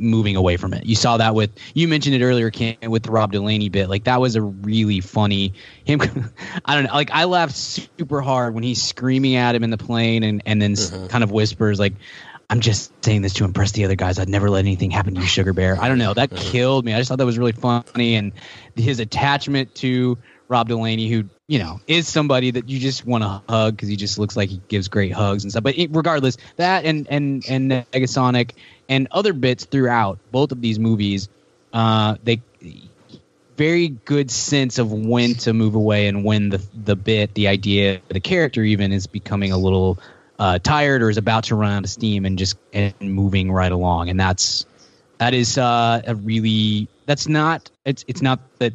moving 0.00 0.36
away 0.36 0.56
from 0.56 0.72
it. 0.74 0.86
You 0.86 0.96
saw 0.96 1.18
that 1.18 1.34
with 1.34 1.50
you 1.74 1.88
mentioned 1.88 2.14
it 2.14 2.24
earlier, 2.24 2.50
Ken, 2.50 2.76
with 2.88 3.04
the 3.04 3.10
Rob 3.10 3.32
Delaney 3.32 3.68
bit. 3.68 3.88
Like 3.88 4.04
that 4.04 4.20
was 4.20 4.36
a 4.36 4.42
really 4.42 5.00
funny 5.00 5.54
him. 5.84 6.00
I 6.64 6.74
don't 6.74 6.84
know. 6.84 6.92
Like 6.92 7.10
I 7.10 7.24
laughed 7.24 7.54
super 7.54 8.20
hard 8.20 8.54
when 8.54 8.64
he's 8.64 8.82
screaming 8.82 9.36
at 9.36 9.54
him 9.54 9.64
in 9.64 9.70
the 9.70 9.78
plane 9.78 10.22
and 10.22 10.42
and 10.46 10.60
then 10.60 10.72
s 10.72 10.92
uh-huh. 10.92 11.08
kind 11.08 11.24
of 11.24 11.30
whispers 11.30 11.78
like. 11.78 11.94
I'm 12.52 12.58
just 12.58 12.92
saying 13.04 13.22
this 13.22 13.34
to 13.34 13.44
impress 13.44 13.70
the 13.70 13.84
other 13.84 13.94
guys. 13.94 14.18
I'd 14.18 14.28
never 14.28 14.50
let 14.50 14.64
anything 14.64 14.90
happen 14.90 15.14
to 15.14 15.20
you, 15.20 15.26
Sugar 15.28 15.52
Bear. 15.52 15.80
I 15.80 15.86
don't 15.86 15.98
know. 15.98 16.14
That 16.14 16.32
uh-huh. 16.32 16.42
killed 16.50 16.84
me. 16.84 16.92
I 16.92 16.98
just 16.98 17.08
thought 17.08 17.18
that 17.18 17.24
was 17.24 17.38
really 17.38 17.52
funny. 17.52 18.16
And 18.16 18.32
his 18.74 18.98
attachment 18.98 19.72
to 19.76 20.18
Rob 20.50 20.68
Delaney, 20.68 21.08
who, 21.08 21.24
you 21.46 21.60
know, 21.60 21.80
is 21.86 22.08
somebody 22.08 22.50
that 22.50 22.68
you 22.68 22.80
just 22.80 23.06
want 23.06 23.22
to 23.22 23.40
hug 23.48 23.76
because 23.76 23.88
he 23.88 23.94
just 23.94 24.18
looks 24.18 24.36
like 24.36 24.50
he 24.50 24.60
gives 24.66 24.88
great 24.88 25.12
hugs 25.12 25.44
and 25.44 25.52
stuff. 25.52 25.62
But 25.62 25.78
it, 25.78 25.90
regardless, 25.92 26.36
that 26.56 26.84
and, 26.84 27.06
and, 27.08 27.44
and 27.48 27.70
Negasonic 27.70 28.50
and 28.88 29.06
other 29.12 29.32
bits 29.32 29.64
throughout 29.64 30.18
both 30.32 30.50
of 30.50 30.60
these 30.60 30.80
movies, 30.80 31.28
uh, 31.72 32.16
they 32.24 32.42
very 33.56 33.88
good 33.88 34.30
sense 34.30 34.78
of 34.78 34.90
when 34.90 35.34
to 35.34 35.52
move 35.52 35.74
away 35.74 36.08
and 36.08 36.24
when 36.24 36.48
the 36.48 36.66
the 36.74 36.96
bit, 36.96 37.34
the 37.34 37.46
idea, 37.46 38.00
the 38.08 38.18
character 38.18 38.64
even 38.64 38.90
is 38.90 39.06
becoming 39.06 39.52
a 39.52 39.58
little 39.58 39.98
uh, 40.40 40.58
tired 40.58 41.02
or 41.02 41.10
is 41.10 41.18
about 41.18 41.44
to 41.44 41.54
run 41.54 41.70
out 41.70 41.84
of 41.84 41.90
steam 41.90 42.24
and 42.24 42.38
just 42.38 42.56
and 42.72 42.94
moving 43.00 43.52
right 43.52 43.70
along. 43.70 44.08
And 44.08 44.18
that's 44.18 44.66
that 45.18 45.32
is 45.32 45.58
uh, 45.58 46.00
a 46.04 46.14
really 46.16 46.88
that's 47.06 47.28
not 47.28 47.70
it's 47.84 48.04
it's 48.08 48.22
not 48.22 48.40
that 48.58 48.72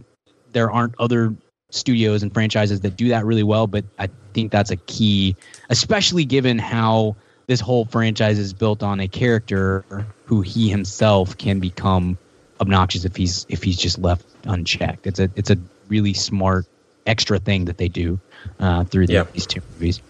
there 0.54 0.72
aren't 0.72 0.94
other 1.00 1.36
studios 1.76 2.24
and 2.24 2.34
franchises 2.34 2.82
that 2.82 2.96
do 2.96 3.10
that 3.10 3.26
really 3.26 3.44
well, 3.44 3.68
but 3.68 3.86
I 4.00 4.10
think 4.34 4.52
that's 4.52 4.72
a 4.72 4.76
key, 4.76 5.36
especially 5.70 6.26
given 6.26 6.58
how 6.58 7.16
this 7.48 7.60
whole 7.60 7.86
franchise 7.86 8.40
is 8.40 8.54
built 8.54 8.82
on 8.82 9.00
a 9.00 9.08
character 9.08 9.86
who 10.26 10.42
he 10.42 10.70
himself 10.70 11.38
can 11.38 11.60
become 11.60 12.18
obnoxious 12.60 13.06
if 13.06 13.16
he's 13.16 13.46
if 13.50 13.62
he's 13.64 13.78
just 13.78 14.00
left 14.00 14.26
unchecked. 14.46 15.08
It's 15.08 15.20
a 15.20 15.30
it's 15.36 15.50
a 15.50 15.58
really 15.88 16.14
smart 16.14 16.66
extra 17.06 17.38
thing 17.38 17.66
that 17.66 17.78
they 17.78 17.88
do 17.88 18.20
uh, 18.60 18.84
through 18.86 19.08
the, 19.08 19.28
these 19.34 19.46
two 19.46 19.62
movies. 19.74 20.02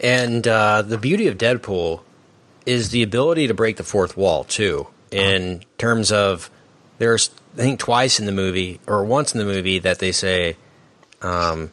And 0.00 0.46
uh, 0.48 0.82
the 0.82 0.98
beauty 0.98 1.28
of 1.28 1.36
Deadpool 1.38 2.00
is 2.66 2.90
the 2.90 3.02
ability 3.02 3.46
to 3.46 3.54
break 3.54 3.76
the 3.76 3.84
fourth 3.84 4.16
wall 4.16 4.44
too. 4.44 4.88
In 5.10 5.62
terms 5.78 6.10
of 6.10 6.50
there's 6.98 7.30
I 7.54 7.62
think 7.62 7.80
twice 7.80 8.20
in 8.20 8.26
the 8.26 8.32
movie 8.32 8.80
or 8.86 9.04
once 9.04 9.34
in 9.34 9.38
the 9.38 9.44
movie 9.44 9.78
that 9.80 9.98
they 9.98 10.12
say, 10.12 10.56
um, 11.22 11.72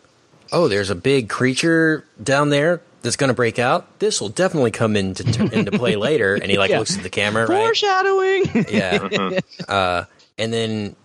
"Oh, 0.52 0.68
there's 0.68 0.90
a 0.90 0.96
big 0.96 1.30
creature 1.30 2.04
down 2.22 2.50
there 2.50 2.82
that's 3.02 3.16
going 3.16 3.30
to 3.30 3.34
break 3.34 3.60
out. 3.60 4.00
This 4.00 4.20
will 4.20 4.30
definitely 4.30 4.72
come 4.72 4.96
into 4.96 5.24
into 5.54 5.72
play 5.72 5.96
later." 6.10 6.36
And 6.36 6.46
he 6.52 6.58
like 6.58 6.70
Yeah. 6.72 6.80
looks 6.80 6.98
at 6.98 7.04
the 7.04 7.10
camera, 7.10 7.46
right? 7.48 7.58
Foreshadowing. 7.64 8.66
Yeah. 8.70 9.40
uh, 9.68 10.04
and 10.38 10.54
then 10.54 10.96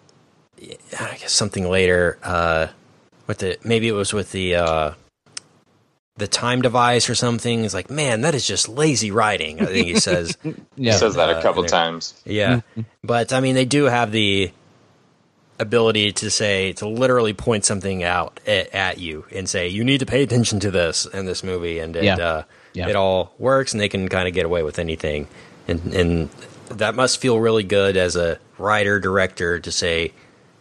I 0.99 1.16
guess 1.20 1.32
something 1.32 1.68
later. 1.68 2.18
Uh, 2.22 2.68
with 3.26 3.38
the 3.38 3.59
maybe 3.64 3.88
it 3.88 3.93
was 3.93 4.12
with 4.12 4.32
the 4.32 4.57
uh, 4.57 4.95
the 6.16 6.26
time 6.28 6.61
device 6.62 7.09
or 7.09 7.14
something. 7.14 7.64
It's 7.64 7.72
like, 7.74 7.88
man, 7.90 8.20
that 8.22 8.34
is 8.34 8.47
just 8.47 8.68
lazy 8.68 9.11
writing. 9.11 9.61
I 9.61 9.66
think 9.66 9.86
he 9.86 9.99
says. 10.01 10.36
yeah. 10.45 10.53
He 10.93 10.99
says 10.99 11.14
that 11.14 11.30
Uh, 11.30 11.38
a 11.38 11.43
couple 11.43 11.64
times. 11.64 12.14
Yeah, 12.24 12.61
but 13.03 13.32
I 13.32 13.40
mean, 13.40 13.55
they 13.55 13.64
do 13.64 13.84
have 13.84 14.12
the 14.12 14.51
ability 15.63 16.13
to 16.13 16.31
say 16.31 16.73
to 16.75 16.87
literally 16.89 17.33
point 17.33 17.65
something 17.65 18.03
out 18.05 18.39
at, 18.47 18.75
at 18.75 18.99
you 18.99 19.25
and 19.35 19.49
say 19.49 19.69
you 19.69 19.83
need 19.85 19.99
to 20.01 20.07
pay 20.07 20.23
attention 20.23 20.61
to 20.61 20.71
this 20.71 21.07
in 21.07 21.25
this 21.25 21.43
movie, 21.43 21.79
and 21.79 21.97
it, 21.97 22.05
Yeah. 22.05 22.17
uh, 22.17 22.43
Yeah. 22.75 22.89
it 22.89 22.97
all 22.97 23.33
works, 23.39 23.73
and 23.73 23.81
they 23.81 23.89
can 23.89 24.09
kind 24.09 24.29
of 24.29 24.35
get 24.35 24.45
away 24.45 24.63
with 24.63 24.79
anything, 24.79 25.27
and 25.69 25.95
and 25.95 26.29
that 26.69 26.95
must 26.95 27.21
feel 27.21 27.39
really 27.39 27.63
good 27.65 27.97
as 27.97 28.17
a 28.17 28.39
writer 28.59 28.99
director 29.01 29.59
to 29.61 29.71
say 29.73 30.13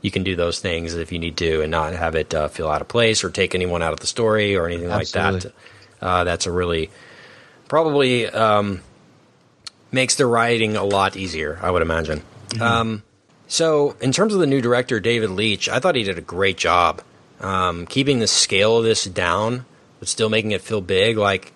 you 0.01 0.11
can 0.11 0.23
do 0.23 0.35
those 0.35 0.59
things 0.59 0.95
if 0.95 1.11
you 1.11 1.19
need 1.19 1.37
to, 1.37 1.61
and 1.61 1.71
not 1.71 1.93
have 1.93 2.15
it 2.15 2.33
uh, 2.33 2.47
feel 2.47 2.67
out 2.69 2.81
of 2.81 2.87
place 2.87 3.23
or 3.23 3.29
take 3.29 3.53
anyone 3.55 3.81
out 3.81 3.93
of 3.93 3.99
the 3.99 4.07
story 4.07 4.55
or 4.55 4.65
anything 4.67 4.89
like 4.89 5.07
that. 5.09 5.51
Uh, 6.01 6.23
that's 6.23 6.45
a 6.47 6.51
really 6.51 6.89
probably 7.67 8.27
um, 8.27 8.81
makes 9.91 10.15
the 10.15 10.25
writing 10.25 10.75
a 10.75 10.83
lot 10.83 11.15
easier, 11.15 11.59
I 11.61 11.71
would 11.71 11.81
imagine. 11.81 12.23
Um, 12.59 13.03
so, 13.51 13.97
in 13.99 14.13
terms 14.13 14.33
of 14.33 14.39
the 14.39 14.47
new 14.47 14.61
director, 14.61 15.01
David 15.01 15.29
Leitch, 15.31 15.67
I 15.67 15.79
thought 15.79 15.95
he 15.95 16.03
did 16.03 16.17
a 16.17 16.21
great 16.21 16.55
job 16.57 17.01
um, 17.41 17.85
keeping 17.85 18.19
the 18.19 18.27
scale 18.27 18.77
of 18.77 18.85
this 18.85 19.03
down, 19.03 19.65
but 19.99 20.07
still 20.07 20.29
making 20.29 20.51
it 20.51 20.61
feel 20.61 20.79
big. 20.79 21.17
Like, 21.17 21.51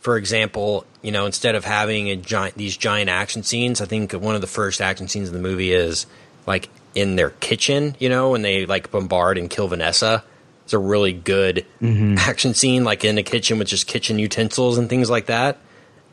for 0.00 0.18
example, 0.18 0.84
you 1.00 1.12
know, 1.12 1.24
instead 1.24 1.54
of 1.54 1.64
having 1.64 2.10
a 2.10 2.16
giant 2.16 2.56
these 2.56 2.76
giant 2.76 3.08
action 3.08 3.42
scenes, 3.42 3.80
I 3.80 3.86
think 3.86 4.12
one 4.12 4.34
of 4.34 4.42
the 4.42 4.46
first 4.46 4.82
action 4.82 5.08
scenes 5.08 5.28
in 5.28 5.34
the 5.34 5.40
movie 5.40 5.72
is 5.72 6.04
like 6.46 6.68
in 6.94 7.16
their 7.16 7.30
kitchen. 7.30 7.96
You 7.98 8.10
know, 8.10 8.30
when 8.30 8.42
they 8.42 8.66
like 8.66 8.90
bombard 8.90 9.38
and 9.38 9.48
kill 9.48 9.68
Vanessa. 9.68 10.22
It's 10.64 10.74
a 10.74 10.78
really 10.78 11.12
good 11.12 11.66
action 11.82 12.54
scene, 12.54 12.84
like 12.84 13.04
in 13.04 13.18
a 13.18 13.24
kitchen 13.24 13.58
with 13.58 13.66
just 13.66 13.88
kitchen 13.88 14.20
utensils 14.20 14.78
and 14.78 14.88
things 14.88 15.10
like 15.10 15.26
that. 15.26 15.58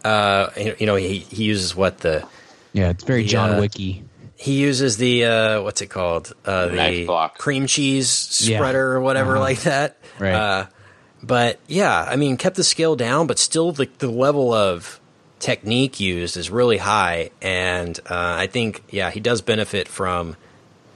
Uh, 0.03 0.49
you 0.79 0.85
know, 0.87 0.95
he 0.95 1.19
he 1.19 1.43
uses 1.43 1.75
what 1.75 1.99
the 1.99 2.25
yeah, 2.73 2.89
it's 2.89 3.03
very 3.03 3.25
John 3.25 3.51
Yeah. 3.51 3.59
Wicky. 3.59 4.03
He 4.37 4.53
uses 4.53 4.97
the 4.97 5.25
uh, 5.25 5.61
what's 5.63 5.81
it 5.81 5.87
called 5.87 6.31
uh, 6.45 6.67
the 6.67 7.05
block. 7.05 7.37
cream 7.37 7.65
cheese 7.67 8.41
Yeah. 8.47 8.57
spreader 8.59 8.93
or 8.93 9.01
whatever 9.01 9.31
Uh-huh. 9.33 9.41
like 9.41 9.61
that. 9.61 9.97
Right. 10.19 10.33
Uh, 10.33 10.65
but 11.23 11.59
yeah, 11.67 12.05
I 12.07 12.15
mean, 12.15 12.37
kept 12.37 12.55
the 12.55 12.63
scale 12.63 12.95
down, 12.95 13.25
but 13.27 13.39
still 13.39 13.71
the 13.71 13.89
the 13.97 14.09
level 14.09 14.53
of 14.53 14.99
technique 15.39 15.99
used 15.99 16.37
is 16.37 16.49
really 16.49 16.77
high, 16.77 17.31
and 17.41 17.99
uh, 18.09 18.35
I 18.37 18.47
think 18.47 18.83
yeah, 18.91 19.09
he 19.11 19.19
does 19.19 19.41
benefit 19.41 19.87
from 19.87 20.35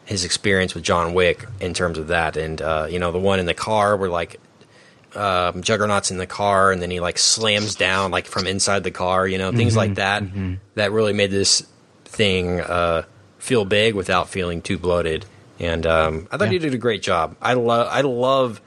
his 0.06 0.24
experience 0.26 0.74
with 0.76 0.84
John 0.84 1.14
Wick 1.14 1.46
in 1.60 1.74
terms 1.74 1.98
of 1.98 2.08
that, 2.08 2.38
and 2.38 2.62
uh, 2.62 2.88
you 2.90 3.00
know 3.00 3.12
the 3.12 3.20
one 3.20 3.40
in 3.40 3.46
the 3.48 3.54
car 3.56 3.98
where 3.98 4.10
like 4.10 4.40
um, 5.16 5.62
Juggernaut's 5.62 6.12
in 6.12 6.18
the 6.18 6.28
car, 6.28 6.72
and 6.72 6.82
then 6.82 6.92
he 6.92 7.00
like 7.00 7.18
slams 7.18 7.76
down 7.76 8.12
like 8.12 8.26
from 8.28 8.46
inside 8.48 8.84
the 8.84 8.92
car, 8.92 9.28
you 9.28 9.38
know, 9.40 9.52
things 9.52 9.76
like 9.76 9.96
that. 9.96 10.24
That 10.76 10.92
really 10.92 11.14
made 11.14 11.32
this 11.32 11.64
thing 12.06 12.60
uh, 12.62 13.04
feel 13.42 13.66
big 13.66 13.96
without 13.96 14.30
feeling 14.30 14.62
too 14.62 14.78
bloated. 14.78 15.26
And 15.60 15.86
um, 15.86 16.28
I 16.32 16.38
thought 16.38 16.46
Yeah. 16.46 16.52
he 16.54 16.60
did 16.60 16.74
a 16.74 16.78
great 16.78 17.02
job. 17.02 17.36
I 17.42 17.54
love 17.54 17.88
I 17.92 18.02
love 18.02 18.62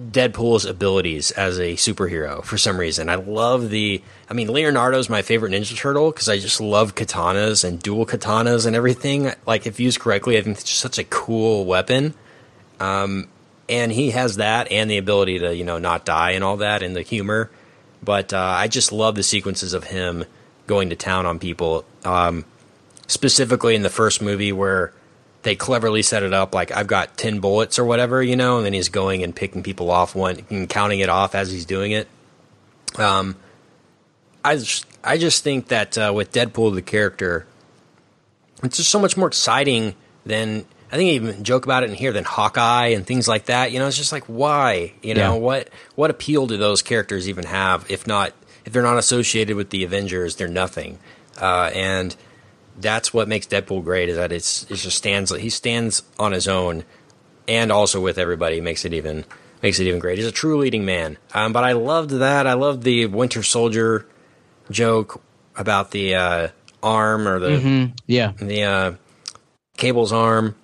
Deadpool's 0.00 0.64
abilities 0.64 1.32
as 1.32 1.58
a 1.58 1.72
superhero 1.74 2.44
for 2.44 2.56
some 2.56 2.78
reason. 2.78 3.08
I 3.08 3.16
love 3.16 3.70
the. 3.70 4.00
I 4.30 4.34
mean, 4.34 4.46
Leonardo's 4.52 5.08
my 5.08 5.22
favorite 5.22 5.50
Ninja 5.52 5.76
Turtle 5.76 6.12
because 6.12 6.28
I 6.28 6.38
just 6.38 6.60
love 6.60 6.94
katanas 6.94 7.64
and 7.64 7.82
dual 7.82 8.06
katanas 8.06 8.64
and 8.66 8.76
everything. 8.76 9.32
Like, 9.44 9.66
if 9.66 9.80
used 9.80 9.98
correctly, 9.98 10.38
I 10.38 10.42
think 10.42 10.56
it's 10.58 10.64
just 10.64 10.80
such 10.80 10.98
a 11.00 11.04
cool 11.04 11.64
weapon. 11.64 12.14
Um, 12.78 13.26
and 13.68 13.90
he 13.90 14.12
has 14.12 14.36
that 14.36 14.70
and 14.70 14.88
the 14.88 14.98
ability 14.98 15.40
to, 15.40 15.54
you 15.54 15.64
know, 15.64 15.78
not 15.78 16.04
die 16.04 16.30
and 16.32 16.44
all 16.44 16.58
that 16.58 16.84
and 16.84 16.94
the 16.94 17.02
humor. 17.02 17.50
But 18.00 18.32
uh, 18.32 18.38
I 18.38 18.68
just 18.68 18.92
love 18.92 19.16
the 19.16 19.24
sequences 19.24 19.72
of 19.74 19.82
him 19.82 20.24
going 20.68 20.90
to 20.90 20.96
town 20.96 21.26
on 21.26 21.40
people. 21.40 21.84
Um, 22.04 22.44
specifically 23.08 23.74
in 23.74 23.82
the 23.82 23.90
first 23.90 24.22
movie 24.22 24.52
where 24.52 24.92
they 25.42 25.56
cleverly 25.56 26.02
set 26.02 26.22
it 26.22 26.32
up 26.32 26.54
like 26.54 26.70
I've 26.70 26.86
got 26.86 27.16
10 27.16 27.40
bullets 27.40 27.78
or 27.78 27.84
whatever, 27.84 28.22
you 28.22 28.36
know, 28.36 28.58
and 28.58 28.66
then 28.66 28.72
he's 28.72 28.88
going 28.88 29.22
and 29.24 29.34
picking 29.34 29.62
people 29.64 29.90
off 29.90 30.14
one 30.14 30.44
and 30.50 30.68
counting 30.68 31.00
it 31.00 31.08
off 31.08 31.34
as 31.34 31.50
he's 31.50 31.64
doing 31.64 31.90
it. 31.92 32.06
Um, 32.96 33.36
I 34.44 34.56
just, 34.56 34.86
I 35.02 35.18
just 35.18 35.42
think 35.44 35.68
that 35.68 35.96
uh, 35.98 36.12
with 36.14 36.32
Deadpool, 36.32 36.74
the 36.74 36.82
character, 36.82 37.46
it's 38.62 38.76
just 38.76 38.90
so 38.90 38.98
much 38.98 39.16
more 39.16 39.28
exciting 39.28 39.94
than 40.26 40.64
I 40.90 40.96
think 40.96 41.08
I 41.08 41.12
even 41.14 41.44
joke 41.44 41.64
about 41.64 41.82
it 41.84 41.90
in 41.90 41.96
here 41.96 42.12
than 42.12 42.24
Hawkeye 42.24 42.88
and 42.88 43.06
things 43.06 43.28
like 43.28 43.46
that. 43.46 43.72
You 43.72 43.78
know, 43.78 43.86
it's 43.86 43.96
just 43.96 44.10
like 44.12 44.24
why, 44.24 44.94
you 45.02 45.14
know, 45.14 45.34
Yeah. 45.34 45.38
what 45.38 45.68
what 45.94 46.10
appeal 46.10 46.46
do 46.46 46.56
those 46.56 46.82
characters 46.82 47.28
even 47.28 47.44
have 47.44 47.88
if 47.90 48.06
not 48.06 48.32
if 48.64 48.72
they're 48.72 48.82
not 48.82 48.98
associated 48.98 49.56
with 49.56 49.70
the 49.70 49.84
Avengers, 49.84 50.36
they're 50.36 50.48
nothing. 50.48 50.98
Uh, 51.40 51.70
and 51.74 52.16
that's 52.80 53.12
what 53.12 53.28
makes 53.28 53.46
Deadpool 53.46 53.84
great 53.84 54.08
is 54.08 54.16
that 54.16 54.32
it's 54.32 54.64
it 54.70 54.76
just 54.76 54.96
stands 54.96 55.30
he 55.36 55.50
stands 55.50 56.02
on 56.18 56.32
his 56.32 56.46
own 56.48 56.84
and 57.46 57.72
also 57.72 58.00
with 58.00 58.18
everybody 58.18 58.60
makes 58.60 58.84
it 58.84 58.92
even 58.94 59.24
makes 59.62 59.80
it 59.80 59.86
even 59.86 59.98
great. 60.00 60.18
He's 60.18 60.26
a 60.26 60.32
true 60.32 60.58
leading 60.58 60.84
man. 60.84 61.18
Um, 61.34 61.52
but 61.52 61.64
I 61.64 61.72
loved 61.72 62.10
that. 62.10 62.46
I 62.46 62.52
loved 62.54 62.82
the 62.84 63.06
Winter 63.06 63.42
Soldier 63.42 64.06
joke 64.70 65.20
about 65.56 65.90
the 65.90 66.14
uh, 66.14 66.48
arm 66.82 67.26
or 67.26 67.38
the 67.38 67.48
Mm, 67.48 67.98
yeah, 68.06 68.32
the 68.38 68.62
uh, 68.62 68.92
Cable's 69.76 70.12
arm. 70.12 70.54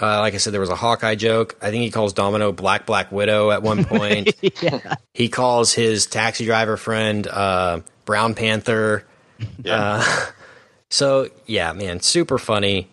Uh, 0.00 0.20
like 0.20 0.32
I 0.34 0.36
said, 0.36 0.52
there 0.52 0.60
was 0.60 0.70
a 0.70 0.76
Hawkeye 0.76 1.16
joke. 1.16 1.56
I 1.60 1.70
think 1.70 1.82
he 1.82 1.90
calls 1.90 2.12
Domino 2.12 2.52
Black 2.52 2.86
Black 2.86 3.10
Widow 3.10 3.50
at 3.50 3.62
one 3.62 3.84
point. 3.84 4.32
yeah. 4.62 4.94
He 5.12 5.28
calls 5.28 5.72
his 5.74 6.06
taxi 6.06 6.44
driver 6.44 6.76
friend 6.76 7.26
uh, 7.26 7.80
Brown 8.04 8.34
Panther. 8.34 9.04
Yeah. 9.62 10.04
So 10.90 11.28
yeah, 11.46 11.72
man, 11.72 12.00
super 12.00 12.38
funny. 12.38 12.88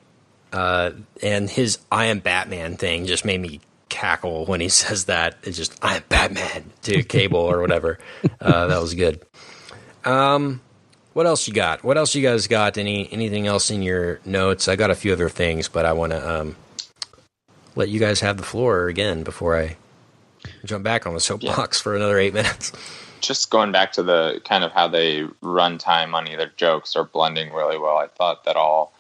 Uh, 0.52 0.92
and 1.22 1.50
his 1.50 1.80
"I 1.92 2.06
am 2.06 2.20
Batman" 2.20 2.78
thing 2.78 3.06
just 3.06 3.26
made 3.26 3.42
me 3.42 3.60
cackle 3.90 4.46
when 4.46 4.62
he 4.62 4.70
says 4.84 5.06
that. 5.06 5.38
It's 5.44 5.58
just 5.58 5.78
"I 5.84 5.98
am 5.98 6.04
Batman" 6.10 6.72
to 6.84 7.04
Cable 7.16 7.40
or 7.40 7.62
whatever. 7.62 8.00
Uh, 8.40 8.68
that 8.68 8.82
was 8.82 8.94
good. 8.94 9.22
Um, 10.04 10.62
what 11.14 11.26
else 11.26 11.48
you 11.48 11.54
got? 11.54 11.84
What 11.84 11.98
else 11.98 12.14
you 12.14 12.22
guys 12.22 12.48
got? 12.48 12.78
Any 12.78 13.12
anything 13.12 13.48
else 13.48 13.72
in 13.72 13.82
your 13.82 14.20
notes? 14.26 14.68
I 14.68 14.76
got 14.76 14.92
a 14.92 14.96
few 14.96 15.14
other 15.14 15.30
things, 15.30 15.68
but 15.70 15.86
I 15.86 15.94
want 15.94 16.12
to 16.12 16.40
um, 16.42 16.56
let 17.76 17.90
you 17.90 18.00
guys 18.00 18.20
have 18.20 18.38
the 18.38 18.44
floor 18.44 18.88
again 18.88 19.24
before 19.24 19.58
I 19.58 19.78
jump 20.66 20.84
back 20.84 21.08
on 21.08 21.14
the 21.14 21.20
soapbox 21.20 21.80
for 21.80 21.96
another 21.96 22.20
eight 22.20 22.34
minutes. 22.34 22.72
Just 23.28 23.50
going 23.50 23.72
back 23.72 23.94
to 23.94 24.04
the 24.04 24.42
kind 24.46 24.64
of 24.64 24.72
how 24.72 24.88
they 24.88 25.26
run 25.42 25.78
time 25.78 26.16
on 26.16 26.28
either 26.28 26.52
jokes 26.58 26.96
or 26.96 27.04
blending 27.04 27.54
really 27.54 27.78
well, 27.78 27.98
I 27.98 28.08
thought 28.08 28.46
that 28.46 28.56
all 28.56 28.94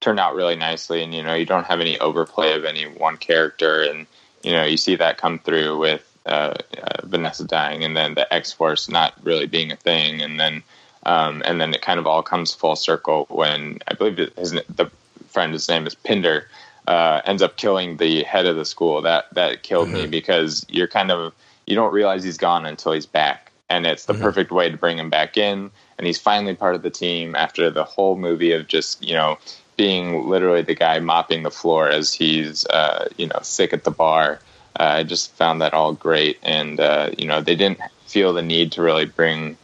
turned 0.00 0.20
out 0.20 0.34
really 0.34 0.56
nicely. 0.56 1.02
And 1.02 1.14
you 1.14 1.22
know, 1.22 1.34
you 1.34 1.46
don't 1.46 1.66
have 1.66 1.80
any 1.80 1.98
overplay 1.98 2.54
of 2.54 2.64
any 2.64 2.84
one 2.84 3.16
character, 3.16 3.82
and 3.82 4.06
you 4.42 4.52
know, 4.52 4.64
you 4.64 4.76
see 4.76 4.96
that 4.96 5.18
come 5.18 5.38
through 5.38 5.78
with 5.78 6.08
uh, 6.26 6.54
uh, 6.82 7.06
Vanessa 7.06 7.44
dying, 7.44 7.84
and 7.84 7.96
then 7.96 8.14
the 8.14 8.32
X 8.32 8.52
Force 8.52 8.88
not 8.88 9.14
really 9.22 9.46
being 9.46 9.72
a 9.72 9.76
thing, 9.76 10.20
and 10.20 10.38
then 10.38 10.62
um, 11.04 11.42
and 11.44 11.60
then 11.60 11.74
it 11.74 11.82
kind 11.82 11.98
of 11.98 12.06
all 12.06 12.22
comes 12.22 12.54
full 12.54 12.76
circle 12.76 13.26
when 13.28 13.78
I 13.88 13.94
believe 13.94 14.18
his 14.36 14.52
the 14.52 14.90
friend 15.28 15.52
his 15.52 15.68
name 15.68 15.86
is 15.86 15.94
Pinder. 15.94 16.48
Uh, 16.86 17.22
ends 17.24 17.42
up 17.42 17.56
killing 17.56 17.96
the 17.98 18.24
head 18.24 18.44
of 18.44 18.56
the 18.56 18.64
school. 18.64 19.02
That 19.02 19.32
that 19.34 19.62
killed 19.62 19.88
me 19.88 20.06
because 20.08 20.66
you're 20.68 20.88
kind 20.88 21.12
of 21.12 21.32
you 21.66 21.76
don't 21.76 21.92
realize 21.92 22.24
he's 22.24 22.38
gone 22.38 22.66
until 22.66 22.92
he's 22.92 23.06
back, 23.06 23.51
and 23.72 23.86
it's 23.86 24.04
the 24.04 24.12
perfect 24.14 24.50
way 24.52 24.68
to 24.70 24.76
bring 24.76 24.98
him 24.98 25.08
back 25.08 25.38
in. 25.38 25.70
And 25.96 26.06
he's 26.06 26.18
finally 26.18 26.54
part 26.54 26.74
of 26.74 26.82
the 26.82 26.90
team 26.90 27.34
after 27.34 27.70
the 27.70 27.84
whole 27.84 28.16
movie 28.16 28.52
of 28.52 28.66
just 28.68 29.02
you 29.02 29.14
know 29.14 29.38
being 29.78 30.28
literally 30.28 30.60
the 30.62 30.74
guy 30.74 30.98
mopping 31.00 31.42
the 31.42 31.50
floor 31.50 31.88
as 31.88 32.12
he's 32.12 32.66
uh, 32.66 33.08
you 33.16 33.26
know 33.26 33.38
sick 33.42 33.72
at 33.72 33.84
the 33.84 33.90
bar. 33.90 34.40
Uh, 34.78 35.00
I 35.00 35.02
just 35.04 35.32
found 35.32 35.60
that 35.62 35.72
all 35.74 35.92
great, 35.94 36.38
and 36.42 36.78
uh, 36.80 37.10
you 37.16 37.26
know 37.26 37.40
they 37.40 37.56
didn't 37.56 37.80
feel 38.06 38.34
the 38.34 38.42
need 38.42 38.72
to 38.72 38.82
really 38.82 39.06
bring 39.06 39.56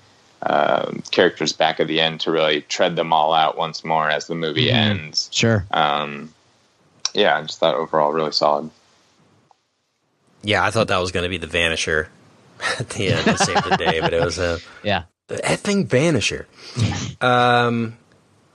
uh, 0.43 0.93
characters 1.11 1.53
back 1.53 1.81
at 1.81 1.87
the 1.87 2.01
end 2.01 2.21
to 2.21 2.31
really 2.31 2.63
tread 2.63 2.97
them 2.97 3.13
all 3.13 3.35
out 3.35 3.59
once 3.59 3.85
more 3.85 4.09
as 4.09 4.27
the 4.27 4.35
movie 4.35 4.69
Mhm. 4.69 4.73
ends. 4.75 5.29
Sure. 5.33 5.67
Um, 5.71 6.33
yeah, 7.13 7.37
I 7.37 7.43
just 7.43 7.59
thought 7.59 7.75
overall 7.75 8.13
really 8.13 8.33
solid. 8.33 8.71
Yeah, 10.43 10.65
I 10.65 10.71
thought 10.71 10.89
that 10.89 10.99
was 10.99 11.11
going 11.11 11.25
to 11.25 11.29
be 11.29 11.37
the 11.37 11.49
Vanisher 11.49 12.07
at 12.79 12.89
the 12.91 13.09
end 13.13 13.25
to 13.25 13.39
save 13.39 13.63
the 13.65 13.77
day, 13.77 14.01
but 14.01 14.13
it 14.13 14.23
was 14.25 14.39
a 14.39 14.59
Yeah. 14.83 15.05
the 15.29 15.37
effing 15.37 15.87
Vanisher. 15.87 16.47
um, 17.23 17.97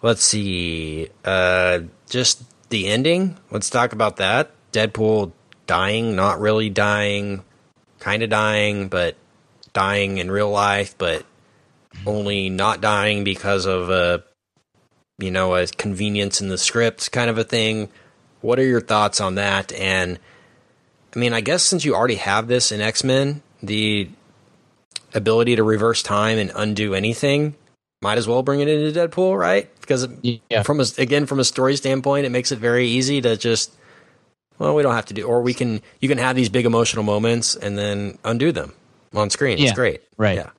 let's 0.01 0.23
see. 0.23 1.09
Uh, 1.23 1.81
just 2.09 2.43
the 2.69 2.87
ending. 2.87 3.37
Let's 3.51 3.69
talk 3.69 3.93
about 3.93 4.17
that. 4.17 4.51
Deadpool 4.71 5.31
dying, 5.67 6.15
not 6.15 6.39
really 6.39 6.69
dying, 6.69 7.43
kind 7.99 8.23
of 8.23 8.29
dying, 8.29 8.87
but 8.87 9.15
dying 9.73 10.17
in 10.17 10.29
real 10.31 10.49
life, 10.49 10.95
but 10.97 11.25
only 12.05 12.49
not 12.49 12.81
dying 12.81 13.23
because 13.23 13.65
of 13.65 13.89
a 13.89 14.23
you 15.19 15.29
know 15.29 15.55
a 15.55 15.67
convenience 15.67 16.41
in 16.41 16.49
the 16.49 16.57
script 16.57 17.11
kind 17.11 17.29
of 17.29 17.37
a 17.37 17.43
thing. 17.43 17.89
What 18.41 18.59
are 18.59 18.65
your 18.65 18.81
thoughts 18.81 19.21
on 19.21 19.35
that? 19.35 19.71
And 19.73 20.19
I 21.15 21.19
mean, 21.19 21.33
I 21.33 21.41
guess 21.41 21.61
since 21.63 21.85
you 21.85 21.95
already 21.95 22.15
have 22.15 22.47
this 22.47 22.71
in 22.71 22.81
X 22.81 23.03
Men, 23.03 23.43
the 23.63 24.09
ability 25.13 25.55
to 25.55 25.63
reverse 25.63 26.03
time 26.03 26.37
and 26.37 26.51
undo 26.55 26.93
anything, 26.93 27.55
might 28.01 28.17
as 28.17 28.27
well 28.27 28.43
bring 28.43 28.59
it 28.59 28.67
into 28.67 28.99
Deadpool, 28.99 29.39
right? 29.39 29.69
Because 29.79 30.07
Yeah. 30.21 30.63
from 30.63 30.79
a, 30.79 30.85
again 30.97 31.25
from 31.25 31.39
a 31.39 31.43
story 31.43 31.75
standpoint, 31.75 32.25
it 32.25 32.29
makes 32.29 32.51
it 32.51 32.59
very 32.59 32.87
easy 32.87 33.21
to 33.21 33.37
just 33.37 33.73
well, 34.59 34.75
we 34.75 34.83
don't 34.83 34.93
have 34.93 35.07
to 35.07 35.13
do, 35.15 35.23
or 35.23 35.41
we 35.41 35.53
can 35.53 35.81
you 35.99 36.09
can 36.09 36.17
have 36.17 36.35
these 36.35 36.49
big 36.49 36.65
emotional 36.65 37.03
moments 37.03 37.55
and 37.55 37.77
then 37.77 38.17
undo 38.23 38.51
them 38.51 38.73
on 39.13 39.29
screen. 39.29 39.57
Yeah. 39.57 39.65
It's 39.69 39.73
great, 39.73 40.01
Right. 40.17 40.37
Yeah. 40.37 40.49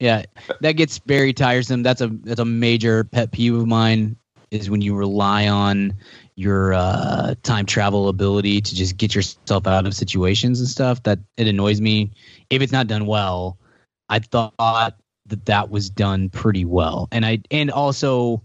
Yeah, 0.00 0.24
that 0.60 0.72
gets 0.72 0.98
very 1.06 1.32
tiresome. 1.32 1.82
That's 1.82 2.00
a 2.00 2.08
that's 2.08 2.40
a 2.40 2.44
major 2.44 3.04
pet 3.04 3.30
peeve 3.30 3.54
of 3.54 3.66
mine 3.66 4.16
is 4.50 4.68
when 4.68 4.80
you 4.80 4.94
rely 4.94 5.48
on 5.48 5.94
your 6.36 6.74
uh, 6.74 7.34
time 7.42 7.64
travel 7.64 8.08
ability 8.08 8.60
to 8.60 8.74
just 8.74 8.96
get 8.96 9.14
yourself 9.14 9.66
out 9.66 9.86
of 9.86 9.94
situations 9.94 10.60
and 10.60 10.68
stuff. 10.68 11.02
That 11.04 11.20
it 11.36 11.46
annoys 11.46 11.80
me 11.80 12.10
if 12.50 12.62
it's 12.62 12.72
not 12.72 12.86
done 12.86 13.06
well. 13.06 13.58
I 14.08 14.18
thought 14.18 14.54
that 15.26 15.46
that 15.46 15.70
was 15.70 15.90
done 15.90 16.28
pretty 16.28 16.64
well, 16.64 17.08
and 17.10 17.24
I 17.24 17.40
and 17.50 17.70
also, 17.70 18.42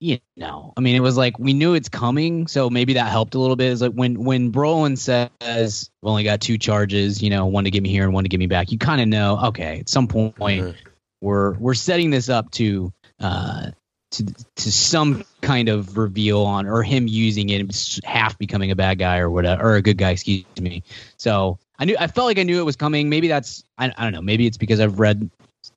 you 0.00 0.18
know, 0.36 0.72
I 0.76 0.80
mean, 0.80 0.96
it 0.96 1.00
was 1.00 1.16
like 1.16 1.38
we 1.38 1.52
knew 1.52 1.74
it's 1.74 1.88
coming, 1.90 2.46
so 2.46 2.70
maybe 2.70 2.94
that 2.94 3.08
helped 3.10 3.34
a 3.34 3.38
little 3.38 3.56
bit. 3.56 3.70
Is 3.70 3.82
like 3.82 3.92
when 3.92 4.24
when 4.24 4.50
Brolin 4.50 4.96
says, 4.96 5.90
"We 6.02 6.08
only 6.10 6.24
got 6.24 6.40
two 6.40 6.56
charges," 6.56 7.22
you 7.22 7.28
know, 7.30 7.46
one 7.46 7.64
to 7.64 7.70
get 7.70 7.82
me 7.82 7.90
here 7.90 8.04
and 8.04 8.14
one 8.14 8.24
to 8.24 8.28
get 8.28 8.40
me 8.40 8.46
back. 8.46 8.72
You 8.72 8.78
kind 8.78 9.00
of 9.00 9.08
know, 9.08 9.38
okay, 9.48 9.80
at 9.80 9.88
some 9.88 10.08
point 10.08 10.34
Mhm. 10.34 10.74
we're 11.20 11.52
we're 11.58 11.74
setting 11.74 12.10
this 12.10 12.28
up 12.28 12.50
to 12.52 12.92
uh 13.20 13.70
to 14.12 14.24
to 14.56 14.72
some 14.72 15.22
kind 15.42 15.68
of 15.68 15.98
reveal 15.98 16.42
on 16.42 16.66
or 16.66 16.82
him 16.82 17.06
using 17.06 17.50
it 17.50 18.00
half 18.04 18.38
becoming 18.38 18.70
a 18.70 18.76
bad 18.76 18.98
guy 18.98 19.18
or 19.18 19.28
whatever 19.28 19.62
or 19.62 19.76
a 19.76 19.82
good 19.82 19.98
guy 19.98 20.10
excuse 20.12 20.44
me 20.58 20.82
so 21.18 21.58
i 21.78 21.84
knew 21.84 21.96
i 21.98 22.06
felt 22.06 22.26
like 22.26 22.38
i 22.38 22.42
knew 22.42 22.60
it 22.60 22.64
was 22.64 22.76
coming 22.76 23.08
maybe 23.08 23.28
that's 23.28 23.64
i, 23.78 23.92
I 23.96 24.04
don't 24.04 24.12
know 24.12 24.22
maybe 24.22 24.46
it's 24.46 24.56
because 24.56 24.80
i've 24.80 24.98
read 24.98 25.30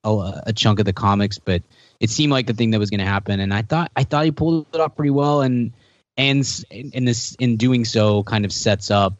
a, 0.03 0.41
a 0.48 0.53
chunk 0.53 0.80
of 0.80 0.86
the 0.86 0.94
comics 0.94 1.38
but 1.38 1.61
it 1.99 2.10
seemed 2.10 2.32
like 2.32 2.48
the 2.48 2.53
thing 2.53 2.72
that 2.72 2.80
was 2.80 2.90
going 2.90 2.99
to 2.99 3.06
happen 3.06 3.40
and 3.40 3.53
i 3.53 3.61
thought 3.61 3.91
i 3.95 4.03
thought 4.03 4.26
he 4.26 4.32
pulled 4.32 4.68
it 4.73 4.80
off 4.80 4.95
pretty 4.95 5.11
well 5.11 5.41
and 5.41 5.73
and 6.18 6.64
in 6.72 7.06
this 7.06 7.36
in 7.40 7.57
doing 7.57 7.86
so 7.86 8.23
kind 8.23 8.45
of 8.45 8.52
sets 8.52 8.91
up 8.91 9.14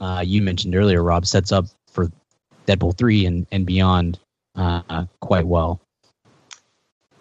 uh 0.00 0.22
you 0.24 0.42
mentioned 0.42 0.74
earlier 0.74 1.02
rob 1.02 1.26
sets 1.26 1.52
up 1.52 1.66
for 1.90 2.10
deadpool 2.66 2.96
3 2.96 3.26
and 3.26 3.46
and 3.52 3.66
beyond 3.66 4.18
uh, 4.56 5.04
quite 5.20 5.46
well. 5.46 5.80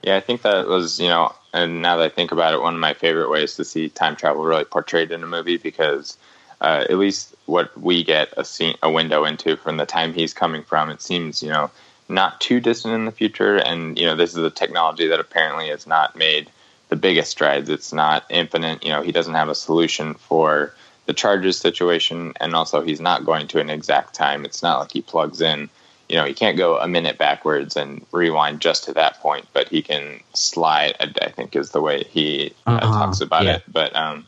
Yeah, 0.03 0.17
I 0.17 0.21
think 0.21 0.43
that 0.43 0.67
was, 0.67 0.99
you 0.99 1.07
know, 1.07 1.33
and 1.53 1.81
now 1.81 1.97
that 1.97 2.05
I 2.05 2.09
think 2.09 2.31
about 2.31 2.53
it, 2.53 2.61
one 2.61 2.75
of 2.75 2.79
my 2.79 2.93
favorite 2.93 3.29
ways 3.29 3.55
to 3.55 3.65
see 3.65 3.89
time 3.89 4.15
travel 4.15 4.43
really 4.43 4.65
portrayed 4.65 5.11
in 5.11 5.23
a 5.23 5.27
movie 5.27 5.57
because 5.57 6.17
uh, 6.61 6.85
at 6.89 6.97
least 6.97 7.35
what 7.45 7.77
we 7.79 8.03
get 8.03 8.33
a 8.37 8.45
scene, 8.45 8.75
a 8.81 8.91
window 8.91 9.25
into 9.25 9.55
from 9.57 9.77
the 9.77 9.85
time 9.85 10.13
he's 10.13 10.33
coming 10.33 10.63
from, 10.63 10.89
it 10.89 11.01
seems, 11.01 11.43
you 11.43 11.49
know, 11.49 11.69
not 12.09 12.39
too 12.41 12.59
distant 12.59 12.93
in 12.93 13.05
the 13.05 13.11
future. 13.11 13.57
And, 13.57 13.97
you 13.97 14.05
know, 14.05 14.15
this 14.15 14.31
is 14.31 14.43
a 14.43 14.49
technology 14.49 15.07
that 15.07 15.19
apparently 15.19 15.69
has 15.69 15.87
not 15.87 16.15
made 16.15 16.49
the 16.89 16.95
biggest 16.95 17.31
strides. 17.31 17.69
It's 17.69 17.93
not 17.93 18.25
infinite. 18.29 18.83
You 18.83 18.91
know, 18.91 19.01
he 19.01 19.11
doesn't 19.11 19.33
have 19.33 19.49
a 19.49 19.55
solution 19.55 20.13
for 20.13 20.73
the 21.07 21.13
charges 21.13 21.57
situation. 21.57 22.33
And 22.39 22.55
also, 22.55 22.81
he's 22.81 23.01
not 23.01 23.25
going 23.25 23.47
to 23.49 23.59
an 23.59 23.69
exact 23.69 24.13
time. 24.13 24.45
It's 24.45 24.63
not 24.63 24.79
like 24.79 24.91
he 24.91 25.01
plugs 25.01 25.41
in 25.41 25.69
you 26.09 26.15
know, 26.17 26.25
he 26.25 26.33
can't 26.33 26.57
go 26.57 26.77
a 26.77 26.87
minute 26.87 27.17
backwards 27.17 27.75
and 27.75 28.05
rewind 28.11 28.61
just 28.61 28.83
to 28.83 28.93
that 28.93 29.19
point, 29.19 29.47
but 29.53 29.69
he 29.69 29.81
can 29.81 30.19
slide. 30.33 30.95
I 30.99 31.29
think 31.29 31.55
is 31.55 31.71
the 31.71 31.81
way 31.81 32.03
he 32.03 32.53
uh, 32.67 32.79
Uh-huh, 32.81 33.05
talks 33.05 33.21
about 33.21 33.45
yeah. 33.45 33.55
it. 33.55 33.63
But 33.67 33.95
um, 33.95 34.27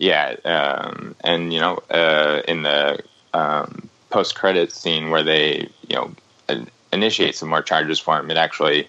yeah, 0.00 0.34
um, 0.46 1.14
and 1.20 1.52
you 1.52 1.60
know, 1.60 1.76
uh, 1.90 2.40
in 2.48 2.62
the 2.62 3.00
um, 3.34 3.88
post 4.08 4.34
credit 4.34 4.72
scene 4.72 5.10
where 5.10 5.22
they 5.22 5.68
you 5.88 5.94
know 5.96 6.14
initiate 6.92 7.36
some 7.36 7.50
more 7.50 7.62
charges 7.62 8.00
for 8.00 8.18
him, 8.18 8.30
it 8.30 8.36
actually 8.38 8.88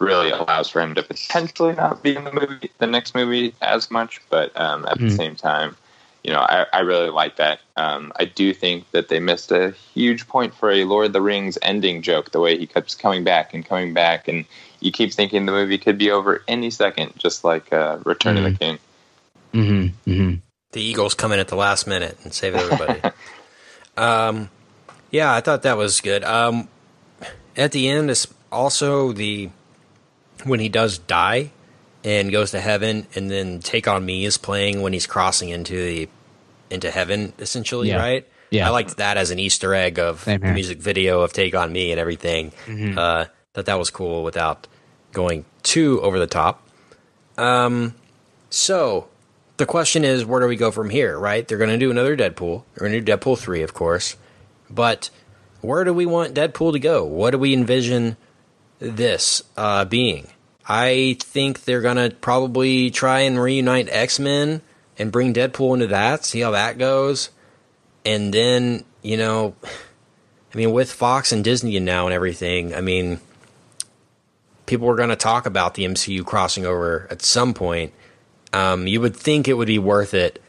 really 0.00 0.30
allows 0.30 0.68
for 0.68 0.80
him 0.80 0.94
to 0.96 1.02
potentially 1.02 1.74
not 1.74 2.02
be 2.02 2.16
in 2.16 2.24
the 2.24 2.32
movie, 2.32 2.70
the 2.78 2.86
next 2.88 3.14
movie, 3.14 3.54
as 3.62 3.90
much. 3.90 4.20
But 4.30 4.54
um, 4.60 4.84
at 4.86 4.98
the 4.98 5.06
Mhm. 5.06 5.16
same 5.16 5.36
time, 5.36 5.76
you 6.24 6.32
know, 6.32 6.40
I, 6.40 6.66
I 6.72 6.80
really 6.80 7.10
like 7.10 7.36
that. 7.36 7.60
Um, 7.76 8.12
I 8.16 8.24
do 8.24 8.52
think 8.52 8.90
that 8.90 9.08
they 9.08 9.20
missed 9.20 9.52
a 9.52 9.70
huge 9.94 10.26
point 10.26 10.52
for 10.54 10.70
a 10.72 10.84
Lord 10.84 11.06
of 11.06 11.12
the 11.12 11.22
Rings 11.22 11.56
ending 11.62 12.02
joke. 12.02 12.32
The 12.32 12.40
way 12.40 12.58
he 12.58 12.66
keeps 12.66 12.96
coming 12.96 13.22
back 13.22 13.54
and 13.54 13.64
coming 13.64 13.94
back, 13.94 14.26
and 14.26 14.44
you 14.80 14.90
keep 14.90 15.12
thinking 15.12 15.46
the 15.46 15.52
movie 15.52 15.78
could 15.78 15.98
be 15.98 16.10
over 16.10 16.42
any 16.48 16.70
second, 16.70 17.12
just 17.16 17.44
like 17.44 17.72
uh, 17.72 17.98
Return 18.04 18.36
of 18.36 18.42
the 18.42 18.58
King. 18.58 18.78
Mm-hmm. 19.54 20.34
Mm-hmm. 20.70 20.78
The 20.78 20.82
Eagles 20.82 21.14
come 21.14 21.32
in 21.32 21.38
at 21.38 21.48
the 21.48 21.56
last 21.56 21.86
minute 21.86 22.18
and 22.24 22.32
save 22.32 22.54
everybody. 22.54 23.00
um, 23.96 24.50
yeah, 25.10 25.32
I 25.32 25.40
thought 25.40 25.62
that 25.62 25.76
was 25.76 26.00
good. 26.00 26.22
Um, 26.24 26.68
at 27.56 27.72
the 27.72 27.88
end, 27.88 28.10
is 28.10 28.28
also 28.52 29.12
the 29.12 29.50
when 30.44 30.60
he 30.60 30.68
does 30.68 30.98
die 30.98 31.50
and 32.04 32.30
goes 32.30 32.50
to 32.52 32.60
heaven, 32.60 33.06
and 33.14 33.30
then 33.30 33.60
Take 33.60 33.88
on 33.88 34.04
Me 34.04 34.24
is 34.24 34.36
playing 34.38 34.82
when 34.82 34.92
he's 34.92 35.06
crossing 35.06 35.48
into 35.48 35.74
the 35.74 36.08
into 36.70 36.90
heaven, 36.90 37.32
essentially, 37.38 37.88
Yeah. 37.88 37.96
right? 37.96 38.28
Yeah. 38.50 38.66
I 38.66 38.70
liked 38.70 38.96
that 38.98 39.16
as 39.18 39.30
an 39.30 39.38
Easter 39.38 39.74
egg 39.74 39.98
of 39.98 40.24
the 40.24 40.38
music 40.38 40.78
video 40.78 41.20
of 41.22 41.32
Take 41.32 41.54
on 41.54 41.72
Me 41.72 41.90
and 41.90 42.00
everything. 42.00 42.52
Uh, 42.96 43.26
that 43.54 43.66
that 43.66 43.78
was 43.78 43.90
cool 43.90 44.22
without 44.22 44.66
going 45.12 45.44
too 45.62 46.00
over 46.02 46.18
the 46.18 46.26
top. 46.26 46.66
Um, 47.36 47.94
so 48.50 49.08
the 49.58 49.66
question 49.66 50.04
is, 50.04 50.24
where 50.24 50.40
do 50.40 50.46
we 50.46 50.56
go 50.56 50.70
from 50.70 50.90
here? 50.90 51.18
Right? 51.18 51.46
They're 51.46 51.58
going 51.58 51.70
to 51.70 51.78
do 51.78 51.90
another 51.90 52.16
Deadpool. 52.16 52.64
They're 52.74 52.88
going 52.88 52.92
to 52.92 53.00
do 53.00 53.12
Deadpool 53.12 53.38
three, 53.38 53.62
of 53.62 53.74
course. 53.74 54.16
But 54.70 55.10
where 55.60 55.84
do 55.84 55.92
we 55.92 56.06
want 56.06 56.34
Deadpool 56.34 56.72
to 56.72 56.78
go? 56.78 57.04
What 57.04 57.30
do 57.30 57.38
we 57.38 57.52
envision 57.52 58.16
this 58.78 59.42
uh, 59.56 59.84
being? 59.84 60.28
I 60.66 61.16
think 61.20 61.64
they're 61.64 61.80
going 61.80 61.96
to 61.96 62.14
probably 62.16 62.90
try 62.90 63.20
and 63.20 63.40
reunite 63.40 63.88
X 63.90 64.18
Men 64.18 64.62
and 64.98 65.12
bring 65.12 65.34
Deadpool 65.34 65.74
into 65.74 65.86
that. 65.88 66.24
See 66.24 66.40
how 66.40 66.50
that 66.52 66.78
goes, 66.78 67.30
and 68.04 68.32
then 68.34 68.84
you 69.02 69.16
know, 69.16 69.54
I 69.64 70.56
mean, 70.56 70.72
with 70.72 70.92
Fox 70.92 71.32
and 71.32 71.42
Disney 71.42 71.78
now 71.80 72.06
and 72.06 72.14
everything, 72.14 72.74
I 72.74 72.80
mean, 72.80 73.20
people 74.66 74.90
are 74.90 74.96
going 74.96 75.08
to 75.08 75.16
talk 75.16 75.46
about 75.46 75.74
the 75.74 75.84
MCU 75.84 76.24
crossing 76.24 76.66
over 76.66 77.06
at 77.10 77.22
some 77.22 77.54
point. 77.54 77.92
Um, 78.52 78.86
you 78.86 79.00
would 79.00 79.16
think 79.16 79.48
it 79.48 79.54
would 79.54 79.68
be 79.68 79.78
worth 79.78 80.14
it 80.14 80.42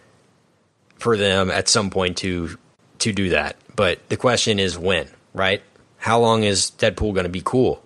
for 0.97 1.17
them 1.17 1.49
at 1.51 1.67
some 1.67 1.89
point 1.89 2.17
to 2.17 2.57
to 2.99 3.13
do 3.13 3.29
that, 3.29 3.55
but 3.75 4.07
the 4.09 4.17
question 4.17 4.59
is 4.59 4.77
when, 4.77 5.07
right? 5.33 5.61
How 5.97 6.19
long 6.19 6.43
is 6.43 6.71
Deadpool 6.77 7.13
going 7.13 7.23
to 7.25 7.29
be 7.29 7.41
cool? 7.43 7.83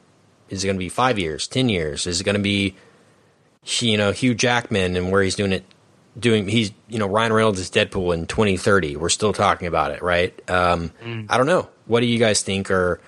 Is 0.50 0.64
it 0.64 0.68
going 0.68 0.76
to 0.76 0.80
be 0.80 0.90
five 0.90 1.18
years, 1.20 1.48
ten 1.48 1.70
years? 1.70 2.06
Is 2.08 2.22
it 2.22 2.24
going 2.24 2.36
to 2.36 2.42
be, 2.42 2.76
you 3.80 3.98
know, 3.98 4.12
Hugh 4.12 4.36
Jackman 4.36 4.96
and 4.96 5.12
where 5.12 5.22
he's 5.24 5.36
doing 5.36 5.52
it, 5.52 5.64
doing 6.20 6.48
he's 6.48 6.72
you 6.88 7.00
know 7.00 7.08
Ryan 7.08 7.34
Reynolds 7.34 7.60
is 7.60 7.72
Deadpool 7.72 8.14
in 8.14 8.28
twenty 8.28 8.58
thirty. 8.58 8.96
We're 8.96 9.10
still 9.10 9.34
talking 9.34 9.68
about 9.68 9.92
it, 9.92 10.02
right? 10.02 10.34
Um, 10.50 10.92
I 11.30 11.38
don't 11.38 11.48
know. 11.48 11.70
What 11.86 12.02
do 12.02 12.06
you 12.06 12.20
guys 12.20 12.42
think, 12.44 12.70
or 12.72 13.02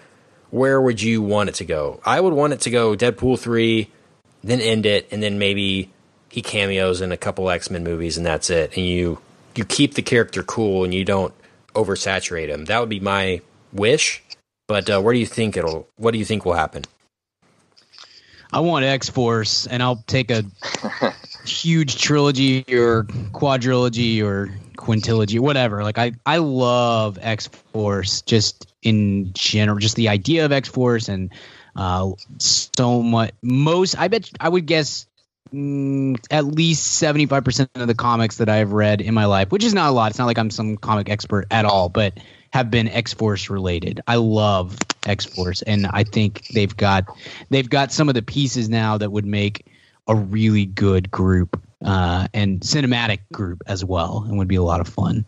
where 0.50 0.82
would 0.82 1.02
you 1.02 1.22
want 1.22 1.50
it 1.50 1.56
to 1.56 1.66
go? 1.66 2.02
I 2.06 2.20
would 2.20 2.34
want 2.34 2.54
it 2.54 2.62
to 2.62 2.70
go 2.70 2.96
Deadpool 2.96 3.40
three, 3.40 3.92
then 4.44 4.60
end 4.62 4.86
it, 4.86 5.08
and 5.12 5.22
then 5.22 5.38
maybe 5.40 5.92
he 6.36 6.42
cameos 6.42 7.00
in 7.00 7.14
a 7.14 7.18
couple 7.18 7.50
X 7.50 7.72
Men 7.72 7.86
movies, 7.86 8.18
and 8.18 8.26
that's 8.26 8.50
it. 8.50 8.76
And 8.76 8.86
you 8.86 9.20
you 9.56 9.64
keep 9.64 9.94
the 9.94 10.02
character 10.02 10.44
cool, 10.44 10.84
and 10.84 10.94
you 10.94 11.06
don't 11.06 11.34
oversaturate 11.74 12.50
him. 12.50 12.66
That 12.66 12.82
would 12.82 12.90
be 12.90 13.00
my 13.00 13.40
wish. 13.72 14.22
But 14.68 14.90
uh, 14.90 15.00
where 15.00 15.14
do 15.14 15.20
you 15.20 15.26
think 15.26 15.56
it'll? 15.56 15.88
What 15.96 16.12
do 16.12 16.18
you 16.18 16.26
think 16.26 16.44
will 16.44 16.52
happen? 16.52 16.84
I 18.52 18.60
want 18.60 18.84
X 18.84 19.10
Force, 19.10 19.66
and 19.66 19.82
I'll 19.82 20.04
take 20.08 20.30
a 20.30 20.44
huge 21.46 22.02
trilogy 22.02 22.66
or 22.68 23.04
quadrilogy 23.32 24.22
or 24.22 24.54
quintilogy, 24.76 25.40
whatever. 25.40 25.84
Like 25.84 25.98
I, 25.98 26.12
I 26.26 26.40
love 26.40 27.18
X 27.22 27.48
Force 27.48 28.24
just 28.24 28.74
in 28.82 29.32
general, 29.32 29.80
just 29.80 29.96
the 29.96 30.10
idea 30.10 30.44
of 30.44 30.52
X 30.52 30.68
Force 30.68 31.08
and 31.08 31.32
uh, 31.78 32.12
so 32.40 33.02
much. 33.02 33.32
Most, 33.42 33.98
I 33.98 34.10
bet, 34.10 34.30
I 34.42 34.50
would 34.50 34.66
guess 34.66 35.08
mm, 35.56 36.26
at 36.30 36.46
least 36.46 37.02
75% 37.02 37.70
of 37.76 37.88
the 37.88 37.96
comics 37.96 38.38
that 38.38 38.50
I've 38.50 38.74
read 38.74 39.02
in 39.02 39.14
my 39.14 39.26
life, 39.26 39.52
which 39.52 39.64
is 39.64 39.74
not 39.74 39.90
a 39.90 39.92
lot. 39.92 40.12
It's 40.12 40.20
not 40.20 40.26
like 40.26 40.38
I'm 40.38 40.50
some 40.50 40.78
comic 40.78 41.10
expert 41.10 41.48
at 41.50 41.66
all, 41.66 41.90
but 41.90 42.18
have 42.52 42.70
been 42.70 42.88
X 42.88 43.14
Force 43.14 43.50
related. 43.50 44.02
I 44.08 44.16
love 44.16 44.78
X 45.06 45.26
Force, 45.26 45.62
and 45.62 45.88
I 45.88 46.04
think 46.04 46.48
they've 46.54 46.76
got 46.76 47.06
they've 47.50 47.70
got 47.70 47.92
some 47.92 48.10
of 48.10 48.16
the 48.16 48.22
pieces 48.22 48.70
now 48.70 48.98
that 48.98 49.12
would 49.12 49.26
make 49.26 49.66
a 50.08 50.16
really 50.16 50.66
good 50.66 51.10
group 51.12 51.62
uh, 51.84 52.28
and 52.34 52.62
cinematic 52.62 53.20
group 53.32 53.64
as 53.68 53.84
well, 53.84 54.24
and 54.28 54.38
would 54.38 54.48
be 54.48 54.56
a 54.56 54.64
lot 54.64 54.82
of 54.82 54.88
fun. 54.88 55.26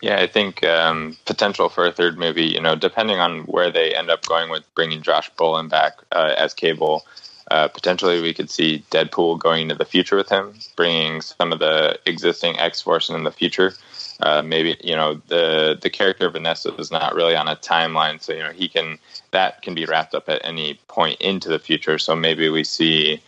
Yeah, 0.00 0.18
I 0.18 0.26
think 0.26 0.64
um, 0.64 1.16
potential 1.26 1.68
for 1.68 1.86
a 1.86 1.92
third 1.92 2.18
movie, 2.18 2.46
you 2.46 2.60
know, 2.60 2.74
depending 2.74 3.20
on 3.20 3.42
where 3.42 3.70
they 3.70 3.94
end 3.94 4.10
up 4.10 4.26
going 4.26 4.50
with 4.50 4.64
bringing 4.74 5.00
Josh 5.00 5.30
Brolin 5.38 5.68
back 5.68 5.98
uh, 6.10 6.34
as 6.36 6.54
Cable, 6.54 7.04
uh, 7.52 7.68
potentially 7.68 8.22
we 8.22 8.32
could 8.32 8.48
see 8.48 8.82
Deadpool 8.90 9.38
going 9.38 9.64
into 9.64 9.74
the 9.74 9.84
future 9.84 10.16
with 10.16 10.30
him, 10.30 10.54
bringing 10.74 11.20
some 11.20 11.52
of 11.52 11.58
the 11.58 11.98
existing 12.06 12.58
X 12.58 12.80
Force 12.80 13.10
in 13.10 13.24
the 13.24 13.30
future. 13.30 13.74
Uh, 14.20 14.40
maybe 14.40 14.74
you 14.82 14.96
know 14.96 15.20
the 15.26 15.78
the 15.82 15.90
character 15.90 16.26
of 16.26 16.32
Vanessa 16.32 16.74
is 16.76 16.90
not 16.90 17.14
really 17.14 17.36
on 17.36 17.48
a 17.48 17.56
timeline, 17.56 18.22
so 18.22 18.32
you 18.32 18.42
know 18.42 18.52
he 18.52 18.68
can 18.68 18.98
that 19.32 19.60
can 19.60 19.74
be 19.74 19.84
wrapped 19.84 20.14
up 20.14 20.30
at 20.30 20.40
any 20.42 20.80
point 20.88 21.20
into 21.20 21.50
the 21.50 21.58
future. 21.58 21.98
So 21.98 22.16
maybe 22.16 22.48
we 22.48 22.64
see 22.64 23.20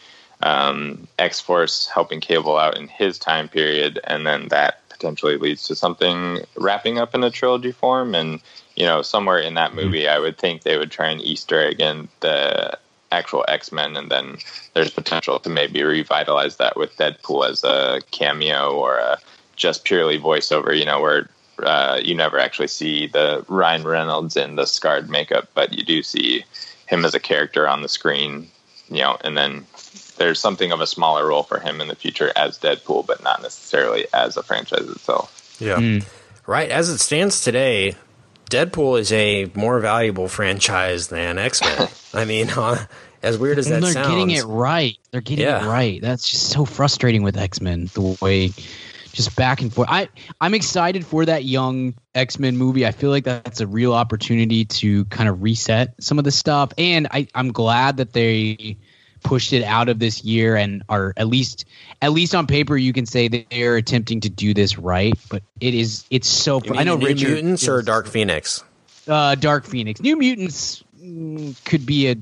um, 0.43 1.07
X 1.19 1.39
Force 1.39 1.87
helping 1.87 2.21
Cable 2.21 2.57
out 2.57 2.79
in 2.79 2.89
his 2.89 3.19
time 3.19 3.47
period, 3.47 4.01
and 4.05 4.27
then 4.27 4.49
that 4.49 4.89
potentially 4.89 5.37
leads 5.37 5.65
to 5.65 5.75
something 5.75 6.39
wrapping 6.57 6.97
up 6.99 7.15
in 7.15 7.23
a 7.23 7.31
trilogy 7.31 7.73
form. 7.73 8.15
And 8.15 8.41
you 8.75 8.87
know, 8.87 9.03
somewhere 9.03 9.39
in 9.39 9.53
that 9.55 9.75
movie, 9.75 10.09
I 10.09 10.19
would 10.19 10.39
think 10.39 10.63
they 10.63 10.79
would 10.79 10.91
try 10.91 11.11
and 11.11 11.21
Easter 11.21 11.61
egg 11.61 11.79
in 11.79 12.09
the 12.21 12.79
actual 13.15 13.45
X 13.49 13.73
Men, 13.73 13.97
and 13.97 14.11
then 14.11 14.37
there's 14.75 14.91
potential 14.91 15.39
to 15.39 15.49
maybe 15.49 15.83
revitalize 15.83 16.57
that 16.57 16.77
with 16.77 16.97
Deadpool 16.97 17.49
as 17.49 17.65
a 17.65 18.01
cameo 18.11 18.73
or 18.73 18.99
a 18.99 19.19
just 19.57 19.85
purely 19.85 20.19
voiceover. 20.19 20.77
You 20.77 20.85
know, 20.85 21.01
where 21.01 21.29
uh, 21.63 22.01
you 22.03 22.15
never 22.15 22.39
actually 22.39 22.69
see 22.69 23.07
the 23.07 23.45
Ryan 23.49 23.85
Reynolds 23.85 24.37
in 24.37 24.57
the 24.57 24.67
scarred 24.67 25.09
makeup, 25.09 25.49
but 25.55 25.73
you 25.73 25.85
do 25.85 26.03
see 26.03 26.45
him 26.87 27.05
as 27.05 27.15
a 27.15 27.21
character 27.21 27.69
on 27.69 27.83
the 27.83 27.89
screen. 27.89 28.49
You 28.91 29.03
know, 29.03 29.17
and 29.25 29.37
then 29.37 29.65
there's 30.17 30.39
something 30.39 30.73
of 30.73 30.81
a 30.81 30.87
smaller 30.87 31.27
role 31.27 31.43
for 31.43 31.59
him 31.59 31.81
in 31.81 31.89
the 31.89 31.97
future 31.97 32.33
as 32.37 32.59
Deadpool, 32.59 33.07
but 33.07 33.23
not 33.23 33.43
necessarily 33.43 34.07
as 34.13 34.37
a 34.37 34.43
franchise 34.43 34.89
itself. 34.89 35.57
Yeah. 35.59 36.01
Right. 36.47 36.71
As 36.71 36.91
it 36.91 36.99
stands 36.99 37.41
today, 37.41 37.95
Deadpool 38.51 38.99
is 39.01 39.13
a 39.13 39.51
more 39.55 39.81
valuable 39.81 40.29
franchise 40.29 41.09
than 41.09 41.39
X 41.39 41.61
Men. 41.63 41.89
I 42.15 42.25
mean, 42.25 42.51
uh, 42.57 42.85
as 43.23 43.39
weird 43.39 43.59
as 43.59 43.67
that 43.69 43.75
And 43.77 43.83
they're 43.85 43.93
sounds, 43.93 44.09
getting 44.09 44.31
it 44.31 44.45
right. 44.45 44.97
They're 45.11 45.21
getting 45.21 45.45
Yeah. 45.45 45.65
it 45.65 45.69
right. 45.69 46.01
That's 46.01 46.29
just 46.29 46.51
so 46.51 46.65
frustrating 46.65 47.23
with 47.23 47.37
X 47.37 47.61
Men. 47.61 47.89
The 47.95 48.17
way, 48.21 48.51
just 49.13 49.35
back 49.37 49.61
and 49.63 49.73
forth. 49.73 49.89
I 49.91 50.09
I'm 50.41 50.55
excited 50.55 51.07
for 51.07 51.25
that 51.25 51.45
young 51.45 51.95
X 52.15 52.39
Men 52.39 52.57
movie. 52.57 52.87
I 52.87 52.91
feel 52.91 53.11
like 53.11 53.25
that's 53.25 53.61
a 53.61 53.67
real 53.67 53.93
opportunity 53.95 54.65
to 54.67 55.05
kind 55.07 55.29
of 55.29 55.43
reset 55.43 55.95
some 56.01 56.19
of 56.19 56.25
the 56.25 56.33
stuff, 56.33 56.73
and 56.79 57.09
I 57.11 57.29
I'm 57.35 57.51
glad 57.53 57.97
that 57.99 58.13
they 58.13 58.77
pushed 59.25 59.53
it 59.53 59.65
out 59.65 59.89
of 59.89 59.99
this 59.99 60.23
year 60.23 60.55
and 60.55 60.85
are 60.89 61.13
at 61.17 61.27
least 61.27 61.65
at 62.01 62.13
least 62.13 62.35
on 62.35 62.47
paper 62.47 62.77
you 62.77 62.93
can 62.93 63.07
say 63.07 63.27
that 63.27 63.47
they're 63.51 63.77
attempting 63.77 64.21
to 64.21 64.31
do 64.31 64.55
this 64.55 64.79
right. 64.79 65.15
But 65.29 65.43
it 65.61 65.75
is 65.75 66.05
it's 66.11 66.29
so. 66.29 66.61
I 66.73 66.85
know 66.85 66.97
New 66.97 67.07
Richard 67.07 67.31
Mutants 67.31 67.67
or 67.67 67.83
Dark 67.83 68.07
Phoenix. 68.07 68.63
uh, 69.09 69.35
Dark 69.35 69.65
Phoenix. 69.65 70.01
New 70.01 70.17
Mutants 70.17 70.85
mm, 71.03 71.63
could 71.65 71.85
be 71.85 72.11
a 72.11 72.17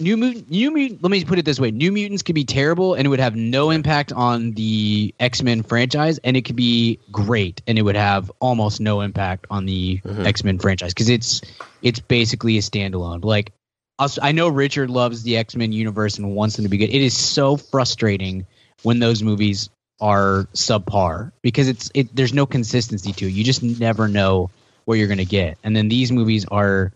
New 0.00 0.16
Mutant. 0.16 0.50
New 0.50 0.70
Mutant. 0.70 1.02
Let 1.02 1.10
me 1.10 1.24
put 1.24 1.38
it 1.38 1.44
this 1.44 1.60
way: 1.60 1.70
New 1.70 1.92
Mutants 1.92 2.22
could 2.22 2.34
be 2.34 2.44
terrible, 2.44 2.94
and 2.94 3.06
it 3.06 3.10
would 3.10 3.20
have 3.20 3.36
no 3.36 3.70
impact 3.70 4.12
on 4.12 4.52
the 4.52 5.14
X 5.20 5.42
Men 5.42 5.62
franchise, 5.62 6.18
and 6.24 6.36
it 6.36 6.42
could 6.42 6.56
be 6.56 6.98
great, 7.12 7.62
and 7.66 7.78
it 7.78 7.82
would 7.82 7.96
have 7.96 8.30
almost 8.40 8.80
no 8.80 9.00
impact 9.02 9.46
on 9.50 9.66
the 9.66 10.00
X 10.04 10.42
Men 10.42 10.58
franchise 10.58 10.94
because 10.94 11.08
it's 11.08 11.42
it's 11.82 12.00
basically 12.00 12.56
a 12.58 12.60
standalone. 12.60 13.24
Like 13.24 13.52
I 13.98 14.32
know 14.32 14.48
Richard 14.48 14.90
loves 14.90 15.22
the 15.22 15.36
X 15.36 15.54
Men 15.54 15.72
universe 15.72 16.18
and 16.18 16.34
wants 16.34 16.56
them 16.56 16.64
to 16.64 16.68
be 16.68 16.78
good. 16.78 16.90
It 16.90 17.02
is 17.02 17.16
so 17.16 17.56
frustrating 17.56 18.46
when 18.82 18.98
those 18.98 19.22
movies 19.22 19.70
are 20.00 20.48
subpar 20.54 21.32
because 21.42 21.68
it's 21.68 21.90
it. 21.94 22.14
There's 22.14 22.34
no 22.34 22.46
consistency 22.46 23.12
to 23.12 23.26
it. 23.26 23.30
You 23.30 23.44
just 23.44 23.62
never 23.62 24.08
know 24.08 24.50
what 24.84 24.98
you're 24.98 25.06
going 25.06 25.18
to 25.18 25.24
get. 25.24 25.58
And 25.62 25.76
then 25.76 25.88
these 25.88 26.10
movies 26.10 26.44
are, 26.46 26.92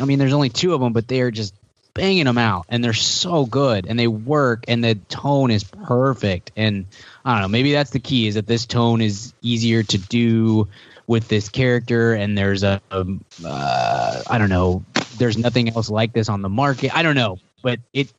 I 0.00 0.04
mean, 0.04 0.18
there's 0.18 0.32
only 0.32 0.48
two 0.48 0.74
of 0.74 0.80
them, 0.80 0.92
but 0.92 1.06
they 1.08 1.20
are 1.20 1.30
just 1.30 1.54
banging 1.94 2.24
them 2.24 2.38
out, 2.38 2.66
and 2.68 2.82
they're 2.82 2.94
so 2.94 3.44
good, 3.44 3.86
and 3.86 3.98
they 3.98 4.08
work, 4.08 4.64
and 4.66 4.82
the 4.82 4.94
tone 4.94 5.50
is 5.50 5.62
perfect. 5.62 6.50
And 6.56 6.86
I 7.24 7.34
don't 7.34 7.42
know, 7.42 7.48
maybe 7.48 7.72
that's 7.72 7.90
the 7.90 8.00
key 8.00 8.26
is 8.26 8.34
that 8.34 8.46
this 8.46 8.66
tone 8.66 9.00
is 9.00 9.34
easier 9.42 9.82
to 9.82 9.98
do 9.98 10.68
with 11.06 11.28
this 11.28 11.48
character, 11.48 12.14
and 12.14 12.36
there's 12.36 12.62
a, 12.62 12.80
um, 12.90 13.24
uh, 13.44 14.22
I 14.28 14.38
don't 14.38 14.48
know, 14.48 14.84
there's 15.18 15.38
nothing 15.38 15.68
else 15.74 15.90
like 15.90 16.12
this 16.12 16.28
on 16.28 16.42
the 16.42 16.48
market. 16.48 16.94
I 16.94 17.02
don't 17.02 17.14
know, 17.16 17.38
but 17.62 17.80
it 17.92 18.12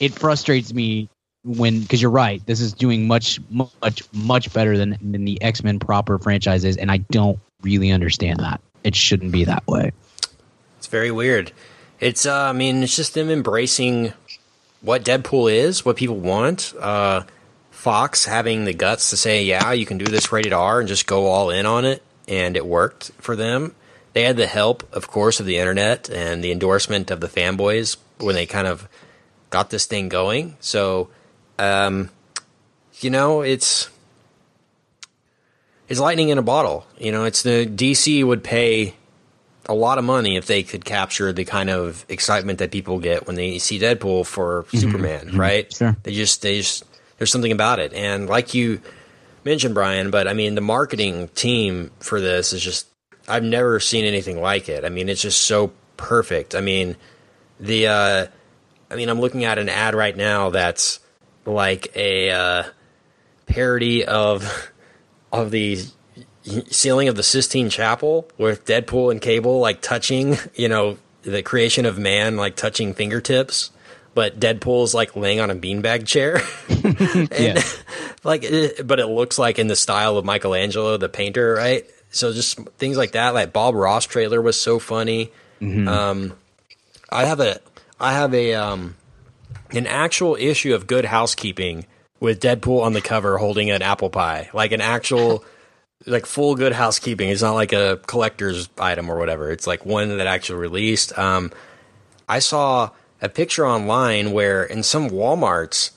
it 0.00 0.14
frustrates 0.14 0.72
me 0.72 1.08
when 1.44 1.80
because 1.80 2.02
you're 2.02 2.10
right 2.10 2.44
this 2.46 2.60
is 2.60 2.72
doing 2.72 3.06
much 3.06 3.38
much 3.50 4.02
much 4.12 4.52
better 4.52 4.76
than 4.76 4.98
than 5.00 5.24
the 5.24 5.40
x-men 5.40 5.78
proper 5.78 6.18
franchises 6.18 6.76
and 6.76 6.90
i 6.90 6.96
don't 6.96 7.38
really 7.62 7.92
understand 7.92 8.40
that 8.40 8.60
it 8.82 8.96
shouldn't 8.96 9.30
be 9.30 9.44
that 9.44 9.64
way 9.68 9.92
It's 10.78 10.88
very 10.88 11.10
weird. 11.12 11.52
It's, 12.00 12.26
uh, 12.26 12.50
I 12.50 12.52
mean, 12.52 12.82
it's 12.82 12.94
just 12.94 13.14
them 13.14 13.30
embracing 13.30 14.12
what 14.82 15.04
Deadpool 15.04 15.52
is, 15.52 15.84
what 15.84 15.96
people 15.96 16.16
want. 16.16 16.74
Uh, 16.78 17.22
Fox 17.70 18.24
having 18.24 18.64
the 18.64 18.74
guts 18.74 19.10
to 19.10 19.16
say, 19.16 19.42
yeah, 19.44 19.72
you 19.72 19.86
can 19.86 19.98
do 19.98 20.04
this 20.04 20.30
rated 20.32 20.52
R 20.52 20.80
and 20.80 20.88
just 20.88 21.06
go 21.06 21.26
all 21.26 21.50
in 21.50 21.64
on 21.66 21.84
it. 21.84 22.02
And 22.28 22.56
it 22.56 22.66
worked 22.66 23.12
for 23.18 23.34
them. 23.36 23.74
They 24.16 24.22
had 24.22 24.38
the 24.38 24.46
help, 24.46 24.82
of 24.94 25.08
course, 25.08 25.40
of 25.40 25.46
the 25.46 25.58
internet 25.58 26.08
and 26.08 26.42
the 26.42 26.50
endorsement 26.50 27.10
of 27.10 27.20
the 27.20 27.26
fanboys 27.26 27.98
when 28.16 28.34
they 28.34 28.46
kind 28.46 28.66
of 28.66 28.88
got 29.50 29.68
this 29.68 29.84
thing 29.84 30.08
going. 30.08 30.56
So, 30.58 31.10
um, 31.58 32.08
you 33.00 33.10
know, 33.10 33.42
it's 33.42 33.90
it's 35.86 36.00
lightning 36.00 36.30
in 36.30 36.38
a 36.38 36.42
bottle. 36.42 36.86
You 36.96 37.12
know, 37.12 37.24
it's 37.24 37.42
the 37.42 37.66
DC 37.66 38.24
would 38.24 38.42
pay 38.42 38.94
a 39.66 39.74
lot 39.74 39.98
of 39.98 40.04
money 40.04 40.36
if 40.38 40.46
they 40.46 40.62
could 40.62 40.86
capture 40.86 41.30
the 41.30 41.44
kind 41.44 41.68
of 41.68 42.06
excitement 42.08 42.60
that 42.60 42.70
people 42.70 42.98
get 42.98 43.26
when 43.26 43.36
they 43.36 43.58
see 43.58 43.78
Deadpool 43.78 44.24
for 44.24 44.64
Superman, 44.72 45.36
right? 45.36 45.70
Sure. 45.70 45.94
They 46.04 46.14
just 46.14 46.40
they 46.40 46.56
just 46.56 46.84
there's 47.18 47.30
something 47.30 47.52
about 47.52 47.80
it. 47.80 47.92
And 47.92 48.30
like 48.30 48.54
you 48.54 48.80
mentioned 49.44 49.74
Brian, 49.74 50.10
but 50.10 50.26
I 50.26 50.32
mean 50.32 50.54
the 50.54 50.62
marketing 50.62 51.28
team 51.34 51.90
for 52.00 52.18
this 52.18 52.54
is 52.54 52.62
just 52.62 52.86
I've 53.28 53.42
never 53.44 53.80
seen 53.80 54.04
anything 54.04 54.40
like 54.40 54.68
it. 54.68 54.84
I 54.84 54.88
mean, 54.88 55.08
it's 55.08 55.22
just 55.22 55.40
so 55.40 55.72
perfect. 55.96 56.54
I 56.54 56.60
mean, 56.60 56.96
the 57.60 57.86
uh 57.88 58.26
I 58.90 58.94
mean, 58.94 59.08
I'm 59.08 59.20
looking 59.20 59.44
at 59.44 59.58
an 59.58 59.68
ad 59.68 59.94
right 59.94 60.16
now 60.16 60.50
that's 60.50 61.00
like 61.44 61.92
a 61.96 62.30
uh 62.30 62.62
parody 63.46 64.04
of 64.04 64.70
of 65.32 65.50
the 65.50 65.78
ceiling 66.70 67.08
of 67.08 67.16
the 67.16 67.22
Sistine 67.22 67.70
Chapel 67.70 68.28
with 68.38 68.64
Deadpool 68.64 69.10
and 69.10 69.20
Cable 69.20 69.58
like 69.60 69.80
touching, 69.80 70.36
you 70.54 70.68
know, 70.68 70.98
the 71.22 71.42
creation 71.42 71.86
of 71.86 71.98
man 71.98 72.36
like 72.36 72.54
touching 72.54 72.94
fingertips, 72.94 73.70
but 74.14 74.38
Deadpool's 74.38 74.94
like 74.94 75.16
laying 75.16 75.40
on 75.40 75.50
a 75.50 75.56
beanbag 75.56 76.06
chair. 76.06 76.40
and 76.68 77.30
Yeah. 77.32 77.62
like 78.22 78.42
but 78.84 79.00
it 79.00 79.06
looks 79.06 79.38
like 79.38 79.58
in 79.58 79.66
the 79.66 79.74
style 79.76 80.16
of 80.16 80.24
Michelangelo 80.24 80.96
the 80.96 81.08
painter, 81.08 81.54
right? 81.54 81.84
So 82.16 82.32
just 82.32 82.58
things 82.78 82.96
like 82.96 83.12
that, 83.12 83.34
like 83.34 83.52
Bob 83.52 83.74
Ross 83.74 84.06
trailer 84.06 84.40
was 84.40 84.60
so 84.60 84.78
funny. 84.78 85.30
Um 85.88 86.32
I 87.10 87.24
have 87.24 87.40
a 87.40 87.60
I 88.00 88.12
have 88.12 88.34
a 88.34 88.54
um 88.54 88.96
an 89.72 89.86
actual 89.86 90.36
issue 90.36 90.74
of 90.74 90.86
Good 90.86 91.06
Housekeeping 91.06 91.86
with 92.20 92.40
Deadpool 92.40 92.82
on 92.82 92.92
the 92.92 93.00
cover 93.00 93.38
holding 93.38 93.70
an 93.70 93.82
apple 93.82 94.10
pie, 94.10 94.48
like 94.52 94.72
an 94.72 94.80
actual, 94.80 95.44
like 96.06 96.26
full 96.26 96.54
Good 96.54 96.72
Housekeeping. 96.72 97.28
It's 97.28 97.42
not 97.42 97.54
like 97.54 97.72
a 97.72 98.00
collector's 98.06 98.68
item 98.78 99.10
or 99.10 99.18
whatever. 99.18 99.50
It's 99.50 99.66
like 99.66 99.84
one 99.84 100.16
that 100.16 100.26
actually 100.26 100.60
released. 100.60 101.16
Um, 101.18 101.52
I 102.28 102.38
saw 102.38 102.90
a 103.20 103.28
picture 103.28 103.66
online 103.66 104.32
where 104.32 104.64
in 104.64 104.82
some 104.82 105.10
WalMarts, 105.10 105.90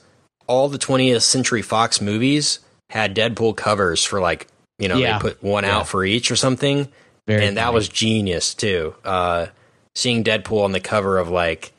all 0.46 0.68
the 0.68 0.78
20th 0.78 1.22
Century 1.22 1.62
Fox 1.62 2.00
movies 2.00 2.60
had 2.90 3.14
Deadpool 3.14 3.56
covers 3.56 4.04
for 4.04 4.20
like 4.20 4.48
you 4.80 4.88
know 4.88 4.96
Yeah. 4.96 5.18
they 5.18 5.22
put 5.22 5.42
one 5.42 5.62
Yeah. 5.64 5.76
out 5.78 5.88
for 5.88 6.04
each 6.04 6.30
or 6.32 6.36
something, 6.36 6.88
Very 7.26 7.46
and 7.46 7.56
that 7.56 7.72
was 7.72 7.88
genius 7.88 8.54
too. 8.54 8.94
Uh, 9.04 9.46
seeing 9.94 10.24
Deadpool 10.24 10.64
on 10.64 10.72
the 10.72 10.80
cover 10.80 11.18
of 11.18 11.28
like 11.30 11.72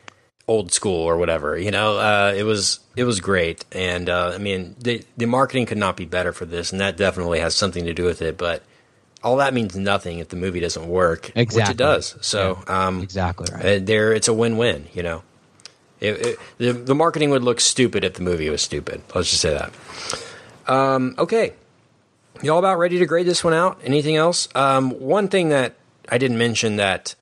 old 0.47 0.71
school 0.71 1.03
or 1.05 1.17
whatever. 1.17 1.57
You 1.57 1.71
know, 1.71 1.97
uh, 1.97 2.33
it 2.37 2.43
was 2.43 2.79
it 2.95 3.03
was 3.05 3.19
great, 3.19 3.65
and 3.71 4.09
uh, 4.09 4.31
I 4.35 4.37
mean 4.37 4.75
the 4.79 5.03
the 5.17 5.25
marketing 5.25 5.65
could 5.65 5.77
not 5.77 5.97
be 5.97 6.05
better 6.05 6.31
for 6.33 6.45
this, 6.45 6.71
and 6.71 6.79
that 6.79 6.95
definitely 6.97 7.39
has 7.39 7.55
something 7.55 7.85
to 7.85 7.93
do 7.93 8.05
with 8.05 8.21
it. 8.21 8.37
But 8.37 8.63
all 9.23 9.37
that 9.37 9.53
means 9.53 9.75
nothing 9.75 10.19
if 10.19 10.29
the 10.29 10.35
movie 10.35 10.59
doesn't 10.59 10.87
work, 10.87 11.27
which 11.27 11.33
Exactly. 11.37 11.73
it 11.73 11.77
does. 11.77 12.15
So 12.21 12.63
um, 12.67 13.01
Exactly 13.01 13.47
right. 13.53 13.65
uh, 13.65 13.79
there, 13.81 14.13
it's 14.13 14.27
a 14.27 14.33
win-win. 14.33 14.87
You 14.93 15.03
know, 15.03 15.23
it, 15.99 16.25
it, 16.25 16.39
the 16.57 16.73
the 16.73 16.95
marketing 16.95 17.29
would 17.29 17.43
look 17.43 17.59
stupid 17.61 18.03
if 18.03 18.15
the 18.15 18.23
movie 18.23 18.49
was 18.49 18.61
stupid. 18.61 19.01
Let's 19.15 19.29
just 19.29 19.41
say 19.41 19.53
that. 19.53 19.71
Um, 20.67 21.15
okay, 21.17 21.53
you 22.41 22.51
all 22.51 22.59
about 22.59 22.77
ready 22.77 22.99
to 22.99 23.05
grade 23.05 23.25
this 23.25 23.43
one 23.43 23.53
out? 23.53 23.79
Anything 23.83 24.15
else? 24.15 24.47
Um, 24.55 24.91
one 24.91 25.27
thing 25.27 25.49
that 25.49 25.75
I 26.09 26.17
didn't 26.17 26.37
mention 26.37 26.77
that 26.77 27.15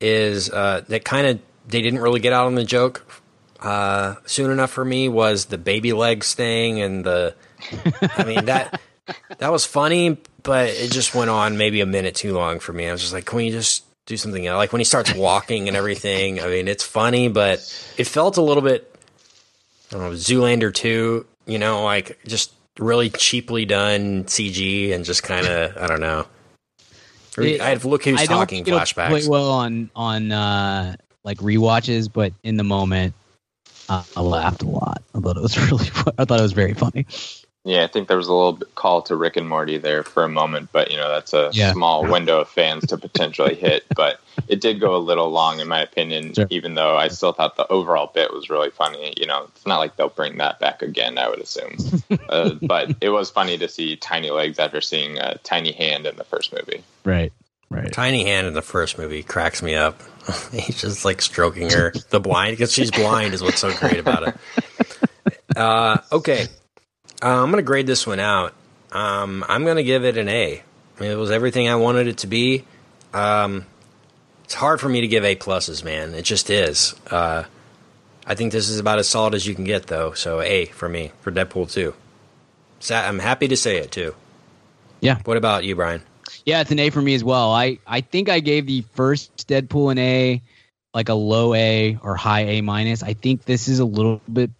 is 0.00 0.50
uh, 0.50 0.82
that 0.88 1.04
kind 1.04 1.26
of 1.26 1.40
they 1.66 1.82
didn't 1.82 2.00
really 2.00 2.20
get 2.20 2.32
out 2.32 2.46
on 2.46 2.54
the 2.54 2.64
joke 2.64 3.04
uh, 3.60 4.16
soon 4.24 4.50
enough 4.50 4.70
for 4.70 4.84
me 4.84 5.08
was 5.08 5.46
the 5.46 5.58
baby 5.58 5.92
legs 5.92 6.34
thing 6.34 6.80
and 6.80 7.04
the. 7.04 7.34
I 8.16 8.24
mean 8.24 8.44
that 8.44 8.80
that 9.38 9.50
was 9.50 9.64
funny, 9.64 10.16
but 10.42 10.68
it 10.68 10.92
just 10.92 11.14
went 11.14 11.30
on 11.30 11.56
maybe 11.56 11.80
a 11.80 11.86
minute 11.86 12.14
too 12.14 12.34
long 12.34 12.60
for 12.60 12.72
me. 12.72 12.88
I 12.88 12.92
was 12.92 13.00
just 13.00 13.12
like, 13.12 13.24
can 13.24 13.38
we 13.38 13.50
just 13.50 13.84
do 14.06 14.16
something 14.16 14.46
else? 14.46 14.56
Like 14.56 14.72
when 14.72 14.80
he 14.80 14.84
starts 14.84 15.14
walking 15.14 15.68
and 15.68 15.76
everything. 15.76 16.40
I 16.40 16.46
mean, 16.46 16.68
it's 16.68 16.84
funny, 16.84 17.28
but 17.28 17.58
it 17.96 18.04
felt 18.06 18.36
a 18.36 18.42
little 18.42 18.62
bit. 18.62 18.94
I 19.90 19.94
don't 19.96 20.02
know, 20.02 20.10
Zoolander 20.12 20.72
two. 20.72 21.26
You 21.46 21.58
know, 21.58 21.82
like 21.82 22.18
just 22.26 22.52
really 22.78 23.10
cheaply 23.10 23.64
done 23.64 24.24
CG 24.24 24.92
and 24.92 25.04
just 25.04 25.22
kind 25.22 25.46
of 25.46 25.76
I 25.76 25.86
don't 25.86 26.00
know. 26.00 26.26
It- 27.38 27.60
I 27.60 27.68
have 27.70 27.84
look 27.84 28.04
who's 28.04 28.20
I 28.20 28.26
don't 28.26 28.38
talking 28.38 28.60
it'll 28.66 28.78
flashbacks. 28.80 29.08
play 29.08 29.28
well 29.28 29.50
on 29.50 29.90
on 29.94 30.32
uh, 30.32 30.96
like 31.24 31.38
rewatches, 31.38 32.10
but 32.12 32.32
in 32.42 32.56
the 32.56 32.64
moment, 32.64 33.14
uh, 33.88 34.02
I 34.16 34.20
laughed 34.20 34.62
a 34.62 34.68
lot. 34.68 35.02
I 35.14 35.20
thought 35.20 35.36
it 35.36 35.42
was 35.42 35.56
really. 35.70 35.86
I 36.18 36.24
thought 36.24 36.38
it 36.40 36.42
was 36.42 36.52
very 36.52 36.74
funny. 36.74 37.06
Yeah, 37.68 37.84
I 37.84 37.86
think 37.86 38.08
there 38.08 38.16
was 38.16 38.28
a 38.28 38.32
little 38.32 38.54
bit 38.54 38.74
call 38.74 39.02
to 39.02 39.14
Rick 39.16 39.36
and 39.36 39.46
Morty 39.46 39.76
there 39.76 40.02
for 40.02 40.24
a 40.24 40.28
moment, 40.28 40.70
but 40.72 40.90
you 40.90 40.96
know 40.96 41.10
that's 41.10 41.34
a 41.34 41.50
Yeah. 41.52 41.72
small 41.74 42.06
window 42.06 42.40
of 42.40 42.48
fans 42.48 42.86
to 42.86 42.96
potentially 42.96 43.54
hit. 43.54 43.84
But 43.94 44.20
it 44.46 44.60
did 44.60 44.80
go 44.80 44.94
a 44.96 44.98
little 44.98 45.28
long, 45.30 45.60
in 45.60 45.68
my 45.68 45.82
opinion. 45.82 46.32
Sure. 46.32 46.46
Even 46.48 46.74
though 46.74 46.96
I 46.96 47.08
still 47.08 47.32
thought 47.32 47.56
the 47.56 47.66
overall 47.70 48.06
bit 48.14 48.32
was 48.32 48.48
really 48.48 48.70
funny. 48.70 49.12
You 49.18 49.26
know, 49.26 49.48
it's 49.54 49.66
not 49.66 49.78
like 49.78 49.96
they'll 49.96 50.08
bring 50.08 50.38
that 50.38 50.60
back 50.60 50.80
again. 50.82 51.18
I 51.18 51.28
would 51.28 51.40
assume, 51.40 51.76
uh, 52.30 52.54
but 52.62 52.96
it 53.02 53.10
was 53.10 53.28
funny 53.30 53.58
to 53.58 53.68
see 53.68 53.96
tiny 53.96 54.30
legs 54.30 54.58
after 54.58 54.80
seeing 54.80 55.18
a 55.18 55.36
tiny 55.44 55.72
hand 55.72 56.06
in 56.06 56.16
the 56.16 56.24
first 56.24 56.52
movie. 56.54 56.82
Right. 57.04 57.32
Right. 57.70 57.92
Tiny 57.92 58.24
hand 58.24 58.46
in 58.46 58.54
the 58.54 58.62
first 58.62 58.96
movie 58.96 59.22
cracks 59.22 59.62
me 59.62 59.74
up. 59.74 60.00
He's 60.52 60.80
just 60.80 61.04
like 61.04 61.20
stroking 61.20 61.68
her. 61.70 61.92
The 62.08 62.18
blind, 62.20 62.52
because 62.52 62.72
she's 62.72 62.90
blind, 62.90 63.34
is 63.34 63.42
what's 63.42 63.60
so 63.60 63.74
great 63.76 63.98
about 63.98 64.26
it. 64.28 64.36
Uh, 65.56 65.98
okay, 66.12 66.46
uh, 67.22 67.42
I'm 67.42 67.50
gonna 67.50 67.62
grade 67.62 67.86
this 67.86 68.06
one 68.06 68.20
out. 68.20 68.54
Um, 68.92 69.44
I'm 69.48 69.64
gonna 69.64 69.82
give 69.82 70.04
it 70.04 70.16
an 70.16 70.28
A. 70.28 70.62
it 71.00 71.16
was 71.16 71.30
everything 71.30 71.68
I 71.68 71.76
wanted 71.76 72.06
it 72.08 72.18
to 72.18 72.26
be. 72.26 72.64
Um, 73.12 73.66
it's 74.44 74.54
hard 74.54 74.80
for 74.80 74.88
me 74.88 75.00
to 75.02 75.08
give 75.08 75.24
A 75.24 75.36
pluses, 75.36 75.84
man. 75.84 76.14
It 76.14 76.22
just 76.22 76.50
is. 76.50 76.94
Uh, 77.10 77.44
I 78.26 78.34
think 78.34 78.52
this 78.52 78.68
is 78.68 78.78
about 78.78 78.98
as 78.98 79.08
solid 79.08 79.34
as 79.34 79.46
you 79.46 79.54
can 79.54 79.64
get, 79.64 79.86
though. 79.86 80.12
So 80.12 80.40
A 80.40 80.66
for 80.66 80.88
me 80.88 81.12
for 81.20 81.30
Deadpool 81.32 81.70
two. 81.70 81.94
Sa- 82.80 83.00
I'm 83.02 83.18
happy 83.18 83.48
to 83.48 83.56
say 83.56 83.78
it 83.78 83.90
too. 83.90 84.14
Yeah. 85.00 85.18
What 85.24 85.36
about 85.36 85.64
you, 85.64 85.76
Brian? 85.76 86.02
Yeah, 86.44 86.60
it's 86.60 86.70
an 86.70 86.78
A 86.78 86.90
for 86.90 87.00
me 87.02 87.14
as 87.14 87.24
well. 87.24 87.52
I 87.52 87.78
I 87.86 88.00
think 88.00 88.28
I 88.28 88.40
gave 88.40 88.66
the 88.66 88.82
first 88.94 89.48
Deadpool 89.48 89.92
an 89.92 89.98
A, 89.98 90.42
like 90.94 91.08
a 91.08 91.14
low 91.14 91.54
A 91.54 91.98
or 92.02 92.16
high 92.16 92.42
A 92.42 92.60
minus. 92.60 93.02
I 93.02 93.14
think 93.14 93.44
this 93.44 93.68
is 93.68 93.80
a 93.80 93.84
little 93.84 94.20
bit 94.30 94.50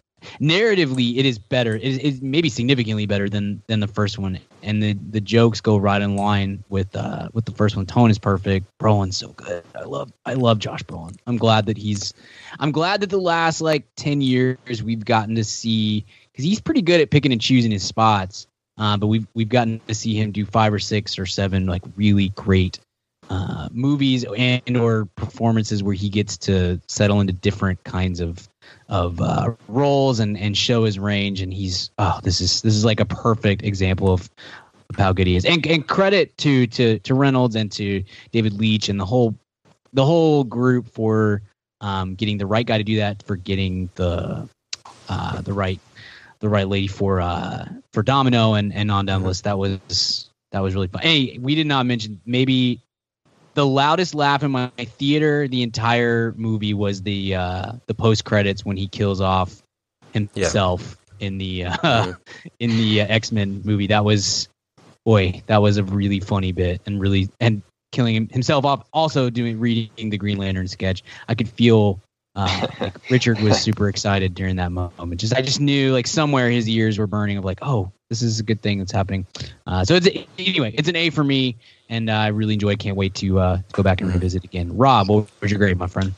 narratively 0.41 1.17
it 1.17 1.25
is 1.25 1.37
better. 1.37 1.75
It 1.75 1.83
is 1.83 2.21
maybe 2.21 2.49
significantly 2.49 3.05
better 3.05 3.29
than 3.29 3.61
than 3.67 3.79
the 3.79 3.87
first 3.87 4.17
one, 4.17 4.39
and 4.63 4.81
the 4.81 4.93
the 4.93 5.21
jokes 5.21 5.61
go 5.61 5.77
right 5.77 6.01
in 6.01 6.15
line 6.15 6.63
with 6.69 6.95
uh 6.95 7.29
with 7.33 7.45
the 7.45 7.51
first 7.51 7.75
one. 7.75 7.85
Tone 7.85 8.09
is 8.09 8.19
perfect. 8.19 8.67
Brolin's 8.79 9.17
so 9.17 9.29
good. 9.29 9.63
I 9.75 9.83
love 9.83 10.11
I 10.25 10.33
love 10.33 10.59
Josh 10.59 10.83
Brolin. 10.83 11.17
I'm 11.27 11.37
glad 11.37 11.65
that 11.67 11.77
he's. 11.77 12.13
I'm 12.59 12.71
glad 12.71 13.01
that 13.01 13.09
the 13.09 13.19
last 13.19 13.61
like 13.61 13.85
ten 13.95 14.21
years 14.21 14.83
we've 14.83 15.05
gotten 15.05 15.35
to 15.35 15.43
see 15.43 16.05
because 16.31 16.45
he's 16.45 16.59
pretty 16.59 16.81
good 16.81 17.01
at 17.01 17.09
picking 17.09 17.31
and 17.31 17.41
choosing 17.41 17.71
his 17.71 17.83
spots. 17.83 18.47
Uh, 18.77 18.97
but 18.97 19.07
we've 19.07 19.27
we've 19.33 19.49
gotten 19.49 19.81
to 19.87 19.93
see 19.93 20.15
him 20.15 20.31
do 20.31 20.45
five 20.45 20.73
or 20.73 20.79
six 20.79 21.19
or 21.19 21.25
seven 21.25 21.65
like 21.65 21.83
really 21.97 22.29
great 22.29 22.79
uh, 23.29 23.69
movies 23.71 24.25
and 24.37 24.77
or 24.77 25.05
performances 25.15 25.83
where 25.83 25.93
he 25.93 26.09
gets 26.09 26.37
to 26.37 26.81
settle 26.87 27.21
into 27.21 27.33
different 27.33 27.83
kinds 27.83 28.19
of 28.19 28.49
of 28.87 29.21
uh, 29.21 29.53
roles 29.67 30.19
and 30.19 30.37
and 30.37 30.57
show 30.57 30.83
his 30.83 30.97
range. 30.99 31.41
And 31.41 31.53
he's 31.53 31.91
oh 31.97 32.19
this 32.23 32.41
is 32.41 32.61
this 32.61 32.75
is 32.75 32.85
like 32.85 32.99
a 32.99 33.05
perfect 33.05 33.63
example 33.63 34.11
of 34.11 34.29
how 34.97 35.13
good 35.13 35.27
he 35.27 35.35
is. 35.35 35.45
And 35.45 35.65
and 35.67 35.87
credit 35.87 36.37
to 36.37 36.67
to 36.67 36.99
to 36.99 37.13
Reynolds 37.13 37.55
and 37.55 37.71
to 37.73 38.03
David 38.31 38.53
Leitch 38.53 38.89
and 38.89 38.99
the 38.99 39.05
whole 39.05 39.35
the 39.93 40.05
whole 40.05 40.43
group 40.43 40.87
for 40.89 41.41
um, 41.81 42.15
getting 42.15 42.37
the 42.37 42.45
right 42.45 42.65
guy 42.65 42.77
to 42.77 42.83
do 42.83 42.97
that 42.97 43.23
for 43.23 43.35
getting 43.35 43.89
the 43.95 44.47
uh, 45.07 45.41
the 45.41 45.53
right 45.53 45.79
the 46.39 46.49
right 46.49 46.67
lady 46.67 46.87
for 46.87 47.19
uh 47.19 47.67
for 47.91 48.03
Domino 48.03 48.53
and 48.53 48.73
and 48.73 48.91
on 48.91 49.05
down 49.05 49.23
list. 49.23 49.43
That 49.43 49.57
was 49.57 50.29
that 50.51 50.59
was 50.59 50.73
really 50.73 50.87
fun. 50.87 51.01
Hey, 51.01 51.37
we 51.39 51.55
did 51.55 51.67
not 51.67 51.85
mention 51.85 52.19
maybe 52.25 52.81
the 53.59 53.65
loudest 53.65 54.15
laugh 54.15 54.41
in 54.41 54.51
my 54.51 54.69
theater 54.77 55.45
the 55.49 55.63
entire 55.63 56.33
movie 56.37 56.73
was 56.73 57.01
the 57.01 57.35
uh 57.35 57.73
the 57.87 57.93
post 57.93 58.23
credits 58.23 58.63
when 58.63 58.77
he 58.77 58.87
kills 58.87 59.19
off 59.19 59.61
himself 60.13 60.95
in 61.19 61.37
the 61.37 61.65
uh 61.65 62.13
in 62.61 62.69
the 62.69 63.01
uh, 63.01 63.07
X-Men 63.07 63.61
movie. 63.65 63.87
That 63.87 64.05
was 64.05 64.47
boy, 65.03 65.43
that 65.47 65.61
was 65.61 65.75
a 65.75 65.83
really 65.83 66.21
funny 66.21 66.53
bit 66.53 66.79
and 66.85 67.01
really 67.01 67.27
and 67.41 67.61
killing 67.91 68.15
him, 68.15 68.29
himself 68.29 68.63
off 68.63 68.87
also 68.93 69.29
doing 69.29 69.59
reading 69.59 70.09
the 70.09 70.17
Green 70.17 70.37
Lantern 70.37 70.69
sketch. 70.69 71.03
I 71.27 71.35
could 71.35 71.49
feel 71.49 71.99
uh, 72.37 72.67
like 72.79 72.95
Richard 73.09 73.41
was 73.41 73.61
super 73.61 73.89
excited 73.89 74.35
during 74.35 74.55
that 74.55 74.71
moment. 74.71 75.19
Just 75.19 75.35
I 75.35 75.41
just 75.41 75.59
knew 75.59 75.91
like 75.91 76.07
somewhere 76.07 76.49
his 76.49 76.69
ears 76.69 76.97
were 76.97 77.07
burning 77.07 77.37
of 77.37 77.43
like, 77.43 77.59
oh, 77.61 77.91
this 78.09 78.23
is 78.23 78.39
a 78.39 78.43
good 78.43 78.61
thing 78.61 78.79
that's 78.79 78.91
happening. 78.91 79.25
Uh, 79.67 79.85
so 79.85 79.93
it's 79.93 80.07
a, 80.07 80.27
anyway, 80.39 80.73
it's 80.75 80.89
an 80.89 80.95
A 80.95 81.11
for 81.11 81.23
me, 81.23 81.55
and 81.89 82.09
uh, 82.09 82.13
I 82.13 82.27
really 82.27 82.55
enjoy. 82.55 82.71
it. 82.71 82.79
Can't 82.79 82.97
wait 82.97 83.13
to 83.15 83.39
uh, 83.39 83.61
go 83.71 83.83
back 83.83 84.01
and 84.01 84.11
revisit 84.11 84.43
again. 84.43 84.75
Rob, 84.75 85.09
what 85.09 85.27
was 85.41 85.51
your 85.51 85.59
grade, 85.59 85.77
my 85.77 85.87
friend? 85.87 86.13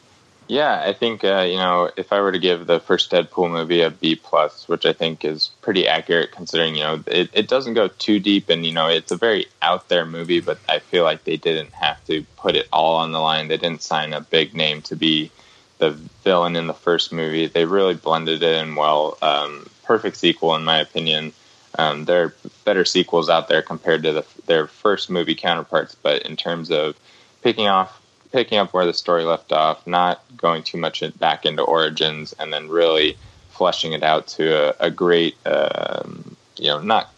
Yeah, 0.48 0.84
I 0.86 0.92
think 0.94 1.24
uh, 1.24 1.46
you 1.50 1.58
know 1.58 1.92
if 1.96 2.12
I 2.12 2.20
were 2.20 2.32
to 2.32 2.40
give 2.40 2.68
the 2.68 2.80
first 2.80 3.12
Deadpool 3.12 3.52
movie 3.52 3.82
a 3.82 3.90
B 3.90 4.16
plus, 4.16 4.68
which 4.68 4.86
I 4.86 4.94
think 4.94 5.24
is 5.24 5.52
pretty 5.62 5.88
accurate 5.88 6.32
considering 6.32 6.76
you 6.76 6.84
know 6.84 7.04
it, 7.08 7.30
it 7.34 7.48
doesn't 7.48 7.74
go 7.74 7.88
too 7.88 8.20
deep 8.20 8.50
and 8.50 8.66
you 8.66 8.74
know 8.74 8.88
it's 8.88 9.12
a 9.12 9.18
very 9.18 9.46
out 9.62 9.88
there 9.90 10.06
movie, 10.06 10.42
but 10.42 10.60
I 10.68 10.80
feel 10.80 11.04
like 11.04 11.24
they 11.24 11.38
didn't 11.38 11.72
have 11.74 12.04
to 12.06 12.24
put 12.36 12.56
it 12.56 12.68
all 12.74 12.98
on 12.98 13.12
the 13.12 13.20
line. 13.20 13.48
They 13.48 13.58
didn't 13.58 13.82
sign 13.82 14.14
a 14.14 14.22
big 14.22 14.54
name 14.54 14.82
to 14.84 14.96
be 14.96 15.32
the 15.78 15.92
villain 16.24 16.56
in 16.56 16.68
the 16.68 16.74
first 16.74 17.14
movie. 17.14 17.48
They 17.48 17.66
really 17.66 17.96
blended 17.96 18.44
it 18.44 18.62
in 18.62 18.76
well. 18.76 19.18
Um, 19.22 19.68
perfect 19.84 20.18
sequel 20.18 20.56
in 20.56 20.64
my 20.64 20.80
opinion. 20.80 21.34
Um, 21.82 22.06
there 22.06 22.24
are 22.26 22.34
better 22.64 22.86
sequels 22.86 23.30
out 23.30 23.48
there 23.48 23.64
compared 23.64 24.04
to 24.04 24.12
the, 24.14 24.26
their 24.46 24.68
first 24.68 25.10
movie 25.10 25.36
counterparts, 25.36 25.96
but 25.96 26.22
in 26.24 26.36
terms 26.36 26.70
of 26.70 26.96
picking 27.42 27.68
off 27.68 28.00
picking 28.32 28.60
up 28.60 28.74
where 28.74 28.86
the 28.86 28.94
story 28.94 29.26
left 29.26 29.52
off, 29.52 29.86
not 29.86 30.24
going 30.38 30.64
too 30.64 30.78
much 30.78 31.04
back 31.20 31.46
into 31.46 31.62
origins, 31.64 32.34
and 32.40 32.54
then 32.54 32.70
really 32.70 33.18
fleshing 33.50 33.92
it 33.94 34.04
out 34.04 34.26
to 34.26 34.70
a, 34.70 34.88
a 34.88 34.90
great, 34.90 35.36
um, 35.46 36.38
you 36.58 36.68
know, 36.68 36.80
not 36.80 37.12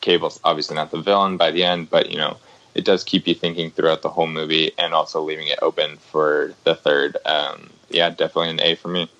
Cable's 0.00 0.40
obviously 0.44 0.74
not 0.74 0.90
the 0.90 1.00
villain 1.00 1.36
by 1.36 1.50
the 1.50 1.62
end, 1.62 1.90
but 1.90 2.10
you 2.10 2.18
know, 2.18 2.36
it 2.74 2.84
does 2.84 3.04
keep 3.04 3.28
you 3.28 3.34
thinking 3.34 3.70
throughout 3.70 4.02
the 4.02 4.08
whole 4.08 4.26
movie, 4.26 4.72
and 4.78 4.94
also 4.94 5.22
leaving 5.22 5.48
it 5.48 5.58
open 5.62 5.98
for 5.98 6.54
the 6.64 6.74
third. 6.74 7.16
Um, 7.26 7.70
yeah, 7.90 8.10
definitely 8.10 8.50
an 8.50 8.60
A 8.60 8.74
for 8.76 8.88
me. 8.88 9.10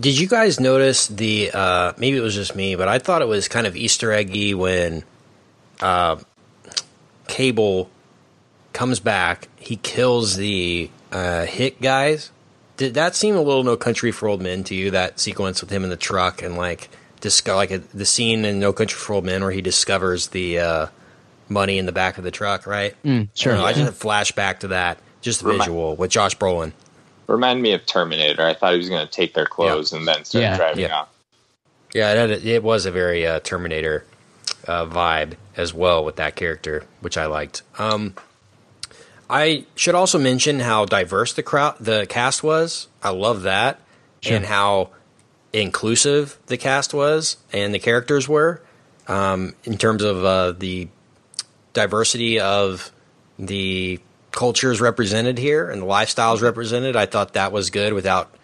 Did 0.00 0.18
you 0.18 0.26
guys 0.26 0.58
notice 0.58 1.06
the? 1.08 1.50
Uh, 1.52 1.92
maybe 1.98 2.16
it 2.16 2.20
was 2.22 2.34
just 2.34 2.56
me, 2.56 2.74
but 2.74 2.88
I 2.88 2.98
thought 2.98 3.20
it 3.22 3.28
was 3.28 3.48
kind 3.48 3.66
of 3.66 3.76
Easter 3.76 4.12
eggy 4.12 4.54
when 4.54 5.04
uh, 5.80 6.16
Cable 7.28 7.90
comes 8.72 9.00
back. 9.00 9.48
He 9.56 9.76
kills 9.76 10.36
the 10.36 10.90
uh, 11.12 11.44
hit 11.44 11.80
guys. 11.80 12.30
Did 12.76 12.94
that 12.94 13.14
seem 13.14 13.36
a 13.36 13.42
little 13.42 13.62
No 13.62 13.76
Country 13.76 14.10
for 14.10 14.28
Old 14.28 14.40
Men 14.40 14.64
to 14.64 14.74
you? 14.74 14.90
That 14.90 15.20
sequence 15.20 15.60
with 15.60 15.70
him 15.70 15.84
in 15.84 15.90
the 15.90 15.96
truck 15.96 16.42
and 16.42 16.56
like 16.56 16.88
disco- 17.20 17.56
like 17.56 17.70
a, 17.70 17.78
the 17.78 18.06
scene 18.06 18.44
in 18.44 18.58
No 18.58 18.72
Country 18.72 18.96
for 18.98 19.14
Old 19.14 19.24
Men 19.24 19.42
where 19.42 19.50
he 19.52 19.60
discovers 19.60 20.28
the 20.28 20.58
uh, 20.60 20.86
money 21.48 21.76
in 21.78 21.84
the 21.86 21.92
back 21.92 22.16
of 22.16 22.24
the 22.24 22.30
truck, 22.30 22.66
right? 22.66 22.94
Mm, 23.04 23.28
sure. 23.34 23.52
I, 23.52 23.56
don't 23.56 23.64
I 23.66 23.72
just 23.74 23.84
had 23.84 24.08
flashback 24.08 24.60
to 24.60 24.68
that, 24.68 24.98
just 25.20 25.40
the 25.40 25.48
Remi- 25.48 25.58
visual 25.58 25.94
with 25.96 26.10
Josh 26.10 26.36
Brolin. 26.38 26.72
Remind 27.30 27.62
me 27.62 27.72
of 27.72 27.86
Terminator. 27.86 28.44
I 28.44 28.54
thought 28.54 28.72
he 28.72 28.78
was 28.78 28.88
going 28.88 29.06
to 29.06 29.10
take 29.10 29.34
their 29.34 29.46
clothes 29.46 29.92
and 29.92 30.06
then 30.06 30.24
start 30.24 30.42
Yeah. 30.42 30.56
driving 30.56 30.80
Yeah. 30.80 30.96
off. 31.00 31.08
Yeah, 31.94 32.12
it, 32.12 32.16
had 32.16 32.30
a- 32.30 32.46
it 32.56 32.62
was 32.62 32.86
a 32.86 32.90
very 32.90 33.26
uh, 33.26 33.40
Terminator 33.40 34.04
uh, 34.66 34.84
vibe 34.86 35.34
as 35.56 35.72
well 35.72 36.04
with 36.04 36.16
that 36.16 36.34
character, 36.36 36.84
which 37.00 37.16
I 37.16 37.26
liked. 37.26 37.62
Um, 37.78 38.14
I 39.28 39.64
should 39.76 39.94
also 39.94 40.18
mention 40.18 40.60
how 40.60 40.84
diverse 40.84 41.32
the 41.32 41.42
crowd, 41.42 41.76
the 41.78 42.04
cast 42.08 42.42
was. 42.42 42.88
I 43.02 43.10
love 43.10 43.42
that, 43.42 43.80
and 44.28 44.44
how 44.46 44.90
inclusive 45.52 46.36
the 46.46 46.56
cast 46.56 46.92
was 46.94 47.36
and 47.52 47.72
the 47.74 47.78
characters 47.78 48.28
were 48.28 48.60
um, 49.08 49.54
in 49.64 49.76
terms 49.78 50.02
of 50.02 50.24
uh, 50.24 50.52
the 50.52 50.88
diversity 51.72 52.38
of 52.40 52.90
the 53.38 53.98
cultures 54.32 54.80
represented 54.80 55.38
here 55.38 55.70
and 55.70 55.82
the 55.82 55.86
lifestyles 55.86 56.42
represented. 56.42 56.96
I 56.96 57.06
thought 57.06 57.34
that 57.34 57.52
was 57.52 57.70
good 57.70 57.92
without, 57.92 58.34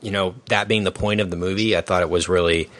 you 0.00 0.10
know, 0.10 0.34
that 0.48 0.68
being 0.68 0.84
the 0.84 0.92
point 0.92 1.20
of 1.20 1.30
the 1.30 1.36
movie. 1.36 1.76
I 1.76 1.80
thought 1.80 2.02
it 2.02 2.10
was 2.10 2.28
really 2.28 2.70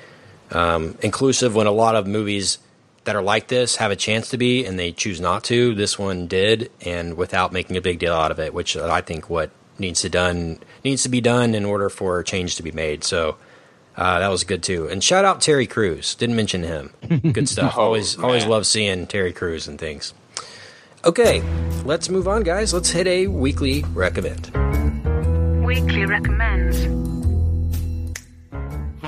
um, 0.51 0.97
inclusive 1.03 1.55
when 1.55 1.66
a 1.66 1.73
lot 1.73 1.97
of 1.97 2.07
movies 2.07 2.59
that 3.05 3.16
are 3.16 3.23
like 3.23 3.47
this 3.48 3.77
have 3.77 3.90
a 3.90 3.97
chance 3.97 4.31
to 4.31 4.36
be 4.36 4.66
and 4.66 4.78
they 4.78 4.93
choose 4.93 5.20
not 5.20 5.44
to. 5.44 5.74
This 5.74 5.98
one 5.98 6.27
did, 6.27 6.70
and 6.85 7.16
without 7.16 7.53
making 7.53 7.77
a 7.77 7.81
big 7.81 7.98
deal 7.98 8.12
out 8.12 8.31
of 8.31 8.40
it, 8.40 8.53
which 8.53 8.77
I 8.77 9.01
think 9.01 9.31
what 9.31 9.51
needs 9.78 10.03
to 10.03 10.09
done 10.09 10.59
needs 10.85 11.03
to 11.05 11.09
be 11.09 11.20
done 11.20 11.55
in 11.55 11.65
order 11.65 11.89
for 11.89 12.23
change 12.23 12.57
to 12.57 12.62
be 12.62 12.73
made. 12.73 13.05
So. 13.05 13.36
Uh, 13.98 14.19
that 14.19 14.28
was 14.28 14.44
good 14.44 14.62
too, 14.62 14.86
and 14.89 15.03
shout 15.03 15.24
out 15.24 15.40
Terry 15.40 15.66
Crews. 15.66 16.15
Didn't 16.16 16.36
mention 16.36 16.62
him. 16.62 16.93
Good 17.32 17.48
stuff. 17.48 17.74
Oh, 17.78 17.85
always, 17.85 18.19
always 18.19 18.44
love 18.44 18.66
seeing 18.66 19.07
Terry 19.07 19.32
Crews 19.32 19.69
and 19.69 19.78
things. 19.78 20.12
Okay, 21.07 21.41
let's 21.85 22.09
move 22.09 22.27
on, 22.27 22.43
guys. 22.43 22.74
Let's 22.74 22.91
hit 22.91 23.07
a 23.07 23.28
weekly 23.28 23.85
recommend. 23.95 24.51
Weekly 25.65 26.05
recommends. 26.05 26.85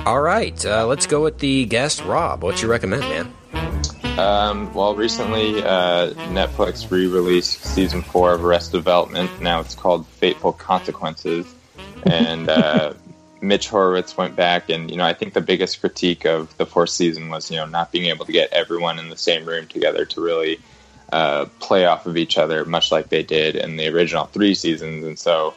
All 0.06 0.20
right, 0.20 0.64
uh, 0.64 0.86
let's 0.86 1.08
go 1.08 1.24
with 1.24 1.40
the 1.40 1.64
guest, 1.64 2.04
Rob. 2.04 2.44
What 2.44 2.62
you 2.62 2.68
recommend, 2.68 3.02
man? 3.02 3.32
Um, 4.16 4.72
well, 4.74 4.94
recently 4.94 5.60
uh, 5.60 6.12
Netflix 6.30 6.88
re-released 6.88 7.64
season 7.64 8.02
four 8.02 8.32
of 8.32 8.44
Arrested 8.44 8.76
Development. 8.76 9.28
Now 9.42 9.58
it's 9.58 9.74
called 9.74 10.06
Fateful 10.06 10.52
Consequences, 10.52 11.52
and 12.04 12.48
uh, 12.48 12.94
Mitch 13.40 13.68
Hurwitz 13.68 14.16
went 14.16 14.36
back 14.36 14.70
and 14.70 14.88
you 14.88 14.96
know 14.96 15.04
I 15.04 15.14
think 15.14 15.34
the 15.34 15.40
biggest 15.40 15.80
critique 15.80 16.24
of 16.24 16.56
the 16.58 16.66
fourth 16.66 16.90
season 16.90 17.28
was 17.28 17.50
you 17.50 17.56
know 17.56 17.66
not 17.66 17.90
being 17.90 18.06
able 18.06 18.24
to 18.24 18.32
get 18.32 18.52
everyone 18.52 19.00
in 19.00 19.08
the 19.08 19.16
same 19.16 19.44
room 19.44 19.66
together 19.66 20.04
to 20.04 20.20
really 20.20 20.60
uh, 21.12 21.46
play 21.60 21.86
off 21.86 22.06
of 22.06 22.16
each 22.16 22.38
other, 22.38 22.64
much 22.64 22.90
like 22.92 23.08
they 23.08 23.22
did 23.22 23.56
in 23.56 23.76
the 23.76 23.88
original 23.88 24.26
three 24.26 24.54
seasons, 24.54 25.04
and 25.04 25.18
so 25.18 25.54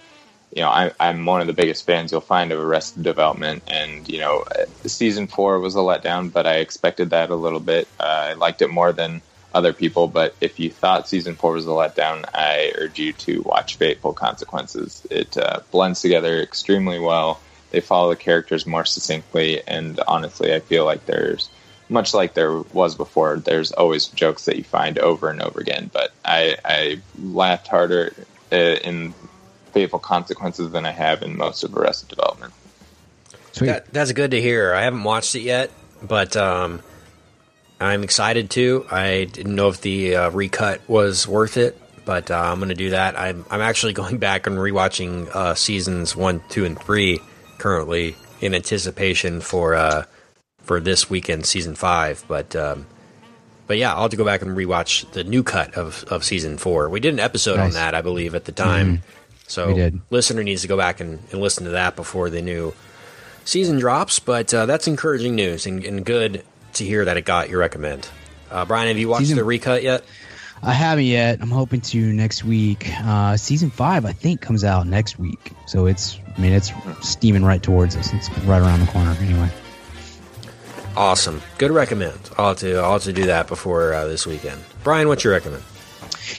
you 0.55 0.61
know, 0.61 0.69
I, 0.69 0.91
I'm 0.99 1.25
one 1.25 1.39
of 1.39 1.47
the 1.47 1.53
biggest 1.53 1.85
fans 1.85 2.11
you'll 2.11 2.21
find 2.21 2.51
of 2.51 2.59
Arrested 2.59 3.03
Development, 3.03 3.63
and 3.67 4.07
you 4.07 4.19
know, 4.19 4.43
uh, 4.59 4.65
season 4.85 5.27
four 5.27 5.59
was 5.59 5.75
a 5.75 5.79
letdown, 5.79 6.31
but 6.31 6.45
I 6.45 6.55
expected 6.55 7.11
that 7.11 7.29
a 7.29 7.35
little 7.35 7.59
bit. 7.59 7.87
Uh, 7.99 8.31
I 8.31 8.33
liked 8.33 8.61
it 8.61 8.69
more 8.69 8.91
than 8.91 9.21
other 9.53 9.73
people, 9.73 10.07
but 10.07 10.35
if 10.41 10.59
you 10.59 10.69
thought 10.69 11.07
season 11.07 11.35
four 11.35 11.53
was 11.53 11.65
a 11.65 11.69
letdown, 11.69 12.25
I 12.33 12.73
urge 12.75 12.99
you 12.99 13.13
to 13.13 13.41
watch 13.45 13.77
Fateful 13.77 14.13
Consequences. 14.13 15.05
It 15.09 15.37
uh, 15.37 15.61
blends 15.71 16.01
together 16.01 16.41
extremely 16.41 16.99
well. 16.99 17.39
They 17.71 17.79
follow 17.79 18.09
the 18.09 18.17
characters 18.17 18.67
more 18.67 18.85
succinctly, 18.85 19.65
and 19.67 19.99
honestly, 20.07 20.53
I 20.53 20.59
feel 20.59 20.83
like 20.83 21.05
there's 21.05 21.49
much 21.91 22.13
like 22.13 22.33
there 22.33 22.57
was 22.57 22.95
before. 22.95 23.37
There's 23.37 23.71
always 23.73 24.07
jokes 24.07 24.45
that 24.45 24.55
you 24.55 24.63
find 24.63 24.97
over 24.97 25.29
and 25.29 25.41
over 25.41 25.59
again, 25.59 25.91
but 25.93 26.11
I, 26.23 26.55
I 26.63 27.01
laughed 27.21 27.67
harder 27.67 28.13
uh, 28.51 28.55
in 28.55 29.13
Fateful 29.73 29.99
Consequences 29.99 30.71
than 30.71 30.85
I 30.85 30.91
have 30.91 31.21
in 31.21 31.37
most 31.37 31.63
of 31.63 31.75
Arrested 31.75 32.09
Development. 32.09 32.53
Sweet. 33.51 33.67
That, 33.67 33.93
that's 33.93 34.11
good 34.13 34.31
to 34.31 34.41
hear. 34.41 34.73
I 34.73 34.83
haven't 34.83 35.03
watched 35.03 35.35
it 35.35 35.41
yet, 35.41 35.71
but 36.01 36.37
um, 36.37 36.81
I'm 37.79 38.03
excited 38.03 38.49
to. 38.51 38.85
I 38.89 39.25
didn't 39.25 39.55
know 39.55 39.67
if 39.67 39.81
the 39.81 40.15
uh, 40.15 40.29
recut 40.31 40.87
was 40.87 41.27
worth 41.27 41.57
it, 41.57 41.77
but 42.05 42.31
uh, 42.31 42.39
I'm 42.39 42.59
going 42.59 42.69
to 42.69 42.75
do 42.75 42.91
that. 42.91 43.19
I'm, 43.19 43.45
I'm 43.51 43.61
actually 43.61 43.93
going 44.01 44.17
back 44.17 44.47
and 44.47 44.57
rewatching 44.57 45.27
uh, 45.27 45.55
seasons 45.55 46.15
one, 46.15 46.41
two, 46.47 46.63
and 46.63 46.79
three 46.79 47.19
currently 47.57 48.15
in 48.39 48.55
anticipation 48.55 49.41
for 49.41 49.75
uh, 49.75 50.05
for 50.63 50.79
this 50.79 51.09
weekend 51.09 51.45
season 51.45 51.75
five. 51.75 52.23
But 52.27 52.55
um, 52.55 52.85
but 53.67 53.77
yeah, 53.77 53.93
I'll 53.93 54.03
have 54.03 54.11
to 54.11 54.17
go 54.17 54.25
back 54.25 54.41
and 54.41 54.51
rewatch 54.57 55.09
the 55.11 55.23
new 55.23 55.43
cut 55.43 55.75
of, 55.75 56.03
of 56.09 56.23
season 56.23 56.57
four. 56.57 56.89
We 56.89 56.99
did 56.99 57.13
an 57.13 57.19
episode 57.19 57.59
on 57.59 57.71
that, 57.71 57.95
I 57.95 58.01
believe, 58.01 58.35
at 58.35 58.45
the 58.45 58.51
time. 58.51 59.01
So 59.47 59.67
We 59.69 59.73
did. 59.75 60.01
listener 60.09 60.43
needs 60.43 60.61
to 60.63 60.67
go 60.67 60.77
back 60.77 60.99
and, 60.99 61.19
and 61.31 61.41
listen 61.41 61.63
to 61.65 61.71
that 61.71 61.95
before 61.95 62.29
the 62.29 62.41
new 62.41 62.73
season 63.45 63.79
drops. 63.79 64.19
But 64.19 64.53
uh, 64.53 64.65
that's 64.65 64.87
encouraging 64.87 65.35
news 65.35 65.65
and, 65.65 65.83
and 65.85 66.05
good 66.05 66.43
to 66.73 66.85
hear 66.85 67.05
that 67.05 67.17
it 67.17 67.25
got 67.25 67.49
your 67.49 67.59
recommend. 67.59 68.07
Uh, 68.49 68.65
Brian, 68.65 68.87
have 68.89 68.97
you 68.97 69.07
watched 69.09 69.21
Season- 69.23 69.37
the 69.37 69.43
recut 69.43 69.83
yet? 69.83 70.03
I 70.63 70.73
haven't 70.73 71.05
yet. 71.05 71.39
I'm 71.41 71.49
hoping 71.49 71.81
to 71.81 72.13
next 72.13 72.43
week. 72.43 72.87
Uh, 72.99 73.35
season 73.35 73.71
five, 73.71 74.05
I 74.05 74.11
think, 74.11 74.41
comes 74.41 74.63
out 74.63 74.85
next 74.85 75.17
week. 75.17 75.53
So 75.65 75.87
it's, 75.87 76.19
I 76.37 76.39
mean, 76.39 76.51
it's 76.53 76.71
steaming 77.01 77.43
right 77.43 77.63
towards 77.63 77.95
us. 77.95 78.13
It's 78.13 78.29
right 78.41 78.61
around 78.61 78.81
the 78.81 78.85
corner 78.91 79.15
anyway. 79.21 79.49
Awesome, 80.95 81.41
good 81.57 81.71
recommend. 81.71 82.19
I'll 82.37 82.55
to 82.55 82.77
I'll 82.77 82.99
to 82.99 83.13
do 83.13 83.25
that 83.25 83.47
before 83.47 83.93
uh, 83.93 84.07
this 84.07 84.27
weekend. 84.27 84.61
Brian, 84.83 85.07
what's 85.07 85.23
your 85.23 85.33
recommend? 85.33 85.63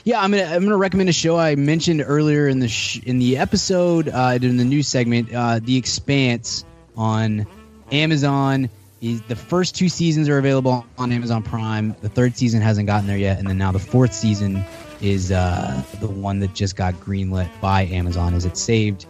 Yeah, 0.03 0.21
I'm 0.21 0.31
gonna 0.31 0.43
I'm 0.43 0.63
gonna 0.63 0.77
recommend 0.77 1.09
a 1.09 1.13
show 1.13 1.37
I 1.37 1.55
mentioned 1.55 2.03
earlier 2.05 2.47
in 2.47 2.59
the 2.59 2.67
sh- 2.67 2.99
in 3.03 3.19
the 3.19 3.37
episode 3.37 4.09
uh, 4.09 4.37
in 4.41 4.57
the 4.57 4.65
news 4.65 4.87
segment, 4.87 5.33
uh, 5.33 5.59
The 5.59 5.77
Expanse 5.77 6.65
on 6.95 7.47
Amazon. 7.91 8.69
Is 9.01 9.21
the 9.23 9.35
first 9.35 9.75
two 9.75 9.89
seasons 9.89 10.29
are 10.29 10.37
available 10.37 10.85
on 10.97 11.11
Amazon 11.11 11.43
Prime. 11.43 11.93
The 12.01 12.07
third 12.07 12.37
season 12.37 12.61
hasn't 12.61 12.87
gotten 12.87 13.05
there 13.05 13.17
yet, 13.17 13.37
and 13.37 13.47
then 13.47 13.57
now 13.57 13.71
the 13.73 13.79
fourth 13.79 14.13
season 14.13 14.63
is 15.01 15.29
uh, 15.29 15.83
the 15.99 16.07
one 16.07 16.39
that 16.39 16.53
just 16.53 16.77
got 16.77 16.93
greenlit 16.95 17.49
by 17.59 17.85
Amazon. 17.87 18.33
As 18.33 18.45
it 18.45 18.55
saved 18.55 19.05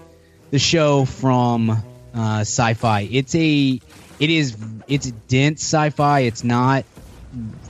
the 0.49 0.57
show 0.57 1.05
from 1.05 1.69
uh, 1.69 2.41
Syfy. 2.41 3.09
It's 3.11 3.35
a 3.35 3.79
it 4.19 4.29
is 4.29 4.55
it's 4.87 5.11
dense 5.11 5.61
sci-fi. 5.61 6.21
It's 6.21 6.43
not 6.43 6.85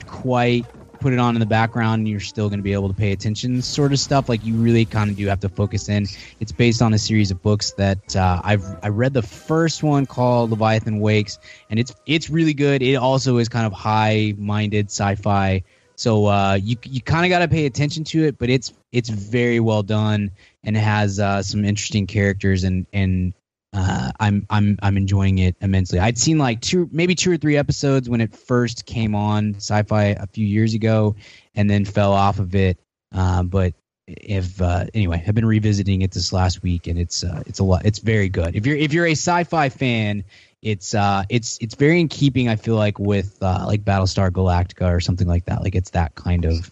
quite 0.06 0.66
put 1.04 1.12
it 1.12 1.18
on 1.18 1.36
in 1.36 1.40
the 1.40 1.46
background 1.46 2.00
and 2.00 2.08
you're 2.08 2.18
still 2.18 2.48
going 2.48 2.58
to 2.58 2.62
be 2.62 2.72
able 2.72 2.88
to 2.88 2.94
pay 2.94 3.12
attention 3.12 3.60
sort 3.60 3.92
of 3.92 3.98
stuff. 3.98 4.26
Like 4.26 4.42
you 4.42 4.54
really 4.54 4.86
kind 4.86 5.10
of 5.10 5.16
do 5.16 5.26
have 5.26 5.40
to 5.40 5.50
focus 5.50 5.90
in. 5.90 6.06
It's 6.40 6.50
based 6.50 6.80
on 6.80 6.94
a 6.94 6.98
series 6.98 7.30
of 7.30 7.42
books 7.42 7.72
that 7.72 8.16
uh, 8.16 8.40
i've 8.42 8.64
i 8.82 8.88
read 8.88 9.12
the 9.12 9.22
first 9.22 9.82
one 9.82 10.06
called 10.06 10.50
leviathan 10.50 11.00
wakes 11.00 11.38
and 11.68 11.78
it's 11.78 11.94
it's 12.06 12.30
really 12.30 12.54
good. 12.54 12.82
It 12.82 12.94
also 12.94 13.36
is 13.36 13.50
kind 13.50 13.66
of 13.66 13.74
high 13.74 14.34
minded 14.38 14.86
sci-fi. 14.86 15.62
So 15.96 16.26
uh, 16.26 16.54
you 16.54 16.76
you 16.84 17.02
kind 17.02 17.26
of 17.26 17.28
got 17.28 17.40
to 17.40 17.48
pay 17.48 17.66
attention 17.66 18.04
to 18.04 18.24
it 18.24 18.38
but 18.38 18.48
it's 18.48 18.72
it's 18.90 19.10
very 19.10 19.60
well 19.60 19.82
done 19.82 20.30
and 20.64 20.74
has 20.74 21.20
uh, 21.20 21.42
some 21.42 21.66
interesting 21.66 22.06
characters 22.06 22.64
and 22.64 22.86
and 22.94 23.34
uh, 23.74 24.12
I'm 24.20 24.46
I'm 24.48 24.78
I'm 24.82 24.96
enjoying 24.96 25.38
it 25.38 25.56
immensely. 25.60 25.98
I'd 25.98 26.16
seen 26.16 26.38
like 26.38 26.60
two, 26.60 26.88
maybe 26.92 27.16
two 27.16 27.32
or 27.32 27.36
three 27.36 27.56
episodes 27.56 28.08
when 28.08 28.20
it 28.20 28.34
first 28.34 28.86
came 28.86 29.16
on 29.16 29.54
Syfy 29.54 30.16
a 30.16 30.26
few 30.28 30.46
years 30.46 30.74
ago, 30.74 31.16
and 31.56 31.68
then 31.68 31.84
fell 31.84 32.12
off 32.12 32.38
of 32.38 32.54
it. 32.54 32.78
Uh, 33.12 33.42
but 33.42 33.74
if 34.06 34.62
uh, 34.62 34.84
anyway, 34.94 35.24
I've 35.26 35.34
been 35.34 35.44
revisiting 35.44 36.02
it 36.02 36.12
this 36.12 36.32
last 36.32 36.62
week, 36.62 36.86
and 36.86 36.98
it's 36.98 37.24
uh, 37.24 37.42
it's 37.46 37.58
a 37.58 37.64
lot. 37.64 37.84
It's 37.84 37.98
very 37.98 38.28
good. 38.28 38.54
If 38.54 38.64
you're 38.64 38.76
if 38.76 38.92
you're 38.92 39.06
a 39.06 39.12
sci-fi 39.12 39.70
fan, 39.70 40.22
it's 40.62 40.94
uh 40.94 41.24
it's 41.28 41.58
it's 41.60 41.74
very 41.74 42.00
in 42.00 42.06
keeping. 42.06 42.48
I 42.48 42.54
feel 42.54 42.76
like 42.76 43.00
with 43.00 43.36
uh, 43.42 43.64
like 43.66 43.84
Battlestar 43.84 44.30
Galactica 44.30 44.88
or 44.88 45.00
something 45.00 45.26
like 45.26 45.46
that. 45.46 45.62
Like 45.62 45.74
it's 45.74 45.90
that 45.90 46.14
kind 46.14 46.44
of 46.44 46.70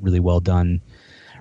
really 0.00 0.20
well 0.20 0.40
done 0.40 0.80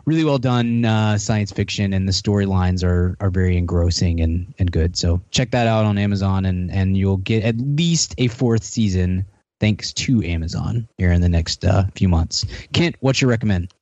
really 0.06 0.24
well 0.24 0.38
done 0.38 0.86
uh, 0.86 1.18
science 1.18 1.52
fiction, 1.52 1.94
and 1.94 2.08
the 2.08 2.12
storylines 2.12 2.84
are 2.84 3.16
are 3.20 3.30
very 3.30 3.58
engrossing 3.58 4.22
and 4.22 4.54
and 4.60 4.72
good. 4.72 4.98
So 4.98 5.22
check 5.32 5.52
that 5.52 5.68
out 5.68 5.86
on 5.86 5.98
Amazon, 5.98 6.46
and 6.46 6.72
and 6.72 6.98
you'll 6.98 7.18
get 7.18 7.44
at 7.44 7.58
least 7.58 8.16
a 8.18 8.28
fourth 8.28 8.64
season 8.64 9.26
thanks 9.60 9.94
to 9.94 10.22
Amazon 10.24 10.88
here 10.98 11.12
in 11.12 11.22
the 11.22 11.30
next 11.30 11.64
uh, 11.64 11.86
few 11.96 12.10
months. 12.10 12.46
Kent, 12.74 12.98
what's 13.00 13.22
your 13.22 13.30
recommend? 13.30 13.74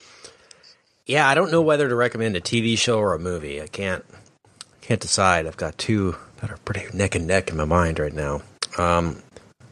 Yeah, 1.05 1.27
I 1.27 1.33
don't 1.33 1.51
know 1.51 1.61
whether 1.61 1.89
to 1.89 1.95
recommend 1.95 2.35
a 2.35 2.41
TV 2.41 2.77
show 2.77 2.99
or 2.99 3.13
a 3.13 3.19
movie. 3.19 3.61
I 3.61 3.67
can't 3.67 4.05
can't 4.81 5.01
decide. 5.01 5.47
I've 5.47 5.57
got 5.57 5.77
two 5.77 6.15
that 6.37 6.51
are 6.51 6.57
pretty 6.57 6.95
neck 6.95 7.15
and 7.15 7.27
neck 7.27 7.49
in 7.49 7.57
my 7.57 7.65
mind 7.65 7.99
right 7.99 8.13
now. 8.13 8.41
Um, 8.77 9.21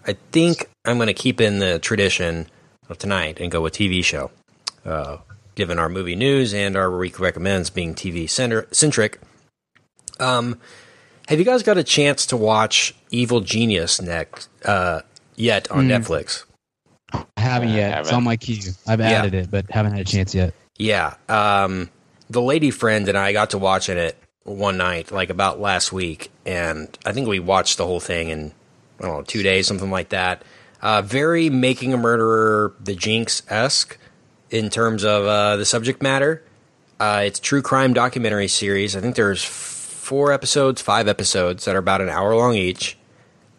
I 0.05 0.13
think 0.31 0.69
I'm 0.85 0.97
going 0.97 1.07
to 1.07 1.13
keep 1.13 1.39
in 1.39 1.59
the 1.59 1.80
tradition 1.80 2.47
of 2.89 2.97
tonight 2.97 3.39
and 3.39 3.51
go 3.51 3.61
with 3.61 3.73
TV 3.73 4.03
show. 4.03 4.31
Uh, 4.84 5.17
given 5.60 5.77
our 5.77 5.90
movie 5.90 6.15
news 6.15 6.53
and 6.53 6.77
our 6.77 6.90
week 6.98 7.19
recommends 7.19 7.69
being 7.69 7.94
TV 7.94 8.30
center- 8.30 8.65
centric. 8.72 9.19
Um, 10.18 10.57
have 11.27 11.38
you 11.38 11.44
guys 11.44 11.64
got 11.64 11.77
a 11.77 11.84
chance 11.84 12.26
to 12.27 12.38
watch 12.38 12.95
Evil 13.11 13.41
Genius 13.41 13.99
next 14.02 14.48
uh, 14.64 15.02
yet 15.36 15.69
on 15.69 15.90
Netflix? 15.90 16.45
I 17.11 17.26
haven't 17.36 17.69
yet. 17.72 17.99
It's 17.99 18.07
haven't. 18.07 18.14
on 18.15 18.23
my 18.23 18.38
queue. 18.38 18.72
I've 18.88 19.02
Yeah. 19.02 19.10
added 19.10 19.34
it, 19.34 19.52
but 19.52 19.69
haven't 19.69 19.91
had 19.91 20.02
a 20.07 20.10
chance 20.10 20.34
yet. 20.34 20.53
Yeah. 20.77 21.15
Um, 21.27 21.90
the 22.30 22.41
lady 22.41 22.72
friend 22.72 23.10
and 23.10 23.18
I 23.18 23.34
got 23.34 23.49
to 23.49 23.57
watching 23.57 23.98
it 23.98 24.15
one 24.45 24.77
night, 24.77 25.11
like 25.11 25.30
about 25.30 25.60
last 25.60 25.91
week, 25.91 26.31
and 26.45 26.88
I 27.06 27.11
think 27.11 27.27
we 27.27 27.40
watched 27.40 27.77
the 27.77 27.86
whole 27.86 27.99
thing 27.99 28.30
in 28.30 28.53
I 29.02 29.07
don't 29.07 29.18
know 29.18 29.23
two 29.23 29.44
days, 29.44 29.68
something 29.68 29.91
like 29.91 30.10
that. 30.10 30.41
Uh, 30.81 31.02
very 31.02 31.49
making 31.49 31.94
a 31.94 31.98
murderer, 31.98 32.73
the 32.80 32.95
Jinx 32.95 33.41
esque 33.49 33.98
in 34.49 34.69
terms 34.69 35.03
of 35.03 35.26
uh, 35.26 35.55
the 35.57 35.65
subject 35.65 36.01
matter. 36.01 36.43
Uh, 36.99 37.23
it's 37.26 37.39
true 37.39 37.61
crime 37.61 37.93
documentary 37.93 38.47
series. 38.47 38.95
I 38.95 39.01
think 39.01 39.15
there's 39.15 39.43
four 39.43 40.31
episodes, 40.31 40.81
five 40.81 41.07
episodes 41.07 41.65
that 41.65 41.76
are 41.76 41.80
about 41.80 42.01
an 42.01 42.09
hour 42.09 42.35
long 42.35 42.55
each, 42.55 42.97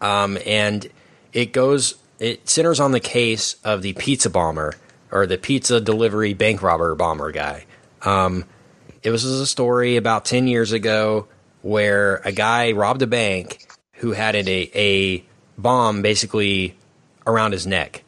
um, 0.00 0.38
and 0.46 0.88
it 1.32 1.52
goes. 1.52 1.94
It 2.18 2.50
centers 2.50 2.80
on 2.80 2.92
the 2.92 3.00
case 3.00 3.54
of 3.64 3.80
the 3.80 3.94
pizza 3.94 4.28
bomber 4.28 4.74
or 5.10 5.26
the 5.26 5.38
pizza 5.38 5.80
delivery 5.80 6.34
bank 6.34 6.62
robber 6.62 6.94
bomber 6.94 7.32
guy. 7.32 7.64
Um, 8.02 8.44
it 9.02 9.10
was 9.10 9.24
a 9.24 9.46
story 9.46 9.96
about 9.96 10.26
10 10.26 10.46
years 10.46 10.72
ago 10.72 11.28
where 11.62 12.16
a 12.16 12.32
guy 12.32 12.72
robbed 12.72 13.02
a 13.02 13.06
bank 13.06 13.66
who 13.94 14.12
had 14.12 14.34
a, 14.34 14.70
a 14.74 15.24
bomb 15.56 16.02
basically 16.02 16.76
around 17.26 17.52
his 17.52 17.66
neck. 17.66 18.02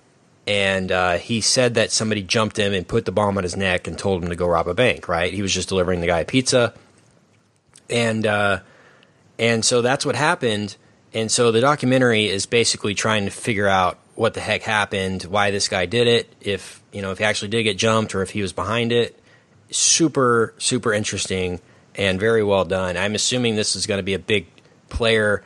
And 0.47 0.90
uh, 0.90 1.19
he 1.19 1.40
said 1.40 1.74
that 1.74 1.93
somebody 1.93 2.23
jumped 2.23 2.59
him 2.59 2.73
and 2.73 2.86
put 2.86 3.05
the 3.05 3.12
bomb 3.12 3.36
on 3.39 3.44
his 3.44 3.56
neck 3.56 3.86
and 3.86 3.97
told 3.97 4.23
him 4.23 4.31
to 4.31 4.36
go 4.36 4.47
rob 4.47 4.66
a 4.66 4.74
bank, 4.74 5.09
right? 5.09 5.32
He 5.32 5.43
was 5.43 5.55
just 5.55 5.69
delivering 5.69 6.01
the 6.01 6.09
guy 6.09 6.20
a 6.20 6.24
pizza. 6.24 6.74
And, 7.89 8.27
uh, 8.27 8.60
and 9.39 9.64
so 9.64 9.82
that's 9.82 10.05
what 10.05 10.16
happened. 10.16 10.77
And 11.14 11.31
so 11.31 11.52
the 11.52 11.60
documentary 11.60 12.28
is 12.28 12.47
basically 12.47 12.94
trying 12.94 13.24
to 13.27 13.31
figure 13.31 13.69
out 13.69 13.98
what 14.14 14.35
the 14.35 14.40
heck 14.40 14.62
happened, 14.62 15.23
why 15.23 15.51
this 15.51 15.69
guy 15.69 15.86
did 15.86 16.09
it, 16.09 16.35
if, 16.40 16.82
you 16.93 17.02
know, 17.02 17.12
if 17.12 17.19
he 17.19 17.24
actually 17.24 17.48
did 17.48 17.62
get 17.62 17.78
jumped 17.78 18.14
or 18.14 18.23
if 18.23 18.31
he 18.31 18.43
was 18.43 18.52
behind 18.52 18.93
it 18.93 19.19
super 19.74 20.55
super 20.59 20.93
interesting 20.93 21.60
and 21.94 22.19
very 22.20 22.43
well 22.43 22.64
done. 22.64 22.97
I'm 22.97 23.14
assuming 23.14 23.56
this 23.56 23.77
is 23.77 23.86
going 23.86 23.98
to 23.98 24.02
be 24.02 24.14
a 24.14 24.19
big 24.19 24.47
player 24.89 25.43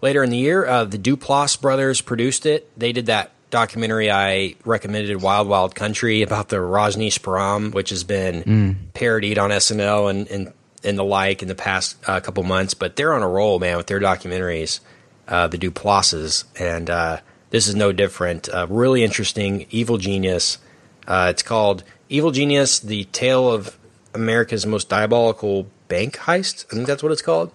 later 0.00 0.22
in 0.22 0.30
the 0.30 0.36
year. 0.36 0.66
Uh, 0.66 0.84
the 0.84 0.98
Duplass 0.98 1.60
brothers 1.60 2.00
produced 2.00 2.46
it. 2.46 2.70
They 2.78 2.92
did 2.92 3.06
that 3.06 3.32
documentary 3.50 4.10
I 4.10 4.54
recommended, 4.64 5.20
Wild 5.20 5.48
Wild 5.48 5.74
Country, 5.74 6.22
about 6.22 6.48
the 6.48 6.56
Rajneeshpuram, 6.56 7.72
which 7.72 7.90
has 7.90 8.04
been 8.04 8.42
mm. 8.42 8.76
parodied 8.94 9.38
on 9.38 9.50
SNL 9.50 10.10
and, 10.10 10.28
and 10.28 10.52
and 10.84 10.96
the 10.96 11.04
like 11.04 11.42
in 11.42 11.48
the 11.48 11.54
past 11.54 11.96
uh, 12.06 12.20
couple 12.20 12.42
months. 12.44 12.74
But 12.74 12.96
they're 12.96 13.14
on 13.14 13.22
a 13.22 13.28
roll, 13.28 13.58
man, 13.58 13.76
with 13.76 13.86
their 13.86 14.00
documentaries, 14.00 14.80
uh, 15.26 15.48
the 15.48 15.58
Duplasses, 15.58 16.44
and 16.58 16.88
uh, 16.88 17.20
this 17.50 17.68
is 17.68 17.74
no 17.74 17.92
different. 17.92 18.48
Uh, 18.48 18.66
really 18.68 19.02
interesting, 19.02 19.66
evil 19.70 19.98
genius. 19.98 20.58
Uh, 21.06 21.28
it's 21.30 21.42
called 21.42 21.84
Evil 22.08 22.30
Genius: 22.30 22.78
The 22.78 23.04
Tale 23.04 23.50
of 23.50 23.78
America's 24.14 24.66
Most 24.66 24.88
Diabolical 24.88 25.66
Bank 25.88 26.16
Heist. 26.16 26.66
I 26.70 26.76
think 26.76 26.86
that's 26.86 27.02
what 27.02 27.12
it's 27.12 27.22
called. 27.22 27.52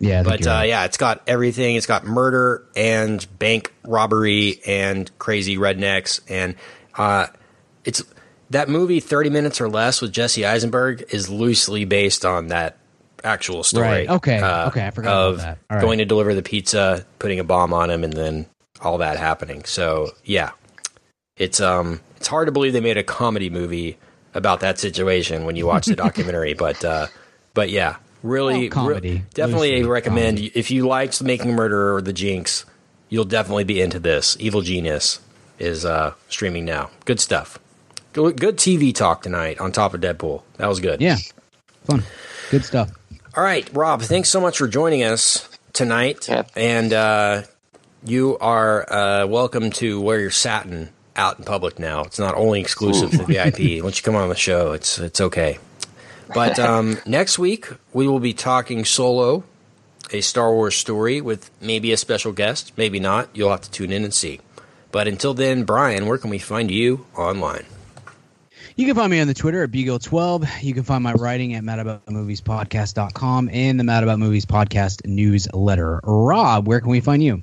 Yeah, 0.00 0.22
but 0.22 0.46
uh, 0.46 0.50
right. 0.50 0.68
yeah, 0.68 0.84
it's 0.84 0.96
got 0.96 1.22
everything. 1.26 1.74
It's 1.76 1.86
got 1.86 2.04
murder 2.04 2.64
and 2.76 3.26
bank 3.38 3.72
robbery 3.84 4.60
and 4.66 5.10
crazy 5.18 5.56
rednecks, 5.56 6.20
and 6.28 6.54
uh, 6.96 7.26
it's 7.84 8.02
that 8.50 8.68
movie. 8.68 9.00
Thirty 9.00 9.30
minutes 9.30 9.60
or 9.60 9.68
less 9.68 10.00
with 10.00 10.12
Jesse 10.12 10.46
Eisenberg 10.46 11.04
is 11.10 11.28
loosely 11.28 11.84
based 11.84 12.24
on 12.24 12.48
that 12.48 12.78
actual 13.24 13.64
story. 13.64 13.86
Right. 13.86 14.08
Okay. 14.08 14.38
Uh, 14.38 14.68
okay. 14.68 14.86
I 14.86 14.90
forgot 14.90 15.12
of 15.12 15.36
that. 15.38 15.58
Right. 15.68 15.80
going 15.80 15.98
to 15.98 16.04
deliver 16.04 16.34
the 16.34 16.42
pizza, 16.42 17.04
putting 17.18 17.40
a 17.40 17.44
bomb 17.44 17.72
on 17.72 17.90
him, 17.90 18.04
and 18.04 18.12
then 18.12 18.46
all 18.80 18.98
that 18.98 19.18
happening. 19.18 19.64
So 19.64 20.10
yeah, 20.24 20.50
it's 21.36 21.60
um, 21.60 22.00
it's 22.16 22.28
hard 22.28 22.46
to 22.46 22.52
believe 22.52 22.72
they 22.72 22.80
made 22.80 22.98
a 22.98 23.04
comedy 23.04 23.50
movie 23.50 23.98
about 24.34 24.60
that 24.60 24.78
situation 24.78 25.44
when 25.44 25.56
you 25.56 25.66
watch 25.66 25.86
the 25.86 25.96
documentary. 26.06 26.54
but 26.54 26.84
uh, 26.84 27.06
but 27.54 27.70
yeah, 27.70 27.96
really, 28.22 28.68
Well, 28.68 28.70
comedy. 28.70 29.12
re- 29.12 29.24
definitely 29.34 29.70
Loosely 29.76 29.88
recommend 29.90 30.38
comedy. 30.38 30.52
if 30.54 30.70
you 30.70 30.86
liked 30.86 31.22
Making 31.22 31.50
a 31.50 31.54
Murderer 31.54 31.94
or 31.94 32.02
The 32.02 32.12
Jinx, 32.12 32.64
you'll 33.08 33.24
definitely 33.24 33.64
be 33.64 33.80
into 33.80 33.98
this. 33.98 34.36
Evil 34.40 34.60
Genius 34.62 35.20
is 35.58 35.84
uh, 35.84 36.14
streaming 36.28 36.64
now. 36.64 36.90
Good 37.04 37.20
stuff. 37.20 37.58
Good, 38.12 38.40
good 38.40 38.56
TV 38.56 38.94
talk 38.94 39.22
tonight 39.22 39.58
on 39.60 39.72
top 39.72 39.94
of 39.94 40.00
Deadpool. 40.00 40.42
That 40.56 40.66
was 40.68 40.80
good. 40.80 41.00
Yeah. 41.00 41.16
Fun. 41.84 42.02
Good 42.50 42.64
stuff. 42.64 42.90
All 43.36 43.44
right, 43.44 43.68
Rob. 43.74 44.02
Thanks 44.02 44.28
so 44.28 44.40
much 44.40 44.58
for 44.58 44.66
joining 44.66 45.02
us 45.04 45.48
tonight. 45.72 46.28
Yeah. 46.28 46.42
And 46.56 46.92
uh, 46.92 47.42
you 48.04 48.36
are 48.38 48.90
uh, 48.92 49.26
welcome 49.26 49.70
to 49.72 50.00
wear 50.00 50.18
your 50.20 50.30
satin 50.30 50.88
out 51.14 51.38
in 51.38 51.44
public 51.44 51.78
now. 51.78 52.02
It's 52.02 52.18
not 52.18 52.34
only 52.34 52.60
exclusive 52.60 53.10
to 53.12 53.24
VIP. 53.26 53.82
Once 53.84 53.98
you 53.98 54.02
come 54.02 54.16
on 54.16 54.28
the 54.28 54.34
show, 54.34 54.72
it's 54.72 54.98
it's 54.98 55.20
okay. 55.20 55.58
But 56.34 56.58
um, 56.58 56.98
next 57.06 57.38
week 57.38 57.68
we 57.92 58.06
will 58.06 58.20
be 58.20 58.32
talking 58.32 58.84
solo, 58.84 59.44
a 60.12 60.20
Star 60.20 60.52
Wars 60.52 60.76
story 60.76 61.20
with 61.20 61.50
maybe 61.60 61.92
a 61.92 61.96
special 61.96 62.32
guest, 62.32 62.72
maybe 62.76 63.00
not. 63.00 63.28
You'll 63.34 63.50
have 63.50 63.62
to 63.62 63.70
tune 63.70 63.92
in 63.92 64.04
and 64.04 64.14
see. 64.14 64.40
But 64.90 65.06
until 65.06 65.34
then, 65.34 65.64
Brian, 65.64 66.06
where 66.06 66.18
can 66.18 66.30
we 66.30 66.38
find 66.38 66.70
you 66.70 67.06
online? 67.16 67.66
You 68.76 68.86
can 68.86 68.94
find 68.94 69.10
me 69.10 69.20
on 69.20 69.26
the 69.26 69.34
Twitter 69.34 69.64
at 69.64 69.72
Beagle12. 69.72 70.62
You 70.62 70.72
can 70.72 70.84
find 70.84 71.02
my 71.02 71.12
writing 71.14 71.54
at 71.54 71.64
madaboutmoviespodcast.com 71.64 73.50
and 73.52 73.80
the 73.80 73.82
Mad 73.82 74.04
About 74.04 74.20
Movies 74.20 74.46
podcast 74.46 75.04
newsletter. 75.04 76.00
Rob, 76.04 76.68
where 76.68 76.80
can 76.80 76.90
we 76.90 77.00
find 77.00 77.22
you? 77.22 77.42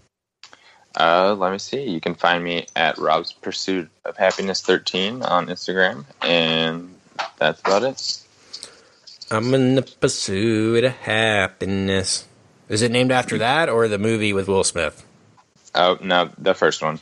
Uh, 0.98 1.36
let 1.38 1.52
me 1.52 1.60
see. 1.60 1.84
You 1.84 2.00
can 2.00 2.16
find 2.16 2.42
me 2.42 2.68
at 2.76 2.98
Rob's 2.98 3.34
Pursuit 3.34 3.90
of 4.06 4.16
Happiness 4.16 4.62
13 4.62 5.24
on 5.24 5.48
Instagram, 5.48 6.06
and 6.22 6.96
that's 7.38 7.60
about 7.60 7.84
it. 7.84 8.25
I'm 9.32 9.54
in 9.54 9.76
the 9.76 9.82
pursuit 9.82 10.84
of 10.84 10.92
happiness. 10.94 12.26
Is 12.70 12.82
it 12.82 12.92
named 12.92 13.12
after 13.12 13.38
that 13.40 13.70
or 13.70 13.88
the 13.88 13.98
movie 13.98 14.34
with 14.34 14.48
Will 14.48 14.64
Smith? 14.64 15.06
Oh 15.74 15.98
no, 16.02 16.30
the 16.38 16.54
first 16.54 16.82
one. 16.82 17.00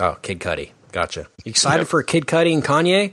Oh, 0.00 0.16
Kid 0.22 0.40
Cudi. 0.40 0.70
Gotcha. 0.92 1.26
You 1.44 1.50
excited 1.50 1.82
Yep. 1.82 1.88
for 1.88 2.02
Kid 2.02 2.26
Cudi 2.26 2.52
and 2.54 2.64
Kanye? 2.64 3.12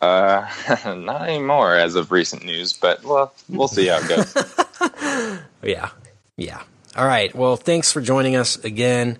Uh, 0.00 0.46
not 0.96 1.28
anymore 1.28 1.74
as 1.74 1.94
of 1.94 2.12
recent 2.12 2.44
news, 2.44 2.72
but 2.74 3.02
well, 3.04 3.32
we'll 3.48 3.68
see 3.68 3.86
how 3.86 3.98
it 3.98 4.08
goes. 4.08 5.40
Yeah. 5.62 5.90
Yeah. 6.36 6.60
All 6.96 7.06
right. 7.06 7.34
Well, 7.34 7.56
thanks 7.56 7.90
for 7.92 8.02
joining 8.02 8.36
us 8.36 8.56
again. 8.62 9.18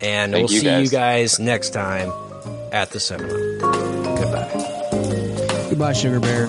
And 0.00 0.32
Thank 0.32 0.48
we'll 0.48 0.54
you, 0.54 0.60
see 0.60 0.66
you 0.66 0.88
guys. 0.88 1.36
guys 1.36 1.38
next 1.38 1.70
time 1.70 2.12
at 2.72 2.90
the 2.90 2.98
cinema. 2.98 3.28
Goodbye. 4.18 5.66
Goodbye, 5.70 5.92
Sugar 5.92 6.18
Bear. 6.18 6.48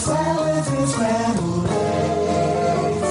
Salads 0.00 0.68
and 0.68 0.88
scrambled 0.88 1.66
eggs. 1.68 3.10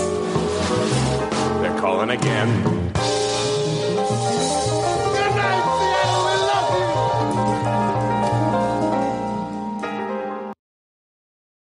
They're 1.62 1.80
calling 1.80 2.10
again. 2.10 2.79